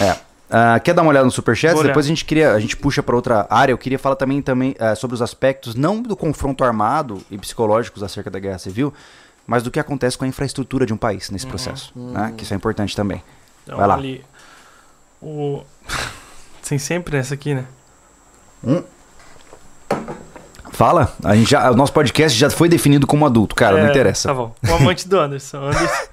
É. 0.02 0.18
Ah, 0.50 0.78
quer 0.80 0.94
dar 0.94 1.04
uma 1.04 1.10
olhada 1.10 1.24
no 1.26 1.32
Superchat? 1.32 1.82
Depois 1.82 2.06
a 2.06 2.10
gente 2.10 2.26
queria, 2.26 2.52
a 2.54 2.60
gente 2.60 2.76
puxa 2.76 3.02
para 3.02 3.16
outra 3.16 3.48
área. 3.50 3.72
Eu 3.72 3.78
queria 3.78 3.98
falar 3.98 4.16
também, 4.18 4.42
também 4.42 4.76
ah, 4.78 4.94
sobre 4.94 5.16
os 5.16 5.22
aspectos, 5.22 5.74
não 5.74 6.02
do 6.02 6.16
confronto 6.18 6.64
armado 6.66 7.22
e 7.32 7.38
psicológicos 7.38 8.04
acerca 8.04 8.30
da 8.30 8.40
guerra 8.40 8.58
civil, 8.60 8.94
mas 9.48 9.64
do 9.64 9.72
que 9.72 9.80
acontece 9.80 10.18
com 10.18 10.26
a 10.26 10.28
infraestrutura 10.28 10.86
de 10.86 10.94
um 10.94 10.98
país 10.98 11.30
nesse 11.30 11.48
processo. 11.48 11.94
né? 11.96 12.34
Que 12.38 12.44
isso 12.44 12.54
é 12.54 12.58
importante 12.58 12.94
também. 12.96 13.24
Então, 13.64 13.78
Vai 13.78 13.88
lá. 13.88 13.94
ali, 13.96 14.24
o... 15.22 15.64
Tem 16.68 16.78
sempre 16.80 17.18
essa 17.18 17.34
aqui, 17.36 17.54
né? 17.54 17.66
Fala, 20.72 21.16
a 21.24 21.36
gente 21.36 21.52
já, 21.52 21.72
o 21.72 21.76
nosso 21.76 21.94
podcast 21.94 22.38
já 22.38 22.50
foi 22.50 22.68
definido 22.68 23.08
como 23.08 23.26
adulto, 23.26 23.56
cara, 23.56 23.78
não 23.78 23.88
É, 23.88 23.90
interessa. 23.92 24.28
Tá 24.30 24.34
bom. 24.34 24.54
O 24.68 24.74
amante 24.74 25.08
do 25.08 25.18
Anderson. 25.20 25.58
Anderson, 25.68 26.04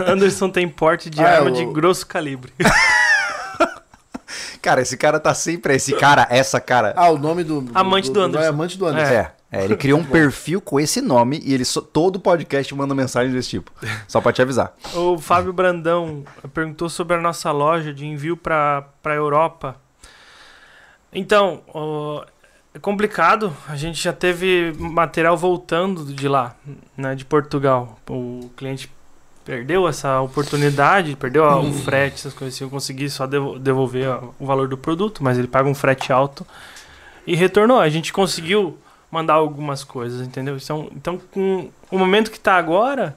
Anderson 0.06 0.50
tem 0.50 0.68
porte 0.68 1.10
de 1.10 1.20
Ah, 1.22 1.36
arma 1.36 1.50
o- 1.50 1.52
de 1.52 1.64
grosso 1.66 2.06
calibre. 2.06 2.52
Cara, 4.60 4.82
esse 4.82 4.96
cara 4.96 5.20
tá 5.20 5.32
sempre. 5.34 5.76
Esse 5.76 5.92
cara, 5.94 6.26
essa 6.28 6.60
cara. 6.60 6.92
Ah, 6.96 7.08
o 7.10 7.16
nome 7.16 7.44
do. 7.44 7.70
Amante 7.72 8.10
do 8.10 8.20
Anderson. 8.20 8.44
É 8.44 8.48
amante 8.48 8.76
do 8.76 8.86
Anderson. 8.86 9.12
É, 9.14 9.32
é, 9.50 9.64
ele 9.64 9.76
criou 9.76 9.98
um 10.00 10.04
perfil 10.06 10.60
com 10.60 10.78
esse 10.78 11.00
nome 11.00 11.40
e 11.44 11.54
ele 11.54 11.64
só, 11.64 11.80
todo 11.80 12.20
podcast 12.20 12.74
manda 12.74 12.94
mensagem 12.94 13.32
desse 13.32 13.50
tipo. 13.50 13.72
Só 14.06 14.20
pra 14.20 14.32
te 14.32 14.42
avisar. 14.42 14.74
O 14.94 15.18
Fábio 15.18 15.52
Brandão 15.52 16.24
perguntou 16.52 16.88
sobre 16.88 17.16
a 17.16 17.20
nossa 17.20 17.50
loja 17.50 17.92
de 17.94 18.06
envio 18.06 18.36
para 18.36 18.84
a 19.04 19.10
Europa. 19.14 19.76
Então, 21.12 21.62
é 22.74 22.78
complicado. 22.78 23.54
A 23.68 23.76
gente 23.76 24.02
já 24.02 24.12
teve 24.12 24.74
material 24.78 25.36
voltando 25.36 26.04
de 26.04 26.28
lá, 26.28 26.54
né, 26.96 27.14
de 27.14 27.24
Portugal. 27.24 27.98
O 28.08 28.50
cliente 28.56 28.90
perdeu 29.44 29.88
essa 29.88 30.20
oportunidade, 30.20 31.16
perdeu 31.16 31.44
o 31.44 31.72
frete, 31.72 32.16
essas 32.16 32.34
coisas 32.34 32.54
assim. 32.54 32.64
Eu 32.64 32.70
consegui 32.70 33.08
só 33.08 33.26
devo- 33.26 33.58
devolver 33.58 34.08
o 34.38 34.44
valor 34.44 34.68
do 34.68 34.76
produto, 34.76 35.24
mas 35.24 35.38
ele 35.38 35.48
paga 35.48 35.68
um 35.68 35.74
frete 35.74 36.12
alto 36.12 36.46
e 37.26 37.34
retornou. 37.34 37.80
A 37.80 37.88
gente 37.88 38.12
conseguiu 38.12 38.76
mandar 39.10 39.34
algumas 39.34 39.82
coisas, 39.84 40.26
entendeu? 40.26 40.56
Então, 40.56 40.88
então 40.94 41.18
com 41.32 41.70
o 41.90 41.98
momento 41.98 42.30
que 42.30 42.38
tá 42.40 42.56
agora, 42.56 43.16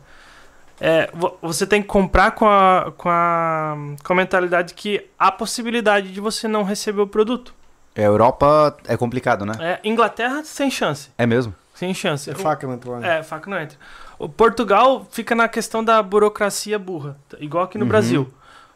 é, 0.80 1.10
vo- 1.14 1.38
você 1.42 1.68
tem 1.68 1.82
que 1.82 1.88
comprar 1.88 2.32
com 2.32 2.48
a, 2.48 2.92
com, 2.98 3.10
a, 3.10 3.76
com 4.04 4.14
a 4.14 4.16
mentalidade 4.16 4.74
que 4.74 5.06
há 5.20 5.32
possibilidade 5.32 6.12
de 6.12 6.20
você 6.22 6.48
não 6.48 6.64
receber 6.64 7.02
o 7.02 7.08
produto. 7.08 7.54
É, 7.94 8.06
Europa 8.06 8.78
é 8.88 8.96
complicado, 8.96 9.46
né? 9.46 9.54
É, 9.60 9.80
Inglaterra, 9.84 10.44
sem 10.46 10.72
chance. 10.72 11.10
É 11.18 11.26
mesmo? 11.26 11.54
Sem 11.76 11.94
chance. 11.94 12.30
É 12.30 12.36
faca, 12.36 12.66
né? 12.68 12.80
Lá. 12.86 13.06
É, 13.06 13.24
faca 13.24 13.50
não 13.50 13.60
entra. 13.60 13.78
O 14.18 14.30
Portugal 14.30 15.06
fica 15.12 15.34
na 15.36 15.48
questão 15.48 15.84
da 15.84 16.02
burocracia 16.02 16.78
burra, 16.80 17.18
igual 17.40 17.64
aqui 17.66 17.78
no 17.78 17.84
Uhum. 17.86 17.90
Brasil. 17.90 18.34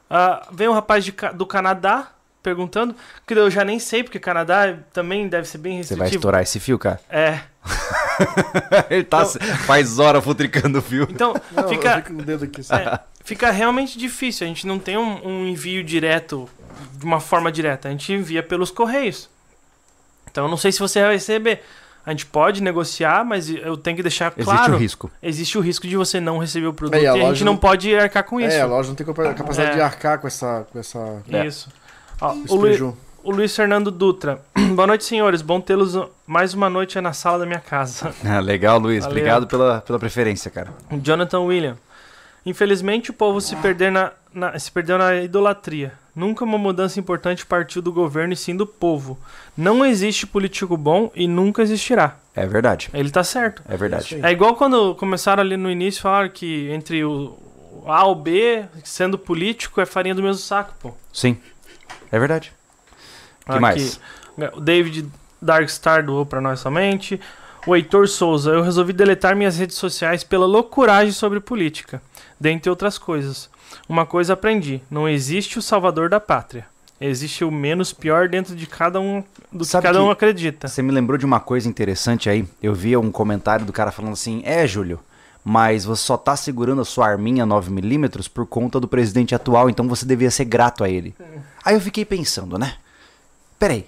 Ah, 0.10 0.46
vem 0.52 0.68
um 0.68 0.74
rapaz 0.74 1.06
de 1.06 1.14
do 1.34 1.46
Canadá 1.46 2.08
perguntando, 2.46 2.96
que 3.26 3.34
eu 3.34 3.50
já 3.50 3.66
nem 3.66 3.80
sei, 3.80 4.04
porque 4.04 4.20
Canadá 4.20 4.76
também 4.94 5.28
deve 5.28 5.48
ser 5.48 5.58
bem 5.58 5.74
Você 5.74 5.80
restritivo. 5.96 6.00
vai 6.00 6.10
estourar 6.16 6.42
esse 6.44 6.60
fio, 6.60 6.78
cara? 6.80 7.00
É. 7.10 7.40
ele 8.90 9.04
tá. 9.04 9.26
Faz 9.26 9.98
hora 10.00 10.22
futricando 10.22 10.78
o 10.80 10.82
fio. 10.82 11.08
Então, 11.10 11.34
Não, 11.52 11.68
fica, 11.68 11.90
eu 11.90 11.96
fico 12.04 12.14
com 12.16 12.22
o 12.22 12.26
dedo 12.26 12.46
aqui. 12.46 12.62
É, 12.72 13.00
fica 13.24 13.50
realmente 13.52 13.98
difícil. 13.98 14.46
A 14.46 14.48
gente 14.48 14.68
não 14.68 14.78
tem 14.80 14.98
um, 14.98 15.28
um 15.28 15.48
envio 15.48 15.84
direto, 15.84 16.48
de 16.94 17.04
uma 17.06 17.20
forma 17.20 17.52
direta. 17.52 17.88
A 17.88 17.92
gente 17.92 18.14
envia 18.14 18.44
pelos 18.44 18.70
correios. 18.72 19.28
Então 20.30 20.46
eu 20.46 20.50
não 20.50 20.58
sei 20.58 20.72
se 20.72 20.80
você 20.80 21.02
vai 21.02 21.14
receber. 21.14 21.64
A 22.06 22.12
gente 22.12 22.28
pode 22.28 22.62
negociar, 22.62 23.26
mas 23.26 23.50
eu 23.50 23.76
tenho 23.76 23.98
que 23.98 24.04
deixar 24.04 24.32
Existe 24.38 24.44
claro. 24.56 24.76
o 24.76 24.78
risco. 24.78 25.12
Existe 25.24 25.58
o 25.58 25.62
risco 25.62 25.88
de 25.88 25.98
você 25.98 26.20
não 26.20 26.38
receber 26.38 26.68
o 26.68 26.74
produto 26.74 26.94
É, 26.98 27.00
e 27.00 27.04
e 27.04 27.08
a 27.08 27.14
a, 27.14 27.18
gente 27.34 27.44
não 27.44 27.58
pode 27.58 27.96
arcar 27.96 28.24
com 28.24 28.40
isso. 28.40 28.56
É, 28.56 28.62
a 28.62 28.68
loja 28.68 28.90
não 28.90 28.96
tem 28.96 29.04
capa- 29.04 29.34
capacidade 29.34 29.72
É. 29.72 29.74
de 29.74 29.82
arcar 29.82 30.20
com 30.20 30.28
essa. 30.28 30.68
Com 30.72 30.78
essa 30.78 31.00
É. 31.32 31.48
Ó, 32.22 32.34
o, 32.50 32.56
Lu- 32.56 32.98
o 33.24 33.32
Luiz 33.32 33.56
Fernando 33.56 33.92
Dutra. 33.92 34.42
Boa 34.76 34.88
noite, 34.88 35.04
senhores. 35.06 35.42
Bom 35.42 35.60
tê-los 35.60 35.98
mais 36.26 36.54
uma 36.54 36.70
noite 36.70 37.00
na 37.02 37.14
sala 37.14 37.40
da 37.40 37.46
minha 37.46 37.60
casa. 37.60 38.14
Ah, 38.26 38.40
legal, 38.40 38.80
Luiz. 38.80 39.04
Valeu. 39.04 39.18
Obrigado 39.18 39.48
pela, 39.48 39.82
pela 39.82 40.00
preferência, 40.00 40.50
cara. 40.50 40.74
Jonathan 41.02 41.42
William. 41.42 41.78
Infelizmente, 42.46 43.10
o 43.10 43.14
povo 43.14 43.42
se, 43.42 43.56
perder 43.58 43.92
na, 43.92 44.12
na- 44.34 44.58
se 44.60 44.72
perdeu 44.72 44.98
na 44.98 45.16
idolatria. 45.16 45.94
Nunca 46.16 46.46
uma 46.46 46.58
mudança 46.58 46.98
importante 47.00 47.46
partiu 47.46 47.82
do 47.82 47.92
governo 47.92 48.32
e 48.34 48.38
sim 48.38 48.56
do 48.56 48.66
povo. 48.66 49.20
Não 49.58 49.86
existe 49.86 50.26
político 50.26 50.78
bom 50.78 51.12
e 51.14 51.28
nunca 51.28 51.62
existirá. 51.62 52.18
É 52.34 52.46
verdade. 52.46 52.90
Ele 52.94 53.10
tá 53.10 53.24
certo. 53.24 53.62
É 53.68 53.76
verdade. 53.76 54.20
É 54.24 54.32
igual 54.32 54.56
quando 54.56 54.96
começaram 54.96 55.42
ali 55.42 55.58
no 55.58 55.70
início 55.70 56.02
falar 56.02 56.30
que 56.30 56.70
entre 56.72 57.04
o 57.04 57.38
o 57.86 57.92
A 57.92 58.04
ou 58.06 58.16
B, 58.16 58.64
sendo 58.84 59.16
político, 59.18 59.80
é 59.82 59.86
farinha 59.86 60.16
do 60.16 60.24
mesmo 60.24 60.42
saco, 60.42 60.74
pô. 60.80 60.92
Sim. 61.14 61.38
É 62.12 62.20
verdade. 62.20 62.52
que 63.46 63.52
Aqui, 63.52 63.60
mais? 63.60 64.00
O 64.54 64.60
David 64.62 65.08
Darkstar 65.42 66.04
doou 66.06 66.26
pra 66.26 66.42
nós 66.42 66.60
somente. 66.60 67.20
O 67.68 67.76
Heitor 67.76 68.08
Souza, 68.08 68.52
eu 68.52 68.62
resolvi 68.62 68.94
deletar 68.94 69.36
minhas 69.36 69.58
redes 69.58 69.76
sociais 69.78 70.24
pela 70.24 70.46
loucuragem 70.46 71.12
sobre 71.12 71.40
política, 71.40 72.02
dentre 72.40 72.70
outras 72.70 72.98
coisas. 72.98 73.50
Uma 73.90 74.06
coisa 74.06 74.34
aprendi: 74.34 74.82
não 74.90 75.10
existe 75.10 75.58
o 75.58 75.62
salvador 75.62 76.10
da 76.10 76.20
pátria. 76.20 76.66
Existe 77.02 77.44
o 77.44 77.52
menos 77.52 77.92
pior 77.92 78.30
dentro 78.30 78.56
de 78.56 78.66
cada 78.66 79.02
um 79.02 79.22
do 79.52 79.60
que 79.60 79.72
Sabe 79.72 79.84
cada 79.88 80.00
que- 80.00 80.06
um 80.06 80.10
acredita. 80.12 80.68
Você 80.68 80.82
me 80.82 80.92
lembrou 80.92 81.18
de 81.18 81.26
uma 81.26 81.40
coisa 81.42 81.68
interessante 81.68 82.30
aí. 82.30 82.48
Eu 82.64 82.74
vi 82.74 82.96
um 82.96 83.12
comentário 83.12 83.66
do 83.66 83.74
cara 83.74 83.92
falando 83.92 84.14
assim: 84.14 84.42
É, 84.46 84.66
Júlio, 84.66 85.00
mas 85.48 85.86
você 85.86 86.02
só 86.02 86.18
tá 86.18 86.36
segurando 86.36 86.82
a 86.82 86.86
sua 86.86 87.08
arminha 87.08 87.46
9mm 87.46 88.30
por 88.30 88.48
conta 88.48 88.80
do 88.80 88.88
presidente 88.88 89.36
atual, 89.36 89.70
então 89.70 89.88
você 89.88 90.04
devia 90.04 90.32
ser 90.32 90.46
grato 90.46 90.84
a 90.84 90.90
ele. 90.90 91.14
Aí 91.64 91.76
eu 91.76 91.80
fiquei 91.82 92.04
pensando, 92.04 92.58
né? 92.58 92.74
Peraí, 93.60 93.86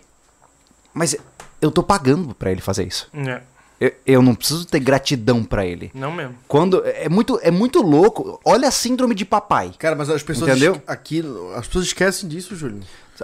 mas 0.94 1.16
eu 1.60 1.72
tô 1.72 1.82
pagando 1.82 2.36
pra 2.36 2.52
ele 2.52 2.62
fazer 2.62 2.86
isso. 2.88 3.10
É, 3.14 3.42
Eu, 3.80 3.92
eu 4.06 4.22
não 4.22 4.36
preciso 4.36 4.66
ter 4.68 4.80
gratidão 4.80 5.44
pra 5.44 5.66
ele. 5.66 5.92
não 5.96 6.12
mesmo. 6.12 6.36
Quando 6.48 6.82
é 6.86 7.10
muito, 7.10 7.40
é 7.42 7.50
muito 7.52 7.82
louco. 7.82 8.40
Olha 8.46 8.68
a 8.68 8.72
síndrome 8.72 9.16
de 9.16 9.26
papai. 9.26 9.72
Cara, 9.80 9.96
mas 9.96 10.10
as 10.12 10.22
pessoas 10.24 10.52
Entendeu? 10.52 10.80
aqui, 10.86 11.24
as 11.56 11.66
pessoas 11.68 11.86
esquecem 11.88 12.30
disso, 12.30 12.56
Júlio. 12.56 12.82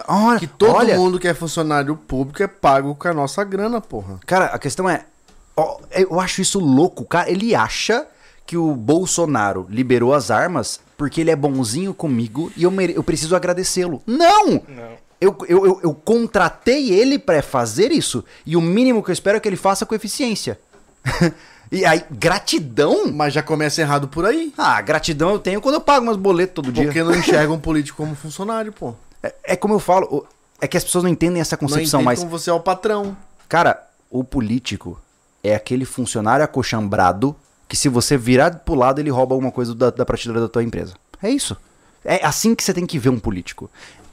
Olha, 0.07 0.39
Que 0.39 0.47
todo 0.47 0.73
olha, 0.75 0.95
mundo 0.97 1.19
que 1.19 1.27
é 1.27 1.33
funcionário 1.35 1.95
público 1.95 2.41
é 2.41 2.47
pago 2.47 2.95
com 2.95 3.07
a 3.07 3.13
nossa 3.13 3.43
grana, 3.43 3.79
porra. 3.79 4.19
Cara, 4.25 4.45
a 4.45 4.57
questão 4.57 4.89
é. 4.89 5.05
ó, 5.55 5.77
eu 5.91 6.19
acho 6.19 6.41
isso 6.41 6.59
louco, 6.59 7.05
cara. 7.05 7.29
Ele 7.29 7.53
acha 7.53 8.07
que 8.53 8.57
o 8.57 8.75
Bolsonaro 8.75 9.65
liberou 9.67 10.13
as 10.13 10.29
armas 10.29 10.79
porque 10.95 11.21
ele 11.21 11.31
é 11.31 11.35
bonzinho 11.35 11.91
comigo 11.91 12.51
e 12.55 12.61
eu, 12.61 12.69
mere- 12.69 12.93
eu 12.95 13.01
preciso 13.03 13.35
agradecê-lo. 13.35 13.99
Não! 14.05 14.45
Não. 14.67 15.03
Eu, 15.19 15.35
eu, 15.47 15.65
eu, 15.65 15.79
eu 15.81 15.93
contratei 15.95 16.91
ele 16.91 17.17
pra 17.17 17.41
fazer 17.41 17.91
isso 17.91 18.23
e 18.45 18.55
o 18.55 18.61
mínimo 18.61 19.01
que 19.01 19.09
eu 19.09 19.13
espero 19.13 19.37
é 19.37 19.39
que 19.39 19.49
ele 19.49 19.55
faça 19.55 19.87
com 19.87 19.95
eficiência. 19.95 20.59
e 21.71 21.83
aí, 21.83 22.03
gratidão? 22.11 23.11
Mas 23.11 23.33
já 23.33 23.41
começa 23.41 23.81
errado 23.81 24.07
por 24.07 24.23
aí. 24.23 24.53
Ah, 24.55 24.79
gratidão 24.81 25.31
eu 25.31 25.39
tenho 25.39 25.59
quando 25.59 25.75
eu 25.75 25.81
pago 25.81 26.05
meus 26.05 26.17
boletos 26.17 26.53
todo 26.53 26.71
dia. 26.71 26.83
Porque 26.83 27.01
não 27.01 27.15
enxergam 27.15 27.55
um 27.55 27.59
político 27.59 27.97
como 27.97 28.13
funcionário, 28.15 28.71
pô. 28.71 28.93
É, 29.23 29.33
é 29.45 29.55
como 29.55 29.73
eu 29.73 29.79
falo, 29.79 30.27
é 30.61 30.67
que 30.67 30.77
as 30.77 30.83
pessoas 30.83 31.03
não 31.05 31.09
entendem 31.09 31.41
essa 31.41 31.55
Não 31.55 31.61
concepção, 31.67 32.01
entende 32.01 32.05
mas 32.05 32.19
como 32.19 32.29
você 32.29 32.51
é 32.51 32.53
o 32.53 32.59
patrão. 32.59 33.17
Cara, 33.49 33.81
o 34.11 34.23
político 34.23 34.99
é 35.43 35.55
aquele 35.55 35.85
funcionário 35.85 36.45
acochambrado 36.45 37.35
que 37.73 37.77
se 37.77 37.89
você 37.89 38.15
virar 38.15 38.51
pro 38.59 38.75
lado, 38.75 38.99
ele 39.01 39.09
rouba 39.09 39.33
alguma 39.33 39.51
coisa 39.51 39.73
da, 39.73 39.89
da 39.89 40.05
prateleira 40.05 40.41
da 40.41 40.47
tua 40.47 40.61
empresa. 40.61 40.93
É 41.23 41.27
isso. 41.31 41.57
É 42.05 42.23
assim 42.23 42.53
que 42.53 42.63
você 42.63 42.71
tem 42.71 42.85
que 42.85 42.99
ver 42.99 43.09
um 43.09 43.17
político. 43.17 43.67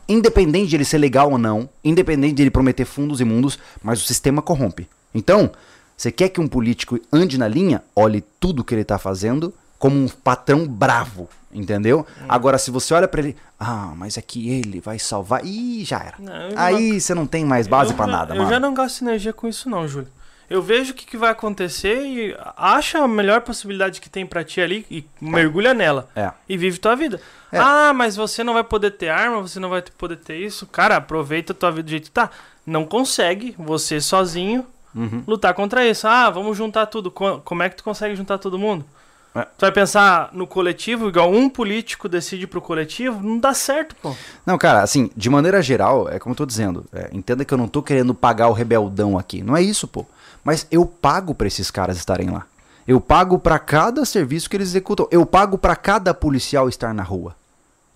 Independente 0.09 0.71
de 0.71 0.77
ele 0.77 0.85
ser 0.87 0.97
legal 0.97 1.31
ou 1.31 1.37
não, 1.37 1.69
independente 1.85 2.33
de 2.37 2.43
ele 2.43 2.51
prometer 2.51 2.87
fundos 2.87 3.21
imundos, 3.21 3.59
mas 3.83 4.03
o 4.03 4.07
sistema 4.07 4.41
corrompe. 4.41 4.89
Então, 5.15 5.51
você 5.95 6.11
quer 6.11 6.31
que 6.31 6.41
um 6.41 6.49
político 6.49 6.99
ande 7.13 7.37
na 7.37 7.47
linha? 7.47 7.83
Olhe 7.95 8.25
tudo 8.41 8.65
que 8.65 8.75
ele 8.75 8.83
tá 8.83 8.97
fazendo 8.99 9.53
como 9.79 9.95
um 10.03 10.09
patrão 10.09 10.67
bravo, 10.67 11.29
entendeu? 11.53 12.07
Agora, 12.27 12.57
se 12.57 12.71
você 12.71 12.95
olha 12.95 13.07
pra 13.09 13.21
ele, 13.21 13.37
ah, 13.59 13.93
mas 13.95 14.17
é 14.17 14.23
que 14.23 14.49
ele 14.49 14.81
vai 14.81 14.99
salvar, 14.99 15.45
ih, 15.45 15.85
já 15.85 15.99
era. 15.99 16.15
Não, 16.19 16.33
eu 16.49 16.59
Aí 16.59 16.99
você 16.99 17.15
não 17.15 17.27
tem 17.27 17.45
mais 17.45 17.67
base 17.67 17.91
eu 17.91 17.97
pra 17.97 18.07
já- 18.07 18.13
nada, 18.13 18.35
Eu 18.35 18.39
mano. 18.39 18.51
já 18.51 18.59
não 18.59 18.73
gasto 18.73 19.03
energia 19.03 19.35
com 19.35 19.47
isso, 19.47 19.69
não, 19.69 19.87
Júlio. 19.87 20.09
Eu 20.51 20.61
vejo 20.61 20.90
o 20.90 20.94
que, 20.94 21.07
que 21.07 21.16
vai 21.16 21.30
acontecer 21.30 22.03
e 22.05 22.36
acha 22.57 22.98
a 22.98 23.07
melhor 23.07 23.40
possibilidade 23.42 24.01
que 24.01 24.11
tem 24.11 24.26
pra 24.26 24.42
ti 24.42 24.61
ali 24.61 24.84
e 24.90 25.05
mergulha 25.20 25.72
nela. 25.72 26.09
É. 26.16 26.30
E 26.48 26.57
vive 26.57 26.78
tua 26.78 26.96
vida. 26.96 27.20
É. 27.53 27.59
Ah, 27.59 27.92
mas 27.94 28.16
você 28.16 28.42
não 28.42 28.55
vai 28.55 28.64
poder 28.64 28.90
ter 28.90 29.09
arma, 29.11 29.40
você 29.40 29.61
não 29.61 29.68
vai 29.70 29.80
poder 29.96 30.16
ter 30.16 30.36
isso. 30.38 30.66
Cara, 30.66 30.96
aproveita 30.96 31.53
a 31.53 31.57
tua 31.57 31.70
vida 31.70 31.84
do 31.84 31.90
jeito 31.90 32.05
que 32.07 32.11
tá. 32.11 32.30
Não 32.66 32.84
consegue, 32.84 33.55
você 33.57 34.01
sozinho, 34.01 34.66
Uhum. 34.92 35.22
lutar 35.24 35.55
contra 35.55 35.86
isso. 35.86 36.09
Ah, 36.09 36.28
vamos 36.30 36.59
juntar 36.59 36.86
tudo. 36.86 37.12
Co- 37.12 37.40
Como 37.44 37.62
é 37.62 37.68
que 37.68 37.76
tu 37.76 37.84
consegue 37.84 38.16
juntar 38.16 38.38
todo 38.38 38.59
mundo? 38.59 38.84
É. 39.32 39.42
Tu 39.42 39.61
vai 39.61 39.70
pensar 39.70 40.30
no 40.32 40.44
coletivo, 40.48 41.09
igual 41.09 41.30
um 41.32 41.48
político 41.48 42.09
decide 42.09 42.48
pro 42.48 42.61
coletivo, 42.61 43.20
não 43.22 43.38
dá 43.38 43.55
certo, 43.55 43.94
pô. 44.03 44.16
Não, 44.44 44.59
cara, 44.59 44.82
assim, 44.82 45.09
de 45.16 45.30
maneira 45.30 45.62
geral, 45.62 46.09
é 46.09 46.18
como 46.18 46.32
eu 46.32 46.36
tô 46.36 46.44
dizendo, 46.44 46.84
é, 46.92 47.09
entenda 47.12 47.44
que 47.44 47.55
eu 47.55 47.59
não 47.59 47.68
tô 47.68 47.80
querendo 47.80 48.12
pagar 48.12 48.48
o 48.48 48.53
rebeldão 48.53 49.16
aqui. 49.16 49.40
Não 49.44 49.57
é 49.57 49.62
isso, 49.62 49.86
pô. 49.86 50.05
Mas 50.45 50.66
eu 50.70 50.86
pago 50.86 51.34
pra 51.34 51.47
esses 51.47 51.70
caras 51.70 51.97
estarem 51.97 52.30
lá. 52.30 52.47
Eu 52.86 53.01
pago 53.01 53.38
pra 53.38 53.59
cada 53.59 54.05
serviço 54.05 54.49
que 54.49 54.57
eles 54.57 54.68
executam. 54.68 55.07
Eu 55.11 55.24
pago 55.24 55.59
pra 55.59 55.76
cada 55.76 56.12
policial 56.12 56.68
estar 56.68 56.93
na 56.93 57.03
rua. 57.03 57.36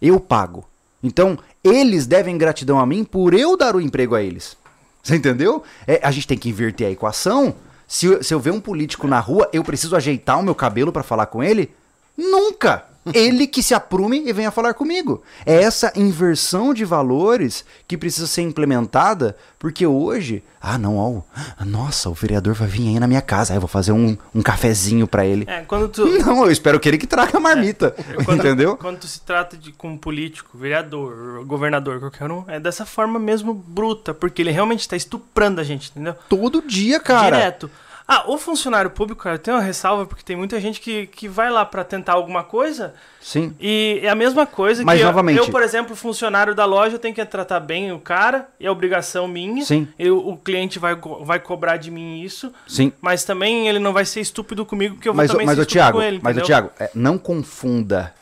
Eu 0.00 0.20
pago. 0.20 0.64
Então, 1.02 1.38
eles 1.62 2.06
devem 2.06 2.38
gratidão 2.38 2.78
a 2.78 2.86
mim 2.86 3.04
por 3.04 3.34
eu 3.34 3.56
dar 3.56 3.74
o 3.74 3.80
emprego 3.80 4.14
a 4.14 4.22
eles. 4.22 4.56
Você 5.02 5.16
entendeu? 5.16 5.62
É, 5.86 6.00
a 6.02 6.10
gente 6.10 6.26
tem 6.26 6.38
que 6.38 6.48
inverter 6.48 6.86
a 6.86 6.90
equação. 6.90 7.54
Se, 7.86 8.22
se 8.22 8.32
eu 8.32 8.40
ver 8.40 8.52
um 8.52 8.60
político 8.60 9.06
na 9.06 9.20
rua, 9.20 9.48
eu 9.52 9.62
preciso 9.62 9.96
ajeitar 9.96 10.38
o 10.38 10.42
meu 10.42 10.54
cabelo 10.54 10.92
pra 10.92 11.02
falar 11.02 11.26
com 11.26 11.42
ele? 11.42 11.70
Nunca! 12.16 12.84
Ele 13.12 13.46
que 13.46 13.62
se 13.62 13.74
aprume 13.74 14.22
e 14.26 14.32
venha 14.32 14.50
falar 14.50 14.74
comigo. 14.74 15.22
É 15.44 15.62
essa 15.62 15.92
inversão 15.96 16.72
de 16.72 16.84
valores 16.84 17.64
que 17.86 17.98
precisa 17.98 18.26
ser 18.26 18.42
implementada, 18.42 19.36
porque 19.58 19.86
hoje, 19.86 20.42
ah 20.60 20.78
não, 20.78 20.96
ó, 20.96 21.22
nossa, 21.64 22.08
o 22.08 22.14
vereador 22.14 22.54
vai 22.54 22.68
vir 22.68 22.88
aí 22.88 23.00
na 23.00 23.06
minha 23.06 23.20
casa, 23.20 23.52
aí 23.52 23.56
eu 23.56 23.60
vou 23.60 23.68
fazer 23.68 23.92
um, 23.92 24.16
um 24.34 24.42
cafezinho 24.42 25.06
pra 25.06 25.26
ele. 25.26 25.44
É, 25.48 25.60
quando 25.62 25.88
tu. 25.88 26.04
Não, 26.24 26.44
eu 26.44 26.50
espero 26.50 26.80
que 26.80 26.88
ele 26.88 26.96
que 26.96 27.06
traga 27.06 27.36
a 27.36 27.40
marmita, 27.40 27.94
Quando, 28.24 28.38
entendeu? 28.38 28.76
Quando 28.76 28.98
tu 28.98 29.06
se 29.06 29.20
trata 29.20 29.56
de 29.56 29.72
com 29.72 29.88
um 29.88 29.98
político, 29.98 30.56
vereador, 30.56 31.44
governador, 31.44 32.00
qualquer 32.00 32.30
um, 32.30 32.44
é 32.48 32.58
dessa 32.58 32.86
forma 32.86 33.18
mesmo 33.18 33.52
bruta, 33.52 34.14
porque 34.14 34.40
ele 34.40 34.50
realmente 34.50 34.88
tá 34.88 34.96
estuprando 34.96 35.60
a 35.60 35.64
gente, 35.64 35.90
entendeu? 35.90 36.14
Todo 36.28 36.62
dia, 36.62 36.98
cara. 37.00 37.36
Direto. 37.36 37.70
Ah, 38.06 38.24
o 38.30 38.36
funcionário 38.36 38.90
público, 38.90 39.22
cara, 39.22 39.38
tem 39.38 39.52
uma 39.54 39.62
ressalva, 39.62 40.04
porque 40.04 40.22
tem 40.22 40.36
muita 40.36 40.60
gente 40.60 40.78
que, 40.78 41.06
que 41.06 41.26
vai 41.26 41.50
lá 41.50 41.64
pra 41.64 41.82
tentar 41.82 42.12
alguma 42.12 42.44
coisa 42.44 42.92
Sim. 43.18 43.54
e 43.58 43.98
é 44.02 44.10
a 44.10 44.14
mesma 44.14 44.44
coisa 44.46 44.84
Mas, 44.84 44.98
que 44.98 45.02
eu- 45.02 45.06
novamente- 45.06 45.38
eu, 45.38 45.48
por 45.48 45.62
exemplo, 45.62 45.96
funcionário 45.96 46.54
da 46.54 46.66
loja, 46.66 46.96
eu 46.96 46.98
tenho 46.98 47.14
que 47.14 47.24
tratar 47.24 47.60
bem 47.60 47.92
o 47.92 47.98
cara, 47.98 48.46
é 48.60 48.70
obrigação 48.70 49.26
minha. 49.26 49.64
Sim. 49.64 49.88
Eu, 49.98 50.18
o 50.18 50.36
cliente 50.36 50.78
vai, 50.78 50.94
vai 51.22 51.40
cobrar 51.40 51.78
de 51.78 51.90
mim 51.90 52.20
isso, 52.20 52.52
Sim. 52.68 52.92
mas 53.00 53.24
também 53.24 53.68
ele 53.68 53.78
não 53.78 53.94
vai 53.94 54.04
ser 54.04 54.20
estúpido 54.20 54.66
comigo, 54.66 54.96
porque 54.96 55.08
eu 55.08 55.14
vou 55.14 55.22
Mas, 55.22 55.30
também 55.30 55.46
mas 55.46 55.56
ser 55.56 55.62
o 55.62 55.66
Thiago, 55.66 55.96
com 55.98 56.02
ele, 56.04 56.20
mas 56.22 56.36
o? 56.36 56.42
Thiago, 56.42 56.70
é, 56.78 56.90
não 56.94 57.16
confunda 57.16 58.12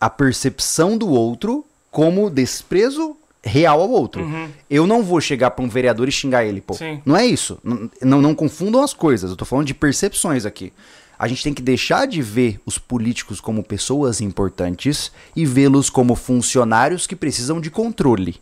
a 0.00 0.10
percepção 0.10 0.98
do 0.98 1.08
outro 1.10 1.64
como 1.92 2.28
desprezo 2.28 3.16
real 3.42 3.80
ao 3.80 3.90
outro. 3.90 4.26
Eu 4.68 4.86
não 4.86 5.02
vou 5.02 5.20
chegar 5.20 5.50
pra 5.50 5.64
um 5.64 5.68
vereador 5.68 6.08
e 6.08 6.12
xingar 6.12 6.44
ele, 6.44 6.60
pô. 6.60 6.74
Uhum. 6.74 6.78
Sim. 6.78 7.02
Não 7.04 7.16
é 7.16 7.26
isso. 7.26 7.58
Não, 8.02 8.20
não 8.20 8.34
confundam 8.34 8.82
as 8.82 8.92
coisas. 8.92 9.30
Eu 9.30 9.36
tô 9.36 9.44
falando 9.44 9.66
de 9.66 9.74
percepções 9.74 10.44
aqui. 10.44 10.72
A 11.18 11.26
gente 11.26 11.42
tem 11.42 11.52
que 11.52 11.62
deixar 11.62 12.06
de 12.06 12.22
ver 12.22 12.60
os 12.64 12.78
políticos 12.78 13.40
como 13.40 13.64
pessoas 13.64 14.20
importantes 14.20 15.10
e 15.34 15.44
vê-los 15.44 15.90
como 15.90 16.14
funcionários 16.14 17.06
que 17.06 17.16
precisam 17.16 17.60
de 17.60 17.70
controle. 17.70 18.36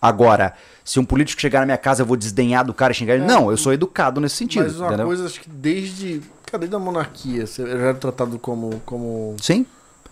Agora, 0.00 0.54
se 0.84 0.98
um 1.00 1.04
político 1.04 1.40
chegar 1.40 1.60
na 1.60 1.66
minha 1.66 1.78
casa, 1.78 2.02
eu 2.02 2.06
vou 2.06 2.16
desdenhar 2.16 2.64
do 2.64 2.74
cara 2.74 2.92
e 2.92 2.94
xingar 2.94 3.14
ele. 3.14 3.24
Não, 3.24 3.50
eu 3.50 3.56
sou 3.56 3.72
educado 3.72 4.20
nesse 4.20 4.36
sentido. 4.36 4.64
Mas 4.64 4.76
uma 4.76 4.88
entendeu? 4.88 5.06
coisa, 5.06 5.26
acho 5.26 5.40
que 5.40 5.48
desde. 5.48 6.20
Cara, 6.46 6.58
desde 6.58 6.76
a 6.76 6.78
monarquia, 6.78 7.46
você 7.46 7.62
já 7.62 7.72
era 7.72 7.94
tratado 7.94 8.38
como, 8.38 8.82
como, 8.84 9.34
Sim. 9.40 9.64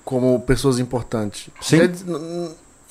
como 0.05 0.41
pessoas 0.41 0.79
importantes. 0.79 1.49
Sim. 1.61 1.79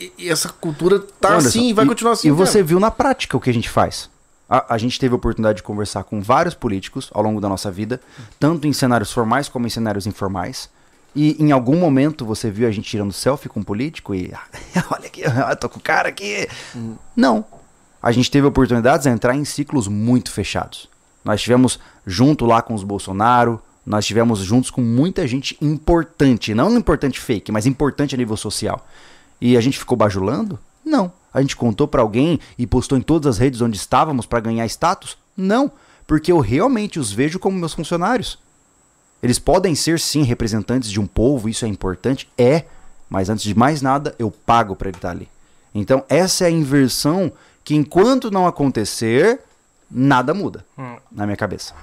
E, 0.01 0.11
e 0.17 0.29
essa 0.29 0.49
cultura 0.49 0.99
tá 0.99 1.33
Anderson, 1.33 1.47
assim 1.47 1.69
e 1.69 1.73
vai 1.73 1.85
continuar 1.85 2.13
assim. 2.13 2.27
E 2.27 2.31
você 2.31 2.63
viu 2.63 2.79
na 2.79 2.89
prática 2.89 3.37
o 3.37 3.39
que 3.39 3.49
a 3.49 3.53
gente 3.53 3.69
faz. 3.69 4.09
A, 4.49 4.73
a 4.73 4.77
gente 4.77 4.99
teve 4.99 5.13
a 5.13 5.15
oportunidade 5.15 5.57
de 5.57 5.63
conversar 5.63 6.03
com 6.03 6.19
vários 6.21 6.55
políticos 6.55 7.09
ao 7.13 7.21
longo 7.21 7.39
da 7.39 7.47
nossa 7.47 7.69
vida, 7.69 8.01
tanto 8.39 8.67
em 8.67 8.73
cenários 8.73 9.11
formais 9.11 9.47
como 9.47 9.67
em 9.67 9.69
cenários 9.69 10.07
informais. 10.07 10.69
E 11.15 11.35
em 11.39 11.51
algum 11.51 11.77
momento 11.77 12.25
você 12.25 12.49
viu 12.49 12.67
a 12.67 12.71
gente 12.71 12.89
tirando 12.89 13.13
selfie 13.13 13.47
com 13.47 13.59
um 13.59 13.63
político 13.63 14.15
e. 14.15 14.33
Olha 14.89 15.05
aqui, 15.05 15.21
eu 15.21 15.31
tô 15.57 15.69
com 15.69 15.77
o 15.77 15.81
cara 15.81 16.09
aqui. 16.09 16.47
Não. 17.15 17.45
A 18.01 18.11
gente 18.11 18.31
teve 18.31 18.47
oportunidades 18.47 19.03
de 19.03 19.11
entrar 19.11 19.35
em 19.35 19.45
ciclos 19.45 19.87
muito 19.87 20.31
fechados. 20.31 20.89
Nós 21.23 21.35
estivemos 21.39 21.79
junto 22.07 22.45
lá 22.45 22.63
com 22.63 22.73
os 22.73 22.83
Bolsonaro, 22.83 23.61
nós 23.85 24.05
estivemos 24.05 24.39
juntos 24.39 24.71
com 24.71 24.81
muita 24.81 25.27
gente 25.27 25.55
importante, 25.61 26.55
não 26.55 26.75
importante 26.75 27.19
fake, 27.19 27.51
mas 27.51 27.67
importante 27.67 28.15
a 28.15 28.17
nível 28.17 28.35
social. 28.35 28.83
E 29.41 29.57
a 29.57 29.61
gente 29.61 29.79
ficou 29.79 29.97
bajulando? 29.97 30.59
Não. 30.85 31.11
A 31.33 31.41
gente 31.41 31.55
contou 31.55 31.87
pra 31.87 32.01
alguém 32.01 32.39
e 32.57 32.67
postou 32.67 32.97
em 32.97 33.01
todas 33.01 33.35
as 33.35 33.37
redes 33.39 33.61
onde 33.61 33.75
estávamos 33.77 34.25
pra 34.25 34.39
ganhar 34.39 34.65
status? 34.67 35.17
Não, 35.35 35.71
porque 36.05 36.31
eu 36.31 36.39
realmente 36.39 36.99
os 36.99 37.11
vejo 37.11 37.39
como 37.39 37.57
meus 37.57 37.73
funcionários. 37.73 38.37
Eles 39.23 39.39
podem 39.39 39.73
ser 39.75 39.99
sim 39.99 40.23
representantes 40.23 40.91
de 40.91 40.99
um 40.99 41.07
povo, 41.07 41.47
isso 41.47 41.63
é 41.63 41.67
importante, 41.67 42.27
é, 42.37 42.65
mas 43.09 43.29
antes 43.29 43.43
de 43.43 43.55
mais 43.57 43.81
nada, 43.81 44.13
eu 44.19 44.29
pago 44.29 44.75
pra 44.75 44.89
ele 44.89 44.97
estar 44.97 45.11
ali. 45.11 45.29
Então, 45.73 46.03
essa 46.09 46.43
é 46.43 46.47
a 46.47 46.51
inversão 46.51 47.31
que 47.63 47.75
enquanto 47.75 48.29
não 48.29 48.45
acontecer, 48.45 49.39
nada 49.89 50.33
muda 50.33 50.65
Hum. 50.77 50.97
na 51.11 51.25
minha 51.25 51.37
cabeça. 51.37 51.73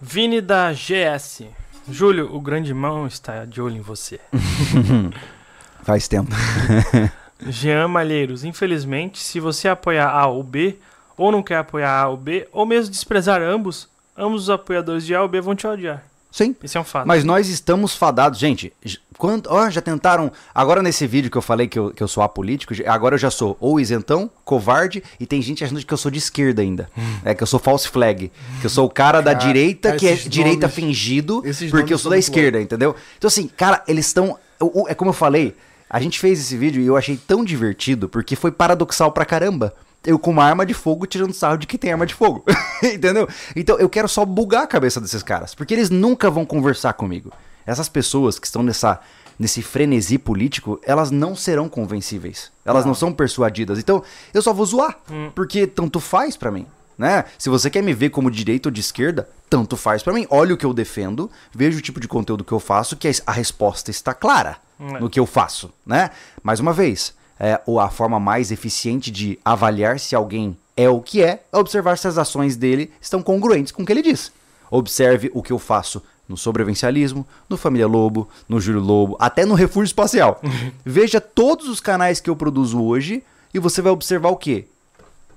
Vini 0.00 0.40
da 0.40 0.72
GS. 0.72 1.44
Júlio, 1.90 2.34
o 2.34 2.40
grande 2.40 2.70
irmão 2.70 3.06
está 3.06 3.44
de 3.44 3.60
olho 3.60 3.76
em 3.76 3.80
você. 3.82 4.18
Faz 5.82 6.06
tempo. 6.08 6.30
Jean 7.46 7.88
Malheiros, 7.88 8.44
infelizmente, 8.44 9.18
se 9.18 9.40
você 9.40 9.68
apoiar 9.68 10.08
A 10.10 10.26
ou 10.26 10.42
B, 10.42 10.76
ou 11.16 11.32
não 11.32 11.42
quer 11.42 11.56
apoiar 11.56 12.02
A 12.02 12.08
ou 12.08 12.16
B, 12.16 12.46
ou 12.52 12.66
mesmo 12.66 12.90
desprezar 12.90 13.40
ambos, 13.42 13.88
ambos 14.16 14.42
os 14.44 14.50
apoiadores 14.50 15.06
de 15.06 15.14
A 15.14 15.22
ou 15.22 15.28
B 15.28 15.40
vão 15.40 15.54
te 15.54 15.66
odiar. 15.66 16.04
Sim. 16.30 16.54
Esse 16.62 16.76
é 16.76 16.80
um 16.80 16.84
fato. 16.84 17.08
Mas 17.08 17.24
nós 17.24 17.48
estamos 17.48 17.92
fadados. 17.96 18.38
Gente, 18.38 18.72
quando, 19.18 19.48
ó, 19.48 19.68
já 19.68 19.80
tentaram. 19.80 20.30
Agora 20.54 20.80
nesse 20.80 21.04
vídeo 21.04 21.28
que 21.28 21.36
eu 21.36 21.42
falei 21.42 21.66
que 21.66 21.76
eu, 21.76 21.90
que 21.90 22.00
eu 22.00 22.06
sou 22.06 22.22
apolítico, 22.22 22.72
agora 22.86 23.16
eu 23.16 23.18
já 23.18 23.32
sou 23.32 23.56
ou 23.58 23.80
isentão, 23.80 24.30
covarde, 24.44 25.02
e 25.18 25.26
tem 25.26 25.42
gente 25.42 25.64
achando 25.64 25.84
que 25.84 25.92
eu 25.92 25.98
sou 25.98 26.08
de 26.08 26.18
esquerda 26.18 26.62
ainda. 26.62 26.88
É 27.24 27.34
que 27.34 27.42
eu 27.42 27.46
sou 27.48 27.58
false 27.58 27.88
flag. 27.88 28.30
Que 28.60 28.66
eu 28.66 28.70
sou 28.70 28.86
o 28.86 28.90
cara 28.90 29.20
da 29.20 29.32
Cara, 29.34 29.44
direita 29.44 29.96
que 29.96 30.06
é 30.06 30.12
esses 30.12 30.28
direita 30.28 30.68
nomes- 30.68 30.74
fingido, 30.74 31.42
porque 31.42 31.92
eu 31.92 31.96
nomes 31.96 32.00
sou 32.00 32.10
da 32.10 32.18
esquerda, 32.18 32.60
entendeu? 32.60 32.94
Então 33.18 33.26
assim, 33.26 33.48
cara, 33.48 33.82
eles 33.88 34.06
estão. 34.06 34.38
É 34.86 34.94
como 34.94 35.08
eu 35.10 35.14
falei, 35.14 35.56
a 35.90 35.98
gente 35.98 36.20
fez 36.20 36.38
esse 36.38 36.56
vídeo 36.56 36.80
e 36.80 36.86
eu 36.86 36.96
achei 36.96 37.16
tão 37.16 37.44
divertido, 37.44 38.08
porque 38.08 38.36
foi 38.36 38.52
paradoxal 38.52 39.10
pra 39.10 39.24
caramba. 39.24 39.74
Eu 40.06 40.20
com 40.20 40.30
uma 40.30 40.44
arma 40.44 40.64
de 40.64 40.72
fogo 40.72 41.04
tirando 41.04 41.34
sarro 41.34 41.58
de 41.58 41.66
quem 41.66 41.78
tem 41.78 41.90
arma 41.90 42.06
de 42.06 42.14
fogo. 42.14 42.44
Entendeu? 42.80 43.28
Então 43.56 43.76
eu 43.76 43.88
quero 43.88 44.08
só 44.08 44.24
bugar 44.24 44.62
a 44.62 44.66
cabeça 44.68 45.00
desses 45.00 45.22
caras. 45.22 45.52
Porque 45.52 45.74
eles 45.74 45.90
nunca 45.90 46.30
vão 46.30 46.46
conversar 46.46 46.92
comigo. 46.92 47.32
Essas 47.66 47.88
pessoas 47.88 48.38
que 48.38 48.46
estão 48.46 48.62
nessa, 48.62 49.00
nesse 49.36 49.62
frenesi 49.62 50.16
político, 50.16 50.80
elas 50.84 51.10
não 51.10 51.34
serão 51.34 51.68
convencíveis. 51.68 52.52
Elas 52.64 52.86
não, 52.86 52.94
são 52.94 53.12
persuadidas. 53.12 53.78
Então 53.78 54.02
eu 54.32 54.40
só 54.40 54.54
vou 54.54 54.64
zoar. 54.64 54.96
Porque 55.34 55.66
tanto 55.66 55.98
faz 55.98 56.36
pra 56.36 56.52
mim. 56.52 56.66
Né? 56.96 57.24
Se 57.36 57.50
você 57.50 57.68
quer 57.68 57.82
me 57.82 57.92
ver 57.92 58.10
como 58.10 58.30
de 58.30 58.38
direita 58.38 58.68
ou 58.68 58.72
de 58.72 58.80
esquerda, 58.80 59.28
tanto 59.50 59.76
faz 59.76 60.02
pra 60.04 60.14
mim. 60.14 60.26
Olha 60.30 60.54
o 60.54 60.56
que 60.56 60.64
eu 60.64 60.72
defendo, 60.72 61.28
veja 61.52 61.78
o 61.78 61.82
tipo 61.82 61.98
de 61.98 62.06
conteúdo 62.06 62.44
que 62.44 62.52
eu 62.52 62.60
faço, 62.60 62.96
que 62.96 63.10
a 63.26 63.32
resposta 63.32 63.90
está 63.90 64.14
clara 64.14 64.56
É. 64.80 64.98
no 64.98 65.10
que 65.10 65.20
eu 65.20 65.26
faço, 65.26 65.70
né? 65.84 66.10
Mais 66.42 66.58
uma 66.58 66.72
vez, 66.72 67.12
é, 67.38 67.60
ou 67.66 67.78
a 67.78 67.90
forma 67.90 68.18
mais 68.18 68.50
eficiente 68.50 69.10
de 69.10 69.38
avaliar 69.44 70.00
se 70.00 70.14
alguém 70.14 70.56
é 70.76 70.88
o 70.88 71.00
que 71.00 71.22
é, 71.22 71.42
é 71.52 71.58
observar 71.58 71.98
se 71.98 72.08
as 72.08 72.16
ações 72.16 72.56
dele 72.56 72.90
estão 73.00 73.22
congruentes 73.22 73.72
com 73.72 73.82
o 73.82 73.86
que 73.86 73.92
ele 73.92 74.02
diz. 74.02 74.32
Observe 74.70 75.30
o 75.34 75.42
que 75.42 75.52
eu 75.52 75.58
faço 75.58 76.02
no 76.26 76.36
sobrevivencialismo, 76.36 77.26
no 77.48 77.56
Família 77.56 77.86
Lobo, 77.86 78.28
no 78.48 78.60
Júlio 78.60 78.80
Lobo, 78.80 79.16
até 79.18 79.44
no 79.44 79.54
Refúgio 79.54 79.86
Espacial. 79.86 80.40
Veja 80.84 81.20
todos 81.20 81.68
os 81.68 81.80
canais 81.80 82.20
que 82.20 82.30
eu 82.30 82.36
produzo 82.36 82.80
hoje 82.82 83.22
e 83.52 83.58
você 83.58 83.82
vai 83.82 83.92
observar 83.92 84.30
o 84.30 84.36
quê? 84.36 84.66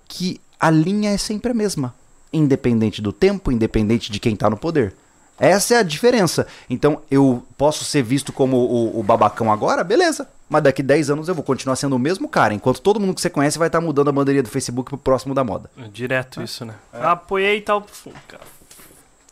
Que 0.08 0.40
a 0.60 0.70
linha 0.70 1.10
é 1.10 1.18
sempre 1.18 1.52
a 1.52 1.54
mesma, 1.54 1.94
independente 2.32 3.02
do 3.02 3.12
tempo, 3.12 3.52
independente 3.52 4.12
de 4.12 4.20
quem 4.20 4.36
tá 4.36 4.50
no 4.50 4.56
poder. 4.56 4.94
Essa 5.40 5.76
é 5.76 5.78
a 5.80 5.84
diferença. 5.84 6.48
Então, 6.70 7.02
eu 7.10 7.44
posso 7.58 7.84
ser 7.84 8.02
visto 8.04 8.32
como 8.32 8.58
o, 8.58 9.00
o 9.00 9.04
babacão 9.04 9.52
agora, 9.52 9.84
beleza. 9.84 10.28
Mas 10.50 10.62
daqui 10.64 10.84
10 10.84 11.10
anos 11.10 11.28
eu 11.28 11.34
vou 11.34 11.44
continuar 11.44 11.76
sendo 11.76 11.96
o 11.96 12.00
mesmo 12.00 12.28
cara, 12.30 12.54
enquanto 12.54 12.80
todo 12.82 13.00
mundo 13.00 13.16
que 13.16 13.22
você 13.22 13.30
conhece 13.30 13.58
vai 13.58 13.68
estar 13.68 13.82
mudando 13.82 14.10
a 14.10 14.12
bandeirinha 14.12 14.44
do 14.44 14.50
Facebook 14.50 14.90
pro 14.90 14.98
próximo 14.98 15.34
da 15.34 15.44
moda. 15.44 15.70
É 15.78 15.88
Direto 15.88 16.42
isso, 16.44 16.64
né? 16.64 16.76
Apoiei 16.94 17.60
tal. 17.62 17.82
Cara, 18.28 18.44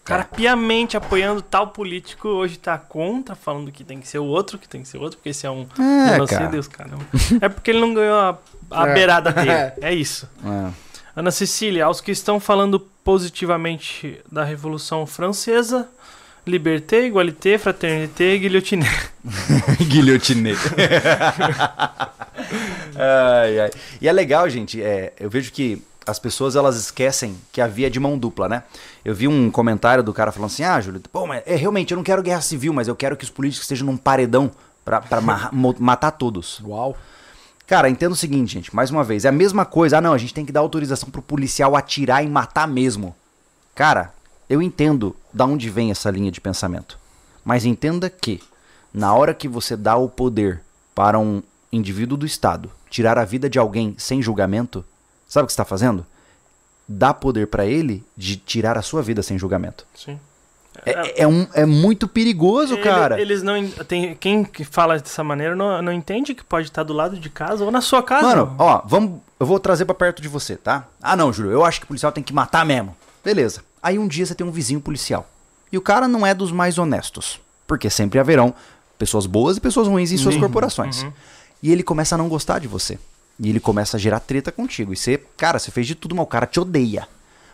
cara 0.03 0.23
piamente 0.23 0.97
apoiando 0.97 1.41
tal 1.43 1.67
político, 1.67 2.27
hoje 2.27 2.57
tá 2.57 2.77
contra, 2.77 3.35
falando 3.35 3.71
que 3.71 3.83
tem 3.83 3.99
que 3.99 4.07
ser 4.07 4.17
o 4.17 4.25
outro, 4.25 4.57
que 4.57 4.67
tem 4.67 4.81
que 4.81 4.87
ser 4.87 4.97
o 4.97 5.01
outro, 5.01 5.17
porque 5.17 5.29
esse 5.29 5.45
é 5.45 5.51
um 5.51 5.67
É, 5.77 6.13
genocídio, 6.13 6.27
cara. 6.39 6.51
Deus, 6.51 6.67
caramba. 6.67 7.05
É 7.39 7.47
porque 7.49 7.69
ele 7.69 7.81
não 7.81 7.93
ganhou 7.93 8.17
a, 8.17 8.37
a 8.71 8.87
É. 8.89 8.93
beirada 8.93 9.31
dele. 9.31 9.51
É 9.81 9.93
isso. 9.93 10.27
É. 10.43 10.71
Ana 11.15 11.31
Cecília, 11.31 11.85
aos 11.85 12.01
que 12.01 12.11
estão 12.11 12.39
falando 12.39 12.79
positivamente 13.03 14.19
da 14.31 14.43
Revolução 14.43 15.05
Francesa, 15.05 15.87
liberté, 16.47 17.05
igualité, 17.05 17.57
fraternité, 17.57 18.37
guilhotiné. 18.37 18.87
Guilhotinê. 19.87 20.53
ai, 22.95 23.59
ai. 23.59 23.71
E 24.01 24.07
é 24.07 24.11
legal, 24.11 24.49
gente. 24.49 24.81
é, 24.81 25.13
eu 25.19 25.29
vejo 25.29 25.51
que 25.51 25.81
as 26.07 26.17
pessoas 26.17 26.55
elas 26.55 26.77
esquecem 26.77 27.35
que 27.51 27.61
a 27.61 27.67
via 27.67 27.87
é 27.87 27.89
de 27.89 27.99
mão 27.99 28.17
dupla, 28.17 28.49
né? 28.49 28.63
Eu 29.05 29.13
vi 29.13 29.27
um 29.27 29.51
comentário 29.51 30.03
do 30.03 30.13
cara 30.13 30.31
falando 30.31 30.49
assim: 30.51 30.63
Ah, 30.63 30.79
Júlio, 30.81 31.01
pô, 31.11 31.27
mas 31.27 31.43
é, 31.45 31.55
realmente 31.55 31.91
eu 31.91 31.97
não 31.97 32.03
quero 32.03 32.23
guerra 32.23 32.41
civil, 32.41 32.73
mas 32.73 32.87
eu 32.87 32.95
quero 32.95 33.15
que 33.17 33.23
os 33.23 33.29
políticos 33.29 33.65
estejam 33.65 33.85
num 33.85 33.97
paredão 33.97 34.49
mo- 35.51 35.75
matar 35.79 36.11
todos. 36.11 36.59
Uau. 36.63 36.97
Cara, 37.71 37.89
entenda 37.89 38.11
o 38.11 38.17
seguinte, 38.17 38.51
gente, 38.51 38.75
mais 38.75 38.91
uma 38.91 39.01
vez, 39.01 39.23
é 39.23 39.29
a 39.29 39.31
mesma 39.31 39.63
coisa. 39.63 39.97
Ah, 39.97 40.01
não, 40.01 40.11
a 40.11 40.17
gente 40.17 40.33
tem 40.33 40.45
que 40.45 40.51
dar 40.51 40.59
autorização 40.59 41.09
pro 41.09 41.21
policial 41.21 41.73
atirar 41.73 42.21
e 42.21 42.27
matar 42.27 42.67
mesmo. 42.67 43.15
Cara, 43.73 44.13
eu 44.49 44.61
entendo 44.61 45.15
da 45.31 45.45
onde 45.45 45.69
vem 45.69 45.89
essa 45.89 46.11
linha 46.11 46.29
de 46.29 46.41
pensamento. 46.41 46.99
Mas 47.45 47.63
entenda 47.63 48.09
que, 48.09 48.43
na 48.93 49.15
hora 49.15 49.33
que 49.33 49.47
você 49.47 49.77
dá 49.77 49.95
o 49.95 50.09
poder 50.09 50.61
para 50.93 51.17
um 51.17 51.41
indivíduo 51.71 52.17
do 52.17 52.25
Estado 52.25 52.69
tirar 52.89 53.17
a 53.17 53.23
vida 53.23 53.49
de 53.49 53.57
alguém 53.57 53.95
sem 53.97 54.21
julgamento, 54.21 54.83
sabe 55.25 55.45
o 55.45 55.47
que 55.47 55.53
está 55.53 55.63
fazendo? 55.63 56.05
Dá 56.85 57.13
poder 57.13 57.47
para 57.47 57.65
ele 57.65 58.03
de 58.17 58.35
tirar 58.35 58.77
a 58.77 58.81
sua 58.81 59.01
vida 59.01 59.23
sem 59.23 59.39
julgamento. 59.39 59.87
Sim. 59.95 60.19
É, 60.85 61.23
é 61.23 61.27
um, 61.27 61.47
é 61.53 61.65
muito 61.65 62.07
perigoso, 62.07 62.73
Ele- 62.75 62.83
cara. 62.83 63.21
Eles 63.21 63.43
não. 63.43 63.67
Tem, 63.87 64.15
quem 64.15 64.43
que 64.43 64.63
fala 64.63 64.97
dessa 64.97 65.23
maneira 65.23 65.55
não, 65.55 65.81
não 65.81 65.91
entende 65.91 66.33
que 66.33 66.43
pode 66.43 66.67
estar 66.67 66.83
do 66.83 66.93
lado 66.93 67.19
de 67.19 67.29
casa 67.29 67.63
ou 67.63 67.71
na 67.71 67.81
sua 67.81 68.01
casa. 68.01 68.27
Mano, 68.27 68.55
ó, 68.57 68.81
vamos. 68.85 69.19
Eu 69.39 69.45
vou 69.45 69.59
trazer 69.59 69.85
pra 69.85 69.95
perto 69.95 70.21
de 70.21 70.27
você, 70.27 70.55
tá? 70.55 70.87
Ah, 71.01 71.15
não, 71.15 71.31
Júlio, 71.33 71.51
eu 71.51 71.63
acho 71.65 71.79
que 71.79 71.85
o 71.85 71.87
policial 71.87 72.11
tem 72.11 72.23
que 72.23 72.33
matar 72.33 72.65
mesmo. 72.65 72.95
Beleza. 73.23 73.63
Aí 73.81 73.97
um 73.97 74.07
dia 74.07 74.25
você 74.25 74.35
tem 74.35 74.45
um 74.45 74.51
vizinho 74.51 74.79
policial. 74.81 75.27
E 75.71 75.77
o 75.77 75.81
cara 75.81 76.07
não 76.07 76.25
é 76.25 76.33
dos 76.33 76.51
mais 76.51 76.77
honestos. 76.77 77.39
Porque 77.65 77.89
sempre 77.89 78.19
haverão 78.19 78.53
pessoas 78.97 79.25
boas 79.25 79.57
e 79.57 79.61
pessoas 79.61 79.87
ruins 79.87 80.11
em 80.11 80.17
suas 80.17 80.35
corporações. 80.37 81.05
E 81.63 81.71
ele 81.71 81.81
começa 81.83 82.15
a 82.15 82.17
não 82.17 82.27
gostar 82.27 82.59
de 82.59 82.67
você. 82.67 82.99
E 83.39 83.49
ele 83.49 83.59
começa 83.59 83.97
a 83.97 83.99
gerar 83.99 84.19
treta 84.19 84.51
contigo. 84.51 84.93
E 84.93 84.97
você, 84.97 85.17
cara, 85.37 85.57
você 85.57 85.71
fez 85.71 85.87
de 85.87 85.95
tudo, 85.95 86.13
mas 86.15 86.23
o 86.23 86.27
cara 86.27 86.45
te 86.45 86.59
odeia. 86.59 87.07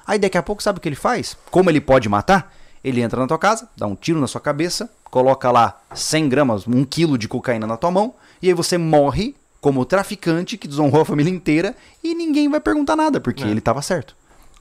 Aí 0.05 0.17
daqui 0.17 0.37
a 0.37 0.43
pouco, 0.43 0.63
sabe 0.63 0.79
o 0.79 0.81
que 0.81 0.89
ele 0.89 0.95
faz? 0.95 1.37
Como 1.51 1.69
ele 1.69 1.79
pode 1.79 2.09
matar? 2.09 2.53
Ele 2.87 3.01
entra 3.01 3.19
na 3.19 3.27
tua 3.27 3.37
casa, 3.37 3.67
dá 3.75 3.85
um 3.85 3.95
tiro 3.95 4.19
na 4.21 4.27
sua 4.27 4.39
cabeça, 4.39 4.89
coloca 5.11 5.51
lá 5.51 5.77
100 5.93 6.29
gramas, 6.29 6.65
um 6.65 6.85
quilo 6.85 7.17
de 7.17 7.27
cocaína 7.27 7.67
na 7.67 7.75
tua 7.75 7.91
mão, 7.91 8.13
e 8.41 8.47
aí 8.47 8.53
você 8.53 8.77
morre 8.77 9.35
como 9.59 9.83
traficante 9.83 10.57
que 10.57 10.67
desonrou 10.69 11.01
a 11.01 11.05
família 11.05 11.29
inteira 11.33 11.75
e 12.01 12.15
ninguém 12.15 12.47
vai 12.47 12.61
perguntar 12.61 12.95
nada, 12.95 13.19
porque 13.19 13.43
É. 13.43 13.47
ele 13.47 13.59
estava 13.59 13.81
certo. 13.81 14.15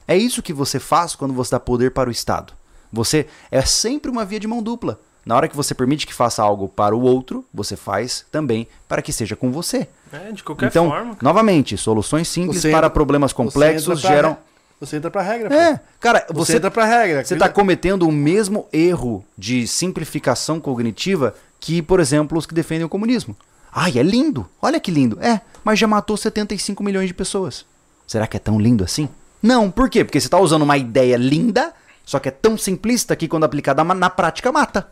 É 0.05 0.17
isso 0.17 0.41
que 0.43 0.51
você 0.51 0.77
faz 0.77 1.15
quando 1.15 1.33
você 1.33 1.51
dá 1.51 1.59
poder 1.59 1.91
para 1.91 2.09
o 2.09 2.11
Estado. 2.11 2.51
Você 2.91 3.27
é 3.49 3.61
sempre 3.61 4.11
uma 4.11 4.25
via 4.25 4.39
de 4.41 4.47
mão 4.47 4.61
dupla. 4.61 4.99
Na 5.25 5.35
hora 5.35 5.47
que 5.47 5.55
você 5.55 5.73
permite 5.75 6.05
que 6.07 6.13
faça 6.13 6.41
algo 6.43 6.67
para 6.67 6.95
o 6.95 7.01
outro, 7.01 7.45
você 7.53 7.75
faz 7.77 8.25
também 8.31 8.67
para 8.87 9.01
que 9.01 9.11
seja 9.13 9.35
com 9.37 9.51
você. 9.51 9.87
É, 10.11 10.31
de 10.33 10.43
qualquer 10.43 10.67
então, 10.67 10.89
forma. 10.89 11.17
novamente, 11.21 11.77
soluções 11.77 12.27
simples 12.29 12.61
Você 12.61 12.69
para 12.69 12.77
entra- 12.79 12.89
problemas 12.89 13.31
complexos 13.33 14.01
pra 14.01 14.09
geram. 14.09 14.29
re- 14.31 14.37
Você 14.79 14.97
entra 14.97 15.09
pra 15.09 15.21
regra, 15.23 15.49
pô. 15.49 15.55
É, 15.55 15.79
cara, 15.99 16.25
Você, 16.29 16.33
você, 16.53 16.57
entra 16.57 16.69
pra 16.69 16.85
regra. 16.85 17.25
você 17.25 17.33
está 17.33 17.49
cometendo 17.49 18.07
o 18.07 18.11
mesmo 18.11 18.67
erro 18.71 19.25
de 19.37 19.67
simplificação 19.67 20.59
cognitiva 20.59 21.33
que, 21.59 21.81
por 21.81 21.99
exemplo, 21.99 22.37
os 22.37 22.45
que 22.45 22.53
defendem 22.53 22.85
o 22.85 22.89
comunismo. 22.89 23.35
Ai, 23.71 23.97
é 23.97 24.03
lindo. 24.03 24.47
Olha 24.61 24.79
que 24.79 24.91
lindo. 24.91 25.17
É, 25.21 25.41
mas 25.63 25.79
já 25.79 25.87
matou 25.87 26.15
75 26.15 26.83
milhões 26.83 27.07
de 27.07 27.13
pessoas. 27.13 27.65
Será 28.05 28.27
que 28.27 28.37
é 28.37 28.39
tão 28.39 28.59
lindo 28.59 28.83
assim? 28.83 29.09
Não, 29.41 29.69
por 29.71 29.89
quê? 29.89 30.03
Porque 30.05 30.19
você 30.19 30.27
está 30.27 30.39
usando 30.39 30.61
uma 30.61 30.77
ideia 30.77 31.17
linda, 31.17 31.73
só 32.05 32.19
que 32.19 32.27
é 32.29 32.31
tão 32.31 32.57
simplista 32.57 33.15
que 33.15 33.27
quando 33.27 33.43
aplicada 33.45 33.83
na 33.83 34.09
prática 34.09 34.51
mata. 34.51 34.87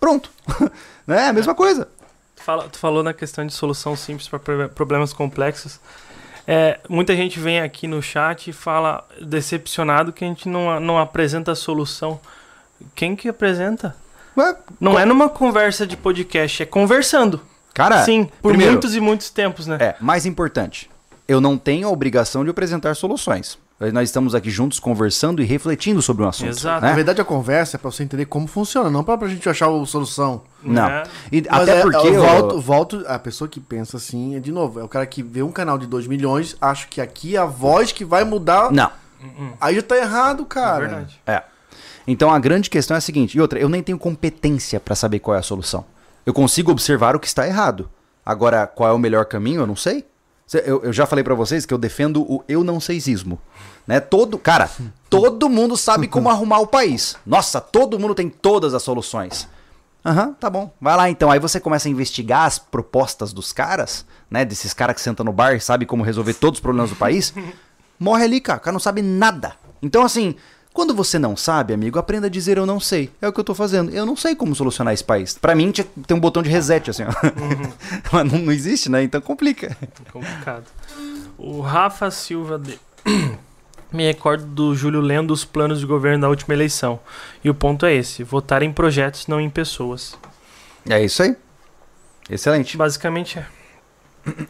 Pronto. 0.00 0.30
é 1.08 1.28
a 1.28 1.32
mesma 1.32 1.54
coisa. 1.54 1.88
Tu, 2.34 2.42
fala- 2.42 2.68
tu 2.68 2.78
falou 2.78 3.02
na 3.02 3.12
questão 3.14 3.46
de 3.46 3.52
solução 3.52 3.94
simples 3.96 4.28
para 4.28 4.68
problemas 4.68 5.12
complexos. 5.12 5.78
É, 6.46 6.78
muita 6.88 7.16
gente 7.16 7.40
vem 7.40 7.60
aqui 7.60 7.88
no 7.88 8.00
chat 8.00 8.48
e 8.48 8.52
fala 8.52 9.04
decepcionado 9.20 10.12
que 10.12 10.24
a 10.24 10.28
gente 10.28 10.48
não, 10.48 10.78
não 10.78 10.98
apresenta 10.98 11.52
a 11.52 11.56
solução. 11.56 12.20
Quem 12.94 13.16
que 13.16 13.28
apresenta? 13.28 13.96
Ué, 14.36 14.56
Não 14.78 14.98
é 14.98 15.04
numa 15.04 15.28
conversa 15.28 15.86
de 15.86 15.96
podcast, 15.96 16.62
é 16.62 16.66
conversando. 16.66 17.40
Cara, 17.74 18.04
Sim, 18.04 18.30
por 18.40 18.50
primeiro, 18.50 18.72
muitos 18.72 18.94
e 18.94 19.00
muitos 19.00 19.30
tempos, 19.30 19.66
né? 19.66 19.76
É, 19.80 19.96
mais 20.00 20.24
importante, 20.24 20.90
eu 21.26 21.40
não 21.40 21.58
tenho 21.58 21.88
a 21.88 21.90
obrigação 21.90 22.44
de 22.44 22.50
apresentar 22.50 22.94
soluções. 22.94 23.58
Nós 23.92 24.08
estamos 24.08 24.34
aqui 24.34 24.48
juntos 24.50 24.80
conversando 24.80 25.42
e 25.42 25.44
refletindo 25.44 26.00
sobre 26.00 26.24
um 26.24 26.28
assunto. 26.28 26.48
Exato. 26.48 26.80
né? 26.82 26.88
Na 26.88 26.94
verdade, 26.94 27.20
a 27.20 27.24
conversa 27.24 27.76
é 27.76 27.78
pra 27.78 27.90
você 27.90 28.02
entender 28.02 28.24
como 28.24 28.46
funciona, 28.46 28.88
não 28.88 29.04
pra, 29.04 29.18
pra 29.18 29.28
gente 29.28 29.46
achar 29.50 29.68
a 29.68 29.84
solução. 29.84 30.42
Não. 30.62 30.86
Né? 30.88 31.02
E 31.30 31.42
Mas 31.50 31.62
até 31.62 31.78
é, 31.78 31.82
porque 31.82 32.06
eu 32.08 32.14
eu- 32.14 32.22
volto, 32.22 32.60
volto, 32.60 33.04
a 33.06 33.18
pessoa 33.18 33.46
que 33.46 33.60
pensa 33.60 33.98
assim, 33.98 34.34
é 34.34 34.40
de 34.40 34.50
novo, 34.50 34.80
é 34.80 34.82
o 34.82 34.88
cara 34.88 35.04
que 35.04 35.22
vê 35.22 35.42
um 35.42 35.52
canal 35.52 35.76
de 35.76 35.86
2 35.86 36.06
milhões, 36.06 36.56
acha 36.58 36.86
que 36.88 37.02
aqui 37.02 37.36
é 37.36 37.38
a 37.38 37.44
voz 37.44 37.92
que 37.92 38.02
vai 38.02 38.24
mudar. 38.24 38.72
Não. 38.72 38.90
Aí 39.60 39.74
já 39.74 39.82
tá 39.82 39.96
errado, 39.98 40.44
É 40.44 40.46
cara. 40.54 40.78
verdade. 40.80 41.20
É. 41.26 41.42
Então 42.06 42.30
a 42.30 42.38
grande 42.38 42.70
questão 42.70 42.94
é 42.94 42.98
a 42.98 43.00
seguinte, 43.02 43.36
e 43.36 43.40
outra, 43.42 43.58
eu 43.58 43.68
nem 43.68 43.82
tenho 43.82 43.98
competência 43.98 44.80
para 44.80 44.94
saber 44.94 45.18
qual 45.18 45.34
é 45.34 45.40
a 45.40 45.42
solução. 45.42 45.84
Eu 46.24 46.32
consigo 46.32 46.72
observar 46.72 47.14
o 47.14 47.20
que 47.20 47.26
está 47.26 47.46
errado. 47.46 47.90
Agora, 48.24 48.66
qual 48.66 48.88
é 48.88 48.92
o 48.92 48.98
melhor 48.98 49.26
caminho, 49.26 49.60
eu 49.60 49.66
não 49.66 49.76
sei. 49.76 50.04
Eu, 50.64 50.84
eu 50.84 50.92
já 50.92 51.06
falei 51.06 51.24
para 51.24 51.34
vocês 51.34 51.66
que 51.66 51.74
eu 51.74 51.78
defendo 51.78 52.22
o 52.22 52.44
eu 52.48 52.62
não 52.62 52.78
seisismo. 52.78 53.38
Né? 53.86 53.98
Todo, 53.98 54.38
cara, 54.38 54.70
todo 55.10 55.48
mundo 55.48 55.76
sabe 55.76 56.06
como 56.06 56.30
arrumar 56.30 56.60
o 56.60 56.66
país. 56.66 57.16
Nossa, 57.26 57.60
todo 57.60 57.98
mundo 57.98 58.14
tem 58.14 58.28
todas 58.28 58.72
as 58.72 58.82
soluções. 58.82 59.48
Aham, 60.04 60.34
tá 60.34 60.48
bom. 60.48 60.72
Vai 60.80 60.96
lá 60.96 61.10
então. 61.10 61.32
Aí 61.32 61.40
você 61.40 61.58
começa 61.58 61.88
a 61.88 61.90
investigar 61.90 62.46
as 62.46 62.60
propostas 62.60 63.32
dos 63.32 63.52
caras, 63.52 64.06
né? 64.30 64.44
Desses 64.44 64.72
caras 64.72 64.94
que 64.94 65.02
sentam 65.02 65.24
no 65.24 65.32
bar 65.32 65.54
e 65.54 65.60
sabem 65.60 65.86
como 65.86 66.04
resolver 66.04 66.34
todos 66.34 66.58
os 66.58 66.62
problemas 66.62 66.90
do 66.90 66.96
país. 66.96 67.34
Morre 67.98 68.24
ali, 68.24 68.40
cara. 68.40 68.58
O 68.58 68.62
cara 68.62 68.72
não 68.72 68.80
sabe 68.80 69.02
nada. 69.02 69.54
Então, 69.82 70.04
assim, 70.04 70.36
quando 70.76 70.94
você 70.94 71.18
não 71.18 71.34
sabe, 71.34 71.72
amigo, 71.72 71.98
aprenda 71.98 72.26
a 72.26 72.30
dizer 72.30 72.58
eu 72.58 72.66
não 72.66 72.78
sei. 72.78 73.10
É 73.18 73.26
o 73.26 73.32
que 73.32 73.40
eu 73.40 73.44
tô 73.44 73.54
fazendo. 73.54 73.90
Eu 73.92 74.04
não 74.04 74.14
sei 74.14 74.36
como 74.36 74.54
solucionar 74.54 74.92
esse 74.92 75.02
país. 75.02 75.32
Pra 75.38 75.54
mim, 75.54 75.72
tem 75.72 76.14
um 76.14 76.20
botão 76.20 76.42
de 76.42 76.50
reset, 76.50 76.90
assim, 76.90 77.02
ó. 77.02 77.08
Mas 78.12 78.30
não, 78.30 78.38
não 78.40 78.52
existe, 78.52 78.90
né? 78.90 79.02
Então 79.02 79.18
complica. 79.22 79.74
Complicado. 80.12 80.66
O 81.38 81.62
Rafa 81.62 82.10
Silva 82.10 82.58
de... 82.58 82.78
Me 83.90 84.04
recordo 84.04 84.44
do 84.44 84.74
Júlio 84.74 85.00
lendo 85.00 85.30
os 85.30 85.46
planos 85.46 85.80
de 85.80 85.86
governo 85.86 86.20
da 86.20 86.28
última 86.28 86.52
eleição. 86.52 87.00
E 87.42 87.48
o 87.48 87.54
ponto 87.54 87.86
é 87.86 87.94
esse: 87.94 88.22
votar 88.22 88.62
em 88.62 88.70
projetos, 88.70 89.26
não 89.28 89.40
em 89.40 89.48
pessoas. 89.48 90.14
É 90.86 91.02
isso 91.02 91.22
aí. 91.22 91.34
Excelente. 92.28 92.76
Basicamente 92.76 93.38
é. 93.38 93.46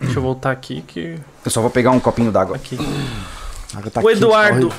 Deixa 0.01 0.19
eu 0.19 0.23
voltar 0.23 0.51
aqui 0.51 0.83
que. 0.83 1.21
Eu 1.45 1.51
só 1.53 1.61
vou 1.61 1.71
pegar 1.71 1.93
um 1.93 2.01
copinho 2.01 2.33
d'água. 2.33 2.57
Aqui. 2.57 2.77
Tá 3.73 4.01
o 4.01 4.05
tá 4.05 4.11
Eduardo. 4.11 4.73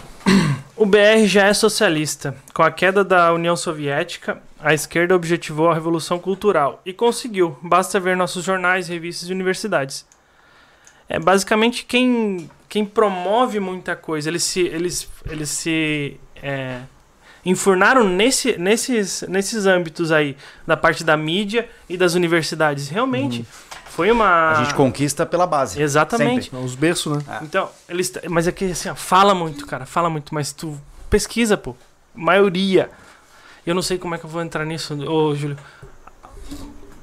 O 0.78 0.86
BR 0.86 1.26
já 1.26 1.48
é 1.48 1.54
socialista. 1.56 2.36
Com 2.54 2.62
a 2.62 2.70
queda 2.70 3.04
da 3.04 3.34
União 3.34 3.56
Soviética, 3.56 4.40
a 4.60 4.76
esquerda 4.76 5.16
objetivou 5.16 5.72
a 5.72 5.74
revolução 5.74 6.20
cultural 6.20 6.80
e 6.86 6.94
conseguiu. 6.94 7.58
Basta 7.64 8.00
ver 8.00 8.16
nossos 8.16 8.46
jornais, 8.46 8.88
revistas 8.88 9.28
e 9.28 9.34
universidades. 9.34 10.06
É 11.10 11.18
basicamente 11.18 11.84
quem, 11.84 12.48
quem 12.70 12.86
promove 12.86 13.60
muita 13.60 13.96
coisa. 13.96 14.30
Eles 14.30 14.44
se, 14.44 14.62
eles, 14.62 15.10
eles 15.28 15.50
se 15.50 16.20
é, 16.36 16.82
enfurnaram 17.44 18.04
nesse, 18.08 18.56
nesses, 18.60 19.24
nesses 19.24 19.66
âmbitos 19.66 20.12
aí, 20.12 20.38
da 20.68 20.78
parte 20.78 21.04
da 21.04 21.18
mídia 21.18 21.68
e 21.90 21.98
das 21.98 22.14
universidades. 22.14 22.88
Realmente, 22.88 23.48
foi 23.98 24.12
uma. 24.12 24.52
A 24.52 24.64
gente 24.64 24.76
conquista 24.76 25.26
pela 25.26 25.48
base. 25.48 25.82
Exatamente. 25.82 26.52
Sempre. 26.52 26.64
Os 26.66 26.76
berços, 26.76 27.18
né? 27.18 27.40
Então, 27.42 27.68
eles. 27.90 28.14
Mas 28.30 28.48
é 28.48 28.52
que 28.52 28.66
assim, 28.72 28.90
ó, 28.90 28.96
fala 28.96 29.34
muito, 29.34 29.66
cara, 29.66 29.88
fala 29.88 30.08
muito, 30.10 30.34
mas 30.36 30.52
tu 30.54 30.80
pesquisa, 31.10 31.58
pô. 31.58 31.76
Maioria. 32.14 32.90
Eu 33.66 33.74
não 33.74 33.82
sei 33.82 33.98
como 33.98 34.14
é 34.14 34.18
que 34.20 34.24
eu 34.26 34.30
vou 34.30 34.42
entrar 34.44 34.64
nisso, 34.66 34.94
ô 35.10 35.36
Júlio. 35.36 35.58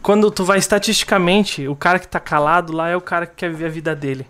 Quando 0.02 0.30
tu 0.30 0.44
vai 0.44 0.58
estatisticamente, 0.58 1.66
o 1.66 1.74
cara 1.74 1.98
que 1.98 2.06
tá 2.06 2.20
calado 2.20 2.72
lá 2.72 2.88
é 2.88 2.96
o 2.96 3.00
cara 3.00 3.26
que 3.26 3.34
quer 3.36 3.50
viver 3.50 3.66
a 3.66 3.70
vida 3.70 3.94
dele. 3.96 4.26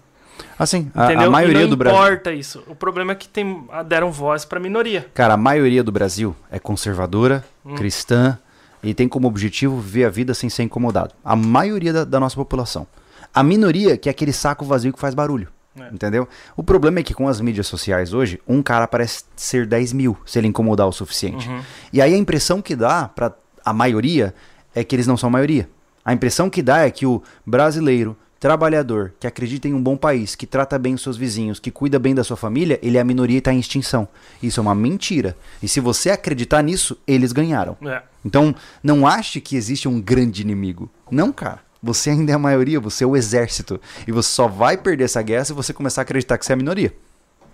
Assim, 0.58 0.90
a, 0.94 1.04
Entendeu? 1.06 1.28
a 1.28 1.30
maioria 1.30 1.60
não 1.62 1.68
do 1.68 1.76
Brasil. 1.76 1.98
importa 2.00 2.32
isso. 2.32 2.62
O 2.66 2.74
problema 2.74 3.12
é 3.12 3.14
que 3.14 3.28
tem, 3.28 3.64
deram 3.86 4.10
voz 4.10 4.44
pra 4.44 4.58
minoria. 4.60 5.06
Cara, 5.12 5.34
a 5.34 5.36
maioria 5.36 5.82
do 5.84 5.92
Brasil 5.92 6.34
é 6.50 6.58
conservadora, 6.58 7.44
Hum. 7.66 7.74
cristã 7.74 8.38
e 8.84 8.94
tem 8.94 9.08
como 9.08 9.26
objetivo 9.26 9.80
viver 9.80 10.04
a 10.04 10.10
vida 10.10 10.34
sem 10.34 10.48
ser 10.48 10.62
incomodado. 10.62 11.14
A 11.24 11.34
maioria 11.34 11.92
da, 11.92 12.04
da 12.04 12.20
nossa 12.20 12.36
população. 12.36 12.86
A 13.32 13.42
minoria 13.42 13.96
que 13.96 14.08
é 14.08 14.10
aquele 14.10 14.32
saco 14.32 14.64
vazio 14.64 14.92
que 14.92 14.98
faz 14.98 15.14
barulho. 15.14 15.48
É. 15.78 15.88
Entendeu? 15.92 16.28
O 16.56 16.62
problema 16.62 17.00
é 17.00 17.02
que 17.02 17.12
com 17.12 17.26
as 17.26 17.40
mídias 17.40 17.66
sociais 17.66 18.12
hoje, 18.14 18.40
um 18.46 18.62
cara 18.62 18.86
parece 18.86 19.24
ser 19.34 19.66
10 19.66 19.92
mil 19.92 20.16
se 20.24 20.38
ele 20.38 20.46
incomodar 20.46 20.86
o 20.86 20.92
suficiente. 20.92 21.48
Uhum. 21.48 21.60
E 21.92 22.00
aí 22.00 22.14
a 22.14 22.16
impressão 22.16 22.62
que 22.62 22.76
dá 22.76 23.08
pra 23.08 23.32
a 23.64 23.72
maioria 23.72 24.34
é 24.74 24.84
que 24.84 24.94
eles 24.94 25.06
não 25.06 25.16
são 25.16 25.30
maioria. 25.30 25.68
A 26.04 26.12
impressão 26.12 26.50
que 26.50 26.62
dá 26.62 26.80
é 26.80 26.90
que 26.90 27.06
o 27.06 27.22
brasileiro 27.46 28.16
trabalhador, 28.40 29.14
que 29.18 29.26
acredita 29.26 29.68
em 29.68 29.74
um 29.74 29.82
bom 29.82 29.96
país, 29.96 30.34
que 30.34 30.46
trata 30.46 30.78
bem 30.78 30.94
os 30.94 31.02
seus 31.02 31.16
vizinhos, 31.16 31.58
que 31.58 31.70
cuida 31.70 31.98
bem 31.98 32.14
da 32.14 32.22
sua 32.22 32.36
família, 32.36 32.78
ele 32.82 32.98
é 32.98 33.00
a 33.00 33.04
minoria 33.04 33.36
e 33.36 33.38
está 33.38 33.52
em 33.52 33.58
extinção. 33.58 34.06
Isso 34.42 34.60
é 34.60 34.62
uma 34.62 34.74
mentira. 34.74 35.36
E 35.62 35.68
se 35.68 35.80
você 35.80 36.10
acreditar 36.10 36.62
nisso, 36.62 36.96
eles 37.06 37.32
ganharam. 37.32 37.76
É. 37.84 38.02
Então, 38.24 38.54
não 38.82 39.06
ache 39.06 39.40
que 39.40 39.56
existe 39.56 39.88
um 39.88 40.00
grande 40.00 40.42
inimigo. 40.42 40.90
Não, 41.10 41.32
cara. 41.32 41.60
Você 41.82 42.08
ainda 42.10 42.32
é 42.32 42.34
a 42.34 42.38
maioria, 42.38 42.80
você 42.80 43.04
é 43.04 43.06
o 43.06 43.14
exército. 43.14 43.78
E 44.06 44.12
você 44.12 44.30
só 44.30 44.48
vai 44.48 44.76
perder 44.76 45.04
essa 45.04 45.20
guerra 45.20 45.44
se 45.44 45.52
você 45.52 45.72
começar 45.72 46.00
a 46.00 46.04
acreditar 46.04 46.38
que 46.38 46.46
você 46.46 46.52
é 46.52 46.54
a 46.54 46.56
minoria. 46.56 46.94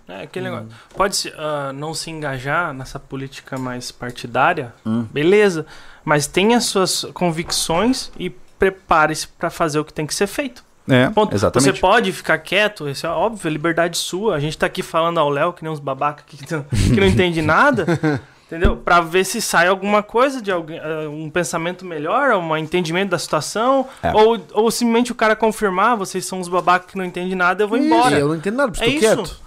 É 0.07 0.23
aquele 0.23 0.45
negócio. 0.45 0.67
Pode 0.95 1.33
ah, 1.37 1.71
não 1.73 1.93
se 1.93 2.09
engajar 2.09 2.73
nessa 2.73 2.99
política 2.99 3.57
mais 3.57 3.91
partidária, 3.91 4.73
beleza. 5.11 5.65
Mas 6.03 6.27
tenha 6.27 6.59
suas 6.59 7.05
convicções 7.13 8.11
e 8.17 8.29
prepare-se 8.29 9.27
para 9.27 9.49
fazer 9.49 9.79
o 9.79 9.85
que 9.85 9.93
tem 9.93 10.05
que 10.05 10.13
ser 10.13 10.27
feito. 10.27 10.63
É, 10.89 11.09
Ponto. 11.09 11.33
exatamente. 11.35 11.73
Você 11.75 11.79
pode 11.79 12.11
ficar 12.11 12.37
quieto, 12.39 12.89
isso 12.89 13.05
é 13.05 13.09
óbvio, 13.09 13.47
é 13.47 13.51
liberdade 13.51 13.97
sua. 13.97 14.35
A 14.35 14.39
gente 14.39 14.57
tá 14.57 14.65
aqui 14.65 14.81
falando 14.81 15.19
ao 15.19 15.29
Léo, 15.29 15.53
que 15.53 15.63
nem 15.63 15.71
uns 15.71 15.79
babaca 15.79 16.23
que, 16.25 16.37
não- 16.53 16.63
que 16.63 16.99
não 16.99 17.07
entende 17.07 17.41
nada. 17.41 17.85
Entendeu? 18.47 18.75
Pra 18.75 18.99
ver 18.99 19.23
se 19.23 19.39
sai 19.41 19.67
alguma 19.67 20.03
coisa 20.03 20.41
de 20.41 20.51
alguém, 20.51 20.77
ah, 20.79 21.07
um 21.09 21.29
pensamento 21.29 21.85
melhor, 21.85 22.33
um 22.35 22.57
entendimento 22.57 23.11
da 23.11 23.17
situação, 23.17 23.87
É. 24.03 24.11
ou, 24.13 24.37
ou 24.51 24.69
simplesmente 24.69 25.09
o 25.11 25.15
cara 25.15 25.37
confirmar, 25.37 25.95
vocês 25.95 26.25
são 26.25 26.41
uns 26.41 26.49
babacas 26.49 26.91
que 26.91 26.97
não 26.97 27.05
entendem 27.05 27.33
nada, 27.33 27.63
eu 27.63 27.67
vou 27.69 27.77
embora. 27.77 28.19
Eu 28.19 28.27
não 28.27 28.35
entendo 28.35 28.57
nada, 28.57 28.73
É 28.81 28.87
estou 28.89 28.89
isso. 28.89 28.99
quieto. 29.23 29.39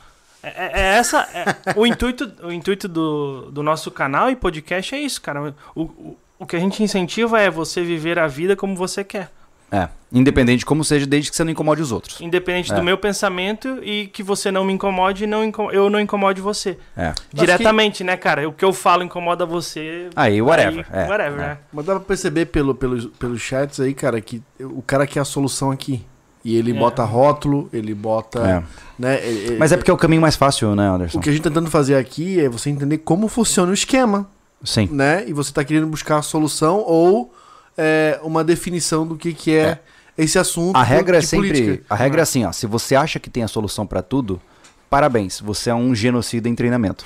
É, 0.43 0.48
é- 0.48 0.70
é 0.73 0.81
essa. 0.97 1.19
é- 1.35 1.74
o 1.77 1.85
intuito, 1.85 2.32
o 2.43 2.51
intuito 2.51 2.89
do, 2.89 3.51
do 3.51 3.62
nosso 3.62 3.90
canal 3.90 4.31
e 4.31 4.36
podcast 4.36 4.94
é 4.94 5.01
isso, 5.01 5.20
cara. 5.20 5.55
O, 5.74 5.82
o, 5.82 6.16
o 6.39 6.47
que 6.47 6.56
a 6.56 6.61
gente 6.61 6.82
incentiva 6.82 7.39
é 7.39 7.51
você 7.51 7.82
viver 7.82 8.19
a 8.19 8.27
vida 8.27 8.56
como 8.56 8.74
você 8.74 9.05
quer. 9.05 9.31
É, 9.75 9.89
independente 10.13 10.61
de 10.61 10.67
como 10.67 10.85
seja, 10.85 11.05
desde 11.07 11.31
que 11.31 11.37
você 11.37 11.43
não 11.43 11.51
incomode 11.51 11.83
os 11.83 11.91
outros. 11.91 12.21
Independente 12.21 12.73
É. 12.73 12.77
do 12.77 12.83
meu 12.83 12.97
pensamento 12.97 13.81
e 13.83 14.07
que 14.07 14.23
você 14.23 14.51
não 14.53 14.65
me 14.65 14.73
incomode 14.73 15.25
e 15.25 15.27
não 15.27 15.45
inco- 15.45 15.71
eu 15.73 15.91
não 15.91 15.99
incomode 15.99 16.41
você. 16.41 16.79
É. 16.97 17.13
Diretamente, 17.33 18.05
né, 18.05 18.17
cara? 18.17 18.49
O 18.49 18.53
que 18.53 18.65
eu 18.65 18.73
falo 18.73 19.03
incomoda 19.03 19.45
você. 19.45 20.09
Aí, 20.15 20.41
whatever. 20.41 20.87
aí, 20.91 21.03
é, 21.05 21.09
whatever, 21.09 21.41
é. 21.41 21.47
né? 21.49 21.59
Mas 21.73 21.85
dá 21.87 21.95
pra 21.97 22.05
perceber 22.05 22.47
pelo, 22.47 22.75
pelos, 22.75 23.07
pelos 23.07 23.41
chats 23.43 23.81
aí, 23.81 23.93
cara, 23.93 24.21
que 24.21 24.41
o 24.61 24.81
cara 24.83 25.07
quer 25.07 25.21
a 25.21 25.25
solução 25.25 25.71
aqui. 25.71 26.05
E 26.45 26.57
ele 26.57 26.73
É. 26.73 26.75
bota 26.75 27.03
rótulo, 27.05 27.69
ele 27.73 27.95
bota. 27.95 28.39
É. 28.41 28.63
Né, 28.99 29.15
é- 29.17 29.47
é- 29.55 29.57
Mas 29.59 29.73
é 29.73 29.77
porque 29.77 29.91
é 29.91 29.95
o 29.95 29.97
caminho 29.97 30.21
mais 30.21 30.37
fácil, 30.37 30.75
né, 30.77 30.87
Anderson? 30.89 31.19
O 31.19 31.21
que 31.23 31.31
a 31.31 31.33
gente 31.33 31.43
tá 31.43 31.49
tentando 31.51 31.71
fazer 31.71 31.97
aqui 31.97 32.39
é 32.39 32.49
você 32.49 32.69
entender 32.71 32.99
como 32.99 33.27
funciona 33.29 33.71
o 33.71 33.75
esquema, 33.75 34.29
Sim. 34.63 34.89
né? 34.93 35.25
E 35.27 35.33
você 35.33 35.51
tá 35.53 35.65
querendo 35.65 35.87
buscar 35.87 36.19
a 36.19 36.23
solução 36.23 36.85
ou 36.87 37.35
é, 37.77 38.19
uma 38.23 38.45
definição 38.45 39.07
do 39.07 39.17
que, 39.17 39.33
que 39.33 39.55
é, 39.55 39.79
esse 40.17 40.39
assunto. 40.39 40.77
A 40.77 40.83
regra 40.83 41.19
é 41.19 41.21
sempre. 41.21 41.49
política. 41.49 41.85
A 41.89 41.95
regra 41.95 42.23
é 42.23 42.25
assim, 42.25 42.45
ó. 42.45 42.53
Se 42.53 42.67
você 42.67 42.95
acha 42.95 43.19
que 43.19 43.29
tem 43.29 43.43
a 43.43 43.49
solução 43.49 43.87
pra 43.87 44.03
tudo, 44.03 44.41
parabéns. 44.89 45.41
Você 45.41 45.71
é 45.71 45.75
um 45.75 45.95
genocida 45.95 46.49
em 46.49 46.55
treinamento. 46.55 47.05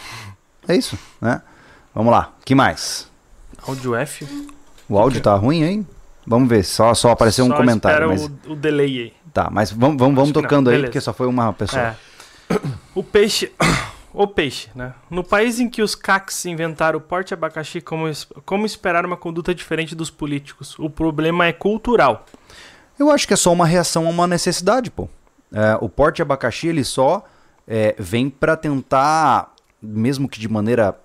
É 0.67 0.77
isso, 0.77 0.99
né? 1.21 1.43
Vamos 1.95 2.13
lá. 2.13 2.33
que 2.45 2.55
mais? 2.55 3.09
Áudio 3.67 3.95
F. 3.95 4.27
O 4.89 4.99
áudio 4.99 5.21
tá 5.21 5.35
ruim, 5.35 5.63
hein? 5.63 5.87
Vamos 6.27 6.49
ver. 6.49 6.65
Só, 6.65 6.95
só 6.95 7.11
apareceu 7.11 7.45
um 7.45 7.49
Só 7.49 7.57
comentário. 7.57 8.13
espera 8.13 8.29
Mas... 8.29 8.47
o, 8.47 8.53
o 8.53 8.57
delay 8.57 8.99
aí. 9.01 9.13
Tá, 9.33 9.49
mas 9.51 9.71
vamos, 9.71 9.99
vamos, 9.99 10.15
vamos 10.15 10.33
não, 10.33 10.43
tocando 10.43 10.71
aí, 10.71 10.83
porque 10.83 11.01
só 11.01 11.13
foi 11.13 11.27
uma 11.27 11.53
pessoa. 11.53 11.83
É. 11.83 11.97
O 12.95 13.05
peixe. 13.05 13.53
O 14.13 14.27
peixe, 14.27 14.71
né? 14.75 14.95
No 15.11 15.23
país 15.23 15.61
em 15.61 15.69
que 15.69 15.83
os 15.83 15.95
CACs 15.95 16.47
inventaram 16.47 16.99
o 16.99 17.03
porte 17.03 17.35
abacaxi, 17.35 17.81
como, 17.81 18.05
como 18.45 18.65
esperar 18.65 19.05
uma 19.05 19.17
conduta 19.17 19.55
diferente 19.55 19.95
dos 19.95 20.11
políticos? 20.11 20.79
O 20.79 20.89
problema 20.89 21.47
é 21.47 21.53
cultural. 21.53 22.25
Eu 22.99 23.11
acho 23.11 23.29
que 23.29 23.35
é 23.35 23.37
só 23.37 23.53
uma 23.53 23.67
reação 23.67 24.07
a 24.07 24.11
uma 24.11 24.27
necessidade, 24.27 24.91
pô. 24.91 25.09
É, 25.53 25.79
o 25.81 25.89
porte 25.89 26.21
abacaxi, 26.21 26.69
ele 26.69 26.85
só 26.85 27.25
é, 27.67 27.95
vem 27.99 28.31
pra 28.31 28.57
tentar, 28.57 29.53
mesmo 29.81 30.29
que 30.29 30.41
de 30.41 30.49
maneira 30.49 30.99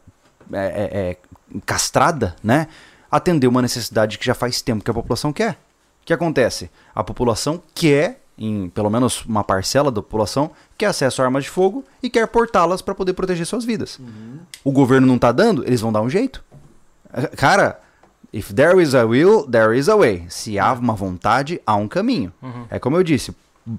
é, 0.52 0.58
é, 0.58 1.00
é, 1.00 1.18
castrada, 1.66 2.36
né? 2.42 2.68
Atender 3.12 3.48
uma 3.48 3.62
necessidade 3.62 4.18
que 4.18 4.26
já 4.26 4.34
faz 4.34 4.62
tempo 4.62 4.84
que 4.84 4.90
a 4.90 4.94
população 4.94 5.32
quer. 5.32 5.54
O 6.02 6.06
que 6.06 6.14
acontece? 6.14 6.70
A 6.96 7.04
população 7.04 7.62
quer, 7.76 8.22
em 8.38 8.70
pelo 8.70 8.90
menos 8.90 9.24
uma 9.26 9.44
parcela 9.44 9.92
da 9.92 10.02
população, 10.02 10.52
acesso 10.86 11.22
a 11.22 11.26
armas 11.26 11.44
de 11.46 11.50
fogo 11.50 11.84
e 12.02 12.10
quer 12.10 12.28
portá-las 12.28 12.82
para 12.82 12.96
poder 12.96 13.14
proteger 13.14 13.46
suas 13.46 13.64
vidas. 13.66 14.00
O 14.64 14.72
governo 14.72 15.08
não 15.08 15.18
tá 15.20 15.32
dando, 15.32 15.64
eles 15.66 15.82
vão 15.82 15.92
dar 15.92 16.02
um 16.02 16.10
jeito. 16.10 16.44
Cara, 17.38 17.80
if 18.32 18.52
there 18.54 18.82
is 18.82 18.96
a 18.96 19.04
will, 19.06 19.44
there 19.48 19.78
is 19.78 19.88
a 19.90 19.96
way. 19.96 20.26
Se 20.30 20.58
há 20.58 20.74
uma 20.74 20.94
vontade, 20.96 21.62
há 21.66 21.76
um 21.76 21.88
caminho. 21.88 22.32
É 22.70 22.80
como 22.80 22.98
eu 22.98 23.04
disse, 23.04 23.36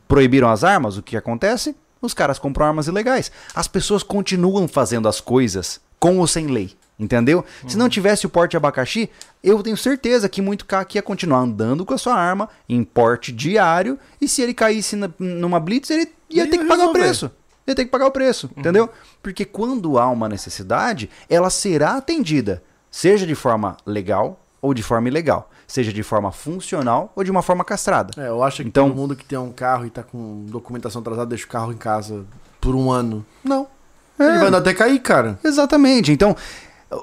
proibiram 0.07 0.49
as 0.51 0.63
armas, 0.65 0.97
o 0.97 1.03
que 1.03 1.17
acontece? 1.17 1.75
Os 2.01 2.15
caras 2.15 2.39
compram 2.39 2.67
armas 2.67 2.87
ilegais. 2.87 3.33
As 3.55 3.67
pessoas 3.67 4.03
continuam 4.03 4.69
fazendo 4.69 5.09
as 5.09 5.21
coisas 5.21 5.81
com 5.99 6.19
ou 6.19 6.27
sem 6.27 6.47
lei. 6.49 6.73
Entendeu? 6.97 7.45
Se 7.67 7.77
não 7.77 7.89
tivesse 7.89 8.25
o 8.25 8.29
porte 8.29 8.57
abacaxi, 8.57 9.11
eu 9.43 9.61
tenho 9.65 9.77
certeza 9.77 10.29
que 10.29 10.41
muito 10.41 10.65
CAC 10.65 10.95
ia 10.95 11.03
continuar 11.03 11.41
andando 11.41 11.85
com 11.85 11.93
a 11.93 11.99
sua 11.99 12.15
arma 12.15 12.49
em 12.69 12.85
porte 12.85 13.33
diário. 13.33 13.99
E 14.21 14.29
se 14.29 14.41
ele 14.43 14.55
caísse 14.55 14.95
na- 14.95 15.11
numa 15.19 15.59
blitz, 15.59 15.91
ele 15.91 16.07
ia 16.35 16.45
Ia 16.45 16.51
ter 16.51 16.59
que 16.59 16.65
pagar 16.65 16.87
o 16.89 16.93
preço. 16.93 17.31
Ia 17.67 17.75
ter 17.75 17.85
que 17.85 17.91
pagar 17.91 18.07
o 18.07 18.11
preço, 18.11 18.51
entendeu? 18.57 18.91
Porque 19.23 19.45
quando 19.45 19.99
há 19.99 20.09
uma 20.09 20.29
necessidade, 20.29 21.09
ela 21.31 21.49
será 21.49 21.97
atendida, 21.97 22.63
seja 22.91 23.27
de 23.27 23.35
forma 23.35 23.77
legal 23.87 24.39
ou 24.61 24.75
de 24.75 24.83
forma 24.83 25.09
ilegal, 25.09 25.51
seja 25.67 25.93
de 25.93 26.03
forma 26.03 26.31
funcional 26.31 27.11
ou 27.17 27.25
de 27.25 27.31
uma 27.31 27.41
forma 27.43 27.65
castrada. 27.65 28.13
É, 28.23 28.29
eu 28.29 28.43
acho 28.43 28.63
que 28.63 28.69
Então- 28.69 28.89
todo 28.89 28.97
mundo 28.97 29.17
que 29.17 29.25
tem 29.25 29.39
um 29.39 29.51
carro 29.53 29.87
e 29.87 29.91
tá 29.91 30.03
com 30.03 30.45
documentação 30.47 31.01
atrasada 31.01 31.27
deixa 31.27 31.47
o 31.47 31.49
carro 31.49 31.73
em 31.73 31.77
casa 31.77 32.25
por 32.61 32.75
um 32.75 32.91
ano. 32.91 33.25
Não. 33.43 33.67
É. 34.19 34.25
Ele 34.27 34.39
vai 34.39 34.49
andar 34.49 34.59
até 34.59 34.73
cair, 34.75 34.99
cara. 35.01 35.39
Exatamente. 35.43 36.13
Então, 36.13 36.37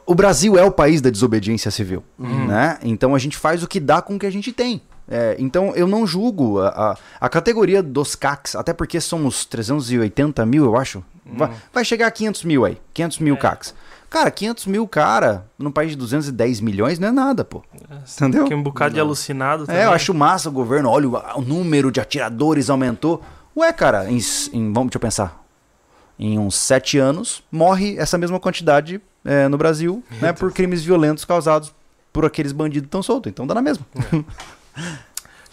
o 0.05 0.15
Brasil 0.15 0.57
é 0.57 0.63
o 0.63 0.71
país 0.71 1.01
da 1.01 1.09
desobediência 1.09 1.69
civil, 1.71 2.03
né? 2.17 2.77
Então 2.83 3.13
a 3.15 3.19
gente 3.19 3.35
faz 3.35 3.61
o 3.63 3.67
que 3.67 3.79
dá 3.79 4.01
com 4.01 4.15
o 4.15 4.19
que 4.19 4.25
a 4.25 4.31
gente 4.31 4.51
tem. 4.53 4.81
É, 5.11 5.35
então 5.37 5.73
eu 5.75 5.87
não 5.87 6.07
julgo 6.07 6.59
a, 6.61 6.69
a, 6.69 6.97
a 7.25 7.29
categoria 7.29 7.83
dos 7.83 8.15
CACs, 8.15 8.55
até 8.55 8.71
porque 8.73 9.01
somos 9.01 9.43
380 9.45 10.45
mil, 10.45 10.63
eu 10.65 10.77
acho. 10.77 11.03
Vai, 11.33 11.51
vai 11.73 11.85
chegar 11.85 12.07
a 12.07 12.11
500 12.11 12.43
mil 12.45 12.65
aí, 12.65 12.77
500 12.93 13.19
mil 13.19 13.35
CACs. 13.37 13.75
Cara, 14.09 14.29
500 14.29 14.65
mil, 14.67 14.85
cara, 14.87 15.45
num 15.57 15.71
país 15.71 15.91
de 15.91 15.95
210 15.97 16.59
milhões 16.59 16.99
não 16.99 17.07
é 17.07 17.11
nada, 17.11 17.45
pô. 17.45 17.61
Entendeu? 18.17 18.45
Que 18.45 18.53
um 18.53 18.61
bocado 18.63 18.93
de 18.93 18.99
alucinado 18.99 19.65
É, 19.71 19.85
eu 19.85 19.91
acho 19.91 20.13
massa 20.13 20.49
o 20.49 20.51
governo, 20.51 20.89
olha, 20.89 21.07
o, 21.07 21.39
o 21.39 21.41
número 21.41 21.91
de 21.91 22.01
atiradores 22.01 22.69
aumentou. 22.69 23.21
Ué, 23.55 23.71
cara, 23.71 24.09
em, 24.11 24.17
em- 24.51 24.73
vamos, 24.73 24.89
deixa 24.89 24.97
eu 24.97 24.99
pensar. 25.01 25.41
Em 26.19 26.37
uns 26.37 26.55
sete 26.55 26.97
anos, 26.97 27.41
morre 27.51 27.95
essa 27.97 28.17
mesma 28.17 28.39
quantidade 28.39 29.01
é, 29.23 29.47
no 29.47 29.57
Brasil, 29.57 30.03
né, 30.21 30.33
por 30.33 30.51
crimes 30.51 30.83
violentos 30.83 31.23
causados 31.23 31.73
por 32.11 32.25
aqueles 32.25 32.51
bandidos 32.51 32.81
que 32.83 32.87
estão 32.87 33.01
soltos. 33.01 33.29
Então 33.29 33.47
dá 33.47 33.55
na 33.55 33.61
mesma. 33.61 33.85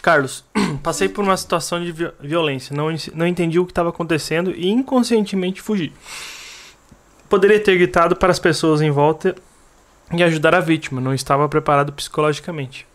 Carlos, 0.01 0.45
passei 0.81 1.09
por 1.09 1.23
uma 1.23 1.35
situação 1.35 1.83
de 1.83 1.91
vi- 1.91 2.11
violência, 2.21 2.75
não, 2.75 2.87
não 3.13 3.27
entendi 3.27 3.59
o 3.59 3.65
que 3.65 3.71
estava 3.71 3.89
acontecendo 3.89 4.51
e 4.51 4.69
inconscientemente 4.69 5.61
fugi. 5.61 5.91
Poderia 7.27 7.59
ter 7.59 7.75
gritado 7.77 8.15
para 8.15 8.31
as 8.31 8.39
pessoas 8.39 8.81
em 8.81 8.89
volta 8.89 9.35
e 10.11 10.23
ajudar 10.23 10.55
a 10.55 10.59
vítima, 10.59 10.99
não 10.99 11.13
estava 11.13 11.47
preparado 11.47 11.93
psicologicamente. 11.93 12.87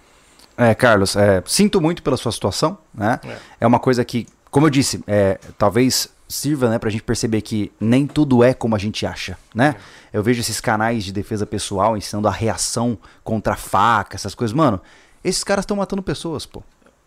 É, 0.56 0.74
Carlos, 0.74 1.14
é, 1.16 1.42
sinto 1.46 1.80
muito 1.80 2.02
pela 2.02 2.16
sua 2.16 2.32
situação, 2.32 2.78
né? 2.92 3.20
É. 3.24 3.36
É, 3.60 3.66
uma 3.66 3.78
coisa 3.78 4.05
que, 4.05 4.26
como 4.51 4.66
eu 4.66 4.70
disse, 4.70 5.02
é, 5.06 5.38
talvez 5.59 6.09
sirva, 6.28 6.68
né, 6.70 6.78
pra 6.78 6.90
gente 6.90 7.02
perceber 7.02 7.42
que 7.42 7.70
nem 7.78 8.06
tudo 8.06 8.42
é 8.42 8.55
como 8.55 8.74
a 8.74 8.78
gente 8.78 9.05
acha, 9.05 9.36
né? 9.55 9.76
Eu 10.12 10.22
vejo 10.22 10.40
esses 10.40 10.60
canais 10.60 11.05
de 11.05 11.12
defesa 11.12 11.44
pessoal 11.44 11.96
ensinando 11.96 12.26
a 12.26 12.30
reação 12.30 12.98
contra 13.22 13.52
a 13.52 13.56
faca, 13.56 14.16
essas 14.16 14.34
coisas. 14.34 14.55
Mano, 14.56 14.80
esses 15.24 15.42
caras 15.42 15.62
estão 15.62 15.76
matando 15.76 16.02
pessoas, 16.02 16.44
pô. 16.46 16.62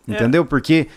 É. 0.08 0.12
Entendeu? 0.12 0.44
Porque 0.44 0.88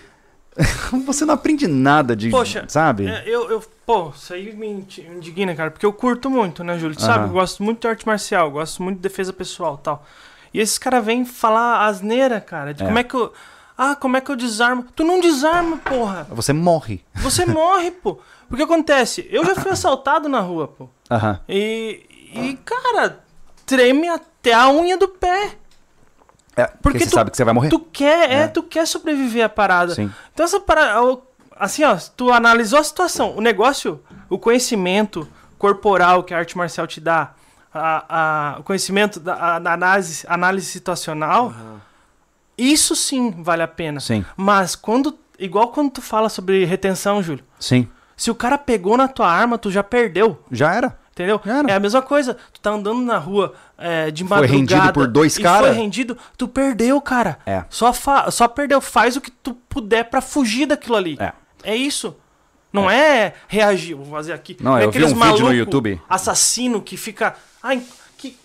você 1.06 1.24
não 1.26 1.34
aprende 1.36 1.68
nada 1.68 2.16
de, 2.16 2.30
Poxa, 2.30 2.66
sabe? 2.68 3.08
É, 3.08 3.24
eu, 3.26 3.50
eu, 3.50 3.64
pô, 3.86 4.10
isso 4.16 4.34
aí 4.34 4.54
me 4.54 4.68
indi- 4.68 5.02
indigna, 5.08 5.56
cara, 5.56 5.72
porque 5.72 5.86
eu 5.86 5.94
curto 5.94 6.30
muito, 6.30 6.64
né, 6.64 6.78
Júlio? 6.78 6.96
Tu 6.96 7.02
Sabe, 7.02 7.26
eu 7.26 7.30
gosto 7.34 7.64
muito 7.64 7.82
de 7.82 7.88
arte 7.88 8.06
marcial, 8.06 8.52
gosto 8.52 8.84
muito 8.84 8.98
de 8.98 9.02
defesa 9.02 9.32
pessoal 9.32 9.78
e 9.80 9.84
tal. 9.84 10.06
E 10.54 10.60
esses 10.60 10.78
caras 10.78 11.06
vêm 11.06 11.24
falar 11.24 11.86
asneira, 11.86 12.42
cara, 12.42 12.74
de 12.74 12.84
É. 12.84 12.86
como 12.86 13.00
é 13.00 13.04
que 13.04 13.14
eu. 13.16 13.32
Ah, 13.78 13.96
como 13.96 14.16
é 14.18 14.22
que 14.22 14.30
eu 14.30 14.36
desarmo? 14.36 14.86
Tu 14.96 15.04
não 15.04 15.20
desarma, 15.22 15.78
porra! 15.78 16.28
Você 16.32 16.52
morre. 16.54 17.04
Você 17.16 17.46
morre, 17.46 17.90
pô. 17.90 18.20
Porque 18.50 18.64
acontece, 18.64 19.26
eu 19.32 19.46
já 19.46 19.56
fui 19.56 19.72
assaltado 19.72 20.28
na 20.28 20.40
rua, 20.42 20.68
pô. 20.68 20.90
Aham. 21.10 21.40
E, 21.48 22.02
e 22.36 22.60
cara, 22.66 23.20
treme 23.66 24.10
até 24.10 24.54
a 24.54 24.70
unha 24.70 24.98
do 24.98 25.08
pé. 25.08 25.52
É, 26.62 26.68
porque, 26.68 26.80
Porque 26.82 27.00
você 27.00 27.10
tu- 27.10 27.14
sabe 27.16 27.32
que 27.32 27.38
você 27.38 27.44
vai 27.44 27.54
morrer. 27.54 27.70
Tu 27.70 27.80
quer, 27.80 28.30
é, 28.32 28.34
É. 28.44 28.48
tu 28.48 28.64
quer 28.64 28.86
sobreviver 28.88 29.46
à 29.46 29.50
parada. 29.50 29.96
Sim. 29.96 30.12
Então 30.34 30.46
essa 30.46 30.60
parada, 30.60 31.18
assim, 31.58 31.84
ó, 31.84 31.96
tu 32.16 32.32
analisou 32.32 32.80
a 32.80 32.84
situação, 32.84 33.36
o 33.38 33.42
negócio, 33.42 34.02
o 34.30 34.38
conhecimento 34.40 35.28
corporal 35.58 36.24
que 36.24 36.34
a 36.34 36.38
arte 36.38 36.58
marcial 36.58 36.88
te 36.88 37.00
dá, 37.00 37.32
a, 37.74 38.06
a- 38.56 38.60
o 38.60 38.64
conhecimento 38.64 39.20
da 39.20 39.56
análise, 39.58 40.26
análise 40.28 40.68
situacional, 40.68 41.54
isso 42.58 42.96
sim 42.96 43.32
vale 43.44 43.64
a 43.64 43.68
pena. 43.68 44.00
Sim. 44.00 44.26
Mas 44.36 44.76
quando 44.76 45.18
igual 45.40 45.70
quando 45.70 45.92
tu 45.92 46.02
fala 46.02 46.30
sobre 46.30 46.66
retenção, 46.66 47.24
Júlio. 47.24 47.44
Sim. 47.60 47.88
Se 48.16 48.30
o 48.30 48.36
cara 48.36 48.58
pegou 48.58 48.96
na 48.98 49.08
tua 49.08 49.28
arma, 49.28 49.58
tu 49.58 49.72
já 49.72 49.82
perdeu. 49.84 50.44
Já 50.52 50.74
era. 50.76 51.00
Entendeu? 51.12 51.42
É 51.68 51.74
a 51.74 51.80
mesma 51.80 52.02
coisa. 52.02 52.38
Tu 52.54 52.62
tá 52.62 52.72
andando 52.72 53.02
na 53.02 53.18
rua 53.18 53.54
é, 53.78 54.10
de 54.10 54.24
Foi 54.24 54.30
madrugada. 54.30 54.58
rendido 54.58 54.94
por 54.94 55.08
dois 55.08 55.38
e 55.38 55.42
cara? 55.42 55.68
Foi 55.68 55.76
rendido, 55.76 56.18
tu 56.38 56.48
perdeu, 56.48 57.00
cara. 57.02 57.38
É. 57.46 57.66
Só, 57.70 57.92
fa 57.92 58.32
só 58.32 58.48
perdeu. 58.48 58.80
Faz 58.80 59.18
o 59.18 59.22
que 59.22 59.30
tu 59.30 59.54
puder 59.68 60.06
pra 60.06 60.22
fugir 60.22 60.66
daquilo 60.66 60.96
ali. 60.96 61.18
É. 61.20 61.34
É 61.64 61.76
isso. 61.76 62.16
Não 62.72 62.90
é, 62.90 63.34
reagir. 63.48 63.96
Vou 63.96 64.06
fazer 64.06 64.32
aqui. 64.34 64.56
Não, 64.62 64.78
é 64.78 64.86
eu 64.86 64.92
vi 64.92 65.04
um 65.04 65.14
vídeo 65.14 65.46
no 65.46 65.54
YouTube. 65.54 66.02
Assassino 66.10 66.82
que 66.82 66.96
fica. 66.96 67.36
Ai, 67.62 67.84
que. 68.18 68.38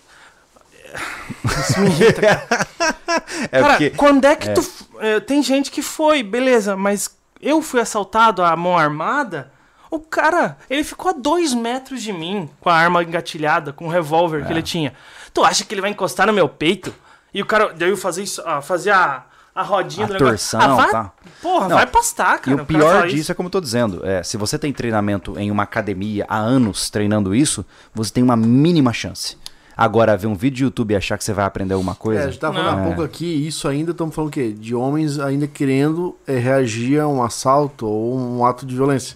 Isso 1.45 1.79
me 1.79 1.87
irrita, 1.89 2.21
cara. 2.21 2.67
É 3.51 3.59
Cara, 3.61 3.73
porque. 3.73 3.89
quando 3.91 4.25
é 4.25 4.35
que 4.35 4.49
tu. 4.53 4.61
é, 4.99 5.19
tem 5.19 5.41
gente 5.41 5.71
que 5.71 5.81
foi, 5.81 6.23
beleza, 6.23 6.75
mas 6.75 7.15
eu 7.41 7.61
fui 7.61 7.79
assaltado 7.79 8.43
à 8.43 8.55
mão 8.55 8.77
armada. 8.77 9.51
O 9.89 9.99
cara, 9.99 10.57
ele 10.69 10.83
ficou 10.83 11.09
a 11.11 11.13
dois 11.13 11.53
metros 11.53 12.01
de 12.03 12.11
mim 12.11 12.49
com 12.59 12.69
a 12.69 12.73
arma 12.75 13.03
engatilhada, 13.03 13.71
com 13.71 13.85
o 13.87 13.89
revólver 13.89 14.41
É. 14.41 14.45
que 14.45 14.53
ele 14.53 14.61
tinha. 14.61 14.93
Tu 15.33 15.43
acha 15.43 15.63
que 15.63 15.73
ele 15.73 15.81
vai 15.81 15.89
encostar 15.91 16.27
no 16.27 16.33
meu 16.33 16.49
peito? 16.49 16.93
E 17.33 17.41
o 17.41 17.45
cara, 17.45 17.73
daí 17.77 17.89
eu 17.89 17.97
fazia 17.97 18.23
isso, 18.23 18.41
ah, 18.45 18.61
fazia 18.61 18.95
a, 18.95 19.23
a 19.55 19.61
rodinha 19.63 20.05
A 20.05 20.07
do 20.07 20.13
negócio. 20.13 20.31
torção, 20.37 20.59
ah, 20.61 20.75
vai, 20.75 20.91
tá. 20.91 21.11
Porra, 21.41 21.67
Não, 21.69 21.75
vai 21.77 21.85
pastar, 21.87 22.37
E 22.37 22.39
cara. 22.41 22.55
o 22.63 22.65
cara 22.65 22.65
pior 22.65 23.03
disso 23.07 23.17
isso. 23.21 23.31
é 23.31 23.35
como 23.35 23.47
eu 23.47 23.51
tô 23.51 23.61
dizendo, 23.61 24.05
é, 24.05 24.23
se 24.23 24.35
você 24.37 24.57
tem 24.57 24.73
treinamento 24.73 25.37
em 25.39 25.51
uma 25.51 25.63
academia 25.63 26.25
há 26.27 26.37
anos 26.37 26.89
treinando 26.89 27.33
isso, 27.35 27.63
você 27.93 28.11
tem 28.11 28.23
uma 28.23 28.35
mínima 28.35 28.91
chance. 28.93 29.37
Agora, 29.75 30.17
ver 30.17 30.25
um 30.25 30.33
vídeo 30.33 30.55
de 30.57 30.63
YouTube 30.63 30.91
e 30.93 30.95
achar 30.97 31.19
que 31.19 31.23
você 31.23 31.33
vai 31.33 31.45
aprender 31.45 31.75
alguma 31.75 31.91
É, 31.91 31.95
coisa. 31.95 32.23
a 32.23 32.27
gente 32.31 32.39
tava 32.39 32.55
falando 32.55 32.79
há 32.79 32.83
pouco 32.83 33.03
aqui, 33.03 33.25
isso 33.47 33.67
ainda 33.67 33.91
estamos 33.91 34.15
falando 34.15 34.29
o 34.29 34.33
quê? 34.33 34.51
De 34.51 34.73
homens 34.73 35.19
ainda 35.19 35.45
querendo 35.45 36.17
é, 36.25 36.35
reagir 36.39 36.99
a 36.99 37.07
um 37.07 37.21
assalto 37.21 37.85
ou 37.85 38.17
um 38.17 38.43
ato 38.43 38.65
de 38.65 38.73
violência. 38.75 39.15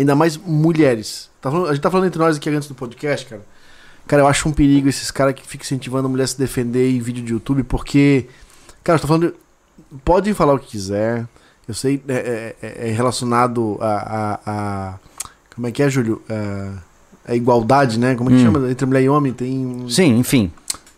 Ainda 0.00 0.14
mais 0.14 0.36
mulheres. 0.36 1.28
Tá 1.40 1.50
falando- 1.50 1.68
a 1.68 1.72
gente 1.74 1.82
tá 1.82 1.90
falando 1.90 2.06
entre 2.06 2.18
nós 2.18 2.36
aqui 2.36 2.48
antes 2.50 2.68
do 2.68 2.74
podcast, 2.74 3.26
cara. 3.26 3.42
Cara, 4.06 4.22
eu 4.22 4.26
acho 4.26 4.48
um 4.48 4.52
perigo 4.52 4.88
esses 4.88 5.10
caras 5.10 5.34
que 5.34 5.46
ficam 5.46 5.64
incentivando 5.64 6.06
a 6.06 6.10
mulher 6.10 6.24
a 6.24 6.26
se 6.26 6.38
defender 6.38 6.90
em 6.90 7.00
vídeo 7.00 7.22
de 7.24 7.32
YouTube, 7.32 7.62
porque. 7.62 8.26
Cara, 8.82 8.96
eu 8.96 9.00
tô 9.00 9.06
falando. 9.06 9.34
Podem 10.04 10.34
falar 10.34 10.54
o 10.54 10.58
que 10.58 10.68
quiser. 10.68 11.26
Eu 11.68 11.74
sei, 11.74 12.02
é, 12.08 12.54
é- 12.62 12.88
é 12.88 12.92
relacionado 12.92 13.78
a, 13.80 13.86
a- 13.86 14.40
a- 14.46 14.98
Como 15.54 15.66
é 15.66 15.70
que 15.70 15.82
é, 15.82 15.90
Júlio? 15.90 16.22
A, 16.28 17.32
a 17.32 17.36
igualdade, 17.36 17.98
né? 17.98 18.14
Como 18.14 18.30
é 18.30 18.32
que 18.32 18.40
Hum. 18.40 18.52
chama? 18.52 18.70
Entre 18.70 18.86
mulher 18.86 19.02
e 19.02 19.08
homem 19.08 19.32
tem. 19.32 19.84
Sim, 19.88 20.18
enfim. 20.18 20.50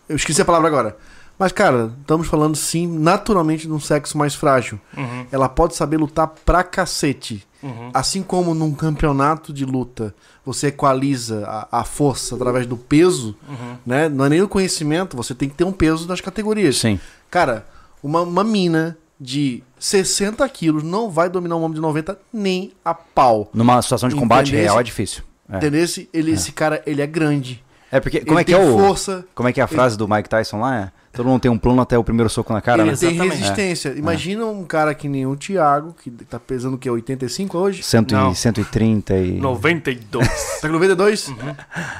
Eu 0.08 0.16
esqueci 0.16 0.40
a 0.40 0.44
palavra 0.44 0.68
agora. 0.68 0.96
Mas, 1.38 1.50
cara, 1.52 1.92
estamos 2.00 2.28
falando 2.28 2.54
sim, 2.54 2.86
naturalmente, 2.86 3.66
de 3.66 3.72
um 3.72 3.80
sexo 3.80 4.16
mais 4.16 4.34
frágil. 4.34 4.78
Uhum, 4.96 5.26
Ela 5.32 5.48
pode 5.48 5.74
saber 5.74 5.96
lutar 5.96 6.28
pra 6.44 6.62
cacete. 6.62 7.44
Uhum. 7.62 7.90
Assim 7.94 8.22
como 8.22 8.54
num 8.54 8.72
campeonato 8.74 9.52
de 9.52 9.64
luta 9.64 10.14
você 10.44 10.68
equaliza 10.68 11.46
a, 11.46 11.80
a 11.80 11.84
força 11.84 12.34
através 12.34 12.66
do 12.66 12.76
peso, 12.76 13.36
Uhum. 13.48 13.76
né? 13.86 14.08
Não 14.08 14.24
é 14.24 14.28
nem 14.28 14.42
o 14.42 14.48
conhecimento, 14.48 15.16
você 15.16 15.34
tem 15.34 15.48
que 15.48 15.54
ter 15.54 15.64
um 15.64 15.72
peso 15.72 16.06
nas 16.08 16.20
categorias. 16.20 16.78
Sim. 16.78 16.98
Cara, 17.30 17.66
uma, 18.02 18.22
uma 18.22 18.42
mina 18.44 18.96
de 19.20 19.62
60 19.78 20.48
quilos 20.48 20.82
não 20.82 21.08
vai 21.10 21.28
dominar 21.28 21.56
um 21.56 21.62
homem 21.62 21.74
de 21.76 21.80
90 21.80 22.18
nem 22.32 22.72
a 22.84 22.92
pau. 22.92 23.48
Numa 23.54 23.80
situação 23.80 24.08
de 24.08 24.16
combate 24.16 24.48
Entendesse? 24.48 24.64
real 24.64 24.80
é 24.80 24.82
difícil. 24.82 25.22
É. 25.48 25.56
Entendeu? 25.58 25.82
Esse, 25.84 26.08
ele, 26.12 26.32
esse 26.32 26.50
cara, 26.52 26.82
ele 26.86 27.00
é 27.02 27.06
grande. 27.06 27.62
É 27.92 28.00
porque. 28.00 28.20
Como 28.20 28.32
ele 28.32 28.40
é 28.40 28.44
que 28.44 28.52
tem 28.52 28.60
é 28.60 28.64
o. 28.68 28.78
força, 28.78 29.24
Como 29.34 29.48
é 29.48 29.52
que 29.52 29.60
é 29.60 29.62
a 29.62 29.66
frase 29.68 29.96
do 29.98 30.08
Mike 30.08 30.28
Tyson 30.28 30.58
lá? 30.60 30.76
É, 30.76 30.90
Todo 31.12 31.26
mundo 31.28 31.42
tem 31.42 31.50
um 31.50 31.58
plano 31.58 31.82
até 31.82 31.98
o 31.98 32.02
primeiro 32.02 32.30
soco 32.30 32.54
na 32.54 32.62
cara, 32.62 32.80
ele 32.82 32.90
né? 32.92 32.96
tem 32.96 33.12
resistência. 33.28 33.90
Imagina 33.94 34.46
um 34.46 34.64
cara 34.64 34.94
que 34.94 35.06
nem 35.08 35.26
o 35.26 35.36
Thiago, 35.36 35.94
que 36.02 36.10
tá 36.10 36.40
pesando 36.40 36.74
o 36.74 36.78
quê? 36.78 36.88
85 36.88 37.58
hoje? 37.58 37.82
Cento 37.82 38.12
Não. 38.14 38.32
e, 38.32 38.34
130 38.34 39.14
e. 39.18 39.32
92. 39.32 40.26
Tá 40.62 40.68
com 40.68 40.72
92? 40.72 41.28
Uhum. 41.28 41.36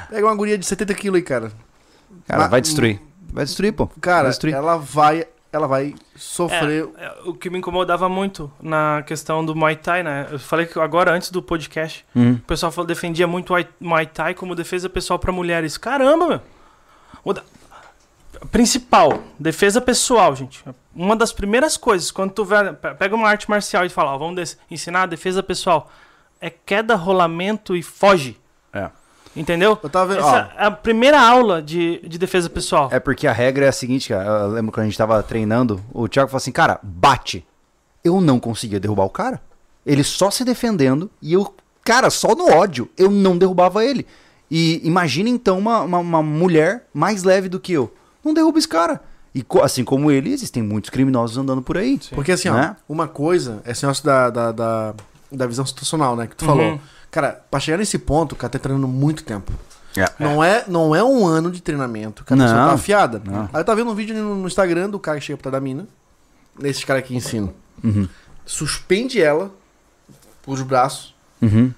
Pega 0.09 0.27
uma 0.27 0.35
guria 0.35 0.57
de 0.57 0.65
70 0.65 0.95
quilos 0.95 1.17
aí, 1.19 1.23
cara. 1.23 1.53
Cara, 2.27 2.43
Ma- 2.45 2.49
vai 2.49 2.63
destruir. 2.63 2.99
Vai 3.31 3.45
destruir, 3.45 3.73
pô. 3.73 3.87
Cara, 4.01 4.23
vai 4.23 4.31
destruir. 4.31 4.55
ela 4.55 4.77
vai, 4.79 5.27
ela 5.53 5.67
vai 5.69 5.95
sofrer. 6.17 6.89
É, 6.97 7.05
é, 7.05 7.15
o 7.27 7.35
que 7.35 7.51
me 7.51 7.59
incomodava 7.59 8.09
muito 8.09 8.51
na 8.61 9.03
questão 9.07 9.45
do 9.45 9.55
Muay 9.55 9.77
Thai, 9.77 10.03
né? 10.03 10.27
Eu 10.31 10.39
falei 10.39 10.65
que 10.67 10.79
agora, 10.81 11.13
antes 11.13 11.31
do 11.31 11.43
podcast, 11.43 12.05
Uhum. 12.15 12.33
o 12.35 12.39
pessoal 12.41 12.73
falou, 12.73 12.87
defendia 12.87 13.27
muito 13.27 13.55
o 13.55 13.65
Muay- 13.81 14.07
Thai 14.07 14.35
como 14.35 14.55
defesa 14.55 14.89
pessoal 14.89 15.19
pra 15.19 15.31
mulheres. 15.31 15.77
Caramba, 15.77 16.27
meu! 16.27 16.41
O 17.23 17.33
da- 17.33 17.43
Principal, 18.51 19.23
defesa 19.39 19.81
pessoal, 19.81 20.35
gente. 20.35 20.65
Uma 20.95 21.15
das 21.15 21.33
primeiras 21.33 21.77
coisas, 21.77 22.11
quando 22.11 22.33
tu 22.33 22.45
vai, 22.45 22.73
pe- 22.73 22.95
pega 22.95 23.15
uma 23.15 23.29
arte 23.29 23.49
marcial 23.49 23.85
e 23.85 23.89
fala, 23.89 24.13
ó, 24.15 24.19
vamos 24.19 24.59
ensinar 24.71 25.03
a 25.03 25.07
defesa 25.07 25.43
pessoal, 25.43 25.91
é 26.41 26.51
queda, 26.51 26.97
rolamento 26.97 27.77
e 27.77 27.83
foge. 27.83 28.37
É. 28.73 28.91
Entendeu? 29.35 29.79
Eu 29.83 29.89
tava 29.89 30.15
vendo, 30.15 30.27
Essa 30.27 30.53
é 30.59 30.67
a 30.67 30.71
primeira 30.71 31.21
aula 31.21 31.63
de, 31.63 32.01
de 32.07 32.19
defesa 32.19 32.51
pessoal. 32.51 32.89
É 32.93 33.01
porque 33.01 33.27
a 33.27 33.33
regra 33.33 33.65
é 33.65 33.69
a 33.69 33.73
seguinte, 33.73 34.11
cara. 34.11 34.29
Eu 34.29 34.49
lembro 34.49 34.71
quando 34.73 34.85
a 34.85 34.89
gente 34.89 34.99
tava 34.99 35.23
treinando, 35.23 35.81
o 35.93 36.07
Thiago 36.07 36.29
falou 36.29 36.37
assim, 36.39 36.53
cara, 36.53 36.79
bate. 36.83 37.45
Eu 38.05 38.21
não 38.21 38.39
conseguia 38.39 38.79
derrubar 38.79 39.05
o 39.05 39.11
cara. 39.11 39.41
Ele 39.87 40.05
só 40.05 40.31
se 40.31 40.45
defendendo 40.45 41.11
e 41.21 41.33
eu, 41.33 41.55
cara, 41.85 42.11
só 42.11 42.35
no 42.35 42.51
ódio, 42.53 42.91
eu 42.99 43.11
não 43.11 43.39
derrubava 43.39 43.85
ele. 43.85 44.07
E 44.51 44.81
imagina 44.87 45.29
então 45.31 45.59
uma, 45.59 45.81
uma, 45.81 45.99
uma 45.99 46.23
mulher 46.23 46.87
mais 46.93 47.23
leve 47.23 47.49
do 47.49 47.59
que 47.59 47.73
eu. 47.73 47.93
Não 48.23 48.35
derruba 48.35 48.59
esse 48.59 48.69
cara. 48.69 49.01
E 49.35 49.43
assim 49.63 49.83
como 49.83 50.11
ele, 50.11 50.31
existem 50.31 50.63
muitos 50.63 50.91
criminosos 50.91 51.39
andando 51.39 51.63
por 51.63 51.79
aí. 51.79 51.99
Porque 52.15 52.33
assim, 52.33 52.51
ó, 52.51 52.55
Né? 52.55 52.77
uma 52.87 53.09
coisa 53.09 53.63
é 53.65 53.71
esse 53.73 53.83
negócio 53.83 54.05
da, 54.05 54.29
da, 54.29 54.53
da, 54.53 54.95
da 55.33 55.47
visão 55.47 55.65
situacional, 55.65 56.15
né? 56.15 56.27
Que 56.27 56.37
tu 56.37 56.43
Uhum. 56.43 56.49
falou. 56.49 56.81
Cara, 57.13 57.45
pra 57.51 57.61
chegar 57.61 57.79
nesse 57.79 57.99
ponto, 57.99 58.33
o 58.33 58.37
cara 58.37 58.51
tá 58.51 58.59
treinando 58.59 58.89
muito 58.89 59.23
tempo. 59.23 59.53
É. 59.97 60.07
Não 60.19 60.43
é, 60.43 60.65
não 60.67 60.97
é 60.97 61.05
um 61.05 61.25
ano 61.27 61.51
de 61.51 61.61
treinamento 61.63 62.25
que 62.25 62.33
a 62.33 62.37
Não. 62.37 62.47
tá 62.47 62.73
afiada. 62.73 63.23
Não. 63.25 63.43
Aí 63.53 63.61
eu 63.61 63.65
tava 63.65 63.77
vendo 63.77 63.91
um 63.91 63.95
vídeo 63.95 64.17
no, 64.17 64.35
no 64.37 64.47
Instagram 64.49 64.89
do 64.91 64.99
cara 64.99 65.19
que 65.21 65.27
chega 65.27 65.37
pra 65.37 65.51
da 65.51 65.61
mina. 65.61 65.87
Nesses 66.59 66.83
caras 66.85 67.05
que 67.05 67.15
ensinam. 67.15 67.53
Uhum. 67.85 68.09
Suspende 68.47 69.21
ela 69.23 69.51
os 70.47 70.63
braços. 70.63 71.15
Uhum. 71.41 71.73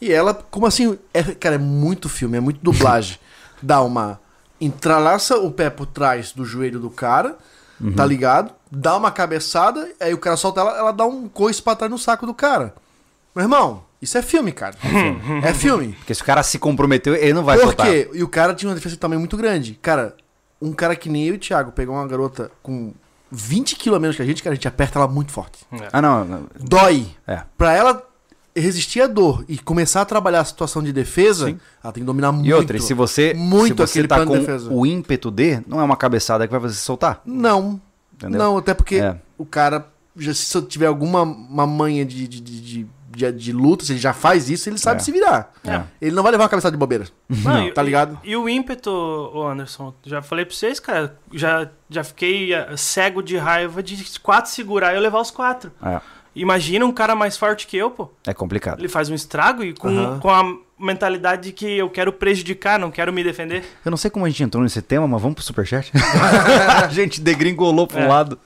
E 0.00 0.10
ela, 0.12 0.32
como 0.50 0.66
assim? 0.66 0.98
É, 1.12 1.22
cara, 1.22 1.56
é 1.56 1.58
muito 1.58 2.08
filme, 2.08 2.36
é 2.36 2.40
muito 2.40 2.60
dublagem. 2.62 3.18
Dá 3.62 3.82
uma. 3.82 4.18
Entrelaça 4.60 5.36
o 5.38 5.50
pé 5.52 5.70
por 5.70 5.86
trás 5.86 6.32
do 6.32 6.44
joelho 6.44 6.80
do 6.80 6.90
cara, 6.90 7.36
Uhum. 7.80 7.92
tá 7.92 8.04
ligado? 8.04 8.52
Dá 8.72 8.96
uma 8.96 9.10
cabeçada, 9.12 9.88
aí 10.00 10.12
o 10.12 10.18
cara 10.18 10.36
solta 10.36 10.60
ela, 10.60 10.76
ela 10.76 10.92
dá 10.92 11.04
um 11.06 11.28
coice 11.28 11.62
pra 11.62 11.76
trás 11.76 11.90
no 11.90 11.96
saco 11.98 12.26
do 12.26 12.34
cara. 12.34 12.74
Meu 13.36 13.44
irmão, 13.44 13.84
isso 14.00 14.16
é 14.18 14.22
filme, 14.22 14.52
cara. 14.52 14.74
É 15.42 15.52
filme. 15.54 15.94
Porque 15.98 16.14
se 16.14 16.22
o 16.22 16.24
cara 16.24 16.42
se 16.42 16.58
comprometeu, 16.58 17.14
ele 17.14 17.32
não 17.32 17.44
vai 17.44 17.56
Por 17.58 17.64
soltar. 17.66 17.86
quê? 17.86 18.10
E 18.14 18.22
o 18.22 18.28
cara 18.28 18.54
tinha 18.54 18.68
uma 18.68 18.74
defesa 18.74 18.96
também 18.96 19.18
muito 19.18 19.36
grande. 19.36 19.78
Cara, 19.82 20.16
um 20.60 20.72
cara 20.72 20.94
que 20.96 21.08
nem 21.08 21.26
eu 21.26 21.34
e 21.34 21.36
o 21.36 21.40
Thiago 21.40 21.72
pegou 21.72 21.94
uma 21.94 22.06
garota 22.06 22.50
com 22.62 22.92
20 23.30 23.76
quilos 23.76 23.96
a 23.96 24.00
menos 24.00 24.16
que 24.16 24.22
a 24.22 24.24
gente, 24.24 24.42
cara, 24.42 24.52
a 24.52 24.56
gente 24.56 24.68
aperta 24.68 24.98
ela 24.98 25.08
muito 25.08 25.32
forte. 25.32 25.58
Ah, 25.92 26.00
não. 26.00 26.24
não. 26.24 26.46
Dói. 26.60 27.06
É. 27.26 27.42
Pra 27.56 27.72
ela 27.74 28.02
resistir 28.56 29.00
à 29.00 29.06
dor 29.06 29.44
e 29.48 29.56
começar 29.58 30.00
a 30.00 30.04
trabalhar 30.04 30.40
a 30.40 30.44
situação 30.44 30.82
de 30.82 30.92
defesa, 30.92 31.46
Sim. 31.46 31.60
ela 31.82 31.92
tem 31.92 32.02
que 32.02 32.06
dominar 32.06 32.32
muito. 32.32 32.48
E 32.48 32.52
outra, 32.52 32.76
e 32.76 32.80
se 32.80 32.92
você, 32.94 33.32
muito 33.34 33.68
se 33.68 33.74
você 33.86 33.98
aquele 34.00 34.08
tá 34.08 34.16
plano 34.16 34.30
com 34.32 34.38
de 34.38 34.46
defesa. 34.46 34.68
o 34.72 34.84
ímpeto 34.86 35.30
de, 35.30 35.60
não 35.66 35.80
é 35.80 35.84
uma 35.84 35.96
cabeçada 35.96 36.46
que 36.46 36.50
vai 36.50 36.60
fazer 36.60 36.74
você 36.74 36.80
soltar. 36.80 37.20
Não. 37.24 37.80
Entendeu? 38.14 38.38
Não, 38.38 38.56
até 38.58 38.74
porque 38.74 38.96
É. 38.96 39.16
o 39.36 39.44
cara, 39.46 39.86
já, 40.16 40.34
se 40.34 40.56
eu 40.56 40.62
tiver 40.62 40.86
alguma 40.86 41.22
uma 41.22 41.66
manha 41.68 42.04
de, 42.04 42.26
de, 42.26 42.40
de, 42.40 42.86
de, 43.10 43.32
de- 43.32 43.52
se 43.84 43.92
ele 43.92 43.98
já 43.98 44.12
faz 44.12 44.48
isso, 44.50 44.68
ele 44.68 44.78
sabe 44.78 45.00
É. 45.00 45.04
se 45.04 45.10
virar. 45.12 45.52
É. 45.64 45.82
Ele 46.00 46.14
não 46.14 46.22
vai 46.22 46.32
levar 46.32 46.44
uma 46.44 46.48
cabeçada 46.50 46.72
de 46.72 46.78
bobeira. 46.78 47.06
Não, 47.28 47.68
e- 47.68 47.72
tá 47.72 47.82
ligado? 47.82 48.18
E, 48.22 48.30
e 48.32 48.36
o 48.36 48.48
ímpeto, 48.48 48.90
Anderson, 49.50 49.94
já 50.04 50.20
falei 50.22 50.44
pra 50.44 50.54
vocês, 50.54 50.78
cara, 50.80 51.16
já, 51.32 51.68
já 51.88 52.04
fiquei 52.04 52.52
eh, 52.54 52.76
cego 52.76 53.22
de 53.22 53.36
raiva 53.36 53.82
de 53.82 54.04
quatro 54.20 54.50
segurar 54.50 54.92
e 54.92 54.96
eu 54.96 55.00
levar 55.02 55.20
os 55.20 55.30
quatro. 55.30 55.72
É, 55.82 56.00
Imagina 56.34 56.84
um 56.86 56.92
cara 56.92 57.16
mais 57.16 57.36
forte 57.36 57.66
que 57.66 57.76
eu, 57.76 57.90
pô. 57.90 58.10
é 58.24 58.32
complicado. 58.32 58.78
Ele 58.78 58.88
faz 58.88 59.08
um 59.08 59.14
estrago 59.14 59.64
e 59.64 59.74
com, 59.74 60.20
com 60.20 60.30
a 60.30 60.44
mentalidade 60.78 61.42
de 61.48 61.52
que 61.52 61.66
eu 61.78 61.90
quero 61.90 62.12
prejudicar, 62.12 62.78
não 62.78 62.92
quero 62.92 63.12
me 63.12 63.24
defender. 63.24 63.64
Eu 63.84 63.90
não 63.90 63.96
sei 63.96 64.08
como 64.08 64.24
a 64.24 64.28
gente 64.28 64.44
entrou 64.44 64.62
nesse 64.62 64.80
tema, 64.80 65.08
mas 65.08 65.20
vamos 65.20 65.34
pro 65.34 65.42
superchat. 65.42 65.90
a 66.84 66.86
gente 66.88 67.20
degringolou 67.20 67.88
pra 67.88 68.00
um 68.00 68.04
É. 68.04 68.06
lado. 68.08 68.38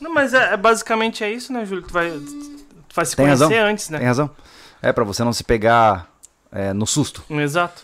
Não, 0.00 0.14
mas 0.14 0.34
é, 0.34 0.52
é 0.52 0.56
basicamente 0.56 1.24
é 1.24 1.32
isso, 1.32 1.52
né, 1.52 1.66
Júlio? 1.66 1.82
Tu 1.82 1.92
vai, 1.92 2.12
vai 2.94 3.04
se 3.04 3.16
Tem 3.16 3.26
conhecer 3.26 3.44
razão. 3.44 3.66
antes, 3.66 3.90
né? 3.90 3.98
Tem 3.98 4.06
razão. 4.06 4.30
É, 4.80 4.92
pra 4.92 5.04
você 5.04 5.24
não 5.24 5.32
se 5.32 5.42
pegar 5.42 6.08
é, 6.52 6.72
no 6.72 6.86
susto. 6.86 7.24
Exato. 7.30 7.82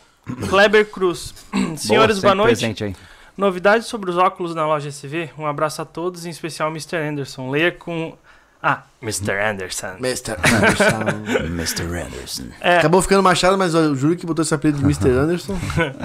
Kleber 0.49 0.91
Cruz. 0.91 1.35
Senhores, 1.77 2.16
sempre 2.16 2.35
boa 2.35 2.35
noite. 2.35 2.95
Novidades 3.37 3.87
sobre 3.87 4.11
os 4.11 4.16
óculos 4.19 4.55
na 4.55 4.66
loja 4.66 4.91
SV. 4.91 5.31
Um 5.39 5.47
abraço 5.47 5.81
a 5.81 5.85
todos, 5.85 6.27
em 6.27 6.31
especial 6.31 6.69
Mr. 6.70 6.97
Anderson. 6.97 7.51
Leia 7.51 7.73
com 7.73 8.16
Ah, 8.62 8.82
Mr. 9.03 9.31
Anderson. 9.32 9.97
Mr. 9.99 10.32
Anderson. 10.45 11.45
Mr. 11.47 11.82
Anderson. 11.85 12.43
É, 12.61 12.78
Acabou 12.78 13.01
ficando 13.01 13.23
Machado, 13.23 13.57
mas 13.57 13.73
eu 13.73 13.95
juro 13.95 14.16
que 14.16 14.27
botou 14.27 14.43
esse 14.43 14.55
apelido 14.55 14.78
de 14.78 14.85
Mr. 14.85 15.09
Anderson. 15.11 15.57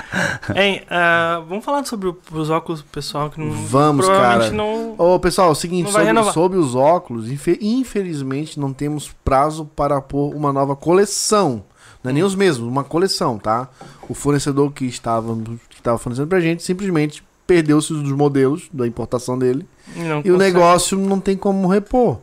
hein, 0.55 0.83
ah, 0.89 1.43
vamos 1.47 1.65
falar 1.65 1.83
sobre 1.85 2.07
o- 2.09 2.17
os 2.31 2.49
óculos 2.49 2.81
pessoal 2.81 3.29
que 3.29 3.39
não. 3.39 3.51
Vamos, 3.51 4.07
cara. 4.07 4.49
não. 4.51 4.95
Ô, 4.97 5.19
pessoal, 5.19 5.49
é 5.49 5.51
o 5.51 5.55
seguinte, 5.55 5.91
sobre, 5.91 6.23
sobre 6.31 6.57
os 6.57 6.75
óculos, 6.75 7.29
infe- 7.29 7.59
infelizmente 7.61 8.59
não 8.59 8.71
temos 8.73 9.11
prazo 9.23 9.65
para 9.75 9.99
pôr 10.01 10.33
uma 10.33 10.53
nova 10.53 10.75
coleção. 10.75 11.63
Não 12.03 12.11
é 12.11 12.13
nem 12.13 12.23
os 12.23 12.35
mesmos, 12.35 12.69
uma 12.69 12.83
coleção, 12.83 13.37
tá? 13.37 13.67
O 14.07 14.13
fornecedor 14.13 14.71
que 14.71 14.85
estava, 14.85 15.35
que 15.69 15.75
estava 15.77 15.97
fornecendo 15.97 16.27
pra 16.27 16.39
gente 16.39 16.61
simplesmente 16.63 17.23
perdeu-se 17.47 17.91
os 17.93 18.11
modelos 18.11 18.69
da 18.71 18.87
importação 18.87 19.37
dele 19.37 19.67
não 19.95 20.17
e 20.23 20.31
o 20.31 20.33
consegue. 20.33 20.37
negócio 20.37 20.97
não 20.99 21.19
tem 21.19 21.35
como 21.35 21.67
repor. 21.67 22.19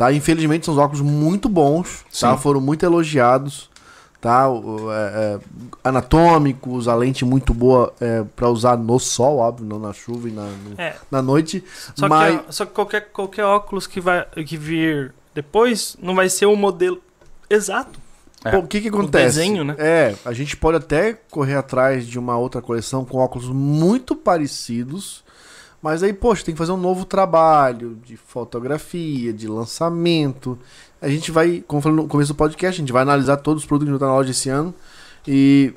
Tá? 0.00 0.10
Infelizmente 0.10 0.64
são 0.64 0.72
os 0.72 0.80
óculos 0.80 1.02
muito 1.02 1.46
bons, 1.46 2.06
tá? 2.18 2.34
Sim. 2.34 2.42
Foram 2.42 2.58
muito 2.58 2.86
elogiados, 2.86 3.68
tá? 4.18 4.48
O- 4.48 4.90
é, 4.90 4.96
é, 4.96 5.38
anatômicos, 5.84 6.88
a 6.88 6.94
lente 6.94 7.22
muito 7.22 7.52
boa 7.52 7.92
é, 8.00 8.24
para 8.34 8.48
usar 8.48 8.78
no 8.78 8.98
sol, 8.98 9.36
óbvio, 9.36 9.66
não 9.66 9.78
na 9.78 9.92
chuva 9.92 10.26
e 10.26 10.32
na, 10.32 10.44
no- 10.46 10.74
É, 10.80 10.96
na 11.10 11.20
noite. 11.20 11.62
só 11.94 12.08
mas 12.08 12.40
que, 12.40 12.54
só 12.54 12.64
que 12.64 12.72
qualquer, 12.72 13.10
qualquer 13.12 13.44
óculos 13.44 13.86
que, 13.86 14.00
vai, 14.00 14.24
que 14.46 14.56
vir 14.56 15.12
depois 15.34 15.98
não 16.00 16.14
vai 16.14 16.30
ser 16.30 16.46
o 16.46 16.56
modelo 16.56 16.98
exato. 17.50 17.98
É. 18.42 18.56
o 18.56 18.62
que 18.66 18.80
que 18.80 18.88
acontece? 18.88 19.36
desenho, 19.36 19.62
né? 19.64 19.74
É, 19.78 20.14
a 20.24 20.32
gente 20.32 20.56
pode 20.56 20.78
até 20.78 21.12
correr 21.30 21.56
atrás 21.56 22.06
de 22.06 22.18
uma 22.18 22.38
outra 22.38 22.62
coleção 22.62 23.04
com 23.04 23.18
óculos 23.18 23.48
muito 23.50 24.16
parecidos, 24.16 25.22
mas 25.82 26.02
aí, 26.02 26.12
poxa, 26.12 26.44
tem 26.44 26.54
que 26.54 26.58
fazer 26.58 26.72
um 26.72 26.76
novo 26.76 27.04
trabalho 27.04 27.98
de 28.04 28.16
fotografia, 28.16 29.32
de 29.32 29.46
lançamento. 29.48 30.58
A 31.00 31.08
gente 31.08 31.30
vai, 31.30 31.62
como 31.66 31.78
eu 31.78 31.82
falei 31.82 31.96
no 31.96 32.06
começo 32.08 32.32
do 32.32 32.36
podcast, 32.36 32.80
a 32.80 32.82
gente 32.82 32.92
vai 32.92 33.02
analisar 33.02 33.36
todos 33.38 33.62
os 33.62 33.66
produtos 33.66 33.90
que 33.90 33.96
estão 33.96 34.08
na 34.08 34.14
loja 34.14 34.30
esse 34.30 34.48
ano 34.50 34.74
e 35.26 35.72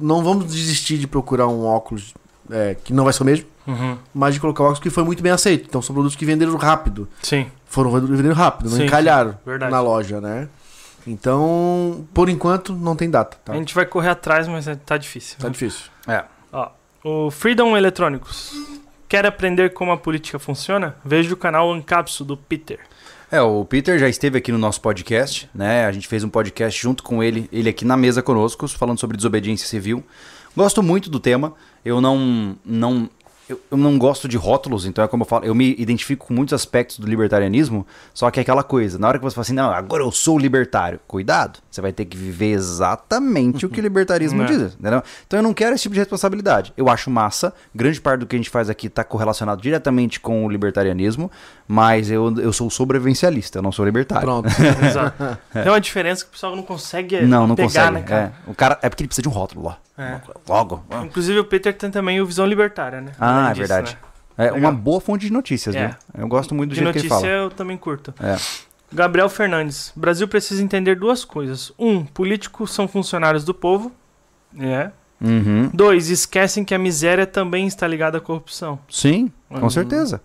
não 0.00 0.24
vamos 0.24 0.46
desistir 0.46 0.98
de 0.98 1.06
procurar 1.06 1.46
um 1.48 1.64
óculos 1.64 2.14
é, 2.50 2.74
que 2.82 2.92
não 2.92 3.04
vai 3.04 3.12
ser 3.12 3.22
o 3.22 3.26
mesmo, 3.26 3.46
Uhum. 3.66 3.98
mas 4.14 4.34
de 4.34 4.40
colocar 4.40 4.62
um 4.62 4.66
óculos 4.66 4.80
que 4.80 4.90
foi 4.90 5.02
muito 5.04 5.22
bem 5.22 5.32
aceito. 5.32 5.66
Então 5.68 5.82
são 5.82 5.92
produtos 5.94 6.16
que 6.16 6.24
venderam 6.24 6.56
rápido. 6.56 7.08
Sim, 7.22 7.46
Foram 7.66 7.90
vendendo 7.90 8.32
rápido, 8.32 8.70
não 8.70 8.76
Sim, 8.76 8.84
encalharam 8.84 9.36
verdade. 9.44 9.70
na 9.72 9.80
loja, 9.80 10.20
né? 10.20 10.48
Então, 11.06 12.06
por 12.12 12.28
enquanto, 12.28 12.72
não 12.74 12.96
tem 12.96 13.08
data, 13.08 13.36
tá? 13.44 13.52
a 13.52 13.56
gente 13.56 13.74
vai 13.74 13.86
correr 13.86 14.08
atrás, 14.10 14.48
mas 14.48 14.66
é- 14.68 14.74
tá 14.74 14.96
difícil. 14.96 15.36
Tá 15.38 15.48
difícil. 15.48 15.84
É. 16.06 16.24
Ó, 16.52 16.70
o 17.04 17.30
Freedom 17.30 17.76
Eletrônicos. 17.76 18.52
Quer 19.08 19.24
aprender 19.24 19.72
como 19.72 19.92
a 19.92 19.96
política 19.96 20.38
funciona? 20.38 20.96
Veja 21.04 21.32
o 21.32 21.36
canal 21.36 21.72
Ancapso 21.72 22.24
do 22.24 22.36
Peter. 22.36 22.80
É, 23.30 23.40
o 23.40 23.64
Peter 23.64 23.98
já 23.98 24.08
esteve 24.08 24.38
aqui 24.38 24.50
no 24.50 24.58
nosso 24.58 24.80
podcast, 24.80 25.48
né? 25.54 25.84
A 25.86 25.92
gente 25.92 26.08
fez 26.08 26.24
um 26.24 26.28
podcast 26.28 26.80
junto 26.80 27.02
com 27.02 27.22
ele, 27.22 27.48
ele 27.52 27.68
aqui 27.68 27.84
na 27.84 27.96
mesa 27.96 28.22
conosco, 28.22 28.66
falando 28.68 28.98
sobre 28.98 29.16
desobediência 29.16 29.66
civil. 29.66 30.04
Gosto 30.56 30.82
muito 30.82 31.10
do 31.10 31.20
tema. 31.20 31.54
Eu 31.84 32.00
não 32.00 32.56
não 32.64 33.10
eu, 33.48 33.60
eu 33.70 33.76
não 33.76 33.96
gosto 33.98 34.26
de 34.28 34.36
rótulos, 34.36 34.86
então 34.86 35.04
é 35.04 35.08
como 35.08 35.22
eu 35.22 35.26
falo, 35.26 35.44
eu 35.44 35.54
me 35.54 35.74
identifico 35.78 36.26
com 36.26 36.34
muitos 36.34 36.52
aspectos 36.52 36.98
do 36.98 37.06
libertarianismo, 37.06 37.86
só 38.12 38.30
que 38.30 38.40
é 38.40 38.42
aquela 38.42 38.62
coisa, 38.62 38.98
na 38.98 39.08
hora 39.08 39.18
que 39.18 39.24
você 39.24 39.34
fala 39.34 39.42
assim, 39.42 39.52
não, 39.54 39.70
agora 39.70 40.02
eu 40.02 40.10
sou 40.10 40.38
libertário, 40.38 40.98
cuidado, 41.06 41.58
você 41.70 41.80
vai 41.80 41.92
ter 41.92 42.04
que 42.06 42.16
viver 42.16 42.52
exatamente 42.52 43.64
o 43.64 43.68
que 43.68 43.80
o 43.80 43.82
libertarismo 43.86 44.42
É. 44.42 44.46
diz, 44.46 44.74
entendeu? 44.74 45.02
Então 45.26 45.38
eu 45.38 45.42
não 45.42 45.54
quero 45.54 45.74
esse 45.74 45.82
tipo 45.82 45.94
de 45.94 46.00
responsabilidade. 46.00 46.72
Eu 46.76 46.88
acho 46.88 47.10
massa, 47.10 47.52
grande 47.74 48.00
parte 48.00 48.20
do 48.20 48.26
que 48.26 48.34
a 48.36 48.38
gente 48.38 48.50
faz 48.50 48.68
aqui 48.70 48.86
está 48.88 49.04
correlacionado 49.04 49.60
diretamente 49.62 50.18
com 50.20 50.44
o 50.44 50.48
libertarianismo, 50.50 51.30
mas 51.68 52.10
eu, 52.10 52.34
eu 52.38 52.52
sou 52.52 52.68
sobrevivencialista, 52.70 53.58
eu 53.58 53.62
não 53.62 53.72
sou 53.72 53.84
libertário. 53.84 54.24
Pronto. 54.26 54.48
Exato. 54.84 55.38
Tem 55.52 55.68
uma 55.68 55.80
diferença 55.80 56.24
que 56.24 56.30
o 56.30 56.32
pessoal 56.32 56.54
não 56.56 56.62
consegue 56.62 57.20
Não, 57.22 57.46
não 57.46 57.54
pegar, 57.54 57.68
consegue. 57.68 57.92
né, 57.94 58.02
cara? 58.02 58.34
é. 58.46 58.50
O 58.50 58.54
cara 58.54 58.78
é 58.82 58.88
porque 58.88 59.02
ele 59.02 59.08
precisa 59.08 59.22
de 59.22 59.28
um 59.28 59.32
rótulo 59.32 59.64
lá. 59.66 59.78
É. 59.98 60.20
Logo. 60.48 60.84
ah. 60.90 61.02
Inclusive 61.04 61.38
o 61.38 61.44
Peter 61.44 61.72
tem 61.76 61.90
também 61.90 62.20
o 62.20 62.26
Visão 62.26 62.46
Libertária, 62.46 63.00
né? 63.00 63.12
Ah, 63.18 63.36
Além 63.38 63.44
é 63.44 63.54
disso, 63.54 63.58
verdade. 63.68 63.92
né? 63.94 64.08
É 64.46 64.50
Legal. 64.52 64.58
uma 64.58 64.72
boa 64.72 65.00
fonte 65.00 65.24
de 65.26 65.32
notícias, 65.32 65.74
É. 65.74 65.88
viu? 65.88 65.96
Eu 66.18 66.28
gosto 66.28 66.54
muito 66.54 66.70
do 66.70 66.74
De 66.74 66.80
jeito 66.80 66.92
que 66.92 66.98
ele 66.98 67.08
notícia 67.08 67.28
fala. 67.30 67.42
eu 67.44 67.50
também 67.50 67.76
curto. 67.78 68.12
É. 68.20 68.36
Gabriel 68.92 69.28
Fernandes. 69.28 69.92
O 69.96 70.00
Brasil 70.00 70.28
precisa 70.28 70.62
entender 70.62 70.94
duas 70.96 71.24
coisas. 71.24 71.72
Um, 71.78 72.04
políticos 72.04 72.72
são 72.72 72.86
funcionários 72.86 73.44
do 73.44 73.54
povo. 73.54 73.90
É. 74.58 74.90
Uhum. 75.20 75.70
Dois, 75.72 76.10
esquecem 76.10 76.62
que 76.64 76.74
a 76.74 76.78
miséria 76.78 77.26
também 77.26 77.66
está 77.66 77.86
ligada 77.88 78.18
à 78.18 78.20
corrupção. 78.20 78.78
Sim, 78.90 79.32
com 79.48 79.60
Uhum. 79.60 79.70
certeza. 79.70 80.20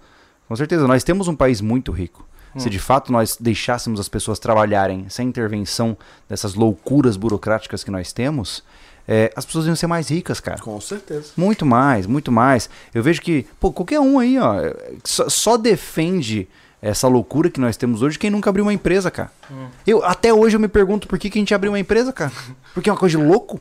Com 0.48 0.56
certeza. 0.58 0.86
Nós 0.88 1.04
temos 1.04 1.30
um 1.30 1.36
país 1.36 1.62
muito 1.62 1.92
rico. 1.94 2.28
Se 2.58 2.68
Hum. 2.68 2.70
de 2.72 2.80
fato 2.80 3.10
nós 3.14 3.38
deixássemos 3.40 3.98
as 3.98 4.10
pessoas 4.10 4.38
trabalharem 4.38 5.08
sem 5.08 5.30
intervenção 5.30 5.98
dessas 6.28 6.54
loucuras 6.54 7.16
burocráticas 7.16 7.82
que 7.82 7.90
nós 7.90 8.12
temos, 8.12 8.62
é, 9.08 9.32
as 9.36 9.46
pessoas 9.46 9.66
iam 9.66 9.76
ser 9.76 9.88
mais 9.88 10.10
ricas, 10.10 10.40
cara. 10.40 10.60
Com 10.60 10.80
certeza. 10.80 11.32
Muito 11.36 11.66
mais, 11.66 12.06
muito 12.08 12.32
mais. 12.32 12.70
Eu 12.94 13.02
vejo 13.04 13.22
que, 13.22 13.46
pô, 13.60 13.72
qualquer 13.72 14.00
um 14.00 14.20
aí, 14.20 14.38
ó, 14.40 14.56
só, 15.04 15.28
só 15.30 15.58
defende 15.58 16.48
essa 16.82 17.08
loucura 17.08 17.50
que 17.50 17.60
nós 17.60 17.78
temos 17.78 18.02
hoje 18.02 18.18
quem 18.18 18.30
nunca 18.32 18.50
abriu 18.50 18.66
uma 18.66 18.74
empresa, 18.74 19.12
cara. 19.12 19.32
Hum. 19.52 19.68
Eu, 19.86 20.04
até 20.04 20.34
hoje 20.34 20.56
eu 20.56 20.60
me 20.60 20.68
pergunto 20.68 21.08
por 21.08 21.20
que, 21.20 21.30
que 21.30 21.38
a 21.38 21.42
gente 21.42 21.54
abriu 21.54 21.72
uma 21.72 21.80
empresa, 21.80 22.12
cara. 22.12 22.32
Porque 22.74 22.90
é 22.90 22.94
uma 22.94 22.98
coisa 23.00 23.18
de 23.18 23.24
louco. 23.24 23.60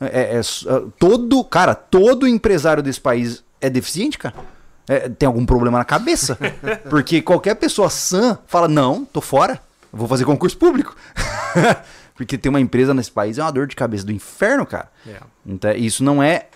É, 0.00 0.36
é 0.36 0.38
s- 0.38 0.68
é, 0.68 0.82
todo, 0.98 1.42
cara, 1.44 1.74
todo 1.74 2.26
empresário 2.28 2.82
desse 2.82 3.00
país 3.00 3.42
é 3.60 3.70
deficiente, 3.70 4.18
cara. 4.18 4.34
É, 4.86 5.08
tem 5.08 5.26
algum 5.26 5.44
problema 5.46 5.78
na 5.78 5.84
cabeça. 5.84 6.38
Porque 6.90 7.20
qualquer 7.22 7.54
pessoa 7.56 7.88
sã 7.90 8.38
fala, 8.46 8.68
não, 8.68 9.04
tô 9.04 9.20
fora, 9.20 9.60
vou 9.92 10.06
fazer 10.06 10.24
concurso 10.24 10.56
público. 10.56 10.94
Porque 12.18 12.36
ter 12.36 12.48
uma 12.50 12.60
empresa 12.60 12.92
nesse 12.92 13.10
país 13.12 13.38
é 13.38 13.42
uma 13.42 13.50
dor 13.52 13.66
de 13.66 13.74
cabeça 13.76 14.04
do 14.04 14.12
inferno, 14.12 14.66
cara. 14.66 14.90
É. 15.06 15.16
Então, 15.46 15.70
isso 15.72 16.02
não 16.04 16.20
é 16.22 16.48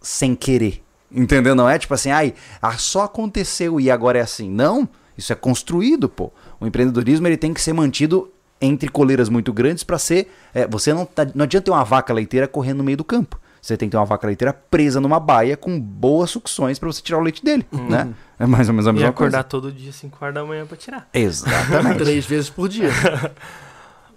sem 0.00 0.34
querer. 0.34 0.82
Entendeu? 1.12 1.54
Não 1.54 1.68
é 1.68 1.78
tipo 1.78 1.92
assim, 1.92 2.10
ai, 2.10 2.32
ah, 2.62 2.78
só 2.78 3.02
aconteceu 3.02 3.78
e 3.80 3.90
agora 3.90 4.18
é 4.18 4.22
assim. 4.22 4.48
Não, 4.48 4.88
isso 5.18 5.32
é 5.32 5.36
construído, 5.36 6.08
pô. 6.08 6.32
O 6.60 6.66
empreendedorismo 6.66 7.26
ele 7.26 7.36
tem 7.36 7.52
que 7.52 7.60
ser 7.60 7.72
mantido 7.72 8.30
entre 8.60 8.88
coleiras 8.88 9.28
muito 9.28 9.52
grandes 9.52 9.82
para 9.84 9.98
ser. 9.98 10.32
é, 10.54 10.66
você 10.66 10.94
não, 10.94 11.04
tá- 11.04 11.26
não 11.34 11.42
adianta 11.42 11.64
ter 11.66 11.70
uma 11.72 11.84
vaca 11.84 12.14
leiteira 12.14 12.46
correndo 12.48 12.78
no 12.78 12.84
meio 12.84 12.96
do 12.96 13.04
campo. 13.04 13.38
Você 13.60 13.76
tem 13.76 13.88
que 13.88 13.92
ter 13.92 13.96
uma 13.96 14.04
vaca 14.04 14.26
leiteira 14.26 14.52
presa 14.52 15.00
numa 15.00 15.18
baia 15.18 15.56
com 15.56 15.80
boas 15.80 16.30
sucções 16.30 16.78
para 16.78 16.86
você 16.86 17.00
tirar 17.02 17.18
o 17.18 17.22
leite 17.22 17.42
dele, 17.44 17.66
né? 17.72 18.12
É 18.38 18.46
mais 18.46 18.68
ou 18.68 18.74
menos 18.74 18.86
a 18.86 18.90
E 18.90 18.92
mesma 18.94 19.08
acordar 19.08 19.38
coisa. 19.38 19.48
todo 19.48 19.72
dia 19.72 19.90
5 19.92 20.18
horas 20.20 20.34
da 20.34 20.44
manhã 20.44 20.66
pra 20.66 20.76
tirar. 20.76 21.08
Exatamente. 21.14 21.98
Três 22.04 22.26
vezes 22.26 22.50
por 22.50 22.68
dia. 22.68 22.90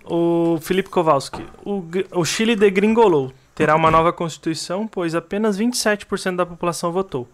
O 0.10 0.58
Felipe 0.62 0.90
Kowalski. 0.90 1.44
O, 1.66 1.84
o 2.12 2.26
Chile 2.26 2.56
degringolou. 2.56 3.32
Terá 3.56 3.76
uma 3.76 3.90
nova 3.90 4.14
constituição, 4.14 4.88
pois 4.88 5.16
apenas 5.16 5.58
27% 5.58 6.36
da 6.36 6.46
população 6.46 6.92
votou. 6.92 7.28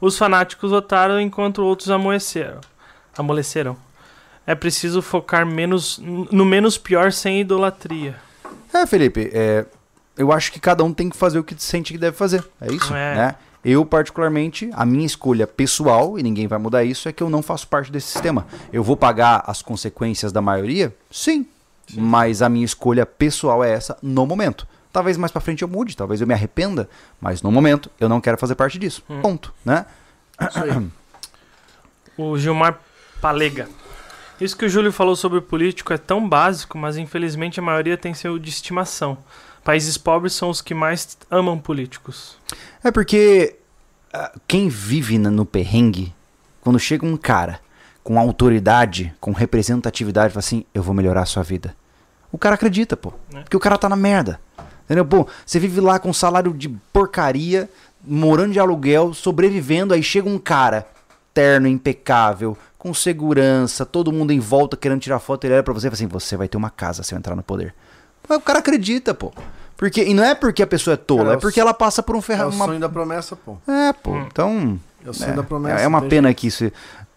Os 0.00 0.16
fanáticos 0.16 0.70
votaram 0.70 1.20
enquanto 1.20 1.58
outros 1.62 1.90
amoeceram. 1.90 2.60
amoleceram. 3.16 3.76
É 4.46 4.54
preciso 4.54 5.02
focar 5.02 5.44
menos 5.44 5.98
no 5.98 6.44
menos 6.44 6.78
pior 6.78 7.12
sem 7.12 7.40
idolatria. 7.40 8.16
É, 8.72 8.86
Felipe, 8.86 9.30
é, 9.32 9.66
eu 10.16 10.32
acho 10.32 10.50
que 10.50 10.58
cada 10.58 10.82
um 10.82 10.92
tem 10.94 11.10
que 11.10 11.16
fazer 11.16 11.38
o 11.38 11.44
que 11.44 11.54
sente 11.62 11.92
que 11.92 11.98
deve 11.98 12.16
fazer. 12.16 12.42
É 12.60 12.72
isso, 12.72 12.94
É. 12.94 13.14
né? 13.14 13.34
Eu, 13.64 13.84
particularmente, 13.84 14.70
a 14.72 14.86
minha 14.86 15.04
escolha 15.04 15.46
pessoal, 15.46 16.18
e 16.18 16.22
ninguém 16.22 16.46
vai 16.46 16.58
mudar 16.58 16.84
isso, 16.84 17.08
é 17.08 17.12
que 17.12 17.22
eu 17.22 17.28
não 17.28 17.42
faço 17.42 17.66
parte 17.68 17.90
desse 17.92 18.06
sistema. 18.06 18.46
Eu 18.72 18.82
vou 18.82 18.96
pagar 18.96 19.42
as 19.46 19.60
consequências 19.60 20.32
da 20.32 20.40
maioria? 20.40 20.94
Sim. 21.10 21.44
Mas 21.94 22.42
a 22.42 22.48
minha 22.48 22.64
escolha 22.64 23.06
pessoal 23.06 23.64
é 23.64 23.72
essa 23.72 23.96
no 24.02 24.26
momento. 24.26 24.66
Talvez 24.92 25.16
mais 25.16 25.30
pra 25.30 25.40
frente 25.40 25.62
eu 25.62 25.68
mude, 25.68 25.96
talvez 25.96 26.20
eu 26.20 26.26
me 26.26 26.34
arrependa, 26.34 26.88
mas 27.20 27.42
no 27.42 27.52
momento 27.52 27.90
eu 28.00 28.08
não 28.08 28.20
quero 28.20 28.38
fazer 28.38 28.54
parte 28.54 28.78
disso. 28.78 29.02
Hum. 29.08 29.20
Ponto, 29.20 29.54
né? 29.64 29.86
O 32.16 32.36
Gilmar 32.36 32.80
Palega. 33.20 33.68
Isso 34.40 34.56
que 34.56 34.64
o 34.64 34.68
Júlio 34.68 34.90
falou 34.90 35.14
sobre 35.14 35.38
o 35.38 35.42
político 35.42 35.92
é 35.92 35.96
tão 35.96 36.28
básico, 36.28 36.76
mas 36.76 36.96
infelizmente 36.96 37.60
a 37.60 37.62
maioria 37.62 37.96
tem 37.96 38.12
seu 38.12 38.40
de 38.40 38.48
estimação. 38.48 39.18
Países 39.62 39.96
pobres 39.96 40.32
são 40.32 40.50
os 40.50 40.60
que 40.60 40.74
mais 40.74 41.16
amam 41.30 41.56
políticos. 41.58 42.36
É 42.82 42.90
porque 42.90 43.56
ah, 44.12 44.32
quem 44.48 44.68
vive 44.68 45.16
no 45.16 45.46
perrengue, 45.46 46.12
quando 46.60 46.78
chega 46.78 47.06
um 47.06 47.16
cara 47.16 47.60
com 48.08 48.18
autoridade, 48.18 49.14
com 49.20 49.32
representatividade, 49.32 50.32
fala 50.32 50.38
assim: 50.38 50.64
eu 50.72 50.82
vou 50.82 50.94
melhorar 50.94 51.20
a 51.20 51.26
sua 51.26 51.42
vida. 51.42 51.74
O 52.32 52.38
cara 52.38 52.54
acredita, 52.54 52.96
pô. 52.96 53.12
É. 53.34 53.40
Porque 53.40 53.54
o 53.54 53.60
cara 53.60 53.76
tá 53.76 53.86
na 53.86 53.96
merda. 53.96 54.40
Entendeu? 54.86 55.04
Pô, 55.04 55.26
você 55.44 55.58
vive 55.58 55.78
lá 55.78 55.98
com 55.98 56.08
um 56.08 56.14
salário 56.14 56.54
de 56.54 56.70
porcaria, 56.90 57.68
morando 58.02 58.54
de 58.54 58.58
aluguel, 58.58 59.12
sobrevivendo, 59.12 59.92
aí 59.92 60.02
chega 60.02 60.26
um 60.26 60.38
cara 60.38 60.86
terno, 61.34 61.68
impecável, 61.68 62.56
com 62.78 62.94
segurança, 62.94 63.84
todo 63.84 64.10
mundo 64.10 64.32
em 64.32 64.40
volta 64.40 64.74
querendo 64.74 65.02
tirar 65.02 65.18
foto, 65.18 65.44
ele 65.44 65.52
olha 65.52 65.62
pra 65.62 65.74
você 65.74 65.88
e 65.88 65.90
fala 65.90 65.94
assim: 65.94 66.06
você 66.06 66.34
vai 66.34 66.48
ter 66.48 66.56
uma 66.56 66.70
casa 66.70 67.02
se 67.02 67.14
eu 67.14 67.18
entrar 67.18 67.36
no 67.36 67.42
poder. 67.42 67.74
Mas 68.26 68.38
o 68.38 68.40
cara 68.40 68.60
acredita, 68.60 69.12
pô. 69.12 69.34
Porque, 69.76 70.02
e 70.02 70.14
não 70.14 70.24
é 70.24 70.34
porque 70.34 70.62
a 70.62 70.66
pessoa 70.66 70.94
é 70.94 70.96
tola, 70.96 71.20
Cara, 71.20 71.30
é 71.32 71.34
é 71.34 71.36
o 71.36 71.40
porque 71.40 71.60
ela 71.60 71.74
passa 71.74 72.02
por 72.02 72.16
um 72.16 72.18
É 72.18 72.22
ferro. 72.22 72.48
o 72.48 72.52
sonho 72.52 72.80
da 72.80 72.88
promessa, 72.88 73.36
pô. 73.36 73.58
É, 73.68 73.92
pô. 73.92 74.12
Hum. 74.12 74.26
Então, 74.26 74.80
Eu 75.04 75.14
sei 75.14 75.32
da 75.32 75.42
promessa. 75.44 75.82
É, 75.82 75.84
é 75.84 75.86
uma 75.86 76.02
pena 76.02 76.34
que 76.34 76.48
isso. 76.48 76.72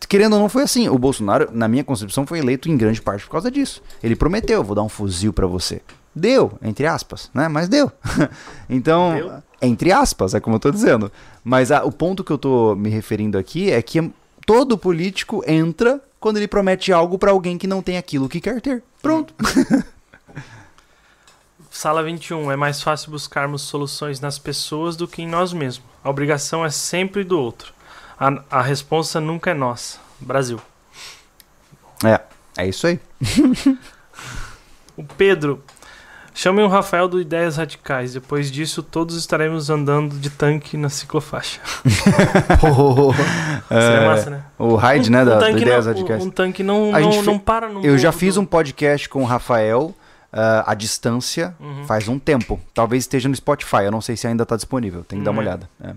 Querendo 0.07 0.33
ou 0.33 0.39
não, 0.39 0.49
foi 0.49 0.63
assim. 0.63 0.89
O 0.89 0.97
Bolsonaro, 0.97 1.49
na 1.53 1.67
minha 1.67 1.83
concepção, 1.83 2.25
foi 2.27 2.39
eleito 2.39 2.69
em 2.69 2.75
grande 2.75 3.01
parte 3.01 3.23
por 3.25 3.31
causa 3.31 3.49
disso. 3.49 3.81
Ele 4.03 4.15
prometeu, 4.15 4.63
vou 4.63 4.75
dar 4.75 4.83
um 4.83 4.89
fuzil 4.89 5.31
pra 5.31 5.47
você. 5.47 5.81
Deu, 6.13 6.51
entre 6.61 6.85
aspas, 6.85 7.29
né? 7.33 7.47
Mas 7.47 7.69
deu. 7.69 7.89
então, 8.69 9.13
Deu? 9.15 9.31
entre 9.61 9.91
aspas, 9.93 10.33
é 10.33 10.39
como 10.41 10.57
eu 10.57 10.59
tô 10.59 10.69
dizendo. 10.71 11.09
Mas 11.43 11.71
a- 11.71 11.83
o 11.85 11.91
ponto 11.91 12.23
que 12.23 12.31
eu 12.31 12.37
tô 12.37 12.75
me 12.75 12.89
referindo 12.89 13.37
aqui 13.37 13.71
é 13.71 13.81
que 13.81 14.11
todo 14.45 14.77
político 14.77 15.41
entra 15.47 16.01
quando 16.19 16.37
ele 16.37 16.47
promete 16.47 16.91
algo 16.91 17.17
pra 17.17 17.31
alguém 17.31 17.57
que 17.57 17.65
não 17.65 17.81
tem 17.81 17.97
aquilo 17.97 18.27
que 18.27 18.41
quer 18.41 18.59
ter. 18.59 18.83
Pronto. 19.01 19.33
Sala 21.69 22.03
21. 22.03 22.51
É 22.51 22.55
mais 22.55 22.81
fácil 22.81 23.11
buscarmos 23.11 23.61
soluções 23.61 24.19
nas 24.19 24.37
pessoas 24.37 24.95
do 24.95 25.07
que 25.07 25.21
em 25.21 25.27
nós 25.27 25.53
mesmos. 25.53 25.85
A 26.03 26.09
obrigação 26.09 26.65
é 26.65 26.69
sempre 26.69 27.23
do 27.23 27.39
outro. 27.39 27.73
A, 28.22 28.60
a 28.60 28.61
responsa 28.61 29.19
nunca 29.19 29.49
é 29.49 29.53
nossa. 29.56 29.98
Brasil. 30.19 30.61
É, 32.06 32.19
é 32.57 32.68
isso 32.68 32.85
aí. 32.85 32.99
O 34.98 35.03
Pedro. 35.03 35.64
Chamem 36.34 36.64
o 36.64 36.68
Rafael 36.68 37.07
do 37.07 37.19
Ideias 37.19 37.57
Radicais. 37.57 38.14
Depois 38.14 38.52
disso, 38.52 38.84
todos 38.84 39.15
estaremos 39.15 39.69
andando 39.69 40.15
de 40.19 40.30
tanque 40.30 40.77
na 40.77 40.89
ciclofaixa. 40.89 41.60
Seria 43.68 44.07
massa, 44.07 44.30
né? 44.30 44.43
O 44.60 44.76
Hyde, 44.76 45.10
né, 45.11 45.26
da, 45.26 45.39
do 45.39 45.57
Ideias 45.57 45.85
não, 45.85 45.93
Radicais. 45.93 46.23
um, 46.23 46.27
um 46.27 46.30
tanque 46.30 46.61
não, 46.64 46.93
A 46.95 46.99
não, 46.99 47.11
fe- 47.14 47.22
não 47.23 47.39
para 47.39 47.68
no. 47.69 47.84
Eu 47.85 47.98
já 47.98 48.11
fiz 48.11 48.38
um 48.38 48.45
podcast 48.45 49.10
com 49.10 49.22
o 49.23 49.26
Rafael 49.26 49.93
ah, 50.31 50.64
à 50.72 50.73
distância 50.76 51.56
Uhum. 51.60 51.85
faz 51.85 52.07
um 52.07 52.19
tempo. 52.19 52.60
Talvez 52.73 53.03
esteja 53.03 53.27
no 53.27 53.35
Spotify, 53.35 53.84
eu 53.85 53.91
não 53.91 54.02
sei 54.02 54.15
se 54.15 54.27
ainda 54.27 54.45
tá 54.45 54.56
disponível. 54.56 55.03
Tem 55.03 55.19
que 55.19 55.26
dar 55.26 55.31
uma 55.31 55.41
Hum, 55.41 55.45
é. 55.45 55.48
olhada. 55.48 55.69
É. 55.84 55.93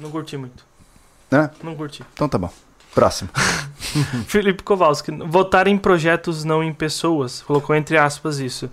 Não 0.00 0.10
curti 0.10 0.36
muito. 0.36 0.64
Né? 1.30 1.50
Não 1.62 1.74
curti. 1.74 2.02
Então 2.14 2.28
tá 2.28 2.38
bom. 2.38 2.50
Próximo. 2.94 3.30
Felipe 4.26 4.62
Kowalski. 4.62 5.10
Votar 5.26 5.66
em 5.68 5.76
projetos, 5.78 6.44
não 6.44 6.62
em 6.64 6.72
pessoas. 6.72 7.42
Colocou 7.42 7.74
entre 7.76 7.96
aspas 7.98 8.38
isso. 8.38 8.70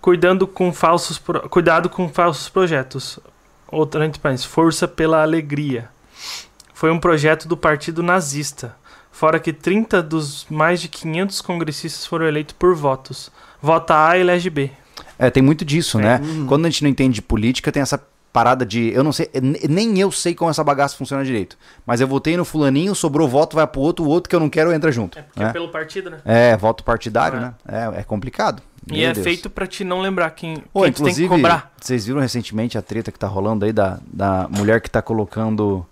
Cuidando 0.00 0.46
com 0.46 0.72
falsos 0.72 1.18
pro- 1.18 1.48
Cuidado 1.48 1.88
com 1.88 2.08
falsos 2.08 2.48
projetos. 2.48 3.18
Outra 3.68 4.04
entre 4.06 4.20
parênteses. 4.20 4.46
Força 4.46 4.86
pela 4.86 5.22
alegria. 5.22 5.88
Foi 6.72 6.90
um 6.90 6.98
projeto 6.98 7.48
do 7.48 7.56
partido 7.56 8.02
nazista. 8.02 8.76
Fora 9.10 9.38
que 9.38 9.52
30 9.52 10.02
dos 10.02 10.46
mais 10.50 10.80
de 10.80 10.88
500 10.88 11.40
congressistas 11.40 12.06
foram 12.06 12.26
eleitos 12.26 12.54
por 12.58 12.74
votos. 12.74 13.30
Vota 13.62 14.08
A 14.08 14.16
e 14.16 14.20
elege 14.20 14.50
B. 14.50 14.70
É, 15.18 15.30
tem 15.30 15.42
muito 15.42 15.64
disso, 15.64 15.98
É. 16.00 16.02
né? 16.02 16.20
Quando 16.48 16.66
a 16.66 16.70
gente 16.70 16.82
não 16.82 16.90
entende 16.90 17.14
de 17.16 17.22
política, 17.22 17.70
tem 17.70 17.82
essa 17.82 18.00
parada 18.34 18.66
de. 18.66 18.92
Eu 18.92 19.04
não 19.04 19.12
sei, 19.12 19.30
n- 19.32 19.58
nem 19.68 19.98
eu 20.00 20.10
sei 20.10 20.34
como 20.34 20.50
essa 20.50 20.64
bagaça 20.64 20.96
funciona 20.96 21.24
direito. 21.24 21.56
Mas 21.86 22.00
eu 22.00 22.08
votei 22.08 22.36
no 22.36 22.44
fulaninho, 22.44 22.92
sobrou 22.94 23.28
voto, 23.28 23.54
vai 23.54 23.66
pro 23.66 23.80
outro, 23.80 24.04
o 24.04 24.08
outro 24.08 24.28
que 24.28 24.34
eu 24.34 24.40
não 24.40 24.50
quero 24.50 24.72
entra 24.72 24.90
junto. 24.90 25.16
É 25.18 25.22
porque 25.22 25.40
né? 25.40 25.48
é 25.48 25.52
pelo 25.52 25.68
partido, 25.68 26.10
né? 26.10 26.18
É, 26.24 26.56
voto 26.56 26.82
partidário, 26.82 27.38
É. 27.38 27.40
né? 27.40 27.54
É, 27.96 28.00
é 28.00 28.02
complicado. 28.02 28.60
E 28.90 28.98
Meu 28.98 29.08
é 29.08 29.12
Deus. 29.12 29.24
feito 29.24 29.48
pra 29.48 29.66
te 29.66 29.84
não 29.84 30.00
lembrar 30.00 30.28
quem, 30.32 30.56
Pô, 30.72 30.82
quem 30.82 30.92
tu 30.92 30.96
tem 30.96 31.14
que 31.14 31.22
inclusive, 31.22 31.28
cobrar. 31.28 31.72
vocês 31.80 32.04
viram 32.04 32.20
recentemente 32.20 32.76
a 32.76 32.82
treta 32.82 33.10
que 33.12 33.18
tá 33.18 33.26
rolando 33.28 33.64
aí 33.64 33.72
da, 33.72 33.98
da 34.12 34.46
mulher 34.50 34.80
que 34.82 34.90
tá 34.90 35.00
colocando. 35.00 35.86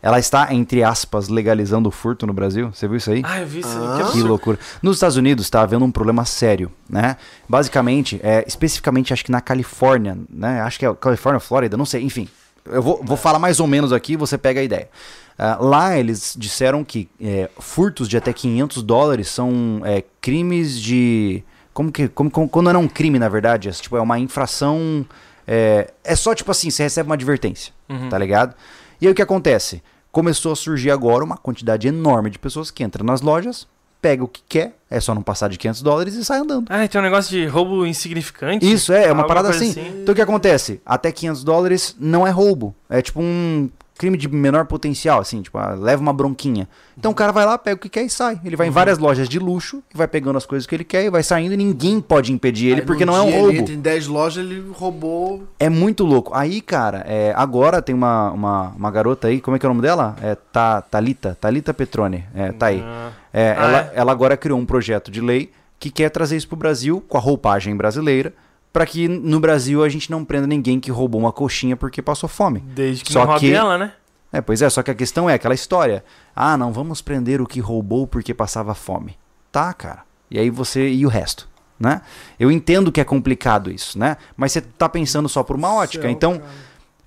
Ela 0.00 0.18
está, 0.18 0.54
entre 0.54 0.82
aspas, 0.84 1.28
legalizando 1.28 1.88
o 1.88 1.92
furto 1.92 2.26
no 2.26 2.32
Brasil? 2.32 2.70
Você 2.72 2.86
viu 2.86 2.96
isso 2.98 3.10
aí? 3.10 3.22
Ah, 3.24 3.40
eu 3.40 3.46
vi 3.46 3.60
isso 3.60 3.68
aí. 3.68 4.02
Ah. 4.02 4.10
Que 4.12 4.22
loucura. 4.22 4.58
Nos 4.80 4.96
Estados 4.96 5.16
Unidos 5.16 5.46
está 5.46 5.62
havendo 5.62 5.84
um 5.84 5.90
problema 5.90 6.24
sério, 6.24 6.70
né? 6.88 7.16
Basicamente, 7.48 8.20
é, 8.22 8.44
especificamente 8.46 9.12
acho 9.12 9.24
que 9.24 9.32
na 9.32 9.40
Califórnia, 9.40 10.16
né? 10.30 10.60
Acho 10.60 10.78
que 10.78 10.86
é 10.86 10.94
Califórnia, 10.94 11.40
Flórida, 11.40 11.76
não 11.76 11.84
sei, 11.84 12.02
enfim. 12.04 12.28
Eu 12.64 12.82
vou, 12.82 13.00
vou 13.02 13.16
falar 13.16 13.38
mais 13.40 13.58
ou 13.58 13.66
menos 13.66 13.92
aqui, 13.92 14.16
você 14.16 14.38
pega 14.38 14.60
a 14.60 14.62
ideia. 14.62 14.88
Ah, 15.36 15.56
lá 15.60 15.96
eles 15.98 16.34
disseram 16.38 16.84
que 16.84 17.08
é, 17.20 17.48
furtos 17.58 18.08
de 18.08 18.16
até 18.16 18.32
500 18.32 18.82
dólares 18.82 19.28
são 19.28 19.80
é, 19.84 20.04
crimes 20.20 20.80
de... 20.80 21.42
Como 21.74 21.90
que... 21.90 22.08
Como, 22.08 22.30
como- 22.30 22.48
quando 22.48 22.72
não 22.72 22.80
é 22.80 22.84
um 22.84 22.88
crime, 22.88 23.18
na 23.18 23.28
verdade, 23.28 23.68
é, 23.68 23.72
tipo, 23.72 23.96
é 23.96 24.00
uma 24.00 24.18
infração... 24.18 25.04
É, 25.46 25.92
é 26.04 26.14
só 26.14 26.34
tipo 26.34 26.50
assim, 26.50 26.70
você 26.70 26.82
recebe 26.82 27.08
uma 27.08 27.14
advertência, 27.14 27.72
Uhum. 27.88 28.08
tá 28.10 28.18
ligado? 28.18 28.54
E 29.00 29.06
aí 29.06 29.12
o 29.12 29.14
que 29.14 29.22
acontece? 29.22 29.82
Começou 30.10 30.52
a 30.52 30.56
surgir 30.56 30.90
agora 30.90 31.24
uma 31.24 31.36
quantidade 31.36 31.86
enorme 31.86 32.30
de 32.30 32.38
pessoas 32.38 32.70
que 32.70 32.82
entram 32.82 33.04
nas 33.04 33.20
lojas, 33.20 33.66
pega 34.00 34.24
o 34.24 34.28
que 34.28 34.42
quer, 34.48 34.76
é 34.90 35.00
só 35.00 35.14
não 35.14 35.22
passar 35.22 35.48
de 35.48 35.58
500 35.58 35.82
dólares 35.82 36.14
e 36.14 36.24
sai 36.24 36.38
andando. 36.38 36.66
Ah, 36.70 36.86
tem 36.88 37.00
um 37.00 37.04
negócio 37.04 37.30
de 37.30 37.46
roubo 37.46 37.86
insignificante. 37.86 38.70
Isso, 38.70 38.92
é, 38.92 39.06
é 39.06 39.12
uma 39.12 39.26
parada 39.26 39.50
coisa 39.50 39.64
assim. 39.64 40.00
Então 40.02 40.12
o 40.12 40.16
que 40.16 40.22
acontece? 40.22 40.80
Até 40.84 41.12
500 41.12 41.44
dólares 41.44 41.96
não 41.98 42.26
é 42.26 42.30
roubo. 42.30 42.74
É 42.88 43.02
tipo 43.02 43.20
um 43.20 43.68
crime 43.98 44.16
de 44.16 44.28
menor 44.28 44.64
potencial, 44.66 45.18
assim, 45.20 45.42
tipo, 45.42 45.58
ah, 45.58 45.74
leva 45.74 46.00
uma 46.00 46.12
bronquinha. 46.12 46.68
Então 46.96 47.10
o 47.10 47.14
cara 47.14 47.32
vai 47.32 47.44
lá, 47.44 47.58
pega 47.58 47.76
o 47.76 47.78
que 47.80 47.88
quer 47.88 48.02
e 48.04 48.08
sai. 48.10 48.40
Ele 48.44 48.54
vai 48.56 48.66
Uhum. 48.68 48.70
em 48.70 48.74
várias 48.74 48.96
lojas 48.98 49.28
de 49.28 49.38
luxo, 49.38 49.82
e 49.92 49.96
vai 49.96 50.06
pegando 50.06 50.36
as 50.36 50.46
coisas 50.46 50.66
que 50.66 50.74
ele 50.74 50.84
quer 50.84 51.04
e 51.04 51.10
vai 51.10 51.22
saindo 51.22 51.52
e 51.52 51.56
ninguém 51.56 52.00
pode 52.00 52.32
impedir 52.32 52.68
ele, 52.68 52.80
Aí, 52.80 52.86
porque 52.86 53.04
não 53.04 53.16
é 53.16 53.20
um 53.20 53.30
roubo. 53.30 53.48
Ele 53.50 53.58
entra 53.58 53.74
em 53.74 53.80
10 53.80 54.06
lojas, 54.06 54.44
ele 54.44 54.70
roubou. 54.72 55.44
É 55.58 55.68
muito 55.68 56.04
louco. 56.04 56.32
Aí, 56.34 56.60
cara, 56.60 57.04
é, 57.06 57.32
agora 57.36 57.82
tem 57.82 57.94
uma, 57.94 58.30
uma, 58.30 58.68
uma 58.76 58.90
garota 58.90 59.28
aí, 59.28 59.40
como 59.40 59.56
é 59.56 59.58
que 59.58 59.66
é 59.66 59.68
o 59.68 59.72
nome 59.74 59.82
dela? 59.82 60.16
É 60.22 60.34
Ta, 60.34 60.80
Talita, 60.80 61.36
Talita 61.40 61.74
Petrone. 61.74 62.24
É, 62.34 62.52
tá 62.52 62.66
aí. 62.66 62.80
Ah, 62.84 63.10
É, 63.32 63.50
Ah, 63.58 63.64
ela, 63.64 63.78
é? 63.78 63.92
ela 63.94 64.12
agora 64.12 64.36
criou 64.36 64.58
um 64.58 64.64
projeto 64.66 65.10
de 65.10 65.20
lei 65.20 65.50
que 65.78 65.90
quer 65.90 66.08
trazer 66.10 66.36
isso 66.36 66.48
pro 66.48 66.56
Brasil 66.56 67.02
com 67.08 67.16
a 67.18 67.20
roupagem 67.20 67.76
brasileira, 67.76 68.32
para 68.72 68.84
que 68.86 69.08
no 69.08 69.40
Brasil 69.40 69.82
a 69.82 69.88
gente 69.88 70.10
não 70.10 70.24
prenda 70.24 70.46
ninguém 70.46 70.78
que 70.80 70.90
roubou 70.90 71.20
uma 71.20 71.32
coxinha 71.32 71.76
porque 71.76 72.00
passou 72.02 72.28
fome. 72.28 72.60
desde 72.60 73.04
que 73.04 73.12
Só 73.12 73.26
não 73.26 73.38
que- 73.38 73.52
ela, 73.52 73.76
né? 73.78 73.92
É, 74.30 74.40
pois 74.42 74.60
é, 74.60 74.68
só 74.68 74.82
que 74.82 74.90
a 74.90 74.94
questão 74.94 75.28
é 75.28 75.34
aquela 75.34 75.54
história. 75.54 76.04
Ah, 76.36 76.56
não 76.56 76.70
vamos 76.72 77.00
prender 77.00 77.40
o 77.40 77.46
que 77.46 77.60
roubou 77.60 78.06
porque 78.06 78.34
passava 78.34 78.74
fome. 78.74 79.16
Tá, 79.50 79.72
cara. 79.72 80.02
E 80.30 80.38
aí 80.38 80.50
você 80.50 80.86
e 80.90 81.06
o 81.06 81.08
resto, 81.08 81.48
né? 81.80 82.02
Eu 82.38 82.50
entendo 82.52 82.92
que 82.92 83.00
é 83.00 83.04
complicado 83.04 83.70
isso, 83.70 83.98
né? 83.98 84.18
Mas 84.36 84.52
você 84.52 84.60
tá 84.60 84.86
pensando 84.86 85.28
só 85.30 85.42
por 85.42 85.56
uma 85.56 85.72
ótica, 85.72 86.02
Céu, 86.02 86.10
então 86.10 86.38
cara. 86.38 86.50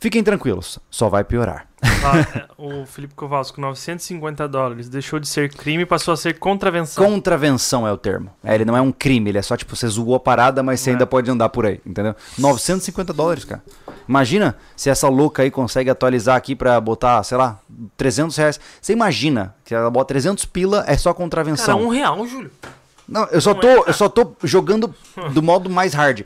Fiquem 0.02 0.22
tranquilos, 0.22 0.78
só 0.90 1.08
vai 1.08 1.24
piorar. 1.24 1.68
Ah, 1.84 2.20
é, 2.40 2.46
o 2.58 2.86
Felipe 2.86 3.14
Kowalski, 3.16 3.60
950 3.62 4.48
dólares. 4.48 4.90
Deixou 4.90 5.20
de 5.20 5.28
ser 5.28 5.52
crime 5.54 5.84
e 5.84 5.86
passou 5.86 6.14
a 6.14 6.18
ser 6.18 6.38
contravenção. 6.38 7.04
Contravenção 7.04 7.88
é 7.88 7.92
o 7.92 7.98
termo. 7.98 8.30
É, 8.44 8.54
ele 8.54 8.66
não 8.66 8.76
é 8.78 8.82
um 8.82 8.92
crime, 8.92 9.30
ele 9.32 9.38
é 9.38 9.42
só 9.42 9.56
tipo, 9.58 9.76
você 9.76 9.88
zoou 9.88 10.14
a 10.16 10.20
parada, 10.20 10.62
mas 10.62 10.80
você 10.80 10.90
É. 10.90 10.94
ainda 10.94 11.08
pode 11.08 11.32
andar 11.32 11.50
por 11.50 11.66
aí, 11.66 11.80
entendeu? 11.86 12.16
950 12.38 13.14
dólares, 13.14 13.46
cara. 13.46 13.64
Imagina 14.08 14.58
se 14.76 14.90
essa 14.90 15.08
louca 15.08 15.44
aí 15.44 15.50
consegue 15.50 15.90
atualizar 15.90 16.36
aqui 16.36 16.56
pra 16.56 16.80
botar, 16.82 17.24
sei 17.24 17.38
lá, 17.38 17.60
300 17.98 18.36
reais. 18.36 18.60
Você 18.82 18.94
imagina 18.94 19.56
que 19.64 19.74
ela 19.74 19.90
bota 19.90 20.10
300 20.10 20.44
pila, 20.46 20.84
é 20.88 20.98
só 20.98 21.12
Cara, 21.12 21.24
contravenção. 21.24 21.82
um 21.82 21.88
real, 21.90 22.28
Júlio. 22.28 22.52
Não, 23.08 23.26
eu 23.26 23.42
só 23.42 23.54
tô, 23.54 23.68
é, 23.68 23.76
cara. 23.76 23.90
eu 23.90 23.94
só 23.94 24.08
tô 24.08 24.34
jogando 24.44 24.94
do 25.34 25.42
modo 25.42 25.70
mais 25.70 25.94
hard. 25.94 26.22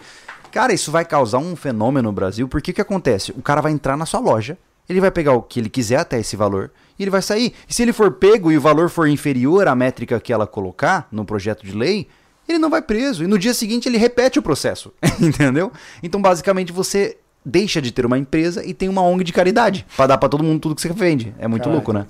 Cara, 0.55 0.71
isso 0.71 0.89
vai 0.89 1.03
causar 1.03 1.39
um 1.39 1.53
fenômeno 1.53 2.07
no 2.07 2.13
Brasil, 2.13 2.47
porque 2.47 2.71
o 2.71 2.73
que 2.73 2.79
acontece? 2.79 3.33
O 3.33 3.41
cara 3.41 3.59
vai 3.59 3.73
entrar 3.73 3.97
na 3.97 4.05
sua 4.05 4.21
loja, 4.21 4.57
ele 4.87 5.01
vai 5.01 5.11
pegar 5.11 5.33
o 5.33 5.41
que 5.41 5.59
ele 5.59 5.67
quiser 5.67 5.97
até 5.97 6.17
esse 6.17 6.37
valor, 6.37 6.71
e 6.97 7.03
ele 7.03 7.11
vai 7.11 7.21
sair. 7.21 7.53
E 7.67 7.73
se 7.73 7.81
ele 7.81 7.91
for 7.91 8.09
pego 8.09 8.49
e 8.49 8.57
o 8.57 8.61
valor 8.61 8.89
for 8.89 9.05
inferior 9.05 9.67
à 9.67 9.75
métrica 9.75 10.17
que 10.17 10.31
ela 10.31 10.47
colocar 10.47 11.09
no 11.11 11.25
projeto 11.25 11.65
de 11.65 11.73
lei, 11.73 12.07
ele 12.47 12.57
não 12.57 12.69
vai 12.69 12.81
preso. 12.81 13.21
E 13.21 13.27
no 13.27 13.37
dia 13.37 13.53
seguinte 13.53 13.89
ele 13.89 13.97
repete 13.97 14.39
o 14.39 14.41
processo. 14.41 14.93
Entendeu? 15.19 15.73
Então, 16.01 16.21
basicamente, 16.21 16.71
você 16.71 17.17
deixa 17.45 17.81
de 17.81 17.91
ter 17.91 18.05
uma 18.05 18.17
empresa 18.17 18.65
e 18.65 18.73
tem 18.73 18.87
uma 18.87 19.01
ONG 19.01 19.25
de 19.25 19.33
caridade 19.33 19.85
pra 19.97 20.07
dar 20.07 20.17
pra 20.17 20.29
todo 20.29 20.41
mundo 20.41 20.61
tudo 20.61 20.75
que 20.75 20.81
você 20.81 20.93
vende. 20.93 21.35
É 21.37 21.49
muito 21.49 21.63
Cara, 21.63 21.75
louco, 21.75 21.91
né? 21.91 22.05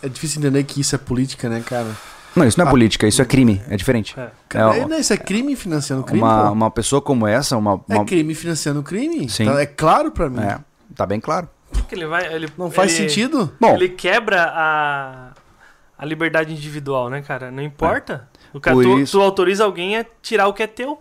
É 0.00 0.08
difícil 0.08 0.38
entender 0.38 0.62
que 0.62 0.80
isso 0.80 0.94
é 0.94 0.98
política, 0.98 1.48
né, 1.48 1.60
cara? 1.66 1.96
Não, 2.36 2.46
isso 2.46 2.58
não 2.58 2.64
é 2.66 2.68
Ah. 2.68 2.70
política, 2.70 3.06
isso 3.06 3.22
é 3.22 3.24
crime. 3.24 3.62
É 3.68 3.76
diferente. 3.76 4.14
É. 4.18 4.30
É, 4.54 4.78
é, 4.80 4.86
não, 4.86 4.98
isso 4.98 5.12
é 5.12 5.16
crime 5.16 5.54
financiando 5.56 6.02
crime. 6.02 6.20
uma, 6.22 6.46
pô. 6.48 6.52
uma 6.52 6.70
pessoa 6.70 7.00
como 7.02 7.26
essa, 7.26 7.56
uma, 7.56 7.80
É 7.88 7.94
uma- 7.96 8.04
crime 8.04 8.34
financiando 8.34 8.82
crime. 8.82 9.28
Sim. 9.28 9.44
Então, 9.44 9.58
é 9.58 9.66
claro 9.66 10.10
pra 10.10 10.28
mim. 10.28 10.40
É, 10.40 10.58
tá 10.94 11.06
bem 11.06 11.20
claro. 11.20 11.48
Porque 11.72 11.94
ele 11.94 12.06
vai. 12.06 12.32
Ele, 12.32 12.48
Não 12.56 12.70
faz 12.70 12.92
ele- 12.98 13.08
sentido? 13.08 13.52
Bom, 13.60 13.74
Ele 13.74 13.88
quebra 13.88 14.44
a, 14.54 15.32
a 15.98 16.04
liberdade 16.06 16.52
individual, 16.52 17.10
né, 17.10 17.20
cara? 17.22 17.50
Não 17.50 17.62
importa. 17.62 18.28
O 18.52 18.60
cara, 18.60 18.76
Por 18.76 18.84
tu, 18.84 18.98
isso- 19.00 19.18
tu 19.18 19.22
autoriza 19.22 19.64
alguém 19.64 19.96
a 19.96 20.04
tirar 20.22 20.46
o 20.46 20.52
que 20.54 20.62
é 20.62 20.66
teu. 20.68 21.00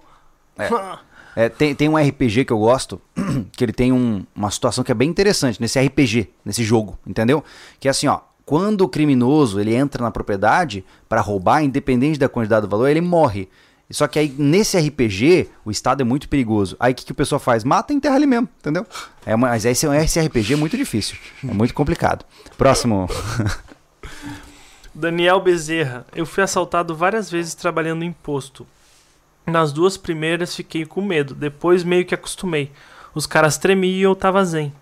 é, 1.35 1.49
tem, 1.49 1.73
tem 1.76 1.89
um 1.89 1.97
RPG 1.97 2.45
que 2.45 2.53
eu 2.53 2.60
gosto, 2.60 3.01
que 3.53 3.64
ele 3.64 3.73
tem 3.73 3.91
um- 3.91 4.23
uma 4.35 4.51
situação 4.51 4.84
que 4.84 4.91
é 4.91 4.95
bem 4.95 5.10
interessante 5.10 5.60
nesse 5.60 5.80
RPG, 5.80 6.30
nesse 6.45 6.64
jogo, 6.64 6.97
entendeu? 7.05 7.43
Que 7.80 7.88
é 7.88 7.91
assim, 7.91 8.07
ó, 8.07 8.19
quando 8.45 8.82
o 8.82 8.90
criminoso 8.90 9.60
ele 9.60 9.74
entra 9.74 10.03
na 10.03 10.11
propriedade 10.11 10.84
pra 11.07 11.22
roubar, 11.22 11.64
independente 11.64 12.20
da 12.20 12.28
quantidade 12.28 12.65
do 12.65 12.70
valor, 12.70 12.88
ele 12.88 13.02
morre. 13.02 13.48
Só 13.90 14.07
que 14.07 14.18
aí, 14.18 14.34
nesse 14.38 14.78
RPG, 14.78 15.49
o 15.64 15.70
estado 15.70 16.02
é 16.02 16.03
muito 16.03 16.28
perigoso. 16.28 16.76
Aí 16.80 16.94
o 16.94 16.95
que, 16.95 17.06
que 17.06 17.11
o 17.11 17.15
pessoal 17.15 17.40
faz? 17.40 17.64
Mata 17.64 17.94
e 17.94 17.95
enterra 17.95 18.15
ali 18.15 18.26
mesmo, 18.26 18.49
entendeu? 18.60 18.86
É, 19.26 19.36
mas 19.36 19.65
esse, 19.65 19.86
esse 19.86 20.20
RPG 20.20 20.53
é 20.53 20.56
muito 20.56 20.76
difícil. 20.76 21.15
É 21.48 21.53
muito 21.53 21.74
complicado. 21.74 22.26
Próximo. 22.57 23.07
Daniel 24.94 25.40
Bezerra. 25.41 26.06
Eu 26.15 26.26
fui 26.26 26.44
assaltado 26.44 26.95
várias 26.95 27.30
vezes 27.30 27.53
trabalhando 27.53 28.03
em 28.03 28.11
posto. 28.11 28.65
Nas 29.45 29.72
duas 29.72 29.98
primeiras 29.98 30.56
fiquei 30.56 30.86
com 30.86 31.02
medo, 31.02 31.36
depois 31.36 31.84
meio 31.84 32.06
que 32.06 32.15
acostumei. 32.15 32.72
Os 33.14 33.26
caras 33.26 33.57
tremiam 33.57 33.94
e 33.94 34.02
eu 34.02 34.15
tava 34.15 34.44
zen. 34.45 34.74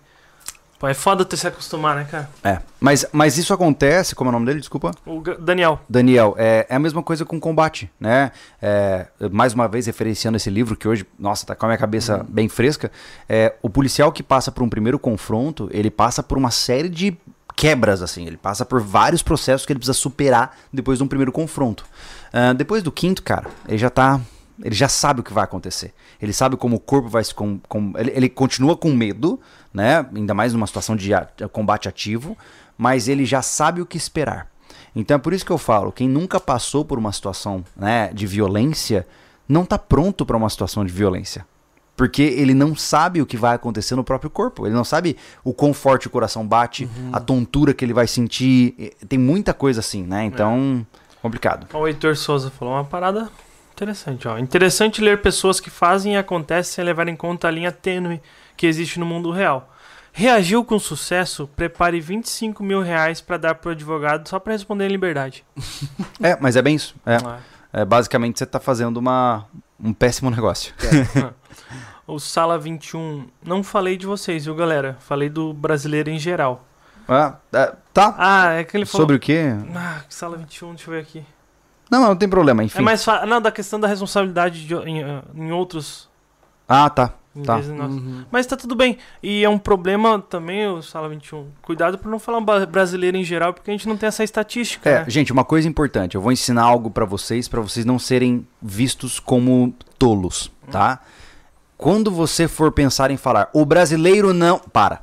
Pô, 0.82 0.88
é 0.88 0.94
foda 0.94 1.24
ter 1.24 1.36
se 1.36 1.46
acostumar, 1.46 1.94
né, 1.94 2.08
cara? 2.10 2.28
É. 2.42 2.58
Mas, 2.80 3.06
mas 3.12 3.38
isso 3.38 3.54
acontece, 3.54 4.16
como 4.16 4.26
é 4.26 4.30
o 4.30 4.32
nome 4.32 4.46
dele? 4.46 4.58
Desculpa. 4.58 4.90
O 5.06 5.20
Daniel. 5.38 5.78
Daniel, 5.88 6.34
é, 6.36 6.66
é 6.68 6.74
a 6.74 6.78
mesma 6.80 7.04
coisa 7.04 7.24
com 7.24 7.38
combate, 7.38 7.88
né? 8.00 8.32
É, 8.60 9.06
mais 9.30 9.54
uma 9.54 9.68
vez, 9.68 9.86
referenciando 9.86 10.36
esse 10.36 10.50
livro 10.50 10.74
que 10.76 10.88
hoje, 10.88 11.06
nossa, 11.16 11.46
tá 11.46 11.54
com 11.54 11.66
a 11.66 11.68
minha 11.68 11.78
cabeça 11.78 12.26
bem 12.28 12.48
fresca. 12.48 12.90
É, 13.28 13.54
o 13.62 13.70
policial 13.70 14.10
que 14.10 14.24
passa 14.24 14.50
por 14.50 14.64
um 14.64 14.68
primeiro 14.68 14.98
confronto, 14.98 15.68
ele 15.70 15.88
passa 15.88 16.20
por 16.20 16.36
uma 16.36 16.50
série 16.50 16.88
de 16.88 17.16
quebras, 17.54 18.02
assim. 18.02 18.26
Ele 18.26 18.36
passa 18.36 18.64
por 18.64 18.80
vários 18.80 19.22
processos 19.22 19.64
que 19.64 19.72
ele 19.72 19.78
precisa 19.78 19.96
superar 19.96 20.58
depois 20.72 20.98
de 20.98 21.04
um 21.04 21.06
primeiro 21.06 21.30
confronto. 21.30 21.86
Ah, 22.32 22.54
depois 22.54 22.82
do 22.82 22.90
quinto, 22.90 23.22
cara, 23.22 23.46
ele 23.68 23.78
já 23.78 23.88
tá. 23.88 24.20
Ele 24.62 24.74
já 24.74 24.88
sabe 24.88 25.20
o 25.20 25.22
que 25.22 25.32
vai 25.32 25.44
acontecer. 25.44 25.92
Ele 26.20 26.32
sabe 26.32 26.56
como 26.56 26.76
o 26.76 26.80
corpo 26.80 27.08
vai 27.08 27.22
se. 27.24 27.34
Com, 27.34 27.58
com- 27.68 27.92
ele, 27.96 28.12
ele 28.14 28.28
continua 28.28 28.76
com 28.76 28.92
medo, 28.92 29.40
né? 29.74 30.06
Ainda 30.14 30.32
mais 30.34 30.52
numa 30.52 30.66
situação 30.66 30.94
de 30.96 31.12
a- 31.12 31.26
combate 31.52 31.88
ativo, 31.88 32.36
mas 32.78 33.08
ele 33.08 33.24
já 33.24 33.42
sabe 33.42 33.80
o 33.80 33.86
que 33.86 33.96
esperar. 33.96 34.46
Então 34.94 35.14
é 35.16 35.18
por 35.18 35.32
isso 35.32 35.44
que 35.44 35.50
eu 35.52 35.58
falo, 35.58 35.90
quem 35.90 36.08
nunca 36.08 36.38
passou 36.38 36.84
por 36.84 36.98
uma 36.98 37.10
situação 37.12 37.64
né, 37.76 38.10
de 38.12 38.26
violência 38.26 39.06
não 39.48 39.62
está 39.62 39.78
pronto 39.78 40.24
para 40.26 40.36
uma 40.36 40.48
situação 40.50 40.84
de 40.84 40.92
violência. 40.92 41.46
Porque 41.96 42.22
ele 42.22 42.54
não 42.54 42.74
sabe 42.74 43.20
o 43.20 43.26
que 43.26 43.36
vai 43.36 43.54
acontecer 43.54 43.94
no 43.96 44.02
próprio 44.04 44.30
corpo. 44.30 44.66
Ele 44.66 44.74
não 44.74 44.84
sabe 44.84 45.16
o 45.44 45.52
quão 45.52 45.74
forte 45.74 46.06
o 46.06 46.10
coração 46.10 46.46
bate, 46.46 46.88
a 47.12 47.20
tontura 47.20 47.74
que 47.74 47.84
ele 47.84 47.92
vai 47.92 48.06
sentir. 48.06 48.94
Tem 49.08 49.18
muita 49.18 49.52
coisa 49.52 49.80
assim, 49.80 50.02
né? 50.02 50.24
Então, 50.24 50.86
complicado. 51.20 51.66
O 51.74 51.86
Heitor 51.86 52.16
Souza 52.16 52.50
falou 52.50 52.74
uma 52.74 52.84
parada 52.84 53.30
interessante, 53.72 54.28
ó. 54.28 54.38
Interessante 54.38 55.00
ler 55.00 55.20
pessoas 55.22 55.60
que 55.60 55.70
fazem 55.70 56.14
e 56.14 56.16
acontecem 56.16 56.74
sem 56.74 56.84
levar 56.84 57.08
em 57.08 57.16
conta 57.16 57.48
a 57.48 57.50
linha 57.50 57.72
tênue 57.72 58.20
que 58.56 58.66
existe 58.66 58.98
no 59.00 59.06
mundo 59.06 59.30
real. 59.30 59.68
Reagiu 60.12 60.62
com 60.64 60.78
sucesso, 60.78 61.48
prepare 61.56 61.98
25 62.00 62.62
mil 62.62 62.82
reais 62.82 63.20
pra 63.20 63.38
dar 63.38 63.54
pro 63.54 63.70
advogado 63.70 64.28
só 64.28 64.38
pra 64.38 64.52
responder 64.52 64.84
em 64.86 64.90
liberdade. 64.90 65.44
É, 66.22 66.36
mas 66.40 66.54
é 66.54 66.62
bem 66.62 66.74
isso. 66.76 66.94
É, 67.06 67.16
Ah. 67.16 67.38
É, 67.74 67.84
basicamente 67.86 68.38
você 68.38 68.44
está 68.44 68.60
fazendo 68.60 68.98
uma, 68.98 69.46
um 69.82 69.94
péssimo 69.94 70.28
negócio. 70.30 70.74
O 72.06 72.18
Sala 72.18 72.58
21, 72.58 73.26
não 73.42 73.62
falei 73.62 73.96
de 73.96 74.04
vocês, 74.06 74.44
viu, 74.44 74.54
galera? 74.54 74.98
Falei 75.00 75.30
do 75.30 75.54
brasileiro 75.54 76.10
em 76.10 76.18
geral. 76.18 76.66
Ah, 77.08 77.36
é, 77.52 77.72
tá. 77.94 78.14
Ah, 78.18 78.52
é 78.52 78.64
que 78.64 78.76
ele 78.76 78.84
falou. 78.84 79.04
Sobre 79.04 79.16
o 79.16 79.20
quê? 79.20 79.44
Ah, 79.74 80.02
Sala 80.08 80.36
21, 80.36 80.74
deixa 80.74 80.90
eu 80.90 80.94
ver 80.94 81.00
aqui. 81.00 81.24
Não, 81.92 82.00
não 82.08 82.16
tem 82.16 82.26
problema, 82.26 82.64
enfim. 82.64 82.78
É 82.78 82.80
mais 82.80 83.04
fácil. 83.04 83.28
Não, 83.28 83.38
da 83.38 83.52
questão 83.52 83.78
da 83.78 83.86
responsabilidade 83.86 84.66
de- 84.66 84.74
em, 84.74 85.02
ah, 85.04 85.22
em 85.34 85.52
outros. 85.52 86.08
Ah, 86.66 86.88
tá. 86.88 87.12
Tá. 87.44 87.56
Uhum. 87.56 88.24
Mas 88.30 88.46
tá 88.46 88.56
tudo 88.56 88.74
bem. 88.74 88.96
E 89.22 89.42
é 89.44 89.48
um 89.48 89.58
problema 89.58 90.18
também, 90.20 90.66
o 90.66 90.82
Sala 90.82 91.08
21. 91.08 91.46
Cuidado 91.62 91.98
por 91.98 92.10
não 92.10 92.18
falar 92.18 92.40
brasileiro 92.66 93.16
em 93.16 93.24
geral, 93.24 93.52
porque 93.54 93.70
a 93.70 93.74
gente 93.74 93.86
não 93.88 93.96
tem 93.96 94.06
essa 94.06 94.24
estatística. 94.24 94.88
É, 94.88 94.98
né? 95.00 95.04
gente, 95.08 95.32
uma 95.32 95.44
coisa 95.44 95.66
importante, 95.68 96.14
eu 96.14 96.20
vou 96.20 96.32
ensinar 96.32 96.62
algo 96.62 96.90
pra 96.90 97.04
vocês, 97.06 97.46
pra 97.48 97.60
vocês 97.60 97.84
não 97.86 97.98
serem 97.98 98.46
vistos 98.60 99.18
como 99.18 99.74
tolos, 99.98 100.50
tá? 100.70 101.00
Quando 101.78 102.10
você 102.10 102.46
for 102.48 102.70
pensar 102.70 103.10
em 103.10 103.16
falar, 103.16 103.48
o 103.54 103.64
brasileiro 103.64 104.32
não, 104.34 104.58
para. 104.58 105.02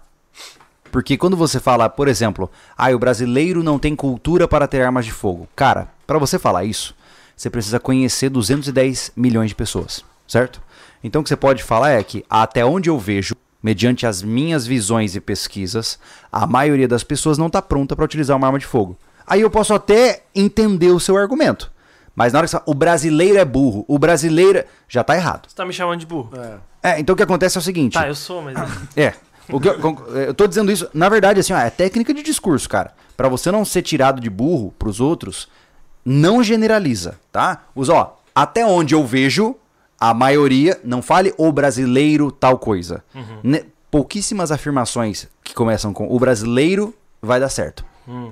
Porque 0.91 1.17
quando 1.17 1.35
você 1.37 1.59
fala, 1.59 1.89
por 1.89 2.07
exemplo, 2.07 2.49
ah, 2.77 2.91
o 2.91 2.99
brasileiro 2.99 3.63
não 3.63 3.77
tem 3.79 3.95
cultura 3.95 4.47
para 4.47 4.67
ter 4.67 4.81
armas 4.83 5.05
de 5.05 5.11
fogo. 5.11 5.47
Cara, 5.55 5.87
pra 6.09 6.19
você 6.19 6.37
falar 6.37 6.65
isso, 6.65 6.95
você 7.35 7.49
precisa 7.49 7.79
conhecer 7.79 8.29
210 8.29 9.11
milhões 9.15 9.49
de 9.49 9.55
pessoas, 9.55 10.03
certo? 10.27 10.61
Então 11.03 11.21
o 11.21 11.23
que 11.23 11.29
você 11.29 11.35
pode 11.37 11.63
falar 11.63 11.91
é 11.91 12.03
que 12.03 12.25
até 12.29 12.65
onde 12.65 12.89
eu 12.89 12.99
vejo, 12.99 13.35
mediante 13.63 14.05
as 14.05 14.21
minhas 14.21 14.65
visões 14.67 15.15
e 15.15 15.21
pesquisas, 15.21 15.97
a 16.31 16.45
maioria 16.45 16.87
das 16.87 17.03
pessoas 17.03 17.37
não 17.37 17.47
está 17.47 17.61
pronta 17.61 17.95
para 17.95 18.05
utilizar 18.05 18.35
uma 18.35 18.47
arma 18.47 18.59
de 18.59 18.65
fogo. 18.65 18.97
Aí 19.25 19.41
eu 19.41 19.49
posso 19.49 19.73
até 19.73 20.23
entender 20.35 20.89
o 20.91 20.99
seu 20.99 21.15
argumento. 21.17 21.71
Mas 22.15 22.33
na 22.33 22.39
hora 22.39 22.47
que 22.47 22.51
você 22.51 22.57
fala, 22.57 22.69
o 22.69 22.73
brasileiro 22.73 23.37
é 23.37 23.45
burro, 23.45 23.85
o 23.87 23.97
brasileiro. 23.99 24.63
Já 24.89 25.03
tá 25.03 25.15
errado. 25.15 25.47
Você 25.47 25.55
tá 25.55 25.65
me 25.65 25.71
chamando 25.71 25.99
de 25.99 26.05
burro. 26.05 26.31
É. 26.83 26.91
É, 26.91 26.99
então 26.99 27.13
o 27.13 27.15
que 27.15 27.23
acontece 27.23 27.57
é 27.57 27.59
o 27.59 27.63
seguinte. 27.63 27.93
Tá, 27.93 28.07
eu 28.07 28.15
sou, 28.15 28.41
mas. 28.41 28.57
É. 28.97 29.13
O 29.49 29.59
que 29.59 29.69
eu, 29.69 29.79
con- 29.79 30.03
eu 30.13 30.33
tô 30.33 30.45
dizendo 30.47 30.71
isso, 30.71 30.89
na 30.93 31.07
verdade, 31.09 31.39
assim, 31.39 31.53
ó, 31.53 31.57
é 31.57 31.69
técnica 31.69 32.13
de 32.13 32.21
discurso, 32.21 32.67
cara. 32.67 32.93
Pra 33.15 33.29
você 33.29 33.51
não 33.51 33.63
ser 33.63 33.81
tirado 33.83 34.19
de 34.21 34.29
burro 34.29 34.73
pros 34.77 34.99
outros, 34.99 35.47
não 36.05 36.43
generaliza, 36.43 37.19
tá? 37.31 37.63
Usa, 37.75 37.93
ó, 37.93 38.11
até 38.33 38.65
onde 38.65 38.93
eu 38.95 39.05
vejo, 39.05 39.55
a 39.99 40.13
maioria, 40.13 40.79
não 40.83 41.01
fale 41.01 41.33
o 41.37 41.51
brasileiro 41.51 42.31
tal 42.31 42.57
coisa. 42.57 43.03
Ne- 43.43 43.65
pouquíssimas 43.91 44.51
afirmações 44.51 45.27
que 45.43 45.53
começam 45.53 45.91
com 45.93 46.07
o 46.13 46.19
brasileiro 46.19 46.93
vai 47.21 47.39
dar 47.39 47.49
certo. 47.49 47.83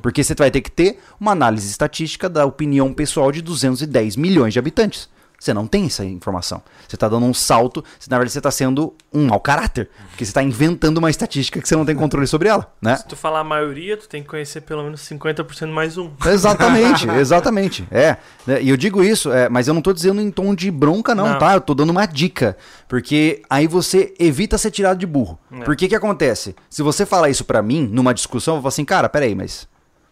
Porque 0.02 0.24
você 0.24 0.34
vai 0.34 0.50
ter 0.50 0.62
que 0.62 0.72
ter 0.72 1.00
uma 1.20 1.32
análise 1.34 1.70
estatística 1.70 2.28
da 2.28 2.46
opinião 2.46 2.92
pessoal 2.94 3.32
de 3.32 3.42
210 3.44 4.16
milhões 4.16 4.54
de 4.54 4.58
habitantes. 4.60 5.08
Você 5.40 5.54
não 5.54 5.68
tem 5.68 5.86
essa 5.86 6.04
informação. 6.04 6.62
Você 6.88 6.96
está 6.96 7.08
dando 7.08 7.26
um 7.26 7.34
salto, 7.34 7.84
na 8.10 8.18
verdade 8.18 8.32
você 8.32 8.40
está 8.40 8.50
sendo 8.50 8.94
um 9.14 9.28
mau 9.28 9.40
caráter. 9.40 9.90
Porque 10.10 10.26
você 10.26 10.32
está 10.32 10.42
inventando 10.42 10.98
uma 10.98 11.10
estatística 11.10 11.62
que 11.62 11.68
você 11.68 11.76
não 11.76 11.86
tem 11.86 11.96
controle 11.96 12.26
sobre 12.26 12.50
ela, 12.50 12.74
né? 12.82 12.96
Se 12.98 13.08
tu 13.08 13.16
falar 13.16 13.42
a 13.42 13.44
maioria, 13.44 13.96
tu 13.96 14.10
tem 14.10 14.24
que 14.24 14.30
conhecer 14.30 14.62
pelo 14.62 14.84
menos 14.84 15.02
50% 15.02 15.68
mais 15.68 15.98
um. 15.98 16.12
Exatamente, 16.26 17.08
exatamente. 17.10 17.88
É. 17.92 18.18
né, 18.46 18.62
E 18.62 18.70
eu 18.70 18.78
digo 18.78 19.04
isso, 19.04 19.32
é, 19.32 19.48
mas 19.48 19.68
eu 19.68 19.74
não 19.74 19.82
tô 19.82 19.94
dizendo 19.94 20.20
em 20.22 20.32
tom 20.32 20.56
de 20.56 20.72
bronca, 20.72 21.14
não, 21.14 21.28
Não. 21.30 21.38
tá? 21.40 21.54
Eu 21.54 21.62
tô 21.62 21.74
dando 21.74 21.92
uma 21.92 22.06
dica. 22.06 22.58
Porque 22.88 23.42
aí 23.50 23.68
você 23.68 24.14
evita 24.20 24.58
ser 24.58 24.72
tirado 24.72 24.98
de 24.98 25.06
burro. 25.06 25.38
É. 25.52 25.60
Por 25.64 25.76
que 25.76 25.88
que 25.88 25.96
acontece? 25.96 26.56
Se 26.70 26.82
você 26.82 27.06
falar 27.06 27.30
isso 27.30 27.46
pra 27.46 27.62
mim, 27.62 27.88
numa 27.92 28.14
discussão, 28.14 28.56
eu 28.56 28.56
vou 28.58 28.64
falar 28.64 28.70
assim, 28.74 28.86
cara, 28.86 29.08
peraí, 29.10 29.36
mas. 29.36 29.68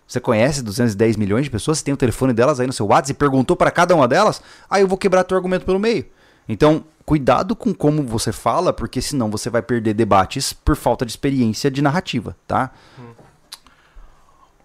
Você 0.08 0.20
conhece 0.20 0.62
210 0.62 1.16
milhões 1.18 1.46
de 1.46 1.50
pessoas? 1.50 1.80
Você 1.80 1.86
tem 1.86 1.94
o 1.94 1.98
telefone 1.98 2.32
delas 2.34 2.60
aí 2.60 2.68
no 2.68 2.74
seu 2.74 2.86
WhatsApp 2.86 3.12
e 3.12 3.14
perguntou 3.20 3.56
pra 3.56 3.72
cada 3.72 3.96
uma 3.96 4.08
delas? 4.08 4.42
Aí 4.70 4.82
eu 4.84 4.88
vou 4.88 4.98
quebrar 4.98 5.24
teu 5.24 5.36
argumento 5.36 5.66
pelo 5.66 5.80
meio. 5.80 6.06
Então, 6.48 6.84
cuidado 7.06 7.56
com 7.56 7.74
como 7.74 8.04
você 8.04 8.32
fala, 8.32 8.72
porque 8.72 9.02
senão 9.02 9.32
você 9.32 9.50
vai 9.50 9.64
perder 9.64 9.96
debates 9.96 10.54
por 10.54 10.76
falta 10.76 11.06
de 11.06 11.12
experiência 11.12 11.72
de 11.72 11.82
narrativa, 11.82 12.36
tá? 12.48 12.72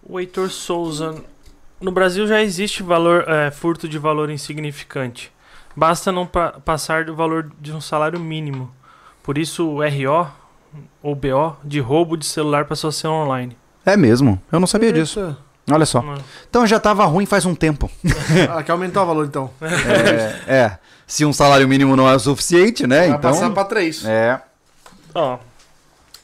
O 0.03 0.19
Heitor 0.19 0.49
Souza. 0.49 1.15
No 1.79 1.91
Brasil 1.91 2.27
já 2.27 2.41
existe 2.41 2.83
valor, 2.83 3.25
é, 3.27 3.49
furto 3.49 3.87
de 3.87 3.97
valor 3.97 4.29
insignificante. 4.29 5.31
Basta 5.75 6.11
não 6.11 6.27
pa- 6.27 6.51
passar 6.63 7.05
do 7.05 7.15
valor 7.15 7.51
de 7.59 7.71
um 7.73 7.81
salário 7.81 8.19
mínimo. 8.19 8.71
Por 9.23 9.37
isso 9.37 9.67
o 9.67 9.79
RO 9.81 10.27
ou 11.01 11.15
BO 11.15 11.55
de 11.63 11.79
roubo 11.79 12.15
de 12.15 12.25
celular 12.25 12.65
passou 12.65 12.89
a 12.89 12.91
ser 12.91 13.07
online. 13.07 13.57
É 13.85 13.97
mesmo. 13.97 14.41
Eu 14.51 14.59
não 14.59 14.67
sabia 14.67 14.91
disso. 14.91 15.19
Eita. 15.19 15.37
Olha 15.69 15.85
só. 15.85 16.03
Então 16.49 16.65
já 16.65 16.79
tava 16.79 17.05
ruim 17.05 17.25
faz 17.25 17.45
um 17.45 17.55
tempo. 17.55 17.89
Ah, 18.49 18.63
quer 18.63 18.71
aumentar 18.71 19.03
o 19.03 19.05
valor 19.05 19.25
então. 19.25 19.49
É, 20.47 20.53
é. 20.53 20.77
Se 21.05 21.25
um 21.25 21.33
salário 21.33 21.67
mínimo 21.67 21.95
não 21.95 22.09
é 22.09 22.15
o 22.15 22.19
suficiente, 22.19 22.87
né? 22.87 22.99
Vai 22.99 23.09
então. 23.09 23.19
passar 23.19 23.49
pra 23.51 23.65
três. 23.65 24.05
É. 24.05 24.41
Ó, 25.13 25.37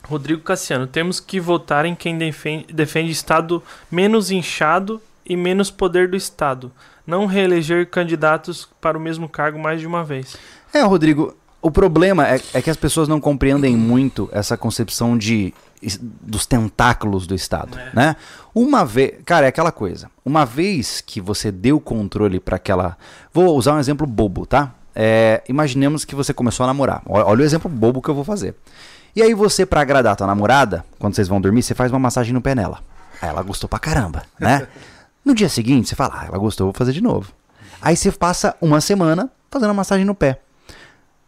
Rodrigo 0.07 0.41
Cassiano, 0.41 0.87
temos 0.87 1.19
que 1.19 1.39
votar 1.39 1.85
em 1.85 1.93
quem 1.93 2.17
defende, 2.17 2.65
defende 2.73 3.11
Estado 3.11 3.61
menos 3.91 4.31
inchado 4.31 5.01
e 5.25 5.35
menos 5.35 5.69
poder 5.69 6.07
do 6.07 6.15
Estado. 6.15 6.71
Não 7.05 7.25
reeleger 7.25 7.89
candidatos 7.89 8.67
para 8.79 8.97
o 8.97 9.01
mesmo 9.01 9.27
cargo 9.27 9.59
mais 9.59 9.81
de 9.81 9.87
uma 9.87 10.03
vez. 10.03 10.37
É, 10.73 10.81
Rodrigo, 10.81 11.35
o 11.61 11.69
problema 11.69 12.27
é, 12.27 12.39
é 12.53 12.61
que 12.61 12.69
as 12.69 12.77
pessoas 12.77 13.07
não 13.07 13.19
compreendem 13.19 13.75
muito 13.75 14.29
essa 14.31 14.55
concepção 14.57 15.17
de 15.17 15.53
dos 16.21 16.45
tentáculos 16.45 17.27
do 17.27 17.35
Estado, 17.35 17.77
né? 17.93 18.15
Uma 18.53 18.83
vez, 18.83 19.15
cara, 19.25 19.45
é 19.45 19.49
aquela 19.49 19.71
coisa. 19.71 20.09
Uma 20.25 20.45
vez 20.45 21.01
que 21.01 21.21
você 21.21 21.51
deu 21.51 21.79
controle 21.79 22.39
para 22.39 22.55
aquela, 22.55 22.97
vou 23.31 23.55
usar 23.55 23.73
um 23.75 23.79
exemplo 23.79 24.07
bobo, 24.07 24.45
tá? 24.45 24.73
É, 24.95 25.43
imaginemos 25.47 26.03
que 26.03 26.15
você 26.15 26.33
começou 26.33 26.63
a 26.63 26.67
namorar. 26.67 27.03
Olha, 27.05 27.41
o 27.41 27.45
exemplo 27.45 27.69
bobo 27.69 28.01
que 28.01 28.09
eu 28.09 28.15
vou 28.15 28.23
fazer. 28.23 28.55
E 29.15 29.21
aí 29.21 29.33
você, 29.33 29.65
pra 29.65 29.81
agradar 29.81 30.13
a 30.13 30.15
tua 30.15 30.27
namorada, 30.27 30.83
quando 30.97 31.15
vocês 31.15 31.27
vão 31.27 31.39
dormir, 31.39 31.61
você 31.61 31.75
faz 31.75 31.91
uma 31.91 31.99
massagem 31.99 32.33
no 32.33 32.41
pé 32.41 32.55
nela. 32.55 32.79
Aí 33.21 33.29
ela 33.29 33.43
gostou 33.43 33.69
pra 33.69 33.79
caramba, 33.79 34.23
né? 34.39 34.67
No 35.25 35.35
dia 35.35 35.49
seguinte, 35.49 35.89
você 35.89 35.95
fala, 35.95 36.21
ah, 36.21 36.25
ela 36.27 36.37
gostou, 36.37 36.65
eu 36.65 36.71
vou 36.71 36.77
fazer 36.77 36.93
de 36.93 37.01
novo. 37.01 37.33
Aí 37.81 37.97
você 37.97 38.09
passa 38.13 38.55
uma 38.61 38.79
semana 38.79 39.29
fazendo 39.51 39.71
a 39.71 39.73
massagem 39.73 40.05
no 40.05 40.15
pé. 40.15 40.39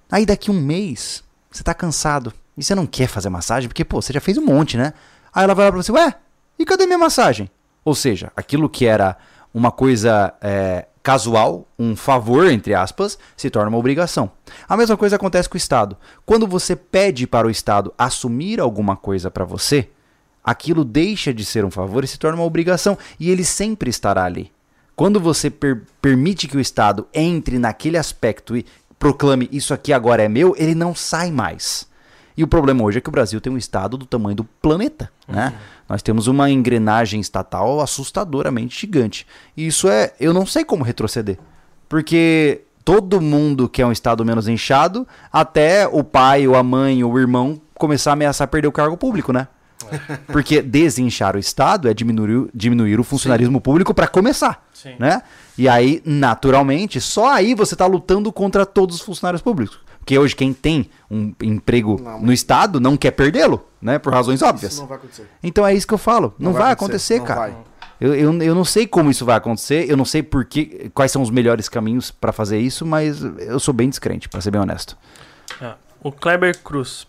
Aí 0.09 0.25
daqui 0.25 0.49
um 0.49 0.61
mês, 0.61 1.21
você 1.51 1.63
tá 1.63 1.73
cansado 1.73 2.33
e 2.59 2.63
você 2.63 2.75
não 2.75 2.85
quer 2.85 3.07
fazer 3.07 3.29
massagem, 3.29 3.69
porque, 3.69 3.85
pô, 3.85 4.01
você 4.01 4.11
já 4.13 4.19
fez 4.19 4.37
um 4.37 4.45
monte, 4.45 4.77
né? 4.77 4.93
Aí 5.33 5.43
ela 5.43 5.55
vai 5.55 5.65
lá 5.65 5.71
pra 5.71 5.81
você, 5.81 5.91
ué, 5.91 6.13
e 6.57 6.65
cadê 6.65 6.85
minha 6.85 6.97
massagem? 6.97 7.49
Ou 7.85 7.95
seja, 7.95 8.31
aquilo 8.35 8.69
que 8.69 8.85
era 8.85 9.17
uma 9.53 9.71
coisa 9.71 10.33
é, 10.41 10.85
casual, 11.01 11.65
um 11.77 11.95
favor, 11.95 12.47
entre 12.51 12.73
aspas, 12.75 13.17
se 13.37 13.49
torna 13.49 13.69
uma 13.69 13.77
obrigação. 13.77 14.29
A 14.67 14.75
mesma 14.75 14.97
coisa 14.97 15.15
acontece 15.15 15.47
com 15.47 15.55
o 15.55 15.57
Estado. 15.57 15.97
Quando 16.25 16.45
você 16.45 16.75
pede 16.75 17.25
para 17.25 17.47
o 17.47 17.49
Estado 17.49 17.93
assumir 17.97 18.59
alguma 18.59 18.95
coisa 18.95 19.31
para 19.31 19.45
você, 19.45 19.89
aquilo 20.43 20.83
deixa 20.83 21.33
de 21.33 21.45
ser 21.45 21.63
um 21.63 21.71
favor 21.71 22.03
e 22.03 22.07
se 22.07 22.19
torna 22.19 22.37
uma 22.37 22.45
obrigação. 22.45 22.97
E 23.19 23.31
ele 23.31 23.43
sempre 23.43 23.89
estará 23.89 24.25
ali. 24.25 24.51
Quando 24.95 25.19
você 25.19 25.49
per- 25.49 25.83
permite 26.01 26.47
que 26.47 26.57
o 26.57 26.59
Estado 26.59 27.07
entre 27.13 27.57
naquele 27.57 27.97
aspecto 27.97 28.55
e 28.57 28.65
proclame 28.99 29.47
isso 29.51 29.73
aqui 29.73 29.93
agora 29.93 30.21
é 30.21 30.27
meu, 30.27 30.53
ele 30.57 30.75
não 30.75 30.93
sai 30.93 31.31
mais. 31.31 31.87
E 32.39 32.43
o 32.43 32.47
problema 32.47 32.85
hoje 32.85 32.99
é 32.99 33.01
que 33.01 33.09
o 33.09 33.11
Brasil 33.11 33.41
tem 33.41 33.51
um 33.51 33.57
estado 33.57 33.97
do 33.97 34.05
tamanho 34.05 34.33
do 34.33 34.45
planeta, 34.45 35.11
né? 35.27 35.53
Nós 35.89 36.01
temos 36.01 36.25
uma 36.25 36.49
engrenagem 36.49 37.19
estatal 37.19 37.81
assustadoramente 37.81 38.79
gigante. 38.79 39.27
E 39.57 39.67
isso 39.67 39.89
é, 39.89 40.13
eu 40.21 40.33
não 40.33 40.45
sei 40.45 40.63
como 40.63 40.81
retroceder. 40.81 41.37
Porque 41.89 42.61
todo 42.85 43.19
mundo 43.19 43.67
quer 43.67 43.85
um 43.85 43.91
estado 43.91 44.23
menos 44.23 44.47
inchado, 44.47 45.05
até 45.29 45.85
o 45.85 46.01
pai, 46.01 46.47
ou 46.47 46.55
a 46.55 46.63
mãe, 46.63 47.03
ou 47.03 47.11
o 47.11 47.19
irmão 47.19 47.59
começar 47.73 48.11
a 48.11 48.13
ameaçar 48.13 48.47
perder 48.47 48.69
o 48.69 48.71
cargo 48.71 48.95
público, 48.95 49.33
né? 49.33 49.49
Porque 50.27 50.61
desinchar 50.61 51.35
o 51.35 51.39
Estado 51.39 51.89
é 51.89 51.93
diminuir, 51.93 52.49
diminuir 52.53 53.01
o 53.01 53.03
funcionarismo 53.03 53.59
público 53.59 53.93
para 53.93 54.07
começar, 54.07 54.65
Sim. 54.73 54.95
né? 54.97 55.23
E 55.57 55.67
aí, 55.67 56.01
naturalmente, 56.05 57.01
só 57.01 57.33
aí 57.33 57.53
você 57.53 57.75
tá 57.75 57.85
lutando 57.85 58.31
contra 58.31 58.65
todos 58.65 58.95
os 58.95 59.01
funcionários 59.01 59.41
públicos. 59.41 59.88
Porque 60.09 60.17
hoje 60.17 60.35
quem 60.35 60.51
tem 60.55 60.89
um 61.11 61.35
emprego 61.39 62.01
Não, 62.01 62.19
no 62.19 62.33
Estado 62.33 62.79
não 62.79 62.97
quer 62.97 63.11
perdê-lo, 63.11 63.63
né? 63.79 63.99
Por 63.99 64.11
razões 64.11 64.41
óbvias. 64.41 64.71
Isso 64.71 64.81
não 64.81 64.87
vai 64.87 64.97
acontecer. 64.97 65.29
Então 65.43 65.67
é 65.67 65.71
isso 65.71 65.85
que 65.87 65.93
eu 65.93 65.99
falo. 65.99 66.33
Não, 66.39 66.51
vai, 66.51 66.71
acontecer, 66.71 67.19
não 67.19 67.25
cara. 67.25 67.39
vai. 67.41 67.57
Eu, 68.01 68.15
eu, 68.15 68.41
eu 68.41 68.55
não 68.55 68.65
sei 68.65 68.87
como 68.87 69.11
isso 69.11 69.23
vai 69.23 69.35
acontecer, 69.35 69.87
eu 69.87 69.95
não 69.95 70.05
sei 70.05 70.23
por 70.23 70.45
que, 70.45 70.89
quais 70.95 71.11
são 71.11 71.21
os 71.21 71.29
melhores 71.29 71.69
caminhos 71.69 72.09
para 72.09 72.31
fazer 72.31 72.57
isso, 72.57 72.87
mas 72.87 73.21
eu 73.21 73.59
sou 73.59 73.71
bem 73.71 73.87
descrente, 73.87 74.27
para 74.27 74.41
ser 74.41 74.49
bem 74.49 74.59
honesto. 74.59 74.97
É. 75.61 75.73
O 76.01 76.11
Kleber 76.11 76.57
Cruz. 76.63 77.05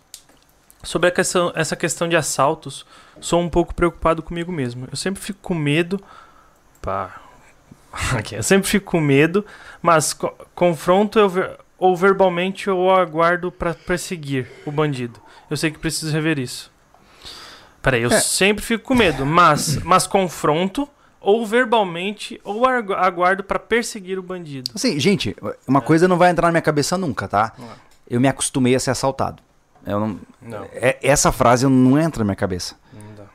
Sobre 0.83 1.09
a 1.09 1.11
questão, 1.11 1.51
essa 1.55 1.75
questão 1.75 2.07
de 2.07 2.15
assaltos, 2.15 2.85
sou 3.19 3.41
um 3.41 3.49
pouco 3.49 3.73
preocupado 3.73 4.21
comigo 4.21 4.51
mesmo. 4.51 4.87
Eu 4.91 4.95
sempre 4.95 5.19
fico 5.23 5.39
com 5.41 5.55
medo. 5.55 5.99
Pá. 6.83 7.19
Aqui, 8.15 8.35
eu 8.35 8.43
sempre 8.43 8.69
fico 8.69 8.91
com 8.91 9.01
medo, 9.01 9.43
mas 9.81 10.13
co- 10.13 10.35
confronto 10.53 11.17
eu 11.17 11.27
ver- 11.27 11.57
ou 11.81 11.95
verbalmente 11.97 12.67
eu 12.67 12.91
aguardo 12.91 13.51
pra 13.51 13.73
perseguir 13.73 14.47
o 14.67 14.71
bandido. 14.71 15.19
Eu 15.49 15.57
sei 15.57 15.71
que 15.71 15.79
preciso 15.79 16.13
rever 16.13 16.37
isso. 16.37 16.71
Peraí, 17.81 18.03
eu 18.03 18.11
É. 18.11 18.19
sempre 18.21 18.63
fico 18.63 18.83
com 18.83 18.93
medo, 18.93 19.25
mas, 19.25 19.77
mas 19.83 20.05
confronto 20.05 20.87
ou 21.19 21.43
verbalmente 21.45 22.39
ou 22.43 22.67
agu- 22.67 22.93
aguardo 22.93 23.43
pra 23.43 23.57
perseguir 23.57 24.19
o 24.19 24.23
bandido. 24.23 24.69
Assim, 24.75 24.99
gente, 24.99 25.35
uma 25.67 25.81
coisa 25.81 26.07
não 26.07 26.17
vai 26.17 26.29
entrar 26.29 26.47
na 26.49 26.51
minha 26.51 26.61
cabeça 26.61 26.97
nunca, 26.99 27.27
tá? 27.27 27.51
Não. 27.57 27.67
Eu 28.07 28.21
me 28.21 28.27
acostumei 28.27 28.75
a 28.75 28.79
ser 28.79 28.91
assaltado. 28.91 29.41
Eu 29.83 29.99
não, 29.99 30.19
Não, 30.39 30.63
é- 30.73 30.99
essa 31.01 31.31
frase 31.31 31.65
não 31.65 31.97
entra 31.99 32.19
na 32.19 32.25
minha 32.25 32.35
cabeça. 32.35 32.75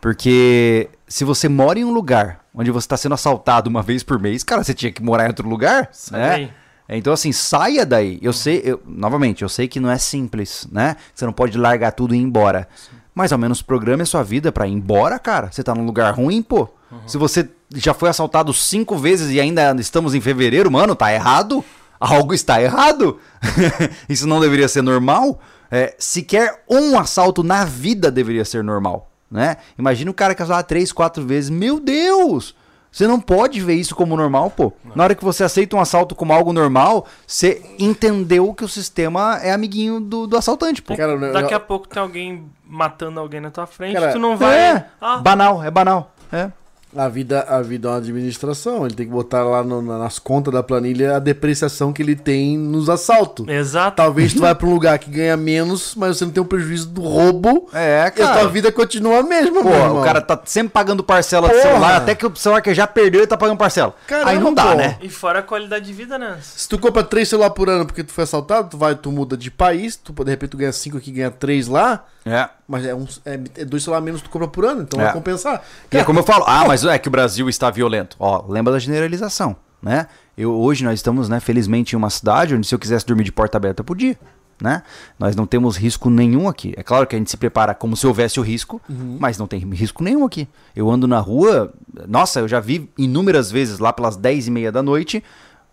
Porque 0.01 0.89
se 1.09 1.25
você 1.25 1.49
mora 1.49 1.79
em 1.81 1.85
um 1.85 1.93
lugar 1.93 2.45
onde 2.55 2.71
você 2.71 2.85
está 2.85 2.97
sendo 2.97 3.15
assaltado 3.15 3.69
uma 3.69 3.83
vez 3.83 4.05
por 4.05 4.21
mês, 4.21 4.45
cara, 4.45 4.63
você 4.63 4.73
tinha 4.75 4.93
que 4.93 5.03
morar 5.03 5.25
em 5.25 5.29
outro 5.29 5.49
lugar, 5.49 5.89
Sai 5.91 6.43
né? 6.43 6.51
Então, 6.89 7.13
assim, 7.13 7.33
saia 7.33 7.85
daí. 7.85 8.19
Eu 8.23 8.33
sei, 8.33 8.63
eu- 8.65 8.81
novamente, 8.87 9.43
eu 9.43 9.49
sei 9.49 9.67
que 9.67 9.81
não 9.81 9.91
é 9.91 9.99
simples, 9.99 10.67
né? 10.71 10.97
Você 11.15 11.25
não 11.27 11.33
pode 11.33 11.59
largar 11.59 11.93
tudo 11.93 12.15
e 12.15 12.19
ir 12.19 12.23
embora. 12.23 12.69
Mas 13.15 13.33
ao 13.33 13.39
menos 13.39 13.63
programe 13.63 14.03
a 14.03 14.07
sua 14.07 14.23
vida 14.23 14.53
pra 14.53 14.67
ir 14.69 14.73
embora, 14.73 15.19
cara. 15.19 15.51
Você 15.51 15.63
tá 15.63 15.75
num 15.75 15.87
lugar 15.87 16.15
ruim, 16.15 16.43
pô. 16.43 16.69
Se 17.07 17.19
você 17.19 17.49
já 17.75 17.93
foi 17.93 18.09
assaltado 18.09 18.53
cinco 18.53 18.97
vezes 18.97 19.33
e 19.33 19.41
ainda 19.41 19.75
estamos 19.81 20.15
em 20.15 20.21
fevereiro, 20.21 20.71
mano, 20.71 20.95
tá 20.95 21.13
errado. 21.13 21.65
Algo 21.99 22.33
está 22.35 22.63
errado. 22.63 23.19
Isso 24.09 24.27
não 24.27 24.39
deveria 24.41 24.69
ser 24.69 24.83
normal. 24.83 25.41
É, 25.71 25.95
sequer 25.99 26.63
um 26.71 26.97
assalto 26.99 27.43
na 27.43 27.65
vida 27.65 28.09
deveria 28.11 28.45
ser 28.45 28.63
normal, 28.63 29.11
né? 29.29 29.57
Imagina 29.77 30.11
o 30.11 30.15
cara 30.15 30.33
que 30.35 30.43
assalta 30.43 30.63
três, 30.63 30.93
quatro 30.93 31.27
vezes. 31.27 31.51
Meu 31.51 31.81
Deus! 31.81 32.55
Você 32.97 33.07
não 33.07 33.21
pode 33.21 33.61
ver 33.61 33.75
isso 33.75 33.95
como 33.95 34.17
normal, 34.17 34.49
pô. 34.51 34.73
Na 34.95 35.05
hora 35.05 35.15
que 35.15 35.23
você 35.23 35.45
aceita 35.45 35.77
um 35.77 35.81
assalto 35.81 36.15
como 36.15 36.33
algo 36.33 36.51
normal, 36.51 37.07
você 37.27 37.61
entendeu 37.79 38.55
que 38.55 38.65
o 38.65 38.69
sistema 38.69 39.39
é 39.43 39.53
amiguinho 39.53 40.01
do, 40.01 40.27
do 40.27 40.35
assaltante, 40.35 40.81
pô. 40.81 40.97
Cara, 40.97 41.13
eu- 41.13 41.33
Daqui 41.35 41.53
eu- 41.53 41.59
a 41.59 41.61
pouco 41.61 41.87
tem 41.87 42.01
alguém 42.01 42.47
matando 42.67 43.21
alguém 43.21 43.39
na 43.39 43.51
tua 43.51 43.67
frente, 43.67 43.93
Cara, 43.93 44.13
tu 44.13 44.19
não 44.19 44.35
vai. 44.35 44.57
É, 44.59 44.87
Ah, 44.99 45.19
banal, 45.19 45.63
é 45.63 45.71
banal. 45.71 46.11
É. 46.33 46.51
A 46.97 47.09
vida, 47.09 47.43
a 47.49 47.61
vida 47.63 47.89
é 47.89 47.91
uma 47.91 47.99
administração. 47.99 48.87
Ele 48.87 48.95
tem 48.95 49.07
que 49.07 49.13
botar 49.13 49.43
lá 49.45 49.63
no- 49.63 49.83
na- 49.83 49.99
nas 49.99 50.19
contas 50.19 50.53
da 50.53 50.63
planilha 50.63 51.17
a 51.17 51.19
depreciação 51.19 51.93
que 51.93 52.03
ele 52.03 52.17
tem 52.17 52.57
nos 52.57 52.89
assaltos. 52.89 53.47
exato. 53.49 53.97
Talvez 53.97 54.33
tu 54.33 54.41
vai 54.41 54.55
pra 54.55 54.67
um 54.67 54.73
lugar 54.73 54.99
que 54.99 55.11
ganha 55.11 55.37
menos, 55.37 55.95
mas 55.97 56.17
você 56.17 56.25
não 56.25 56.33
tem 56.33 56.43
o 56.43 56.47
prejuízo 56.47 56.89
do 56.89 57.03
roubo. 57.03 57.69
É, 57.73 58.05
E 58.05 58.07
a 58.07 58.11
tua 58.11 58.27
cara. 58.29 58.49
vida 58.49 58.73
continua 58.73 59.19
a 59.19 59.23
mesma, 59.23 59.63
Pô, 59.63 60.01
o 60.01 60.03
cara 60.05 60.21
tá 60.21 60.41
sempre 60.45 60.73
pagando 60.73 61.03
parcela 61.05 61.49
do 61.49 61.53
Porra. 61.53 61.63
celular, 61.63 61.97
até 61.97 62.15
que 62.15 62.27
o 62.27 62.35
celular 62.37 62.61
que 62.61 62.73
já 62.75 62.87
perdeu, 62.87 63.21
ele 63.21 63.27
tá 63.27 63.37
pagando 63.37 63.59
parcela. 63.59 63.95
Caramba, 64.07 64.31
Aí 64.31 64.39
não 64.39 64.53
dá, 64.55 64.67
pô. 64.71 64.75
né? 64.75 64.97
E 65.03 65.09
fora 65.09 65.41
a 65.41 65.43
qualidade 65.43 65.85
de 65.87 65.93
vida, 65.93 66.19
né? 66.19 66.37
Se 66.41 66.69
tu 66.69 66.79
compra 66.79 67.03
três 67.03 67.29
celular 67.29 67.51
por 67.51 67.69
ano 67.69 67.85
porque 67.87 68.03
tu 68.05 68.13
foi 68.13 68.25
assaltado, 68.25 68.71
tu 68.71 68.79
vai, 68.79 68.95
tu 68.95 69.11
muda 69.13 69.37
de 69.37 69.51
país, 69.51 69.97
tu 69.97 70.13
de 70.13 70.31
repente 70.31 70.51
tu 70.51 70.57
ganha 70.57 70.73
cinco 70.73 70.97
aqui, 70.97 71.11
ganha 71.13 71.31
três 71.31 71.69
lá, 71.69 72.05
É. 72.25 72.49
mas 72.69 72.85
é, 72.85 72.95
um, 72.95 73.07
é, 73.25 73.41
é 73.59 73.65
dois 73.65 73.83
celular 73.85 74.01
menos 74.01 74.21
que 74.23 74.29
tu 74.29 74.33
compra 74.33 74.49
por 74.49 74.65
ano, 74.65 74.83
então 74.83 75.01
É. 75.01 75.05
vai 75.05 75.13
compensar. 75.13 75.63
E 75.93 75.97
é 75.99 76.05
como 76.05 76.19
eu 76.19 76.25
falo, 76.25 76.45
ah, 76.47 76.65
mas 76.67 76.85
é 76.85 76.99
que 76.99 77.09
o 77.09 77.11
Brasil 77.11 77.49
está 77.49 77.71
violento. 77.71 78.17
Ó, 78.19 78.45
lembra 78.49 78.73
da 78.73 78.79
generalização, 78.79 79.57
né? 79.83 80.07
Eu, 80.37 80.53
hoje 80.53 80.85
nós 80.85 80.95
estamos, 80.95 81.29
né, 81.29 81.41
felizmente, 81.41 81.95
em 81.95 81.97
uma 81.97 82.11
cidade 82.11 82.55
onde 82.55 82.67
se 82.67 82.75
eu 82.75 82.79
quisesse 82.79 83.07
dormir 83.07 83.25
de 83.25 83.33
porta 83.33 83.57
aberta, 83.57 83.81
eu 83.81 83.85
podia, 83.85 84.19
né? 84.61 84.83
Nós 85.19 85.35
não 85.37 85.47
temos 85.47 85.77
risco 85.77 86.11
nenhum 86.11 86.49
aqui. 86.49 86.75
É 86.77 86.83
claro 86.83 87.07
que 87.07 87.15
a 87.15 87.19
gente 87.19 87.31
se 87.31 87.37
prepara 87.37 87.75
como 87.75 87.97
se 87.97 88.07
houvesse 88.07 88.39
o 88.41 88.43
risco, 88.43 88.81
mas 88.89 89.39
não 89.39 89.47
tem 89.47 89.61
risco 89.73 90.03
nenhum 90.03 90.25
aqui. 90.25 90.49
Eu 90.75 90.91
ando 90.91 91.07
na 91.07 91.19
rua, 91.21 91.73
nossa, 92.09 92.41
eu 92.41 92.49
já 92.49 92.61
vi 92.61 92.91
inúmeras 92.99 93.51
vezes 93.51 93.79
lá 93.79 93.93
pelas 93.93 94.17
10 94.17 94.49
e 94.49 94.51
meia 94.51 94.73
da 94.73 94.83
noite, 94.83 95.23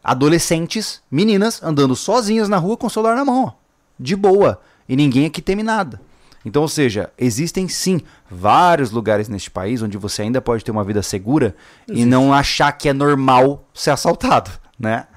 adolescentes, 0.04 1.02
meninas, 1.10 1.62
andando 1.64 1.96
sozinhas 1.96 2.50
na 2.50 2.58
rua 2.58 2.78
com 2.78 2.88
o 2.88 2.90
celular 2.90 3.16
na 3.16 3.26
mão, 3.26 3.46
ó, 3.46 3.52
de 4.00 4.16
boa. 4.16 4.60
E 4.88 4.96
ninguém 4.96 5.26
aqui 5.26 5.42
teme 5.42 5.64
nada. 5.64 6.00
Então, 6.46 6.62
ou 6.62 6.68
seja, 6.68 7.10
existem 7.18 7.68
sim 7.68 8.02
vários 8.30 8.92
lugares 8.92 9.30
neste 9.30 9.50
país 9.50 9.82
onde 9.82 9.98
você 9.98 10.24
ainda 10.24 10.42
pode 10.42 10.64
ter 10.64 10.72
uma 10.72 10.84
vida 10.84 11.02
segura 11.02 11.56
e 11.88 12.06
não 12.06 12.34
achar 12.34 12.72
que 12.74 12.90
é 12.90 12.94
normal 12.94 13.66
ser 13.74 13.92
assaltado, 13.92 14.52
né? 14.78 15.08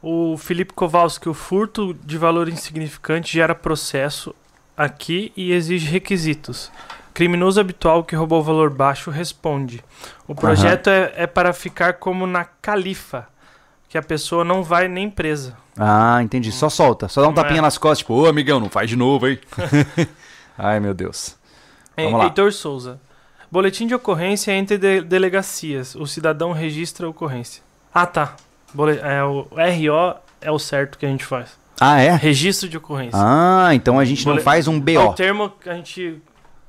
O 0.00 0.36
Felipe 0.38 0.72
Kowalski, 0.72 1.28
o 1.28 1.34
furto 1.34 1.92
de 1.92 2.16
valor 2.16 2.48
insignificante 2.48 3.32
gera 3.32 3.52
processo 3.52 4.32
aqui 4.76 5.32
e 5.36 5.52
exige 5.52 5.90
requisitos. 5.90 6.70
Criminoso 7.12 7.60
habitual 7.60 8.04
que 8.04 8.14
roubou 8.14 8.40
valor 8.40 8.70
baixo 8.70 9.10
responde. 9.10 9.84
O 10.28 10.36
projeto 10.36 10.88
é, 10.88 11.12
é 11.16 11.26
para 11.26 11.52
ficar 11.52 11.94
como 11.94 12.28
na 12.28 12.44
Califa, 12.44 13.26
que 13.88 13.96
a 13.98 14.02
pessoa 14.02 14.44
não 14.44 14.62
vai 14.62 14.86
nem 14.88 15.08
presa. 15.08 15.56
Ah, 15.76 16.20
entendi. 16.22 16.50
Só 16.52 16.68
solta. 16.68 17.08
Só 17.08 17.22
dá 17.22 17.28
um 17.28 17.32
Não 17.32 17.40
é. 17.40 17.44
tapinha 17.44 17.62
nas 17.62 17.78
costas, 17.78 17.98
tipo, 17.98 18.14
ô 18.14 18.26
amigão, 18.26 18.58
não 18.60 18.68
faz 18.68 18.88
de 18.90 18.96
novo, 18.96 19.26
hein? 19.28 19.38
Ai, 20.58 20.80
meu 20.80 20.92
Deus. 20.94 21.36
Vamos 21.96 22.12
lá. 22.18 22.24
Heitor 22.24 22.52
Souza. 22.52 23.00
Boletim 23.50 23.86
de 23.86 23.94
ocorrência 23.94 24.52
entre 24.52 24.76
de- 24.76 25.00
delegacias. 25.02 25.94
O 25.94 26.06
cidadão 26.06 26.52
registra 26.52 27.06
a 27.06 27.10
ocorrência. 27.10 27.62
Ah, 27.94 28.06
tá. 28.06 28.34
Bole- 28.74 28.98
é, 29.02 29.22
o 29.24 29.48
RO 29.52 30.14
é 30.40 30.50
o 30.50 30.58
certo 30.58 30.98
que 30.98 31.06
a 31.06 31.08
gente 31.08 31.24
faz. 31.24 31.56
Ah, 31.80 32.00
é? 32.00 32.14
Registro 32.14 32.68
de 32.68 32.76
ocorrência. 32.76 33.18
Ah, 33.18 33.70
então 33.72 33.98
a 33.98 34.04
gente 34.04 34.26
não 34.26 34.38
faz 34.38 34.68
um 34.68 34.74
É 34.74 34.98
o 34.98 35.08
BO. 35.08 35.14
termo 35.14 35.50
que 35.60 35.70
a 35.70 35.74
gente. 35.74 36.20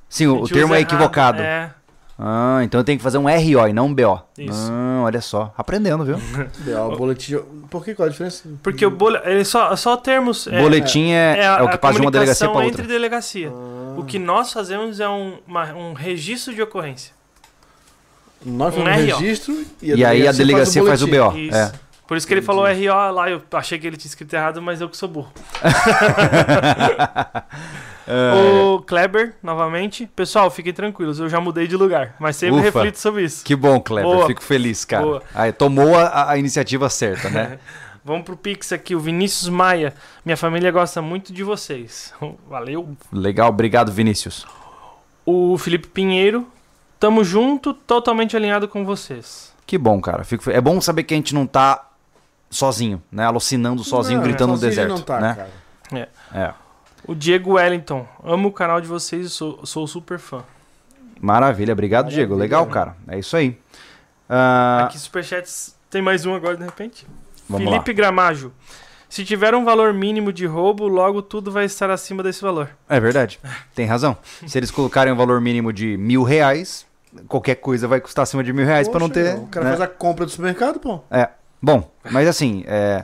Sim, 0.08 0.26
a 0.28 0.30
o, 0.30 0.34
o 0.36 0.38
gente 0.46 0.54
termo 0.54 0.74
é 0.76 0.80
equivocado. 0.82 1.42
errado. 1.42 1.74
É. 1.74 1.74
Ah, 2.22 2.60
então 2.64 2.82
eu 2.82 2.84
tenho 2.84 2.98
que 2.98 3.04
fazer 3.04 3.18
um 3.18 3.24
RO 3.28 3.68
e 3.70 3.72
não 3.72 3.86
um 3.86 3.94
BO. 3.96 4.22
Isso. 4.38 4.70
Ah, 4.70 5.04
olha 5.04 5.22
só. 5.22 5.54
Aprendendo, 5.58 6.04
viu? 6.04 6.20
É, 6.68 6.78
o 6.78 6.98
boletim. 6.98 7.38
Por 7.70 7.86
que 7.86 7.96
qual 7.96 8.08
a 8.08 8.12
diferença? 8.12 8.44
Porque 8.62 8.86
o 8.86 8.92
bole... 8.92 9.18
ele 9.24 9.46
só, 9.46 9.74
só 9.78 9.96
termos. 9.96 10.46
É, 10.48 10.62
Boletim 10.62 11.12
é, 11.12 11.38
é, 11.38 11.40
é 11.44 11.48
a, 11.48 11.64
o 11.64 11.70
que 11.70 11.78
passa 11.78 11.94
de 11.96 12.02
uma 12.02 12.12
delegacia 12.12 12.46
comunicação 12.48 12.54
pra 12.54 12.66
entre 12.66 12.82
outra. 12.82 12.94
delegacia. 12.94 13.50
O 13.52 14.04
que 14.06 14.20
nós 14.20 14.52
fazemos 14.52 15.00
é 15.00 15.08
um, 15.08 15.38
uma- 15.48 15.72
um 15.74 15.94
registro 15.94 16.54
de 16.54 16.62
ocorrência. 16.62 17.14
Nós 18.46 18.76
Um 18.76 18.84
fazemos 18.84 19.14
RO. 19.14 19.20
registro 19.20 19.66
E 19.82 20.04
aí 20.04 20.28
a 20.28 20.34
delegacia 20.34 20.84
faz 20.84 21.02
o 21.02 21.08
boletim. 21.08 21.30
BO. 21.32 21.38
Isso. 21.38 21.56
É. 21.58 21.72
Por 22.06 22.18
isso 22.18 22.28
que 22.28 22.34
ele 22.34 22.42
falou 22.42 22.66
RO 22.66 23.12
lá, 23.14 23.30
eu 23.30 23.42
achei 23.54 23.80
que 23.80 23.88
ele 23.88 23.96
tinha 23.96 24.10
escrito 24.10 24.34
errado, 24.34 24.62
mas 24.62 24.82
eu 24.82 24.90
que 24.90 24.98
sou 24.98 25.08
burro. 25.08 25.32
O 28.74 28.82
Kleber, 28.82 29.36
novamente. 29.44 30.08
Pessoal, 30.16 30.50
fiquem 30.50 30.74
tranquilos, 30.74 31.20
eu 31.20 31.30
já 31.30 31.40
mudei 31.40 31.68
de 31.68 31.76
lugar, 31.78 32.16
mas 32.20 32.36
sempre 32.36 32.58
Ufa. 32.58 32.80
reflito 32.80 32.98
sobre 32.98 33.24
isso. 33.24 33.44
Que 33.46 33.56
bom, 33.56 33.80
Kleber. 33.80 34.12
Boa. 34.12 34.28
Fico 34.28 34.44
feliz, 34.44 34.84
cara. 34.84 35.04
Boa. 35.06 35.24
Aí, 35.34 35.52
tomou 35.52 35.96
a, 35.96 36.32
a 36.32 36.38
iniciativa 36.38 36.90
certa, 36.90 37.30
né? 37.30 37.60
Vamos 38.04 38.24
pro 38.24 38.36
Pix 38.36 38.72
aqui, 38.72 38.96
o 38.96 39.00
Vinícius 39.00 39.50
Maia. 39.50 39.94
Minha 40.26 40.38
família 40.38 40.72
gosta 40.72 41.02
muito 41.02 41.32
de 41.32 41.44
vocês. 41.44 42.14
Valeu. 42.50 42.98
Legal, 43.12 43.50
obrigado, 43.50 43.92
Vinícius. 43.92 44.48
O 45.26 45.58
Felipe 45.58 45.88
Pinheiro. 45.88 46.48
Tamo 47.00 47.24
junto, 47.24 47.74
totalmente 47.74 48.36
alinhado 48.36 48.68
com 48.68 48.84
vocês. 48.84 49.54
Que 49.66 49.78
bom, 49.78 50.02
cara. 50.02 50.24
Fico 50.24 50.50
É 50.52 50.60
bom 50.60 50.82
saber 50.82 51.04
que 51.04 51.14
a 51.14 51.18
gente 51.18 51.34
não 51.34 51.48
tá 51.48 51.88
sozinho, 52.50 53.02
né? 53.12 53.26
Alucinando 53.26 53.84
sozinho, 53.84 54.18
Não, 54.18 54.24
gritando 54.24 54.50
no 54.50 54.54
sozinho 54.56 54.70
deserto. 54.70 54.90
Não 54.90 55.02
tá, 55.02 55.20
né? 55.20 55.36
cara. 55.92 56.10
É. 56.34 56.54
O 57.10 57.16
Diego 57.16 57.54
Wellington. 57.54 58.08
Amo 58.24 58.50
o 58.50 58.52
canal 58.52 58.80
de 58.80 58.88
vocês 58.88 59.26
e 59.26 59.30
sou, 59.32 59.66
sou 59.66 59.88
super 59.88 60.20
fã. 60.20 60.44
Maravilha, 61.20 61.74
obrigado, 61.74 62.06
Maravilha, 62.06 62.28
Diego. 62.28 62.40
Legal, 62.40 62.68
né? 62.68 62.72
cara. 62.72 62.96
É 63.08 63.18
isso 63.18 63.36
aí. 63.36 63.58
Ah, 64.30 64.84
Aqui, 64.84 65.00
Superchats. 65.00 65.76
Tem 65.90 66.04
mais 66.04 66.28
um 66.28 66.36
agora, 66.36 66.56
de 66.56 66.64
repente? 66.64 67.08
vamos 67.50 67.68
Felipe 67.68 67.94
Gramajo. 67.94 68.54
Se 69.10 69.26
tiver 69.26 69.56
um 69.56 69.66
valor 69.66 69.92
mínimo 69.92 70.32
de 70.32 70.46
roubo, 70.46 70.88
logo 70.88 71.24
tudo 71.24 71.52
vai 71.52 71.66
estar 71.66 71.90
acima 71.90 72.22
desse 72.22 72.44
valor. 72.44 72.70
É 72.88 73.00
verdade. 73.00 73.40
Tem 73.74 73.88
razão. 73.88 74.16
Se 74.46 74.60
eles 74.60 74.70
colocarem 74.70 75.12
um 75.12 75.18
valor 75.18 75.42
mínimo 75.42 75.74
de 75.74 75.98
mil 75.98 76.22
reais, 76.22 76.86
qualquer 77.28 77.56
coisa 77.56 77.88
vai 77.88 78.00
custar 78.00 78.22
acima 78.22 78.44
de 78.44 78.54
mil 78.54 78.68
reais 78.68 78.88
pra 78.88 79.00
não 79.00 79.10
ter. 79.10 79.36
O 79.36 79.48
cara 79.48 79.66
né? 79.66 79.72
faz 79.72 79.82
a 79.82 79.88
compra 79.88 80.26
do 80.26 80.32
supermercado, 80.32 80.80
pô. 80.80 81.00
É. 81.10 81.28
Bom, 81.60 81.92
mas 82.12 82.28
assim, 82.28 82.64
é... 82.68 83.04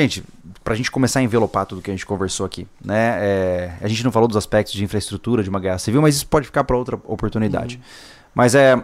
gente, 0.00 0.24
pra 0.64 0.74
gente 0.74 0.90
começar 0.90 1.20
a 1.20 1.22
envelopar 1.22 1.66
tudo 1.66 1.82
que 1.82 1.90
a 1.90 1.94
gente 1.94 2.06
conversou 2.06 2.46
aqui, 2.46 2.66
né? 2.84 3.18
é, 3.20 3.72
A 3.80 3.88
gente 3.88 4.02
não 4.02 4.10
falou 4.10 4.26
dos 4.26 4.36
aspectos 4.36 4.72
de 4.72 4.82
infraestrutura 4.82 5.42
de 5.42 5.50
uma 5.50 5.60
guerra 5.60 5.78
civil, 5.78 6.00
mas 6.00 6.16
isso 6.16 6.26
pode 6.26 6.46
ficar 6.46 6.64
pra 6.64 6.76
outra 6.76 6.96
oportunidade. 7.04 7.80
Mas 8.34 8.54
é. 8.54 8.82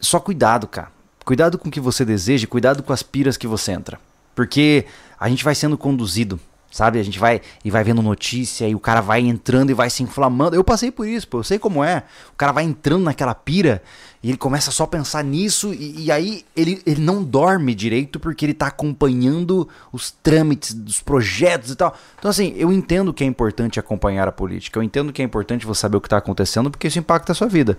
Só 0.00 0.18
cuidado, 0.18 0.66
cara. 0.66 0.88
Cuidado 1.24 1.58
com 1.58 1.68
o 1.68 1.70
que 1.70 1.78
você 1.80 2.04
deseja, 2.04 2.44
e 2.44 2.46
cuidado 2.46 2.82
com 2.82 2.92
as 2.92 3.02
piras 3.02 3.36
que 3.36 3.46
você 3.46 3.72
entra. 3.72 4.00
Porque 4.34 4.86
a 5.18 5.28
gente 5.28 5.44
vai 5.44 5.54
sendo 5.54 5.76
conduzido, 5.76 6.40
sabe? 6.70 6.98
A 6.98 7.02
gente 7.02 7.18
vai 7.18 7.40
e 7.64 7.70
vai 7.70 7.82
vendo 7.82 8.00
notícia 8.00 8.68
e 8.68 8.74
o 8.74 8.80
cara 8.80 9.00
vai 9.00 9.20
entrando 9.20 9.70
e 9.70 9.74
vai 9.74 9.90
se 9.90 10.02
inflamando. 10.02 10.54
Eu 10.54 10.62
passei 10.62 10.90
por 10.90 11.06
isso, 11.06 11.26
pô, 11.26 11.38
eu 11.38 11.44
sei 11.44 11.58
como 11.58 11.82
é. 11.82 12.04
O 12.32 12.36
cara 12.36 12.52
vai 12.52 12.64
entrando 12.64 13.04
naquela 13.04 13.34
pira 13.34 13.82
e 14.22 14.28
ele 14.28 14.38
começa 14.38 14.70
só 14.70 14.84
a 14.84 14.86
pensar 14.86 15.24
nisso 15.24 15.72
e, 15.72 16.04
e 16.04 16.12
aí 16.12 16.44
ele, 16.54 16.80
ele 16.86 17.00
não 17.00 17.24
dorme 17.24 17.74
direito 17.74 18.20
porque 18.20 18.44
ele 18.44 18.54
tá 18.54 18.66
acompanhando 18.66 19.68
os 19.92 20.10
trâmites 20.10 20.74
dos 20.74 21.00
projetos 21.00 21.70
e 21.70 21.76
tal. 21.76 21.96
Então, 22.18 22.30
assim, 22.30 22.54
eu 22.56 22.72
entendo 22.72 23.12
que 23.12 23.24
é 23.24 23.26
importante 23.26 23.80
acompanhar 23.80 24.28
a 24.28 24.32
política, 24.32 24.78
eu 24.78 24.82
entendo 24.82 25.12
que 25.12 25.22
é 25.22 25.24
importante 25.24 25.66
você 25.66 25.80
saber 25.80 25.96
o 25.96 26.00
que 26.00 26.08
tá 26.08 26.18
acontecendo 26.18 26.70
porque 26.70 26.86
isso 26.86 26.98
impacta 26.98 27.32
a 27.32 27.34
sua 27.34 27.48
vida. 27.48 27.76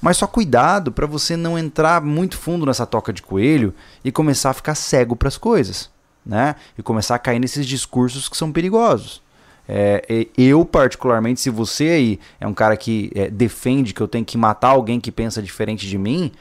Mas 0.00 0.16
só 0.16 0.26
cuidado 0.26 0.90
para 0.90 1.06
você 1.06 1.36
não 1.36 1.56
entrar 1.56 2.02
muito 2.02 2.36
fundo 2.36 2.66
nessa 2.66 2.84
toca 2.84 3.12
de 3.12 3.22
coelho 3.22 3.72
e 4.04 4.10
começar 4.10 4.50
a 4.50 4.54
ficar 4.54 4.74
cego 4.74 5.14
para 5.14 5.28
as 5.28 5.38
coisas, 5.38 5.88
né? 6.24 6.54
E 6.78 6.82
começar 6.82 7.14
a 7.14 7.18
cair 7.18 7.38
nesses 7.38 7.66
discursos 7.66 8.28
que 8.28 8.36
são 8.36 8.52
perigosos. 8.52 9.22
É, 9.68 10.26
eu, 10.36 10.64
particularmente, 10.64 11.40
se 11.40 11.50
você 11.50 11.88
aí 11.88 12.20
é 12.40 12.46
um 12.46 12.54
cara 12.54 12.76
que 12.76 13.10
é, 13.14 13.30
defende 13.30 13.94
que 13.94 14.00
eu 14.00 14.08
tenho 14.08 14.24
que 14.24 14.36
matar 14.36 14.68
alguém 14.68 15.00
que 15.00 15.12
pensa 15.12 15.42
diferente 15.42 15.86
de 15.88 15.96
mim, 15.96 16.32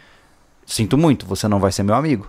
sinto 0.66 0.98
muito, 0.98 1.26
você 1.26 1.48
não 1.48 1.60
vai 1.60 1.72
ser 1.72 1.84
meu 1.84 1.96
amigo. 1.96 2.28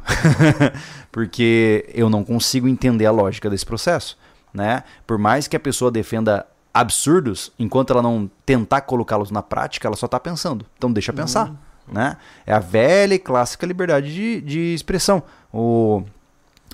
Porque 1.11 1.89
eu 1.95 2.11
não 2.11 2.25
consigo 2.25 2.69
entender 2.69 3.07
a 3.07 3.11
lógica 3.11 3.49
desse 3.49 3.65
processo, 3.65 4.19
né? 4.53 4.85
Por 5.07 5.19
mais 5.19 5.49
que 5.49 5.57
a 5.57 5.61
pessoa 5.61 5.91
defenda 5.91 6.47
absurdos, 6.75 7.53
enquanto 7.59 7.93
ela 7.93 8.03
não 8.03 8.31
tentar 8.47 8.83
colocá-los 8.83 9.31
na 9.31 9.43
prática, 9.43 9.89
ela 9.89 9.97
só 9.97 10.09
tá 10.09 10.19
pensando. 10.19 10.65
Então 10.77 10.93
deixa 10.93 11.13
pensar, 11.13 11.53
né? 11.91 12.17
É 12.47 12.53
a 12.53 12.59
velha 12.59 13.15
e 13.15 13.19
clássica 13.19 13.67
liberdade 13.67 14.13
de, 14.13 14.41
de 14.41 14.75
expressão. 14.75 15.23
O 15.53 16.03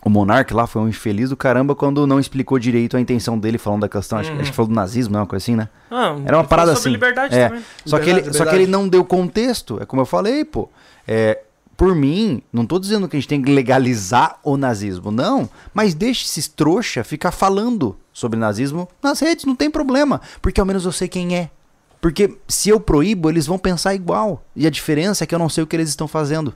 o 0.02 0.10
Monark 0.10 0.52
lá 0.54 0.66
foi 0.66 0.80
um 0.82 0.88
infeliz 0.88 1.30
do 1.30 1.36
caramba 1.36 1.74
quando 1.74 2.06
não 2.06 2.20
explicou 2.20 2.58
direito 2.58 2.96
a 2.96 3.00
intenção 3.00 3.38
dele 3.38 3.58
falando 3.58 3.80
da 3.82 3.88
questão. 3.88 4.18
Acho, 4.18 4.32
Uhum. 4.32 4.40
acho 4.40 4.50
que 4.50 4.56
falou 4.56 4.68
do 4.68 4.74
nazismo, 4.74 5.12
né? 5.14 5.20
Uma 5.20 5.26
coisa 5.26 5.42
assim, 5.44 5.56
né? 5.56 5.68
Ah, 5.90 6.16
Era 6.24 6.36
uma 6.38 6.44
parada 6.44 6.72
assim. 6.72 6.90
liberdade 6.90 7.34
É. 7.34 7.48
também. 7.48 7.64
Só 7.84 7.98
que, 7.98 8.04
ele, 8.04 8.12
Liberdade, 8.20 8.36
só 8.38 8.44
que 8.46 8.54
ele 8.54 8.66
não 8.66 8.88
deu 8.88 9.04
contexto. 9.04 9.78
É 9.82 9.86
como 9.86 10.02
eu 10.02 10.06
falei, 10.06 10.44
pô. 10.44 10.68
É, 11.06 11.40
por 11.76 11.94
mim, 11.94 12.42
não 12.52 12.66
tô 12.66 12.78
dizendo 12.78 13.08
que 13.08 13.16
a 13.16 13.20
gente 13.20 13.28
tem 13.28 13.40
que 13.40 13.52
legalizar 13.52 14.38
o 14.42 14.56
nazismo, 14.56 15.10
não. 15.10 15.48
Mas 15.72 15.94
deixe 15.94 16.24
esses 16.24 16.48
trouxa 16.48 17.04
ficar 17.04 17.30
falando 17.30 17.96
sobre 18.12 18.38
nazismo 18.38 18.88
nas 19.02 19.20
redes, 19.20 19.44
não 19.44 19.54
tem 19.54 19.70
problema. 19.70 20.20
Porque 20.42 20.60
ao 20.60 20.66
menos 20.66 20.84
eu 20.84 20.92
sei 20.92 21.06
quem 21.08 21.36
é. 21.36 21.50
Porque 22.00 22.36
se 22.46 22.68
eu 22.68 22.78
proíbo, 22.78 23.28
eles 23.30 23.46
vão 23.46 23.58
pensar 23.58 23.94
igual. 23.94 24.44
E 24.54 24.66
a 24.66 24.70
diferença 24.70 25.24
é 25.24 25.26
que 25.26 25.34
eu 25.34 25.38
não 25.38 25.48
sei 25.48 25.64
o 25.64 25.66
que 25.66 25.74
eles 25.74 25.88
estão 25.88 26.06
fazendo. 26.06 26.54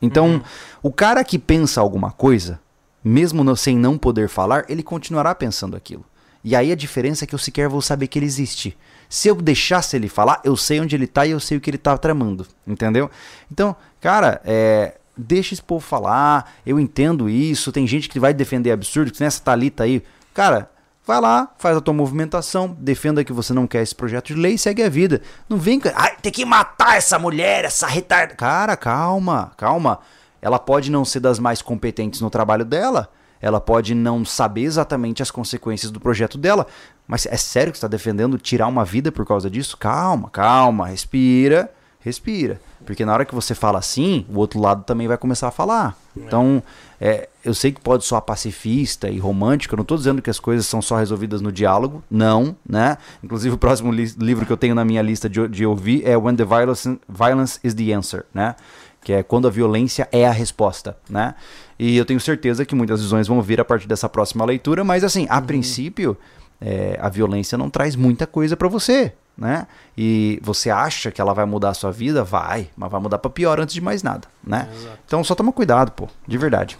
Então, 0.00 0.42
o 0.82 0.90
cara 0.92 1.22
que 1.22 1.38
pensa 1.38 1.80
alguma 1.80 2.10
coisa, 2.10 2.58
mesmo 3.04 3.42
não- 3.44 3.56
sem 3.56 3.76
não 3.76 3.98
poder 3.98 4.28
falar, 4.28 4.64
ele 4.68 4.82
continuará 4.82 5.34
pensando 5.34 5.76
aquilo. 5.76 6.04
E 6.44 6.56
aí 6.56 6.72
a 6.72 6.76
diferença 6.76 7.24
é 7.24 7.26
que 7.26 7.34
eu 7.34 7.38
sequer 7.38 7.68
vou 7.68 7.80
saber 7.80 8.08
que 8.08 8.18
ele 8.18 8.26
existe. 8.26 8.76
Se 9.08 9.28
eu 9.28 9.34
deixasse 9.36 9.94
ele 9.94 10.08
falar, 10.08 10.40
eu 10.42 10.56
sei 10.56 10.80
onde 10.80 10.96
ele 10.96 11.06
tá 11.06 11.24
e 11.26 11.30
eu 11.30 11.38
sei 11.38 11.56
o 11.56 11.60
que 11.60 11.70
ele 11.70 11.78
tá 11.78 11.96
tramando. 11.96 12.46
Entendeu? 12.66 13.10
Então, 13.50 13.76
cara, 14.00 14.40
é. 14.44 14.96
Deixa 15.14 15.52
esse 15.52 15.62
povo 15.62 15.84
falar, 15.84 16.54
eu 16.64 16.80
entendo 16.80 17.28
isso. 17.28 17.70
Tem 17.70 17.86
gente 17.86 18.08
que 18.08 18.18
vai 18.18 18.32
defender 18.32 18.72
absurdo, 18.72 19.12
que 19.12 19.20
nessa 19.22 19.42
Thalita 19.42 19.84
aí. 19.84 20.02
Cara, 20.32 20.70
vai 21.06 21.20
lá, 21.20 21.52
faz 21.58 21.76
a 21.76 21.82
tua 21.82 21.92
movimentação, 21.92 22.74
defenda 22.80 23.22
que 23.22 23.32
você 23.32 23.52
não 23.52 23.66
quer 23.66 23.82
esse 23.82 23.94
projeto 23.94 24.28
de 24.28 24.34
lei 24.34 24.54
e 24.54 24.58
segue 24.58 24.82
a 24.82 24.88
vida. 24.88 25.20
Não 25.48 25.58
vem. 25.58 25.80
Ai, 25.94 26.16
tem 26.22 26.32
que 26.32 26.46
matar 26.46 26.96
essa 26.96 27.18
mulher, 27.18 27.66
essa 27.66 27.86
retarda. 27.86 28.34
Cara, 28.36 28.74
calma, 28.74 29.52
calma. 29.56 30.00
Ela 30.42 30.58
pode 30.58 30.90
não 30.90 31.04
ser 31.04 31.20
das 31.20 31.38
mais 31.38 31.62
competentes 31.62 32.20
no 32.20 32.28
trabalho 32.28 32.64
dela. 32.64 33.08
Ela 33.40 33.60
pode 33.60 33.94
não 33.94 34.24
saber 34.24 34.62
exatamente 34.62 35.22
as 35.22 35.30
consequências 35.30 35.90
do 35.90 35.98
projeto 35.98 36.36
dela. 36.36 36.66
Mas 37.08 37.24
é 37.26 37.36
sério 37.36 37.72
que 37.72 37.78
você 37.78 37.86
está 37.86 37.88
defendendo 37.88 38.36
tirar 38.38 38.66
uma 38.66 38.84
vida 38.84 39.10
por 39.10 39.24
causa 39.24 39.48
disso? 39.48 39.76
Calma, 39.76 40.28
calma, 40.30 40.86
respira, 40.88 41.72
respira. 42.00 42.60
Porque 42.84 43.04
na 43.04 43.12
hora 43.12 43.24
que 43.24 43.34
você 43.34 43.54
fala 43.54 43.78
assim, 43.78 44.26
o 44.28 44.38
outro 44.38 44.60
lado 44.60 44.82
também 44.84 45.06
vai 45.08 45.16
começar 45.16 45.48
a 45.48 45.52
falar. 45.52 45.96
Então, 46.16 46.62
é, 47.00 47.28
eu 47.44 47.54
sei 47.54 47.70
que 47.72 47.80
pode 47.80 48.04
soar 48.04 48.22
pacifista 48.22 49.08
e 49.08 49.18
romântico, 49.18 49.74
eu 49.74 49.76
não 49.76 49.82
estou 49.82 49.96
dizendo 49.96 50.20
que 50.20 50.28
as 50.28 50.38
coisas 50.40 50.66
são 50.66 50.82
só 50.82 50.96
resolvidas 50.96 51.40
no 51.40 51.50
diálogo, 51.52 52.02
não, 52.10 52.56
né? 52.68 52.98
Inclusive 53.22 53.54
o 53.54 53.58
próximo 53.58 53.90
li- 53.92 54.14
livro 54.18 54.44
que 54.44 54.52
eu 54.52 54.56
tenho 54.56 54.74
na 54.74 54.84
minha 54.84 55.00
lista 55.00 55.28
de, 55.28 55.46
de 55.48 55.64
ouvir 55.64 56.06
é 56.06 56.16
When 56.16 56.34
the 56.36 56.44
Violence, 56.44 56.98
Violence 57.08 57.58
is 57.64 57.72
the 57.74 57.92
Answer, 57.92 58.24
né? 58.34 58.56
Que 59.02 59.12
é 59.12 59.22
quando 59.22 59.48
a 59.48 59.50
violência 59.50 60.08
é 60.12 60.26
a 60.26 60.30
resposta, 60.30 60.96
né? 61.08 61.34
E 61.78 61.96
eu 61.96 62.04
tenho 62.04 62.20
certeza 62.20 62.64
que 62.64 62.74
muitas 62.74 63.00
visões 63.02 63.26
vão 63.26 63.42
vir 63.42 63.60
a 63.60 63.64
partir 63.64 63.88
dessa 63.88 64.08
próxima 64.08 64.44
leitura, 64.44 64.84
mas 64.84 65.02
assim, 65.02 65.26
a 65.28 65.40
princípio, 65.40 66.16
é, 66.60 66.96
a 67.00 67.08
violência 67.08 67.58
não 67.58 67.68
traz 67.68 67.96
muita 67.96 68.26
coisa 68.26 68.56
pra 68.56 68.68
você, 68.68 69.12
né? 69.36 69.66
E 69.98 70.38
você 70.42 70.70
acha 70.70 71.10
que 71.10 71.20
ela 71.20 71.34
vai 71.34 71.44
mudar 71.44 71.70
a 71.70 71.74
sua 71.74 71.90
vida? 71.90 72.22
Vai, 72.22 72.70
mas 72.76 72.90
vai 72.90 73.00
mudar 73.00 73.18
pra 73.18 73.30
pior 73.30 73.58
antes 73.58 73.74
de 73.74 73.80
mais 73.80 74.02
nada, 74.02 74.28
né? 74.44 74.68
Então 75.04 75.24
só 75.24 75.34
toma 75.34 75.52
cuidado, 75.52 75.90
pô, 75.90 76.08
de 76.26 76.38
verdade. 76.38 76.78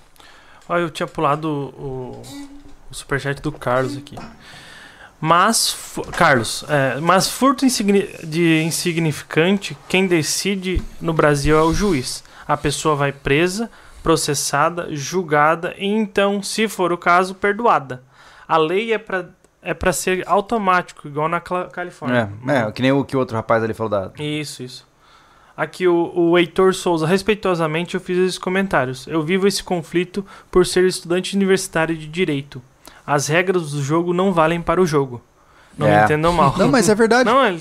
Olha, 0.68 0.82
eu 0.82 0.90
tinha 0.90 1.06
pulado 1.08 1.48
o, 1.48 2.22
o 2.88 2.94
superchat 2.94 3.42
do 3.42 3.50
Carlos 3.50 3.96
aqui. 3.96 4.16
Mas, 5.24 5.76
Carlos, 6.16 6.64
é, 6.68 6.98
mas 6.98 7.28
furto 7.28 7.64
insigni- 7.64 8.08
de 8.24 8.60
insignificante, 8.64 9.78
quem 9.88 10.08
decide 10.08 10.82
no 11.00 11.12
Brasil 11.12 11.56
é 11.56 11.62
o 11.62 11.72
juiz. 11.72 12.24
A 12.46 12.56
pessoa 12.56 12.96
vai 12.96 13.12
presa, 13.12 13.70
processada, 14.02 14.88
julgada 14.90 15.76
e 15.78 15.86
então, 15.86 16.42
se 16.42 16.66
for 16.66 16.92
o 16.92 16.98
caso, 16.98 17.36
perdoada. 17.36 18.02
A 18.48 18.56
lei 18.56 18.92
é 18.92 18.98
pra, 18.98 19.26
é 19.62 19.72
pra 19.72 19.92
ser 19.92 20.24
automático, 20.26 21.06
igual 21.06 21.28
na 21.28 21.38
Califórnia. 21.38 22.28
É, 22.48 22.56
é, 22.66 22.72
que 22.72 22.82
nem 22.82 22.90
o 22.90 23.04
que 23.04 23.14
o 23.14 23.20
outro 23.20 23.36
rapaz 23.36 23.62
ali 23.62 23.72
falou 23.74 23.90
da. 23.90 24.10
Isso, 24.18 24.64
isso. 24.64 24.88
Aqui 25.56 25.86
o, 25.86 26.10
o 26.16 26.36
Heitor 26.36 26.74
Souza, 26.74 27.06
respeitosamente 27.06 27.94
eu 27.94 28.00
fiz 28.00 28.18
esses 28.18 28.38
comentários. 28.38 29.06
Eu 29.06 29.22
vivo 29.22 29.46
esse 29.46 29.62
conflito 29.62 30.26
por 30.50 30.66
ser 30.66 30.84
estudante 30.84 31.36
universitário 31.36 31.96
de 31.96 32.08
direito. 32.08 32.60
As 33.06 33.26
regras 33.26 33.72
do 33.72 33.82
jogo 33.82 34.12
não 34.14 34.32
valem 34.32 34.60
para 34.60 34.80
o 34.80 34.86
jogo. 34.86 35.20
Não 35.76 35.86
É. 35.86 35.98
me 35.98 36.04
entendam 36.04 36.32
mal. 36.32 36.54
Não, 36.58 36.68
mas 36.68 36.88
é 36.88 36.94
verdade. 36.94 37.24
Não, 37.28 37.42
é- 37.44 37.56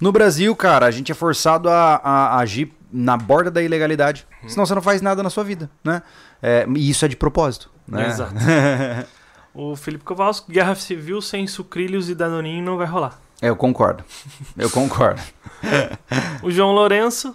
No 0.00 0.12
Brasil, 0.12 0.54
cara, 0.54 0.84
a 0.86 0.90
gente 0.90 1.10
é 1.10 1.14
forçado 1.14 1.68
a, 1.70 1.96
a- 2.02 2.26
a 2.34 2.38
agir 2.38 2.72
na 2.92 3.16
borda 3.16 3.50
da 3.50 3.62
ilegalidade. 3.62 4.26
Senão 4.46 4.66
você 4.66 4.74
não 4.74 4.82
faz 4.82 5.00
nada 5.00 5.22
na 5.22 5.30
sua 5.30 5.42
vida, 5.44 5.70
né? 5.82 6.02
É, 6.42 6.66
e 6.76 6.90
isso 6.90 7.04
é 7.04 7.08
de 7.08 7.16
propósito, 7.16 7.70
né? 7.88 8.06
Exato. 8.08 8.34
o 9.54 9.74
Felipe 9.74 10.04
Kowalski, 10.04 10.52
guerra 10.52 10.74
civil 10.74 11.20
sem 11.22 11.46
sucrilhos 11.46 12.10
e 12.10 12.14
danoninho 12.14 12.62
não 12.62 12.76
vai 12.76 12.86
rolar. 12.86 13.18
É, 13.40 13.48
eu 13.48 13.56
concordo. 13.56 14.04
Eu 14.56 14.68
concordo. 14.70 15.20
O 16.42 16.50
João 16.50 16.72
Lourenço, 16.72 17.34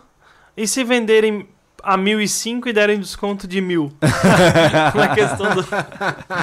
e 0.56 0.68
se 0.68 0.84
venderem 0.84 1.48
a 1.84 1.98
1.005 1.98 2.68
e 2.68 2.74
derem 2.74 3.00
desconto 3.00 3.48
de 3.48 3.62
mil? 3.62 3.92
Na 4.96 5.16
questão 5.16 5.56
do 5.56 5.64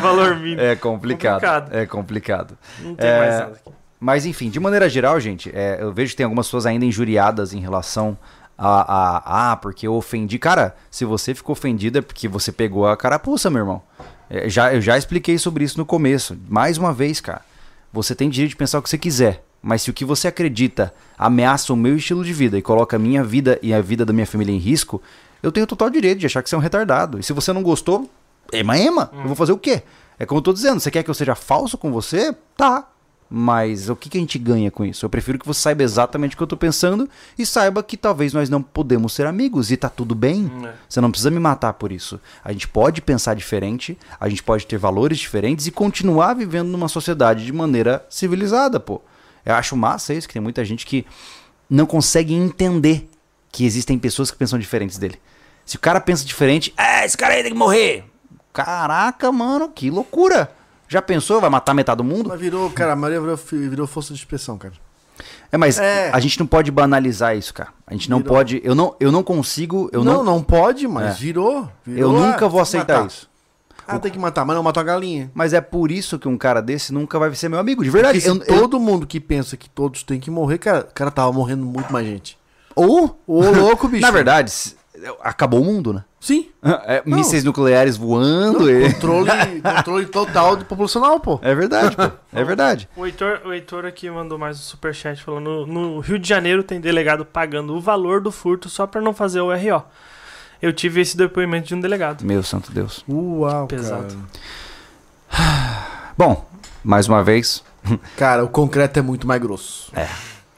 valor 0.01 0.37
mínimo. 0.37 0.61
É 0.61 0.77
complicado. 0.77 1.41
Complicado. 1.41 1.75
É 1.75 1.87
complicado. 1.87 2.59
Não 2.81 2.95
tem 2.95 3.09
É, 3.09 3.19
mais 3.19 3.35
nada 3.35 3.53
aqui. 3.53 3.79
Mas 4.01 4.27
enfim, 4.27 4.49
de 4.49 4.61
maneira 4.61 4.89
geral, 4.89 5.19
gente, 5.19 5.51
é, 5.53 5.79
eu 5.81 5.93
vejo 5.93 6.11
que 6.13 6.17
tem 6.17 6.25
algumas 6.25 6.47
pessoas 6.47 6.67
ainda 6.67 6.85
injuriadas 6.85 7.53
em 7.53 7.61
relação 7.61 8.17
a, 8.57 8.81
a, 8.81 9.53
ah, 9.53 9.57
porque 9.57 9.87
eu 9.87 9.95
ofendi. 9.95 10.39
Cara, 10.39 10.75
se 10.91 11.05
você 11.05 11.35
ficou 11.35 11.53
ofendido 11.53 11.99
é 11.99 12.03
porque 12.03 12.29
você 12.29 12.51
pegou 12.51 12.87
a 12.87 12.97
carapuça, 12.97 13.49
meu 13.51 13.61
irmão. 13.61 13.83
É, 14.31 14.49
já, 14.49 14.75
eu 14.75 14.81
já 14.81 14.99
expliquei 14.99 15.39
sobre 15.39 15.65
isso 15.65 15.79
no 15.79 15.87
começo. 15.87 16.37
Mais 16.49 16.77
uma 16.77 16.93
vez, 16.93 17.21
cara, 17.21 17.43
você 17.93 18.15
tem 18.15 18.29
direito 18.29 18.51
de 18.51 18.57
pensar 18.57 18.79
o 18.79 18.83
que 18.83 18.91
você 18.91 18.99
quiser. 18.99 19.45
Mas 19.61 19.83
se 19.83 19.91
o 19.91 19.95
que 19.95 20.05
você 20.05 20.29
acredita 20.29 20.95
ameaça 21.17 21.73
o 21.73 21.77
meu 21.77 21.97
estilo 21.97 22.25
de 22.25 22.33
vida 22.33 22.57
e 22.57 22.63
coloca 22.63 22.97
a 22.97 22.99
minha 22.99 23.25
vida 23.25 23.59
e 23.61 23.75
a 23.75 23.81
vida 23.81 24.05
da 24.05 24.13
minha 24.13 24.27
família 24.27 24.55
em 24.55 24.59
risco, 24.59 25.03
eu 25.43 25.53
tenho 25.53 25.67
total 25.67 25.91
direito 25.91 26.19
de 26.19 26.27
achar 26.27 26.43
que 26.43 26.49
você 26.49 26.55
é 26.55 26.59
um 26.59 26.63
retardado. 26.63 27.19
E 27.19 27.23
se 27.23 27.33
você 27.33 27.53
não 27.53 27.63
gostou, 27.63 28.11
ema 28.53 28.79
ema. 28.79 29.11
Eu 29.13 29.27
vou 29.27 29.37
fazer 29.37 29.53
o 29.53 29.59
quê? 29.59 29.83
É 30.19 30.27
como 30.27 30.39
eu 30.39 30.43
tô 30.43 30.53
dizendo, 30.53 30.81
você 30.81 30.91
quer 30.91 31.03
que 31.03 31.11
eu 31.11 31.15
seja 31.15 31.35
falso 31.35 31.79
com 31.79 31.93
você? 31.93 32.35
Tá. 32.57 32.89
Mas 33.31 33.91
o 33.91 33.97
que, 33.97 34.09
que 34.09 34.17
a 34.17 34.21
gente 34.21 34.39
ganha 34.39 34.71
com 34.71 34.85
isso? 34.85 35.05
Eu 35.05 35.11
prefiro 35.11 35.39
que 35.39 35.47
você 35.47 35.61
saiba 35.61 35.83
exatamente 35.83 36.35
o 36.35 36.37
que 36.37 36.43
eu 36.43 36.47
tô 36.47 36.57
pensando 36.57 37.09
e 37.39 37.45
saiba 37.45 37.83
que 37.83 37.97
talvez 37.97 38.33
nós 38.33 38.49
não 38.49 38.63
podemos 38.63 39.13
ser 39.13 39.27
amigos 39.27 39.71
e 39.71 39.77
tá 39.77 39.89
tudo 39.89 40.15
bem. 40.15 40.51
É. 40.65 40.73
Você 40.89 41.01
não 41.01 41.11
precisa 41.11 41.31
me 41.31 41.39
matar 41.39 41.75
por 41.75 41.93
isso. 41.93 42.19
A 42.43 42.53
gente 42.53 42.67
pode 42.67 43.03
pensar 43.03 43.35
diferente, 43.35 43.99
a 44.19 44.29
gente 44.31 44.43
pode 44.43 44.67
ter 44.67 44.79
valores 44.79 45.19
diferentes 45.19 45.67
e 45.67 45.71
continuar 45.71 46.35
vivendo 46.35 46.69
numa 46.69 46.89
sociedade 46.89 47.45
de 47.45 47.53
maneira 47.53 48.05
civilizada, 48.09 48.81
pô. 48.81 49.03
Eu 49.45 49.55
acho 49.55 49.77
massa 49.77 50.15
isso, 50.15 50.27
que 50.27 50.33
tem 50.33 50.43
muita 50.43 50.65
gente 50.65 50.87
que 50.87 51.07
não 51.69 51.85
consegue 51.85 52.33
entender 52.33 53.11
que 53.51 53.65
existem 53.65 53.99
pessoas 53.99 54.31
que 54.31 54.37
pensam 54.37 54.59
diferentes 54.59 54.99
dele. 54.99 55.19
Se 55.65 55.77
o 55.77 55.81
cara 55.81 56.01
pensa 56.01 56.25
diferente, 56.25 56.73
é, 56.77 57.05
esse 57.05 57.17
cara 57.17 57.35
aí 57.35 57.43
tem 57.43 57.53
que 57.53 57.59
morrer. 57.59 58.05
Caraca, 58.53 59.31
mano, 59.31 59.69
que 59.69 59.91
loucura. 59.91 60.51
Já 60.89 61.03
pensou? 61.03 61.41
Vai 61.41 61.51
matar 61.51 61.75
metade 61.75 61.99
do 61.99 62.05
mundo? 62.05 62.31
Mas 62.31 62.41
virou, 62.41 62.71
cara, 62.71 62.93
a 62.93 62.97
Maria 62.97 63.21
virou, 63.21 63.37
virou 63.37 63.87
força 63.87 64.13
de 64.15 64.19
expressão, 64.19 64.57
cara. 64.57 64.73
É, 65.53 65.57
mas 65.59 65.79
É. 65.79 66.11
a 66.13 66.21
gente 66.21 66.39
não 66.39 66.47
pode 66.47 66.71
banalizar 66.71 67.37
isso, 67.37 67.53
cara. 67.53 67.71
A 67.87 67.93
gente 67.93 68.09
não 68.09 68.19
Virou. 68.19 68.35
pode. 68.35 68.61
Eu 68.65 68.75
não, 68.75 68.95
eu 69.01 69.11
não 69.13 69.23
consigo. 69.23 69.91
Eu 69.93 70.05
não, 70.05 70.19
não, 70.19 70.25
não, 70.25 70.43
pode, 70.43 70.87
mas 70.87 71.17
É. 71.17 71.19
virou, 71.19 71.63
eu 71.87 71.93
virou. 71.95 72.13
nunca 72.13 72.47
ah, 72.47 72.49
vou 72.49 72.61
aceitar 72.61 73.07
isso. 73.07 73.29
Ah, 73.87 73.99
tem 73.99 74.13
que 74.13 74.19
matar, 74.19 74.45
mas 74.45 74.55
não 74.55 74.63
matou 74.63 74.81
a 74.83 74.85
galinha. 74.85 75.31
Mas 75.35 75.53
é 75.55 75.61
por 75.63 75.91
isso 75.91 76.19
que 76.19 76.29
um 76.29 76.37
cara 76.37 76.61
desse 76.61 76.93
nunca 76.93 77.19
vai 77.19 77.35
ser 77.35 77.49
meu 77.49 77.59
amigo, 77.59 77.83
de 77.83 77.89
verdade. 77.91 78.23
Eu- 78.25 78.37
eu- 78.37 78.45
todo 78.45 78.79
mundo 78.79 79.07
que 79.07 79.19
pensa 79.19 79.57
que 79.57 79.69
todos 79.69 80.03
têm 80.03 80.21
que 80.21 80.31
morrer, 80.31 80.59
cara, 80.59 80.83
cara 80.83 81.11
tava 81.11 81.33
morrendo 81.33 81.65
muito 81.65 81.91
mais 81.93 82.07
gente. 82.07 82.38
Ou, 82.81 83.19
Ô, 83.27 83.51
louco, 83.51 83.89
bicho. 83.89 84.03
na 84.03 84.11
verdade, 84.11 84.53
acabou 85.23 85.61
o 85.61 85.65
mundo, 85.65 85.93
né? 85.93 86.05
Sim. 86.21 86.49
É, 86.85 87.01
mísseis 87.07 87.45
nucleares 87.45 87.97
voando. 87.97 88.69
e- 88.71 88.93
Controle, 88.93 89.31
controle 89.63 90.07
total 90.07 90.57
do 90.57 90.65
populacional, 90.65 91.21
pô. 91.21 91.39
É 91.43 91.55
verdade, 91.55 91.95
pô. 91.95 92.11
É 92.33 92.43
verdade. 92.43 92.89
O 92.97 93.07
Heitor, 93.07 93.41
o 93.45 93.53
Heitor 93.53 93.85
aqui 93.87 94.11
mandou 94.11 94.37
mais 94.37 94.59
um 94.59 94.63
superchat 94.63 95.23
falando: 95.23 95.65
no 95.67 96.01
Rio 96.01 96.19
de 96.19 96.29
Janeiro 96.29 96.63
tem 96.65 96.81
delegado 96.81 97.25
pagando 97.25 97.73
o 97.77 97.81
valor 97.81 98.21
do 98.21 98.33
furto 98.33 98.69
só 98.69 98.87
pra 98.87 99.01
não 99.01 99.15
fazer 99.15 99.41
o 99.41 99.53
RO. 99.55 99.83
Eu 100.61 100.73
tive 100.73 101.01
esse 101.01 101.17
depoimento 101.17 101.69
de 101.69 101.75
um 101.77 101.81
delegado. 101.81 102.25
Meu 102.25 102.43
santo 102.43 102.73
Deus. 102.73 103.05
Uau, 103.09 103.69
Pesado. 103.69 104.17
Bom, 106.19 106.49
mais 106.83 107.07
uma 107.09 107.23
vez, 107.23 107.63
Cara. 107.85 108.01
Cara, 108.17 108.45
o 108.45 108.49
concreto 108.49 108.99
é 108.99 109.03
muito 109.03 109.27
mais 109.27 109.41
grosso. 109.41 109.93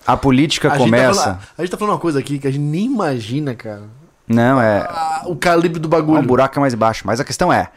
A 0.07 0.17
política 0.17 0.69
A 0.69 0.71
gente, 0.73 0.79
tá 0.79 0.85
começa. 0.85 1.23
falando, 1.23 1.39
a 1.59 1.63
gente 1.63 1.71
tá 1.71 1.77
falando 1.77 1.95
uma 1.95 2.01
coisa 2.01 2.19
aqui 2.19 2.39
que 2.39 2.47
a 2.47 2.51
gente 2.51 2.63
nem 2.63 2.87
imagina, 2.87 3.55
cara. 3.55 3.83
Não, 4.29 4.61
é. 4.61 4.87
Ah, 4.89 5.23
o 5.27 5.35
calibre 5.37 5.81
do 5.81 5.87
O 5.87 5.89
bagulho. 5.89 6.23
buraco 6.23 6.59
é 6.59 6.61
mais 6.61 6.75
baixo. 6.75 7.03
Mas 7.07 7.19
a 7.21 7.25
questão 7.25 7.53
é: 7.53 7.69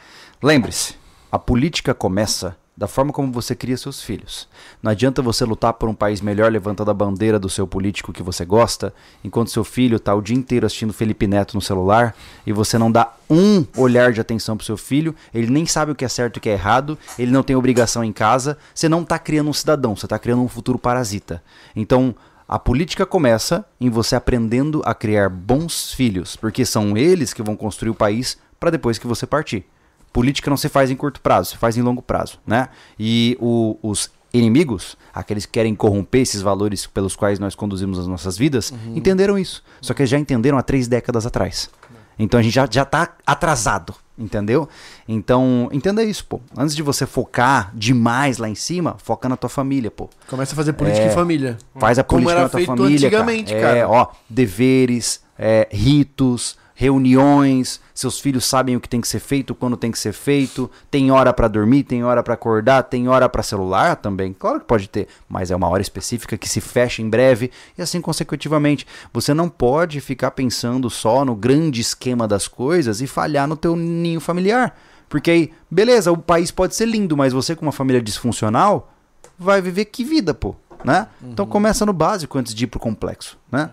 lembre-se, 0.42 0.96
a 1.32 1.40
política 1.40 1.94
começa 1.94 2.56
da 2.76 2.88
forma 2.88 3.14
como 3.14 3.32
você 3.32 3.56
cria 3.56 3.78
seus 3.78 4.02
filhos. 4.02 4.48
Não 4.82 4.92
adianta 4.92 5.22
você 5.22 5.46
lutar 5.46 5.74
por 5.74 5.88
um 5.88 5.94
país 5.94 6.22
melhor 6.22 6.52
levantando 6.52 6.90
a 6.90 6.94
bandeira 6.94 7.38
do 7.38 7.50
seu 7.50 7.68
político 7.68 8.12
que 8.12 8.24
você 8.24 8.44
gosta, 8.44 8.94
enquanto 9.24 9.52
seu 9.52 9.64
filho 9.64 10.00
tá 10.00 10.14
o 10.14 10.22
dia 10.22 10.36
inteiro 10.36 10.66
assistindo 10.66 10.92
Felipe 10.92 11.28
Neto 11.28 11.54
no 11.54 11.62
celular 11.62 12.16
e 12.46 12.52
você 12.52 12.78
não 12.78 12.92
dá 12.92 13.14
um 13.30 13.66
olhar 13.78 14.12
de 14.12 14.20
atenção 14.20 14.58
pro 14.58 14.66
seu 14.66 14.78
filho, 14.78 15.16
ele 15.34 15.52
nem 15.52 15.66
sabe 15.66 15.92
o 15.92 15.96
que 15.96 16.06
é 16.06 16.10
certo 16.10 16.38
e 16.38 16.40
o 16.40 16.42
que 16.42 16.50
é 16.50 16.54
errado, 16.54 16.98
ele 17.18 17.32
não 17.32 17.44
tem 17.44 17.56
obrigação 17.56 18.04
em 18.04 18.12
casa, 18.12 18.58
você 18.74 18.90
não 18.90 19.04
tá 19.04 19.20
criando 19.20 19.50
um 19.50 19.54
cidadão, 19.54 19.96
você 19.96 20.08
tá 20.08 20.18
criando 20.18 20.42
um 20.42 20.48
futuro 20.48 20.80
parasita. 20.80 21.44
Então, 21.76 22.16
a 22.48 22.60
política 22.60 23.06
começa 23.06 23.66
em 23.80 23.90
você 23.90 24.16
aprendendo 24.16 24.82
a 24.86 24.94
criar 24.94 25.30
bons 25.30 25.94
filhos, 25.94 26.36
porque 26.36 26.66
são 26.66 26.98
eles 26.98 27.34
que 27.34 27.42
vão 27.42 27.56
construir 27.56 27.92
o 27.92 27.96
país 27.96 28.38
para 28.60 28.70
depois 28.70 28.98
que 28.98 29.08
você 29.08 29.26
partir. 29.26 29.66
Política 30.14 30.50
não 30.50 30.56
se 30.58 30.70
faz 30.70 30.90
em 30.92 30.96
curto 30.96 31.20
prazo, 31.20 31.50
se 31.52 31.58
faz 31.58 31.76
em 31.76 31.82
longo 31.82 32.02
prazo, 32.02 32.38
né? 32.48 32.70
E 32.98 33.36
o- 33.42 33.78
os 33.84 34.10
inimigos, 34.32 34.96
aqueles 35.14 35.46
que 35.46 35.52
querem 35.54 35.76
corromper 35.76 36.22
esses 36.22 36.42
valores 36.42 36.86
pelos 36.88 37.16
quais 37.16 37.38
nós 37.40 37.54
conduzimos 37.56 38.00
as 38.00 38.08
nossas 38.08 38.38
vidas, 38.38 38.74
entenderam 38.96 39.38
isso. 39.38 39.64
Só 39.82 39.94
que 39.94 40.02
eles 40.04 40.10
já 40.10 40.18
entenderam 40.18 40.58
há 40.58 40.62
três 40.64 40.88
décadas 40.88 41.26
atrás. 41.26 41.70
Então 42.18 42.40
a 42.40 42.44
gente 42.44 42.54
já, 42.54 42.68
já 42.70 42.86
tá 42.86 43.10
atrasado, 43.26 43.94
entendeu? 44.18 44.70
Então, 45.08 45.68
entenda 45.72 46.04
isso, 46.04 46.26
pô. 46.26 46.40
Antes 46.56 46.76
de 46.76 46.84
você 46.84 47.08
focar 47.08 47.72
demais 47.76 48.38
lá 48.38 48.48
em 48.48 48.54
cima, 48.56 48.96
foca 49.00 49.28
na 49.28 49.36
tua 49.36 49.50
família, 49.50 49.90
pô. 49.90 50.08
Começa 50.28 50.54
a 50.54 50.56
fazer 50.56 50.74
política 50.74 51.06
É. 51.06 51.08
em 51.08 51.12
família. 51.12 51.58
Faz 51.80 51.98
a 51.98 52.04
Como 52.04 52.22
política 52.22 52.32
era 52.34 52.44
na 52.44 52.50
tua 52.50 52.58
feito 52.60 52.68
família, 52.68 52.96
antigamente, 53.08 53.52
cara. 53.54 53.64
cara. 53.66 53.78
É, 53.80 53.86
ó, 53.88 54.08
deveres, 54.30 55.22
é, 55.38 55.68
ritos, 55.72 56.56
reuniões, 56.76 57.80
seus 57.94 58.20
filhos 58.20 58.46
sabem 58.46 58.76
o 58.76 58.80
que 58.80 58.90
tem 58.90 59.00
que 59.00 59.08
ser 59.08 59.20
feito, 59.20 59.54
quando 59.54 59.78
tem 59.78 59.92
que 59.92 60.00
ser 60.00 60.14
feito, 60.14 60.70
tem 60.90 61.12
hora 61.12 61.32
pra 61.32 61.48
dormir, 61.48 61.84
tem 61.84 62.04
hora 62.04 62.24
pra 62.24 62.34
acordar, 62.34 62.84
tem 62.84 63.08
hora 63.08 63.30
pra 63.30 63.44
celular 63.44 63.96
também. 63.96 64.34
Claro 64.34 64.60
que 64.60 64.66
pode 64.66 64.90
ter, 64.90 65.08
mas 65.30 65.52
é 65.52 65.56
uma 65.56 65.70
hora 65.70 65.82
específica 65.82 66.38
que 66.38 66.50
se 66.50 66.60
fecha 66.60 67.02
em 67.02 67.10
breve 67.10 67.52
e 67.78 67.82
assim 67.82 68.02
consecutivamente. 68.02 68.88
Você 69.14 69.34
não 69.34 69.48
pode 69.48 70.02
ficar 70.02 70.32
pensando 70.32 70.90
só 70.90 71.24
no 71.24 71.36
grande 71.36 71.82
esquema 71.82 72.28
das 72.28 72.48
coisas 72.48 73.02
e 73.02 73.08
falhar 73.08 73.48
no 73.48 73.56
teu 73.56 73.76
ninho 73.76 74.20
familiar. 74.20 74.76
Porque 75.08 75.30
aí, 75.30 75.52
beleza, 75.70 76.12
o 76.12 76.18
país 76.18 76.50
pode 76.50 76.76
ser 76.76 76.88
lindo, 76.88 77.16
mas 77.16 77.34
você 77.34 77.56
com 77.56 77.64
uma 77.64 77.72
família 77.72 78.02
disfuncional 78.02 78.92
vai 79.38 79.62
viver 79.62 79.86
que 79.86 80.04
vida, 80.04 80.34
pô, 80.34 80.56
né? 80.84 81.08
Então 81.22 81.46
começa 81.46 81.86
no 81.86 81.94
básico 81.94 82.38
antes 82.40 82.56
de 82.56 82.64
ir 82.64 82.68
pro 82.68 82.80
complexo, 82.80 83.38
né? 83.52 83.70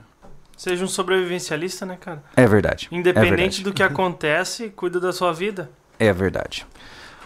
Seja 0.61 0.85
um 0.85 0.89
sobrevivencialista, 0.89 1.87
né, 1.87 1.97
cara? 1.99 2.23
É 2.37 2.47
verdade. 2.47 2.87
é 2.93 2.95
Independente 2.95 3.31
verdade. 3.31 3.63
do 3.63 3.73
que 3.73 3.83
acontece, 3.83 4.69
cuida 4.69 5.01
da 5.01 5.11
sua 5.11 5.33
vida. 5.33 5.71
É 5.99 6.13
verdade. 6.13 6.67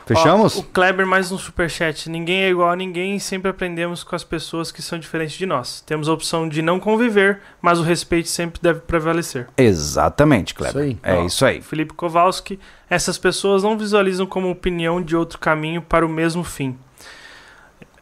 Fechamos? 0.07 0.57
Ó, 0.57 0.61
o 0.61 0.63
Kleber 0.63 1.05
mais 1.05 1.33
um 1.33 1.37
superchat. 1.37 2.09
Ninguém 2.09 2.45
é 2.45 2.51
igual 2.51 2.71
a 2.71 2.77
ninguém 2.77 3.17
e 3.17 3.21
sempre 3.21 3.51
aprendemos 3.51 4.05
com 4.05 4.15
as 4.15 4.23
pessoas 4.23 4.71
que 4.71 4.81
são 4.81 5.01
diferentes 5.01 5.37
de 5.37 5.47
nós. 5.47 5.81
Temos 5.81 6.09
a 6.09 6.13
opção 6.13 6.49
de 6.49 6.63
não 6.63 6.79
conviver, 6.79 7.41
mas 7.61 7.81
o 7.81 7.83
respeito 7.83 8.29
sempre 8.29 8.61
deve 8.63 8.79
prevalecer. 8.83 9.49
Exatamente, 9.59 10.55
Kleber. 10.55 10.85
Isso 10.85 10.93
aí. 10.93 10.99
É 11.03 11.17
Ó, 11.17 11.27
isso 11.27 11.45
aí. 11.45 11.61
Felipe 11.61 11.93
Kowalski. 11.93 12.61
Essas 12.89 13.19
pessoas 13.19 13.65
não 13.65 13.77
visualizam 13.77 14.27
como 14.27 14.49
opinião 14.49 15.03
de 15.03 15.17
outro 15.17 15.41
caminho 15.41 15.83
para 15.83 16.07
o 16.07 16.09
mesmo 16.09 16.45
fim. 16.45 16.79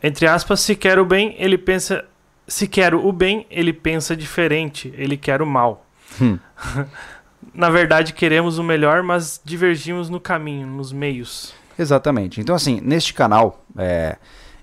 Entre 0.03 0.27
aspas, 0.27 0.61
se 0.61 0.77
quer 0.77 0.99
o 0.99 1.07
bem, 1.07 1.35
ele 1.39 1.57
pensa. 1.57 2.05
Se 2.47 2.67
quero 2.67 3.07
o 3.07 3.13
bem, 3.13 3.47
ele 3.51 3.73
pensa 3.73 4.17
diferente. 4.17 4.93
Ele 4.97 5.17
quer 5.17 5.41
o 5.43 5.47
mal. 5.47 5.87
Hum. 6.21 6.39
Na 7.55 7.69
verdade, 7.71 8.13
queremos 8.13 8.59
o 8.59 8.63
melhor, 8.63 9.03
mas 9.03 9.41
divergimos 9.45 10.09
no 10.09 10.21
caminho, 10.21 10.67
nos 10.67 10.93
meios. 10.93 11.53
Exatamente. 11.79 12.41
Então, 12.41 12.55
assim, 12.55 12.81
neste 12.81 13.13
canal, 13.13 13.65
é, 13.77 14.17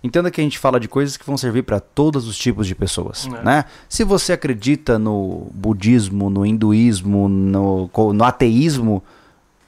entenda 0.04 0.32
que 0.32 0.40
a 0.40 0.44
gente 0.44 0.58
fala 0.58 0.80
de 0.80 0.88
coisas 0.88 1.18
que 1.18 1.26
vão 1.26 1.38
servir 1.38 1.64
para 1.64 1.80
todos 1.80 2.28
os 2.28 2.38
tipos 2.38 2.66
de 2.68 2.74
pessoas, 2.76 3.28
É. 3.28 3.44
né? 3.44 3.66
Se 3.88 4.04
você 4.04 4.34
acredita 4.34 4.98
no 4.98 5.52
budismo, 5.54 6.30
no 6.30 6.46
hinduísmo, 6.46 7.28
no, 7.28 7.90
no 8.14 8.24
ateísmo, 8.24 9.04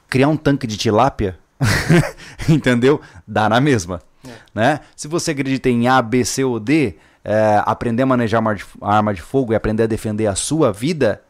criar 0.08 0.28
um 0.28 0.36
tanque 0.36 0.66
de 0.66 0.76
tilápia, 0.76 1.38
entendeu? 2.48 3.00
Dá 3.26 3.48
na 3.48 3.60
mesma, 3.60 4.00
É. 4.26 4.30
né? 4.54 4.80
Se 4.96 5.06
você 5.08 5.32
acredita 5.32 5.68
em 5.68 5.86
A, 5.88 6.00
B, 6.00 6.24
C 6.24 6.44
ou 6.44 6.58
D, 6.58 6.94
é, 7.24 7.62
aprender 7.64 8.02
a 8.02 8.06
manejar 8.06 8.40
uma 8.40 8.50
arma 8.50 8.58
de- 8.58 8.66
a 8.80 8.96
arma 8.96 9.14
de 9.14 9.22
fogo 9.22 9.52
e 9.52 9.56
aprender 9.56 9.84
a 9.84 9.86
defender 9.86 10.26
a 10.26 10.34
sua 10.34 10.72
vida, 10.72 11.22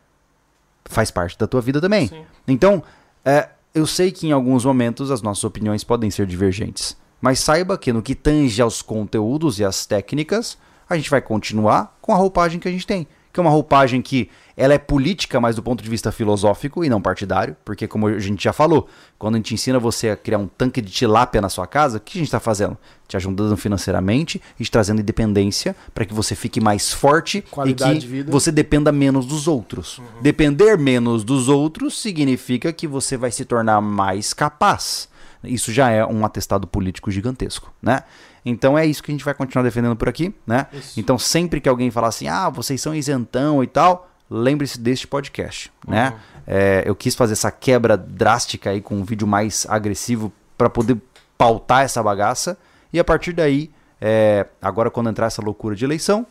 faz 0.84 1.10
parte 1.10 1.38
da 1.38 1.46
tua 1.46 1.60
vida 1.60 1.80
também. 1.80 2.08
Sim. 2.08 2.24
Então, 2.48 2.82
é, 3.24 3.48
eu 3.74 3.86
sei 3.86 4.10
que 4.10 4.26
em 4.26 4.32
alguns 4.32 4.64
momentos 4.64 5.10
as 5.10 5.22
nossas 5.22 5.44
opiniões 5.44 5.84
podem 5.84 6.10
ser 6.10 6.26
divergentes. 6.26 6.96
Mas 7.20 7.38
saiba 7.38 7.78
que 7.78 7.92
no 7.92 8.02
que 8.02 8.14
tange 8.14 8.60
aos 8.60 8.82
conteúdos 8.82 9.58
e 9.60 9.64
às 9.64 9.86
técnicas, 9.86 10.58
a 10.88 10.96
gente 10.96 11.08
vai 11.08 11.20
continuar 11.20 11.96
com 12.02 12.12
a 12.12 12.16
roupagem 12.16 12.58
que 12.58 12.66
a 12.68 12.72
gente 12.72 12.86
tem. 12.86 13.06
Que 13.32 13.40
é 13.40 13.42
uma 13.42 13.50
roupagem 13.50 14.02
que 14.02 14.28
ela 14.56 14.74
é 14.74 14.78
política, 14.78 15.40
mas 15.40 15.56
do 15.56 15.62
ponto 15.62 15.82
de 15.82 15.88
vista 15.88 16.12
filosófico 16.12 16.84
e 16.84 16.88
não 16.88 17.00
partidário. 17.00 17.56
Porque, 17.64 17.88
como 17.88 18.06
a 18.06 18.18
gente 18.18 18.44
já 18.44 18.52
falou, 18.52 18.86
quando 19.18 19.36
a 19.36 19.38
gente 19.38 19.54
ensina 19.54 19.78
você 19.78 20.10
a 20.10 20.16
criar 20.16 20.38
um 20.38 20.46
tanque 20.46 20.80
de 20.82 20.92
tilápia 20.92 21.40
na 21.40 21.48
sua 21.48 21.66
casa, 21.66 21.96
o 21.96 22.00
que 22.00 22.18
a 22.18 22.20
gente 22.20 22.28
está 22.28 22.40
fazendo? 22.40 22.76
Te 23.08 23.16
ajudando 23.16 23.56
financeiramente 23.56 24.40
e 24.60 24.64
te 24.64 24.70
trazendo 24.70 25.00
independência 25.00 25.74
para 25.94 26.04
que 26.04 26.12
você 26.12 26.34
fique 26.34 26.60
mais 26.60 26.92
forte 26.92 27.42
Qualidade 27.50 27.90
e 27.90 27.94
que 27.94 28.00
de 28.00 28.06
vida. 28.06 28.32
você 28.32 28.52
dependa 28.52 28.92
menos 28.92 29.24
dos 29.24 29.48
outros. 29.48 30.00
Depender 30.20 30.76
menos 30.76 31.24
dos 31.24 31.48
outros 31.48 31.98
significa 32.00 32.72
que 32.72 32.86
você 32.86 33.16
vai 33.16 33.30
se 33.30 33.44
tornar 33.44 33.80
mais 33.80 34.34
capaz. 34.34 35.08
Isso 35.44 35.72
já 35.72 35.90
é 35.90 36.04
um 36.06 36.24
atestado 36.24 36.66
político 36.66 37.10
gigantesco, 37.10 37.72
né? 37.82 38.04
Então 38.44 38.76
é 38.76 38.84
isso 38.84 39.02
que 39.02 39.10
a 39.10 39.14
gente 39.14 39.24
vai 39.24 39.34
continuar 39.34 39.62
defendendo 39.62 39.96
por 39.96 40.08
aqui, 40.08 40.34
né? 40.46 40.66
Isso. 40.72 40.98
Então 40.98 41.18
sempre 41.18 41.60
que 41.60 41.68
alguém 41.68 41.90
falar 41.90 42.08
assim, 42.08 42.28
ah, 42.28 42.48
vocês 42.48 42.80
são 42.80 42.94
isentão 42.94 43.62
e 43.62 43.66
tal, 43.66 44.10
lembre-se 44.28 44.80
deste 44.80 45.06
podcast, 45.06 45.72
né? 45.86 46.14
É, 46.46 46.82
eu 46.84 46.94
quis 46.94 47.14
fazer 47.14 47.34
essa 47.34 47.50
quebra 47.50 47.96
drástica 47.96 48.70
aí 48.70 48.80
com 48.80 48.96
um 48.96 49.04
vídeo 49.04 49.26
mais 49.26 49.66
agressivo 49.68 50.32
para 50.58 50.68
poder 50.68 50.96
pautar 51.38 51.82
essa 51.82 52.02
bagaça 52.02 52.58
e 52.92 52.98
a 52.98 53.04
partir 53.04 53.32
daí, 53.32 53.70
é, 54.00 54.46
agora 54.60 54.90
quando 54.90 55.08
entrar 55.08 55.26
essa 55.26 55.40
loucura 55.40 55.74
de 55.74 55.84
eleição, 55.84 56.26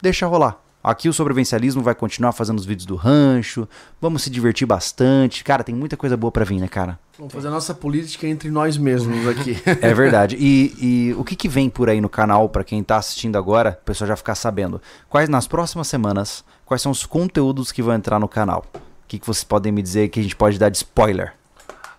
deixa 0.00 0.26
rolar. 0.26 0.65
Aqui 0.86 1.08
o 1.08 1.12
sobrevivencialismo 1.12 1.82
vai 1.82 1.96
continuar 1.96 2.30
fazendo 2.30 2.60
os 2.60 2.64
vídeos 2.64 2.86
do 2.86 2.94
rancho. 2.94 3.68
Vamos 4.00 4.22
se 4.22 4.30
divertir 4.30 4.68
bastante. 4.68 5.42
Cara, 5.42 5.64
tem 5.64 5.74
muita 5.74 5.96
coisa 5.96 6.16
boa 6.16 6.30
pra 6.30 6.44
vir, 6.44 6.60
né, 6.60 6.68
cara? 6.68 6.96
Vamos 7.18 7.34
fazer 7.34 7.48
a 7.48 7.50
nossa 7.50 7.74
política 7.74 8.24
entre 8.28 8.52
nós 8.52 8.78
mesmos 8.78 9.26
aqui. 9.26 9.60
É 9.82 9.92
verdade. 9.92 10.36
E, 10.38 11.08
e 11.10 11.14
o 11.14 11.24
que, 11.24 11.34
que 11.34 11.48
vem 11.48 11.68
por 11.68 11.90
aí 11.90 12.00
no 12.00 12.08
canal, 12.08 12.48
pra 12.48 12.62
quem 12.62 12.84
tá 12.84 12.98
assistindo 12.98 13.36
agora, 13.36 13.76
o 13.82 13.84
pessoal 13.84 14.06
já 14.06 14.16
ficar 14.16 14.36
sabendo? 14.36 14.80
Quais 15.08 15.28
nas 15.28 15.48
próximas 15.48 15.88
semanas, 15.88 16.44
quais 16.64 16.82
são 16.82 16.92
os 16.92 17.04
conteúdos 17.04 17.72
que 17.72 17.82
vão 17.82 17.92
entrar 17.92 18.20
no 18.20 18.28
canal? 18.28 18.64
O 18.72 18.78
que, 19.08 19.18
que 19.18 19.26
vocês 19.26 19.42
podem 19.42 19.72
me 19.72 19.82
dizer 19.82 20.08
que 20.08 20.20
a 20.20 20.22
gente 20.22 20.36
pode 20.36 20.56
dar 20.56 20.68
de 20.68 20.76
spoiler? 20.76 21.34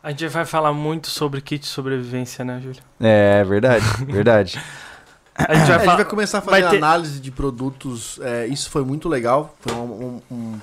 A 0.02 0.12
gente 0.12 0.30
vai 0.30 0.46
falar 0.46 0.72
muito 0.72 1.10
sobre 1.10 1.42
kit 1.42 1.66
sobrevivência, 1.66 2.46
né, 2.46 2.62
Júlio? 2.64 2.82
É 3.02 3.44
verdade, 3.44 3.84
verdade. 4.06 4.62
A 5.38 5.54
gente 5.54 5.64
É, 5.64 5.66
vai, 5.68 5.76
a 5.76 5.80
gente 5.80 5.96
vai 5.98 6.06
começar 6.06 6.40
a 6.40 6.42
fazer 6.42 6.68
ter- 6.70 6.78
análise 6.78 7.20
de 7.20 7.30
produtos. 7.32 8.20
é, 8.24 8.48
isso 8.48 8.70
foi 8.70 8.84
muito 8.84 9.08
legal. 9.08 9.56
Foi 9.60 9.74
um, 9.74 9.82
um- 9.82 10.22
um- 10.36 10.60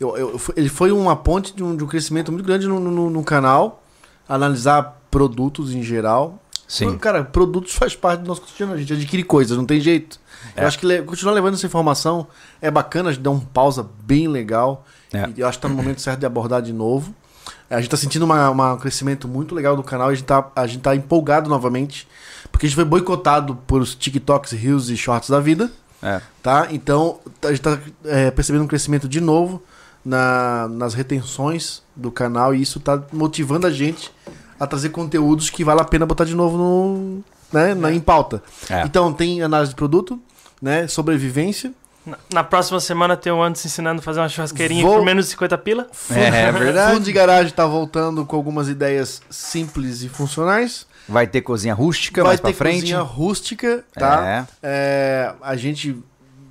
eu- 0.00 0.16
eu- 0.16 0.40
ele 0.56 0.68
foi 0.68 0.92
uma 0.92 1.16
ponte 1.16 1.54
de 1.54 1.62
um, 1.62 1.76
de 1.76 1.84
crescimento 1.86 2.30
muito 2.30 2.44
grande 2.46 2.66
no, 2.68 2.78
no- 2.78 3.10
no 3.10 3.24
canal. 3.24 3.82
Analisar 4.28 5.00
produtos 5.10 5.74
em 5.74 5.82
geral. 5.82 6.38
Sim. 6.68 6.96
Cara, 6.96 7.22
produtos 7.24 7.74
faz 7.74 7.94
parte 7.94 8.20
do 8.20 8.28
nosso 8.28 8.40
cotidiano. 8.42 8.72
A 8.72 8.76
gente 8.78 8.92
adquire 8.92 9.22
coisas, 9.24 9.58
não 9.58 9.66
tem 9.66 9.80
jeito. 9.80 10.18
É. 10.56 10.62
Eu 10.62 10.68
acho 10.68 10.78
que 10.78 10.86
le- 10.86 11.02
continuar 11.02 11.32
levando 11.34 11.54
essa 11.54 11.66
informação 11.66 12.26
é 12.60 12.70
bacana, 12.70 13.10
a 13.10 13.12
gente 13.12 13.22
dá 13.22 13.30
um 13.30 13.40
pausa 13.40 13.86
bem 14.04 14.28
legal. 14.28 14.86
É. 15.12 15.28
E 15.36 15.40
eu 15.40 15.46
acho 15.48 15.58
que 15.58 15.62
tá 15.62 15.68
no 15.68 15.74
momento 15.74 16.00
certo 16.00 16.20
de 16.20 16.26
abordar 16.26 16.62
de 16.62 16.72
novo. 16.72 17.14
A 17.68 17.80
gente 17.80 17.90
tá 17.90 17.96
sentindo 17.96 18.24
uma- 18.24 18.48
uma- 18.50 18.74
um 18.74 18.78
crescimento 18.78 19.26
muito 19.28 19.54
legal 19.54 19.74
do 19.76 19.82
canal 19.82 20.10
e 20.10 20.12
a 20.12 20.14
gente, 20.14 20.26
tá, 20.26 20.50
a 20.54 20.66
gente 20.66 20.80
tá 20.80 20.94
empolgado 20.94 21.50
novamente. 21.50 22.06
Porque 22.52 22.66
a 22.66 22.68
gente 22.68 22.76
foi 22.76 22.84
boicotado 22.84 23.56
por 23.66 23.80
os 23.80 23.94
TikToks, 23.96 24.52
Reels 24.52 24.88
e 24.90 24.96
Shorts 24.96 25.28
da 25.30 25.40
vida. 25.40 25.70
É. 26.02 26.20
Tá? 26.42 26.68
Então, 26.70 27.18
a 27.42 27.48
gente 27.48 27.60
tá 27.62 27.78
é, 28.04 28.30
percebendo 28.30 28.62
um 28.64 28.68
crescimento 28.68 29.08
de 29.08 29.20
novo 29.20 29.60
na- 30.04 30.68
nas 30.68 30.94
retenções 30.94 31.82
do 31.96 32.10
canal 32.10 32.54
e 32.54 32.60
isso 32.62 32.78
tá 32.80 33.02
motivando 33.12 33.66
a 33.66 33.70
gente 33.70 34.10
a 34.60 34.66
trazer 34.66 34.90
conteúdos 34.90 35.48
que 35.50 35.64
vale 35.64 35.80
a 35.80 35.84
pena 35.84 36.04
botar 36.06 36.24
de 36.24 36.34
novo 36.34 36.56
no, 36.58 37.24
né, 37.52 37.74
na, 37.74 37.92
em 37.92 38.00
pauta. 38.00 38.42
É. 38.70 38.82
Então, 38.84 39.12
tem 39.12 39.42
análise 39.42 39.70
de 39.70 39.76
produto, 39.76 40.20
né, 40.60 40.86
sobrevivência. 40.86 41.72
Na, 42.32 42.42
próxima 42.42 42.80
semana 42.80 43.16
tem 43.16 43.32
o 43.32 43.40
Anderson 43.40 43.68
ensinando 43.68 44.00
a 44.00 44.02
fazer 44.02 44.18
uma 44.18 44.28
churrasqueirinha 44.28 44.84
Vou- 44.84 44.96
por 44.96 45.04
menos 45.04 45.26
de 45.26 45.30
50 45.32 45.56
pila. 45.58 45.86
É 46.10 46.50
verdade. 46.50 46.94
Fundo 46.94 47.04
de 47.04 47.12
garagem 47.12 47.52
tá 47.52 47.64
voltando 47.64 48.26
com 48.26 48.34
algumas 48.34 48.68
ideias 48.68 49.22
simples 49.30 50.02
e 50.02 50.08
funcionais. 50.08 50.84
Vai 51.08 51.26
ter 51.26 51.40
cozinha 51.42 51.74
rústica 51.74 52.22
Vai 52.22 52.30
mais 52.30 52.40
pra 52.40 52.50
ter 52.50 52.56
frente. 52.56 52.80
cozinha 52.82 53.00
rústica, 53.00 53.84
tá? 53.94 54.26
É. 54.26 54.44
É, 54.62 55.34
a 55.42 55.56
gente 55.56 55.96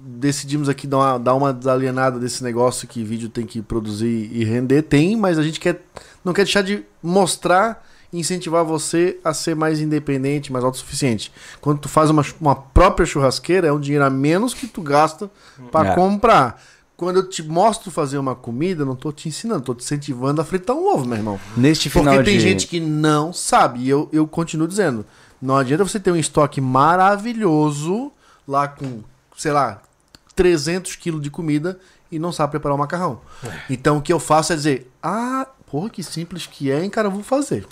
decidimos 0.03 0.67
aqui 0.67 0.87
dar 0.87 0.97
uma, 0.97 1.19
dar 1.19 1.35
uma 1.35 1.53
desalienada 1.53 2.19
desse 2.19 2.43
negócio 2.43 2.87
que 2.87 3.03
vídeo 3.03 3.29
tem 3.29 3.45
que 3.45 3.61
produzir 3.61 4.29
e 4.31 4.43
render. 4.43 4.81
Tem, 4.83 5.15
mas 5.15 5.37
a 5.39 5.43
gente 5.43 5.59
quer, 5.59 5.81
não 6.25 6.33
quer 6.33 6.43
deixar 6.43 6.61
de 6.63 6.83
mostrar 7.01 7.87
e 8.11 8.19
incentivar 8.19 8.65
você 8.65 9.17
a 9.23 9.33
ser 9.33 9.55
mais 9.55 9.79
independente, 9.79 10.51
mais 10.51 10.65
autossuficiente. 10.65 11.31
Quando 11.61 11.79
tu 11.79 11.87
faz 11.87 12.09
uma, 12.09 12.25
uma 12.41 12.55
própria 12.55 13.05
churrasqueira, 13.05 13.67
é 13.67 13.71
um 13.71 13.79
dinheiro 13.79 14.03
a 14.03 14.09
menos 14.09 14.53
que 14.53 14.67
tu 14.67 14.81
gasta 14.81 15.29
para 15.71 15.91
É. 15.91 15.95
comprar. 15.95 16.61
Quando 17.01 17.15
eu 17.15 17.27
te 17.27 17.41
mostro 17.41 17.89
fazer 17.89 18.19
uma 18.19 18.35
comida, 18.35 18.83
eu 18.83 18.85
não 18.85 18.95
tô 18.95 19.11
te 19.11 19.27
ensinando, 19.27 19.63
tô 19.63 19.73
te 19.73 19.83
incentivando 19.83 20.39
a 20.39 20.45
fritar 20.45 20.75
um 20.75 20.85
ovo, 20.85 21.03
meu 21.03 21.17
irmão. 21.17 21.39
Neste 21.57 21.89
Porque 21.89 22.07
final 22.07 22.23
tem 22.23 22.37
de... 22.37 22.43
gente 22.43 22.67
que 22.67 22.79
não 22.79 23.33
sabe. 23.33 23.79
E 23.79 23.89
eu, 23.89 24.07
eu 24.13 24.27
continuo 24.27 24.67
dizendo: 24.67 25.03
não 25.41 25.57
adianta 25.57 25.83
você 25.83 25.99
ter 25.99 26.11
um 26.11 26.15
estoque 26.15 26.61
maravilhoso 26.61 28.11
lá 28.47 28.67
com, 28.67 28.99
sei 29.35 29.51
lá, 29.51 29.81
300 30.35 30.95
quilos 30.95 31.23
de 31.23 31.31
comida 31.31 31.79
e 32.11 32.19
não 32.19 32.31
sabe 32.31 32.51
preparar 32.51 32.75
um 32.75 32.79
macarrão. 32.79 33.19
Então 33.67 33.97
o 33.97 34.01
que 34.03 34.13
eu 34.13 34.19
faço 34.19 34.53
é 34.53 34.55
dizer: 34.55 34.91
ah, 35.01 35.47
porra, 35.71 35.89
que 35.89 36.03
simples 36.03 36.45
que 36.45 36.69
é, 36.69 36.83
hein, 36.83 36.89
cara, 36.91 37.07
eu 37.07 37.11
vou 37.11 37.23
fazer. 37.23 37.65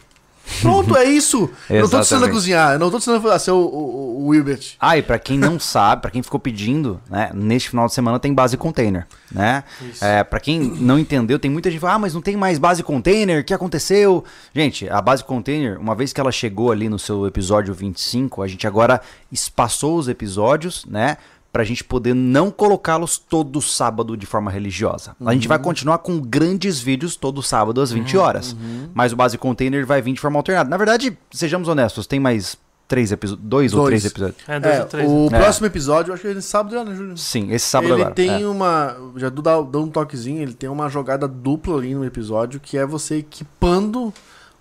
Pronto, 0.62 0.96
é 0.98 1.04
isso. 1.06 1.50
eu 1.70 1.84
não 1.84 1.90
tô 1.90 2.00
Exatamente. 2.00 2.32
cozinhar, 2.34 2.74
eu 2.74 2.80
não 2.80 2.90
tô 2.90 2.98
te 2.98 3.02
ensinando 3.02 3.32
a 3.32 3.40
ser 3.40 3.52
o, 3.52 3.58
o, 3.58 4.24
o 4.24 4.28
Wilbert. 4.28 4.76
Ah, 4.80 4.98
e 4.98 5.02
pra 5.02 5.20
quem 5.20 5.38
não 5.38 5.60
sabe, 5.60 6.02
pra 6.02 6.12
quem 6.12 6.22
ficou 6.22 6.40
pedindo, 6.40 7.00
né, 7.10 7.30
neste 7.34 7.70
final 7.70 7.88
de 7.88 7.94
semana 7.94 8.20
tem 8.20 8.34
base 8.34 8.58
container, 8.58 9.08
né? 9.32 9.64
É, 10.02 10.24
para 10.24 10.40
quem 10.40 10.60
não 10.60 10.98
entendeu, 11.00 11.40
tem 11.40 11.50
muita 11.52 11.70
gente 11.70 11.80
que 11.80 11.82
fala, 11.82 11.94
ah, 11.96 12.00
mas 12.00 12.14
não 12.14 12.22
tem 12.22 12.36
mais 12.36 12.58
base 12.58 12.84
container, 12.84 13.42
o 13.42 13.44
que 13.44 13.54
aconteceu? 13.54 14.24
Gente, 14.54 14.90
a 14.90 15.02
base 15.02 15.24
container, 15.24 15.80
uma 15.80 15.96
vez 15.96 16.12
que 16.12 16.20
ela 16.20 16.32
chegou 16.32 16.72
ali 16.72 16.90
no 16.90 17.00
seu 17.00 17.26
episódio 17.28 17.74
25, 17.74 18.42
a 18.42 18.48
gente 18.48 18.66
agora 18.68 19.02
espaçou 19.32 19.98
os 19.98 20.08
episódios, 20.08 20.86
né? 20.86 21.18
Pra 21.52 21.64
gente 21.64 21.84
poder 21.84 22.14
não 22.14 22.52
colocá-los 22.52 23.18
todo 23.18 23.60
sábado 23.60 24.16
de 24.16 24.26
forma 24.28 24.52
religiosa. 24.52 25.16
A 25.26 25.34
gente 25.34 25.48
vai 25.48 25.58
continuar 25.58 25.98
com 25.98 26.20
grandes 26.20 26.80
vídeos 26.80 27.16
todo 27.16 27.42
sábado 27.42 27.82
às 27.82 27.92
20 27.92 28.16
horas. 28.18 28.56
Mas 28.94 29.12
o 29.12 29.16
base 29.16 29.36
container 29.38 29.84
vai 29.86 30.00
vir 30.02 30.14
de 30.14 30.20
forma 30.20 30.38
alternada. 30.38 30.70
Na 30.70 30.78
verdade, 30.78 31.18
sejamos 31.32 31.68
honestos, 31.68 32.06
tem 32.06 32.20
mais 32.20 32.56
três 32.88 33.12
episódios, 33.12 33.48
dois, 33.48 33.74
ou 33.74 33.80
Dois. 33.82 33.90
três 33.90 34.06
episódios. 34.06 34.38
É, 34.48 34.60
dois 34.60 34.76
É, 34.76 34.80
ou 34.82 34.86
três. 34.88 35.10
o 35.12 35.28
É. 35.32 35.40
próximo 35.40 35.66
episódio, 35.68 36.10
eu 36.10 36.14
acho 36.16 36.22
que 36.24 36.28
ele 36.28 36.42
sábado 36.42 36.74
já, 36.76 36.84
né, 36.84 36.96
Júlio? 36.96 37.18
Sim, 37.18 37.52
esse 37.52 37.66
sábado 37.66 37.94
ele 37.94 38.02
agora. 38.02 38.16
tem 38.16 38.44
é. 38.44 38.48
uma. 38.48 38.96
Já 39.16 39.30
dou, 39.30 39.44
dá- 39.44 39.62
dou 39.62 39.84
um 39.86 39.90
toquezinho, 39.90 40.42
ele 40.42 40.54
tem 40.54 40.70
uma 40.70 40.88
jogada 40.90 41.28
dupla 41.28 41.78
ali 41.78 41.94
no 41.96 42.06
episódio, 42.06 42.60
que 42.60 42.78
é 42.78 42.86
você 42.86 43.18
equipando. 43.18 44.14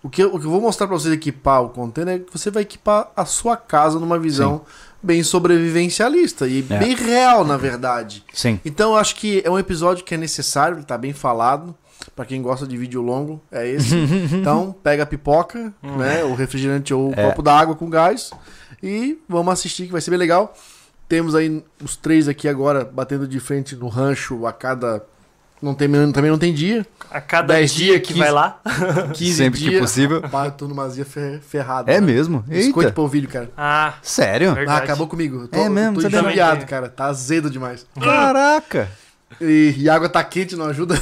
O 0.03 0.09
que, 0.09 0.23
eu- 0.23 0.29
o 0.35 0.39
que 0.39 0.47
eu 0.47 0.51
vou 0.51 0.61
mostrar 0.61 0.87
pra 0.87 0.97
vocês 0.99 1.13
equipar 1.13 1.63
o 1.63 1.71
container 1.71 2.17
é 2.17 2.19
que 2.21 2.33
você 2.33 2.51
vai 2.51 2.63
equipar 2.63 3.11
a 3.17 3.25
sua 3.25 3.57
casa 3.57 3.99
numa 3.99 4.19
visão 4.19 4.61
bem 5.03 5.23
sobrevivencialista 5.23 6.47
e 6.47 6.65
É. 6.71 6.79
bem 6.79 6.95
real, 6.95 7.45
na 7.45 7.57
verdade. 7.57 8.25
Sim. 8.33 8.61
Então 8.65 8.93
eu 8.93 8.97
acho 8.99 9.15
que 9.17 9.43
é 9.45 9.51
um 9.51 9.59
episódio 9.59 10.05
que 10.05 10.15
é 10.15 10.19
necessário, 10.19 10.77
ele 10.79 10.85
tá 10.85 10.97
bem 10.99 11.13
falado. 11.13 11.75
Pra 12.15 12.25
quem 12.25 12.41
gosta 12.41 12.67
de 12.67 12.77
vídeo 12.77 13.03
longo, 13.03 13.41
é 13.51 13.69
esse. 13.69 13.95
então, 14.33 14.75
pega 14.83 15.03
a 15.03 15.07
pipoca, 15.07 15.73
né? 15.83 16.23
O 16.25 16.35
refrigerante 16.35 16.95
ou 16.95 17.11
o 17.11 17.13
É. 17.15 17.27
copo 17.29 17.43
d'água 17.43 17.75
com 17.75 17.91
gás. 17.91 18.31
E 18.83 19.19
vamos 19.29 19.53
assistir, 19.53 19.87
que 19.87 19.93
vai 19.93 20.01
ser 20.01 20.11
bem 20.11 20.19
legal. 20.19 20.55
Temos 21.09 21.35
aí 21.35 21.63
os 21.83 21.97
três 21.97 22.29
aqui 22.29 22.49
agora 22.49 22.85
batendo 22.85 23.27
de 23.27 23.41
frente 23.41 23.75
no 23.77 23.89
rancho 23.89 24.47
a 24.47 24.53
cada. 24.53 25.05
Não 25.61 25.75
tem, 25.75 25.89
também 26.13 26.31
não 26.31 26.39
tem 26.39 26.55
dia. 26.55 26.87
A 27.11 27.21
cada 27.21 27.55
10 27.55 27.73
dia 27.75 27.87
dias, 27.87 28.01
que 28.01 28.07
15 28.15 28.19
vai 28.21 28.31
lá. 28.31 28.61
15 29.15 29.35
Sempre 29.35 29.61
que 29.61 29.69
dias. 29.71 29.81
possível. 29.81 30.21
Rapaz, 30.21 30.47
eu 30.47 30.53
tô 30.53 30.69
numa 30.69 30.85
azia 30.85 31.05
fer- 31.05 31.41
ferrada. 31.41 31.91
É 31.91 32.01
né? 32.01 32.07
mesmo? 32.07 32.41
Biscoito 32.47 32.81
Eita. 32.81 32.91
de 32.91 32.95
polvilho, 32.95 33.29
cara. 33.29 33.51
Ah, 33.57 33.95
Sério? 34.03 34.55
Ah, 34.69 34.77
acabou 34.77 35.09
comigo. 35.09 35.43
Eu 35.43 35.49
tô, 35.49 35.59
É 35.59 35.69
mesmo, 35.69 35.97
tô 35.97 36.03
Também 36.03 36.37
cara. 36.67 36.89
Tá 36.89 37.07
azedo 37.07 37.51
demais. 37.51 37.87
Caraca! 38.01 38.89
E, 39.41 39.75
e 39.77 39.89
a 39.91 39.95
água 39.95 40.09
tá 40.09 40.23
quente, 40.25 40.57
não 40.57 40.67
ajuda. 40.67 40.95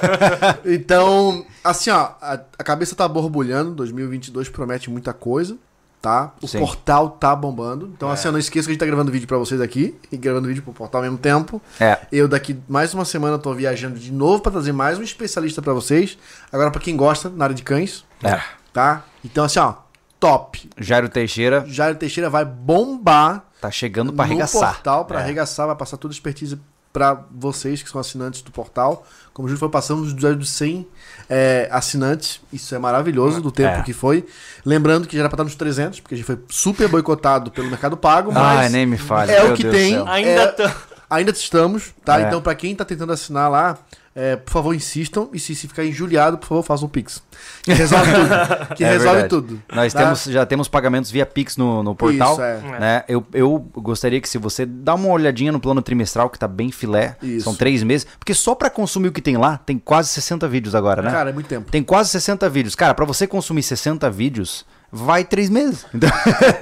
então, 0.64 1.44
assim, 1.62 1.90
ó, 1.90 2.10
a, 2.20 2.40
a 2.58 2.64
cabeça 2.64 2.94
tá 2.94 3.06
borbulhando. 3.06 3.72
2022 3.74 4.48
promete 4.48 4.90
muita 4.90 5.12
coisa, 5.12 5.56
tá? 6.00 6.32
O 6.40 6.48
Sim. 6.48 6.58
portal 6.58 7.10
tá 7.10 7.34
bombando. 7.36 7.86
Então, 7.94 8.08
É. 8.10 8.12
assim, 8.14 8.28
ó, 8.28 8.32
não 8.32 8.38
esqueça 8.38 8.66
que 8.66 8.70
a 8.70 8.72
gente 8.74 8.80
tá 8.80 8.86
gravando 8.86 9.12
vídeo 9.12 9.28
pra 9.28 9.36
vocês 9.38 9.60
aqui 9.60 9.94
e 10.10 10.16
gravando 10.16 10.48
vídeo 10.48 10.62
pro 10.62 10.72
portal 10.72 11.00
ao 11.00 11.02
mesmo 11.04 11.18
tempo. 11.18 11.60
É. 11.78 11.98
Eu 12.10 12.26
daqui 12.26 12.58
mais 12.68 12.94
uma 12.94 13.04
semana 13.04 13.38
tô 13.38 13.52
viajando 13.54 13.98
de 13.98 14.10
novo 14.12 14.42
pra 14.42 14.50
trazer 14.52 14.72
mais 14.72 14.98
um 14.98 15.02
especialista 15.02 15.60
pra 15.60 15.72
vocês. 15.72 16.16
Agora, 16.52 16.70
pra 16.70 16.80
quem 16.80 16.96
gosta, 16.96 17.28
na 17.28 17.44
área 17.44 17.54
de 17.54 17.62
cães, 17.62 18.04
É. 18.22 18.40
tá? 18.72 19.04
Então, 19.24 19.44
assim, 19.44 19.58
ó, 19.58 19.74
top. 20.18 20.68
Jairo 20.78 21.08
Teixeira 21.08 21.64
Jairo 21.66 21.96
Teixeira 21.96 22.28
vai 22.30 22.44
bombar 22.44 23.44
tá 23.60 23.70
chegando 23.70 24.10
pra 24.12 24.24
no 24.24 24.32
arregaçar. 24.32 24.72
portal 24.74 25.04
para 25.04 25.20
É. 25.20 25.22
arregaçar, 25.22 25.66
vai 25.66 25.76
passar 25.76 25.98
toda 25.98 26.12
a 26.12 26.14
expertise 26.16 26.58
para 26.92 27.22
vocês 27.30 27.82
que 27.82 27.88
são 27.90 28.00
assinantes 28.00 28.42
do 28.42 28.50
portal. 28.50 29.06
Como 29.32 29.46
o 29.46 29.48
Júlio 29.48 29.60
foi 29.60 29.68
passando 29.68 30.02
os 30.02 30.12
episódios 30.12 30.44
de 30.46 30.50
100 30.50 30.88
é, 31.28 31.68
assinantes, 31.70 32.40
isso 32.52 32.74
é 32.74 32.78
maravilhoso 32.78 33.40
do 33.40 33.52
tempo 33.52 33.78
É. 33.78 33.82
que 33.82 33.92
foi. 33.92 34.26
Lembrando 34.64 35.06
que 35.06 35.14
já 35.16 35.20
era 35.22 35.28
para 35.28 35.36
estar 35.36 35.44
nos 35.44 35.54
300, 35.54 36.00
porque 36.00 36.14
a 36.14 36.18
gente 36.18 36.26
foi 36.26 36.38
super 36.48 36.88
boicotado 36.88 37.50
pelo 37.50 37.68
Mercado 37.70 37.96
Pago, 37.96 38.32
Ai, 38.34 38.56
mas 38.56 38.72
nem 38.72 38.86
me 38.86 38.98
fale. 38.98 39.30
é 39.32 39.42
meu 39.44 39.52
o 39.52 39.56
que 39.56 39.62
Deus 39.62 39.74
tem. 39.74 39.94
Ainda 40.08 40.30
É, 40.30 40.46
tá- 40.48 40.76
ainda 41.08 41.30
estamos, 41.30 41.94
tá? 42.04 42.20
É. 42.20 42.24
Então, 42.24 42.42
para 42.42 42.54
quem 42.56 42.74
tá 42.74 42.84
tentando 42.84 43.12
assinar 43.12 43.48
lá, 43.50 43.78
é, 44.14 44.36
por 44.36 44.50
favor, 44.50 44.74
insistam. 44.74 45.28
E 45.32 45.38
se, 45.38 45.54
se 45.54 45.68
ficar 45.68 45.84
injuliado, 45.84 46.36
por 46.38 46.46
favor, 46.48 46.62
façam 46.62 46.86
um 46.86 46.90
Pix. 46.90 47.22
Que 47.62 47.72
resolve 47.72 48.10
tudo. 48.12 48.30
Que 48.76 48.84
É 48.84 48.88
resolve 48.92 49.20
verdade. 49.20 49.28
tudo. 49.28 49.62
Nós 49.72 49.92
tá? 49.92 50.02
temos, 50.02 50.24
já 50.24 50.44
temos 50.46 50.68
pagamentos 50.68 51.10
via 51.10 51.24
Pix 51.26 51.56
no, 51.56 51.82
no 51.82 51.94
portal. 51.94 52.32
Isso, 52.32 52.42
é. 52.42 52.56
Né? 52.80 53.04
Eu, 53.08 53.24
eu 53.32 53.58
gostaria 53.76 54.20
que 54.20 54.28
se 54.28 54.38
você 54.38 54.64
dá 54.66 54.94
uma 54.94 55.08
olhadinha 55.08 55.52
no 55.52 55.60
plano 55.60 55.80
trimestral, 55.82 56.28
que 56.30 56.38
tá 56.38 56.48
bem 56.48 56.70
filé, 56.72 57.16
Isso. 57.22 57.44
são 57.44 57.54
três 57.54 57.82
meses, 57.82 58.06
porque 58.18 58.34
só 58.34 58.54
pra 58.54 58.68
consumir 58.70 59.08
o 59.08 59.12
que 59.12 59.22
tem 59.22 59.36
lá, 59.36 59.56
tem 59.58 59.78
quase 59.78 60.08
60 60.10 60.48
vídeos 60.48 60.74
agora, 60.74 61.02
né? 61.02 61.10
Cara, 61.10 61.30
é 61.30 61.32
muito 61.32 61.46
tempo. 61.46 61.70
Tem 61.70 61.82
quase 61.82 62.10
60 62.10 62.48
vídeos. 62.48 62.74
Cara, 62.74 62.94
pra 62.94 63.04
você 63.04 63.26
consumir 63.26 63.62
60 63.62 64.10
vídeos, 64.10 64.64
vai 64.90 65.24
três 65.24 65.48
meses. 65.48 65.86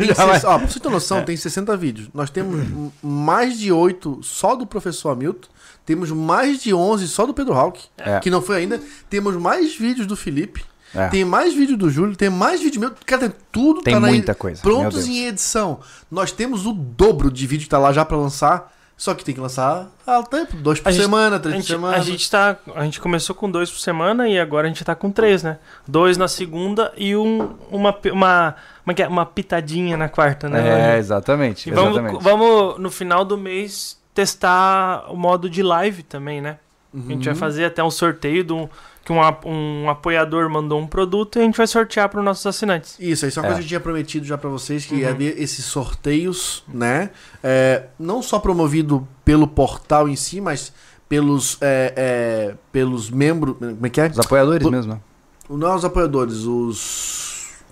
Então, 0.01 0.27
vai- 0.27 0.41
ó, 0.45 0.59
pra 0.59 0.69
você 0.69 0.79
ter 0.81 0.89
noção, 0.91 1.23
tem 1.25 1.37
60 1.37 1.77
vídeos. 1.77 2.09
Nós 2.15 2.31
temos 2.31 2.66
mais 3.03 3.59
de 3.59 3.73
8 3.73 4.20
só 4.23 4.55
do 4.55 4.66
professor 4.66 5.11
Hamilton. 5.11 5.49
Temos 5.89 6.10
mais 6.10 6.62
de 6.62 6.74
11 6.74 7.09
só 7.09 7.24
do 7.24 7.32
Pedro 7.32 7.55
Hawk, 7.55 7.82
É. 7.97 8.20
que 8.20 8.28
não 8.28 8.43
foi 8.43 8.56
ainda. 8.59 8.78
Temos 9.09 9.35
mais 9.36 9.74
vídeos 9.74 10.06
do 10.06 10.15
Felipe. 10.15 10.62
É. 10.94 11.09
Tem 11.09 11.24
mais 11.24 11.55
vídeo 11.55 11.78
do 11.78 11.89
Júlio, 11.89 12.15
tem 12.15 12.28
mais 12.28 12.60
vídeo 12.60 12.78
meu. 12.78 12.93
Cara, 13.06 13.23
tem 13.23 13.32
tudo 13.51 13.81
Tem 13.81 13.94
tá 13.94 14.01
na- 14.01 14.09
muita 14.09 14.35
coisa, 14.35 14.60
meu 14.62 14.74
Prontos 14.77 15.06
em 15.06 15.24
edição. 15.27 15.81
Nós 16.10 16.31
temos 16.31 16.66
o 16.66 16.74
dobro 16.74 17.31
de 17.31 17.47
vídeo 17.47 17.65
que 17.65 17.70
tá 17.70 17.78
lá 17.78 17.90
já 17.90 18.05
pra 18.05 18.19
lançar. 18.19 18.70
Só 18.98 19.15
que 19.15 19.24
tem 19.24 19.35
que 19.35 19.40
lançar 19.40 19.86
ao 20.06 20.24
tempo, 20.24 20.56
dois 20.56 20.78
por 20.81 20.89
A 20.89 20.93
gente- 20.93 21.02
semana, 21.02 21.39
três 21.39 21.55
A 21.55 21.56
por 21.56 21.62
gente, 21.62 21.70
semana. 21.73 21.97
a, 21.97 22.01
gente 22.01 22.31
tá, 22.31 22.56
a 22.74 22.85
gente 22.85 23.01
começou 23.01 23.35
com 23.35 23.51
dois 23.51 23.70
por 23.70 23.78
semana 23.78 24.28
e 24.28 24.39
agora 24.39 24.66
a 24.66 24.69
gente 24.69 24.85
tá 24.85 24.94
com 24.94 25.10
três, 25.10 25.43
né? 25.43 25.59
Dois 25.86 26.19
na 26.19 26.28
segunda 26.28 26.93
e 26.98 27.16
um, 27.16 27.55
uma, 27.70 27.97
uma, 28.12 28.56
uma, 28.85 28.94
que 28.94 29.02
é? 29.02 29.09
uma 29.09 29.24
pitadinha 29.24 29.97
na 29.97 30.09
quarta, 30.10 30.48
né? 30.51 30.97
É, 30.97 30.98
exatamente. 30.98 31.70
E 31.70 31.73
vamos, 31.73 31.93
exatamente. 31.97 32.23
vamos, 32.23 32.78
no 32.78 32.90
final 32.90 33.24
do 33.24 33.39
mês, 33.39 33.97
testar 34.23 35.05
o 35.12 35.16
modo 35.16 35.49
de 35.49 35.62
live 35.62 36.03
também, 36.03 36.40
né? 36.40 36.59
A 36.93 36.99
gente 37.12 37.24
vai 37.27 37.35
Uhum. 37.35 37.39
fazer 37.39 37.66
até 37.66 37.85
um 37.85 37.90
sorteio 37.90 38.43
de 38.43 38.53
um, 38.53 38.69
que 39.05 39.12
um, 39.12 39.20
um 39.47 39.89
apoiador 39.89 40.51
mandou 40.51 40.81
um 40.81 40.86
produto 40.89 41.36
e 41.36 41.43
a 41.43 41.45
gente 41.45 41.57
vai 41.57 41.66
sortear 41.69 42.09
para 42.09 42.19
os 42.19 42.24
nossos 42.24 42.45
assinantes. 42.47 42.97
Isso, 42.99 43.27
isso 43.27 43.39
é 43.39 43.43
uma 43.43 43.47
É. 43.47 43.51
coisa 43.51 43.61
que 43.61 43.65
eu 43.66 43.69
tinha 43.69 43.81
prometido 43.81 44.27
já 44.27 44.36
pra 44.36 44.51
vocês, 44.51 44.85
que 44.85 44.95
Uhum. 45.05 45.09
é 45.09 45.12
ver 45.15 45.40
esses 45.40 45.65
sorteios, 45.66 46.65
né? 46.66 47.11
É, 47.45 47.85
não 47.99 48.20
só 48.23 48.39
promovido 48.40 49.07
pelo 49.24 49.47
portal 49.47 50.09
em 50.09 50.16
si, 50.16 50.40
mas 50.40 50.73
pelos, 51.09 51.59
é, 51.61 51.93
é, 51.97 52.55
pelos 52.73 53.09
membros. 53.11 53.57
Como 53.59 53.86
é 53.86 53.90
que 53.90 54.01
é? 54.01 54.09
Os 54.09 54.19
apoiadores 54.19 54.69
mesmo. 54.69 54.95
né? 54.95 55.01
Não 55.49 55.74
os 55.77 55.85
apoiadores, 55.85 56.39
os. 56.45 57.27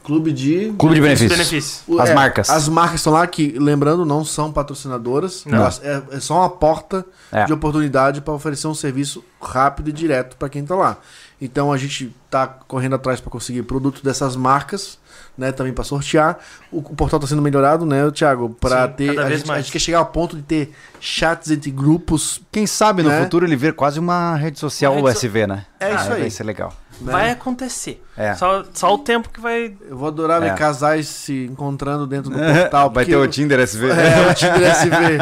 Clube 0.06 0.32
de. 0.32 0.72
Clube 0.78 0.94
de 0.94 1.00
Os 1.00 1.06
benefícios. 1.06 1.32
benefícios. 1.32 2.00
As 2.00 2.10
é, 2.10 2.14
marcas. 2.14 2.48
As 2.48 2.68
marcas 2.68 3.00
estão 3.00 3.12
lá 3.12 3.26
que, 3.26 3.56
lembrando, 3.58 4.04
não 4.06 4.24
são 4.24 4.52
patrocinadoras. 4.52 5.44
Não. 5.44 5.58
Elas- 5.58 5.80
é, 5.82 6.00
é 6.12 6.20
só 6.20 6.38
uma 6.38 6.48
porta 6.48 7.04
É. 7.32 7.44
de 7.44 7.52
oportunidade 7.52 8.20
para 8.20 8.32
oferecer 8.32 8.68
um 8.68 8.74
serviço 8.74 9.24
rápido 9.42 9.88
e 9.90 9.92
direto 9.92 10.36
para 10.36 10.48
quem 10.48 10.64
tá 10.64 10.76
lá. 10.76 10.98
Então 11.40 11.72
a 11.72 11.76
gente 11.76 12.14
tá 12.30 12.46
correndo 12.46 12.94
atrás 12.94 13.20
para 13.20 13.30
conseguir 13.30 13.62
produto 13.64 14.02
dessas 14.02 14.36
marcas, 14.36 14.98
né, 15.36 15.52
também 15.52 15.72
para 15.72 15.84
sortear. 15.84 16.38
O, 16.72 16.78
o 16.78 16.82
portal 16.96 17.20
tá 17.20 17.26
sendo 17.26 17.42
melhorado, 17.42 17.84
né, 17.84 18.10
Thiago, 18.10 18.56
para 18.60 18.88
ter 18.88 19.08
cada 19.08 19.22
a 19.22 19.28
vez 19.28 19.40
gente, 19.40 19.48
mais. 19.48 19.58
a 19.58 19.62
gente 19.62 19.72
quer 19.72 19.78
chegar 19.80 19.98
ao 19.98 20.06
ponto 20.06 20.34
de 20.36 20.42
ter 20.42 20.72
chats 21.00 21.50
entre 21.50 21.70
grupos. 21.70 22.40
Quem 22.50 22.66
sabe 22.66 23.02
no 23.02 23.10
Né? 23.10 23.22
futuro 23.22 23.44
ele 23.44 23.54
vir 23.56 23.74
quase 23.74 23.98
uma 24.00 24.34
rede 24.36 24.58
social 24.58 24.92
Uma 24.94 25.08
rede 25.10 25.20
so- 25.20 25.26
USB, 25.26 25.46
né? 25.46 25.66
É 25.78 25.94
isso 25.94 26.12
aí. 26.12 26.20
Vai 26.22 26.30
ser 26.30 26.44
legal. 26.44 26.72
Né? 27.01 27.12
Vai 27.12 27.31
acontecer. 27.31 28.02
É. 28.16 28.35
Só, 28.35 28.64
só 28.73 28.94
o 28.94 28.98
tempo 28.98 29.28
que 29.28 29.40
vai. 29.40 29.74
Eu 29.89 29.97
vou 29.97 30.09
adorar 30.09 30.40
ver 30.40 30.48
É. 30.51 30.55
casais 30.55 31.06
se 31.09 31.44
encontrando 31.44 32.06
dentro 32.06 32.31
do 32.31 32.39
portal. 32.39 32.90
Vai 32.90 33.05
ter 33.05 33.16
o 33.16 33.27
Tinder 33.28 33.60
SV. 33.60 33.89
É, 33.90 34.31
o 34.31 34.35
Tinder 34.35 34.62
SV. 34.70 35.18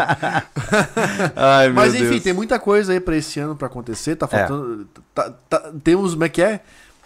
Ai, 1.36 1.66
meu 1.66 1.74
Mas 1.74 1.94
enfim, 1.94 2.08
Deus. 2.10 2.22
tem 2.22 2.32
muita 2.32 2.58
coisa 2.58 2.92
aí 2.92 3.00
pra 3.00 3.16
esse 3.16 3.38
ano 3.40 3.56
pra 3.56 3.66
acontecer. 3.66 4.16
Tá 4.16 4.26
faltando. 4.26 4.86
tá- 5.14 5.30
tá- 5.48 5.70
temos, 5.82 6.12
como 6.12 6.24
é 6.24 6.28
que 6.28 6.42
é? 6.42 6.60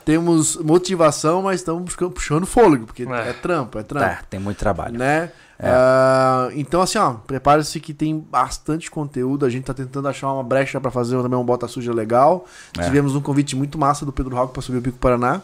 Temos 0.04 0.56
motivação, 0.56 1.42
mas 1.42 1.60
estamos 1.60 1.82
buscando- 1.82 2.10
puxando 2.12 2.46
fôlego, 2.46 2.86
porque 2.86 3.02
é, 3.02 3.28
É. 3.30 3.32
trampo, 3.34 3.78
é 3.78 3.82
trampo. 3.82 4.06
É, 4.06 4.18
tem 4.30 4.40
muito 4.40 4.56
trabalho. 4.58 4.98
Né? 4.98 5.30
É. 5.58 5.68
Ah, 5.70 6.48
então, 6.54 6.80
assim, 6.80 6.98
ó, 6.98 7.14
prepare-se 7.14 7.80
que 7.80 7.92
tem 7.92 8.18
bastante 8.18 8.90
conteúdo. 8.90 9.44
A 9.44 9.50
gente 9.50 9.64
tá 9.64 9.74
tentando 9.74 10.06
achar 10.08 10.32
uma 10.32 10.42
brecha 10.44 10.80
pra 10.80 10.90
fazer 10.90 11.20
também 11.20 11.38
um 11.38 11.44
bota 11.44 11.66
suja 11.66 11.92
legal. 11.92 12.46
É. 12.78 12.82
Tivemos 12.84 13.14
um 13.16 13.20
convite 13.20 13.56
muito 13.56 13.76
massa 13.78 14.06
do 14.06 14.12
Pedro 14.12 14.36
Roque 14.36 14.52
pra 14.52 14.62
subir 14.62 14.78
o 14.78 14.82
Pico 14.82 14.98
Paraná. 14.98 15.40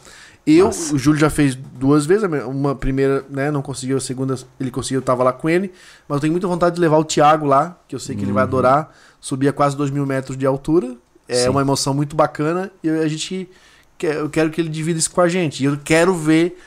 Eu, 0.47 0.67
Massa. 0.67 0.95
o 0.95 0.99
Júlio 0.99 1.19
já 1.19 1.31
fez 1.31 1.55
duas 1.55 2.05
vezes, 2.05 2.29
uma 2.47 2.75
primeira, 2.75 3.25
né, 3.31 3.51
não 3.51 3.63
conseguiu, 3.63 3.97
a 3.97 4.01
segunda 4.01 4.37
ele 4.61 4.71
conseguiu, 4.71 4.99
eu 4.99 5.03
tava 5.03 5.25
lá 5.25 5.33
com 5.33 5.49
ele, 5.49 5.73
mas 6.07 6.17
eu 6.17 6.21
tenho 6.21 6.33
muita 6.35 6.47
vontade 6.47 6.75
de 6.75 6.81
levar 6.83 6.99
o 6.99 7.05
Thiago 7.05 7.47
lá, 7.47 7.79
que 7.89 7.95
eu 7.95 7.99
sei 7.99 8.15
que 8.15 8.23
ele 8.23 8.31
vai 8.33 8.43
Uhum. 8.43 8.49
adorar, 8.51 8.95
subir 9.19 9.49
a 9.49 9.55
quase 9.55 9.75
2 9.75 9.91
mil 9.91 10.05
metros 10.05 10.37
de 10.37 10.45
altura, 10.45 10.97
é 11.27 11.45
Sim. 11.45 11.49
uma 11.49 11.63
emoção 11.63 11.95
muito 11.95 12.15
bacana, 12.15 12.71
e 12.83 12.91
a 12.91 13.09
gente, 13.09 13.49
quer- 13.97 14.17
eu 14.17 14.29
quero 14.29 14.51
que 14.51 14.61
ele 14.61 14.69
divida 14.69 14.99
isso 14.99 15.11
com 15.11 15.23
a 15.23 15.29
gente, 15.29 15.63
e 15.63 15.65
eu 15.65 15.79
quero 15.83 16.15
ver 16.15 16.59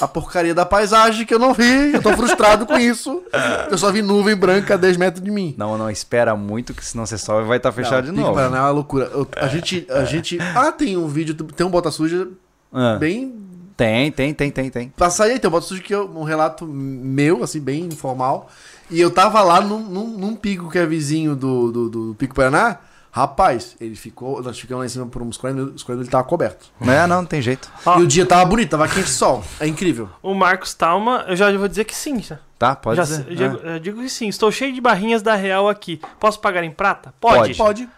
a 0.00 0.08
porcaria 0.08 0.54
da 0.54 0.66
paisagem 0.66 1.24
que 1.24 1.32
eu 1.32 1.38
não 1.38 1.54
vi, 1.54 1.92
eu 1.92 2.02
tô 2.02 2.12
frustrado 2.16 2.66
com 2.66 2.76
isso, 2.76 3.22
eu 3.70 3.78
só 3.78 3.92
vi 3.92 4.02
nuvem 4.02 4.34
branca 4.34 4.74
a 4.74 4.76
10 4.76 4.96
metros 4.96 5.22
de 5.24 5.30
mim. 5.30 5.54
Não, 5.56 5.78
não 5.78 5.88
espera 5.90 6.34
muito, 6.34 6.74
que 6.74 6.84
senão 6.84 7.06
você 7.06 7.16
sobe 7.16 7.44
e 7.44 7.48
vai 7.48 7.58
estar 7.58 7.70
fechado 7.72 7.96
Não, 7.96 8.02
de 8.06 8.10
Pico 8.10 8.22
novo. 8.22 8.34
Paraná 8.34 8.58
é 8.58 8.60
uma 8.62 8.70
loucura. 8.70 9.04
Eu- 9.12 9.26
a 9.36 9.46
gente, 9.46 9.86
a 9.90 10.04
gente, 10.04 10.38
ah, 10.54 10.72
tem 10.72 10.96
um 10.96 11.06
vídeo, 11.06 11.34
tem 11.34 11.64
um 11.66 11.70
bota 11.70 11.90
suja 11.90 12.26
Ah, 12.72 12.96
bem 12.98 13.34
Tem, 13.76 14.10
tem, 14.12 14.32
tem, 14.34 14.50
tem, 14.50 14.70
tem. 14.70 14.88
Pra 14.96 15.10
sair 15.10 15.32
aí, 15.32 15.38
tem 15.38 15.48
um 15.48 15.52
bota 15.52 15.66
sujo 15.66 15.82
que 15.82 15.92
é 15.94 15.98
um 15.98 16.22
relato 16.24 16.66
meu, 16.66 17.42
assim, 17.42 17.60
bem 17.60 17.84
informal. 17.86 18.48
E 18.90 19.00
eu 19.00 19.10
tava 19.10 19.40
lá 19.42 19.60
num, 19.60 19.78
num, 19.80 20.06
num 20.18 20.36
pico 20.36 20.70
que 20.70 20.78
é 20.78 20.84
vizinho 20.86 21.34
do, 21.34 21.72
do, 21.72 21.88
do 21.88 22.14
Pico 22.16 22.34
Paraná. 22.34 22.78
Rapaz, 23.14 23.76
ele 23.80 23.94
ficou. 23.94 24.42
Nós 24.42 24.58
ficamos 24.58 24.80
lá 24.80 24.86
em 24.86 24.88
cima 24.88 25.06
por 25.06 25.22
uns 25.22 25.36
40 25.36 25.56
minutos, 25.56 25.82
os 25.82 25.86
40 25.86 25.98
minutos 25.98 26.08
ele 26.08 26.10
tava 26.10 26.24
coberto. 26.24 26.66
É, 26.80 27.06
não, 27.06 27.18
não 27.18 27.24
tem 27.24 27.40
jeito. 27.40 27.70
Ó. 27.86 28.00
E 28.00 28.02
o 28.02 28.08
dia 28.08 28.26
tava 28.26 28.44
bonito, 28.44 28.70
tava 28.70 28.88
quente 28.88 29.08
sol. 29.08 29.44
É 29.60 29.68
incrível. 29.68 30.10
O 30.20 30.34
Marcos 30.34 30.74
Talma, 30.74 31.24
eu 31.28 31.36
já 31.36 31.56
vou 31.56 31.68
dizer 31.68 31.84
que 31.84 31.94
sim. 31.94 32.20
já. 32.20 32.40
Tá, 32.58 32.74
pode 32.74 32.96
Já 32.96 33.04
dizer. 33.04 33.26
eu 33.28 33.36
digo, 33.36 33.56
eu 33.58 33.78
digo 33.78 34.00
que 34.00 34.08
sim. 34.08 34.26
Estou 34.26 34.50
cheio 34.50 34.74
de 34.74 34.80
barrinhas 34.80 35.22
da 35.22 35.36
Real 35.36 35.68
aqui. 35.68 36.00
Posso 36.18 36.40
pagar 36.40 36.64
em 36.64 36.72
prata? 36.72 37.14
Pode. 37.20 37.54
Pode. 37.54 37.86
Pode. 37.86 37.88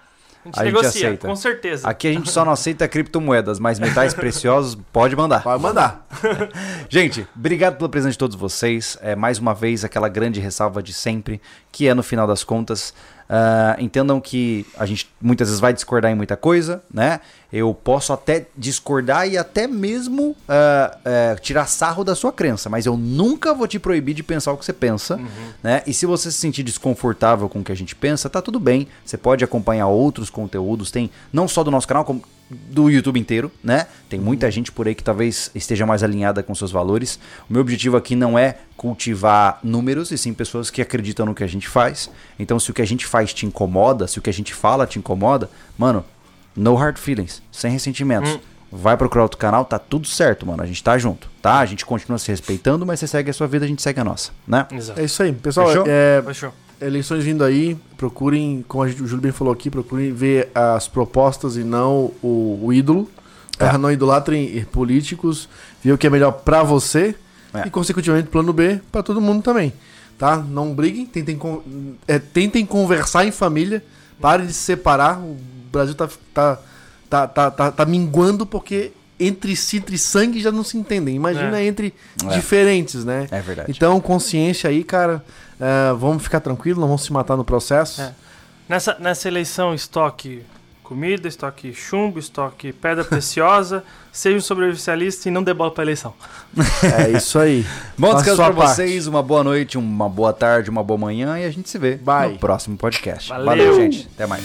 A 0.44 0.46
gente 0.46 0.60
A 0.60 0.64
gente 0.64 0.74
negocia, 0.74 1.06
aceita. 1.08 1.26
com 1.28 1.34
certeza. 1.34 1.88
Aqui 1.88 2.08
a 2.08 2.12
gente 2.12 2.30
só 2.30 2.44
não 2.44 2.52
aceita 2.52 2.86
criptomoedas, 2.86 3.58
mas 3.58 3.80
metais 3.80 4.12
preciosos 4.14 4.78
pode 4.92 5.16
mandar. 5.16 5.42
Pode 5.42 5.62
mandar. 5.62 6.06
Gente, 6.88 7.26
obrigado 7.34 7.76
pela 7.78 7.88
presença 7.88 8.12
de 8.12 8.18
todos 8.18 8.36
vocês. 8.36 8.96
É 9.00 9.16
mais 9.16 9.38
uma 9.38 9.54
vez 9.54 9.84
aquela 9.84 10.08
grande 10.08 10.38
ressalva 10.38 10.82
de 10.82 10.92
sempre, 10.92 11.40
que 11.72 11.88
é 11.88 11.94
no 11.94 12.02
final 12.02 12.26
das 12.26 12.44
contas. 12.44 12.94
Ah, 13.28 13.76
entendam 13.78 14.20
que 14.20 14.66
a 14.78 14.86
gente 14.86 15.08
muitas 15.20 15.48
vezes 15.48 15.60
vai 15.60 15.72
discordar 15.72 16.10
em 16.10 16.14
muita 16.14 16.36
coisa, 16.36 16.82
né? 16.92 17.20
Eu 17.52 17.72
posso 17.72 18.12
até 18.12 18.46
discordar 18.56 19.28
e 19.28 19.38
até 19.38 19.66
mesmo 19.66 20.36
ah, 20.48 20.98
eh, 21.04 21.36
tirar 21.40 21.66
sarro 21.66 22.02
da 22.02 22.14
sua 22.14 22.32
crença, 22.32 22.68
mas 22.68 22.86
eu 22.86 22.96
nunca 22.96 23.54
vou 23.54 23.66
te 23.68 23.78
proibir 23.78 24.14
de 24.14 24.22
pensar 24.22 24.52
o 24.52 24.56
que 24.56 24.64
você 24.64 24.72
pensa, 24.72 25.18
né? 25.62 25.82
E 25.86 25.94
se 25.94 26.06
você 26.06 26.30
se 26.30 26.38
sentir 26.38 26.62
desconfortável 26.62 27.48
com 27.48 27.60
o 27.60 27.64
que 27.64 27.72
a 27.72 27.76
gente 27.76 27.94
pensa, 27.94 28.28
tá 28.28 28.42
tudo 28.42 28.58
bem. 28.58 28.88
Você 29.04 29.16
pode 29.16 29.44
acompanhar 29.44 29.86
outros 29.86 30.28
conteúdos, 30.28 30.90
tem 30.90 31.10
não 31.32 31.46
só 31.46 31.62
do 31.62 31.70
nosso 31.70 31.86
canal, 31.86 32.04
como 32.04 32.22
do 32.48 32.88
YouTube 32.88 33.18
inteiro, 33.18 33.50
né? 33.62 33.86
Tem 34.08 34.20
muita 34.20 34.50
gente 34.50 34.70
por 34.70 34.86
aí 34.86 34.94
que 34.94 35.02
talvez 35.02 35.50
esteja 35.54 35.84
mais 35.84 36.02
alinhada 36.02 36.42
com 36.42 36.54
seus 36.54 36.70
valores. 36.70 37.18
O 37.50 37.52
meu 37.52 37.60
objetivo 37.60 37.96
aqui 37.96 38.14
não 38.14 38.38
é 38.38 38.58
cultivar 38.76 39.58
números, 39.64 40.12
e 40.12 40.18
sim 40.18 40.32
pessoas 40.32 40.70
que 40.70 40.80
acreditam 40.80 41.26
no 41.26 41.34
que 41.34 41.42
a 41.42 41.46
gente 41.46 41.68
faz. 41.68 42.08
Então, 42.38 42.60
se 42.60 42.70
o 42.70 42.74
que 42.74 42.82
a 42.82 42.86
gente 42.86 43.04
faz 43.04 43.34
te 43.34 43.46
incomoda, 43.46 44.06
se 44.06 44.18
o 44.18 44.22
que 44.22 44.30
a 44.30 44.32
gente 44.32 44.54
fala 44.54 44.86
te 44.86 44.98
incomoda, 44.98 45.50
mano, 45.76 46.04
no 46.56 46.74
hard 46.74 46.96
feelings, 46.98 47.42
sem 47.52 47.70
ressentimentos. 47.70 48.30
Hum. 48.32 48.38
Vai 48.72 48.96
procurar 48.96 49.22
outro 49.22 49.38
canal, 49.38 49.64
tá 49.64 49.78
tudo 49.78 50.06
certo, 50.08 50.44
mano. 50.44 50.62
A 50.62 50.66
gente 50.66 50.82
tá 50.82 50.98
junto, 50.98 51.28
tá? 51.40 51.60
A 51.60 51.66
gente 51.66 51.86
continua 51.86 52.18
se 52.18 52.28
respeitando, 52.30 52.84
mas 52.84 52.98
você 52.98 53.06
segue 53.06 53.30
a 53.30 53.32
sua 53.32 53.46
vida, 53.46 53.64
a 53.64 53.68
gente 53.68 53.80
segue 53.80 54.00
a 54.00 54.04
nossa, 54.04 54.32
né? 54.46 54.66
Exato. 54.72 55.00
É 55.00 55.04
isso 55.04 55.22
aí. 55.22 55.32
Pessoal, 55.32 55.68
Fechou? 55.68 55.84
é, 55.86 56.22
Fechou. 56.26 56.52
eleições 56.80 57.22
vindo 57.24 57.44
aí, 57.44 57.76
procurem, 57.96 58.64
como 58.66 58.82
a 58.82 58.88
gente, 58.88 59.02
o 59.02 59.06
Júlio 59.06 59.22
bem 59.22 59.30
falou 59.32 59.52
aqui, 59.54 59.70
procurem 59.70 60.12
ver 60.12 60.50
as 60.54 60.88
propostas 60.88 61.56
e 61.56 61.62
não 61.62 62.12
o, 62.22 62.58
o 62.64 62.72
ídolo. 62.72 63.08
É. 63.58 63.78
Não 63.78 63.90
idolatrem 63.90 64.62
políticos, 64.70 65.48
ver 65.82 65.92
o 65.92 65.96
que 65.98 66.06
é 66.06 66.10
melhor 66.10 66.32
pra 66.32 66.62
você 66.62 67.14
É. 67.54 67.66
e, 67.68 67.70
consequentemente, 67.70 68.28
plano 68.28 68.52
B 68.52 68.80
pra 68.92 69.02
todo 69.02 69.20
mundo 69.20 69.42
também. 69.42 69.72
Tá? 70.18 70.36
Não 70.38 70.74
briguem, 70.74 71.06
tentem, 71.06 71.36
con- 71.38 71.62
é, 72.06 72.18
tentem 72.18 72.66
conversar 72.66 73.24
em 73.24 73.30
família, 73.30 73.82
parem 74.20 74.46
de 74.46 74.52
se 74.52 74.58
separar. 74.60 75.18
O 75.20 75.36
Brasil 75.70 75.94
tá, 75.94 76.08
tá, 76.34 76.58
tá, 77.08 77.26
tá, 77.26 77.50
tá, 77.50 77.70
tá 77.72 77.84
minguando 77.84 78.44
porque 78.46 78.92
entre 79.18 79.56
si, 79.56 79.78
entre 79.78 79.96
sangue, 79.96 80.40
já 80.40 80.52
não 80.52 80.62
se 80.62 80.76
entendem. 80.76 81.14
Imagina 81.16 81.62
entre 81.62 81.94
É. 82.24 82.28
diferentes, 82.34 83.04
né? 83.04 83.26
É 83.30 83.40
verdade. 83.40 83.72
Então, 83.74 83.98
consciência 84.00 84.68
aí, 84.68 84.84
cara. 84.84 85.24
é, 85.58 85.92
vamos 85.94 86.22
ficar 86.22 86.40
tranquilo, 86.40 86.80
não 86.80 86.86
vamos 86.88 87.02
se 87.02 87.12
matar 87.12 87.36
no 87.36 87.44
processo. 87.44 88.02
É. 88.02 88.12
Nessa, 88.68 88.96
nessa 89.00 89.26
eleição, 89.28 89.72
estoque 89.74 90.42
comida, 90.82 91.26
estoque 91.26 91.72
chumbo, 91.74 92.18
estoque 92.18 92.72
pedra 92.72 93.02
preciosa, 93.06 93.82
seja 94.12 94.36
um 94.36 94.40
sobrevivencialista 94.40 95.28
e 95.28 95.32
não 95.32 95.42
dê 95.42 95.54
bola 95.54 95.70
pra 95.70 95.82
eleição. 95.82 96.12
É 96.98 97.10
isso 97.10 97.38
aí. 97.38 97.64
Bom 97.96 98.14
descanso 98.14 98.36
parte. 98.36 98.54
vocês, 98.54 99.06
uma 99.06 99.22
boa 99.22 99.42
noite, 99.42 99.78
uma 99.78 100.08
boa 100.08 100.32
tarde, 100.32 100.68
uma 100.68 100.84
boa 100.84 100.98
manhã 100.98 101.38
e 101.38 101.44
a 101.44 101.50
gente 101.50 101.68
se 101.70 101.78
vê 101.78 101.96
Bye. 101.96 102.32
no 102.34 102.38
próximo 102.38 102.76
podcast. 102.76 103.30
Valeu. 103.30 103.46
Valeu 103.46 103.74
gente. 103.76 104.08
Até 104.14 104.26
mais. 104.26 104.44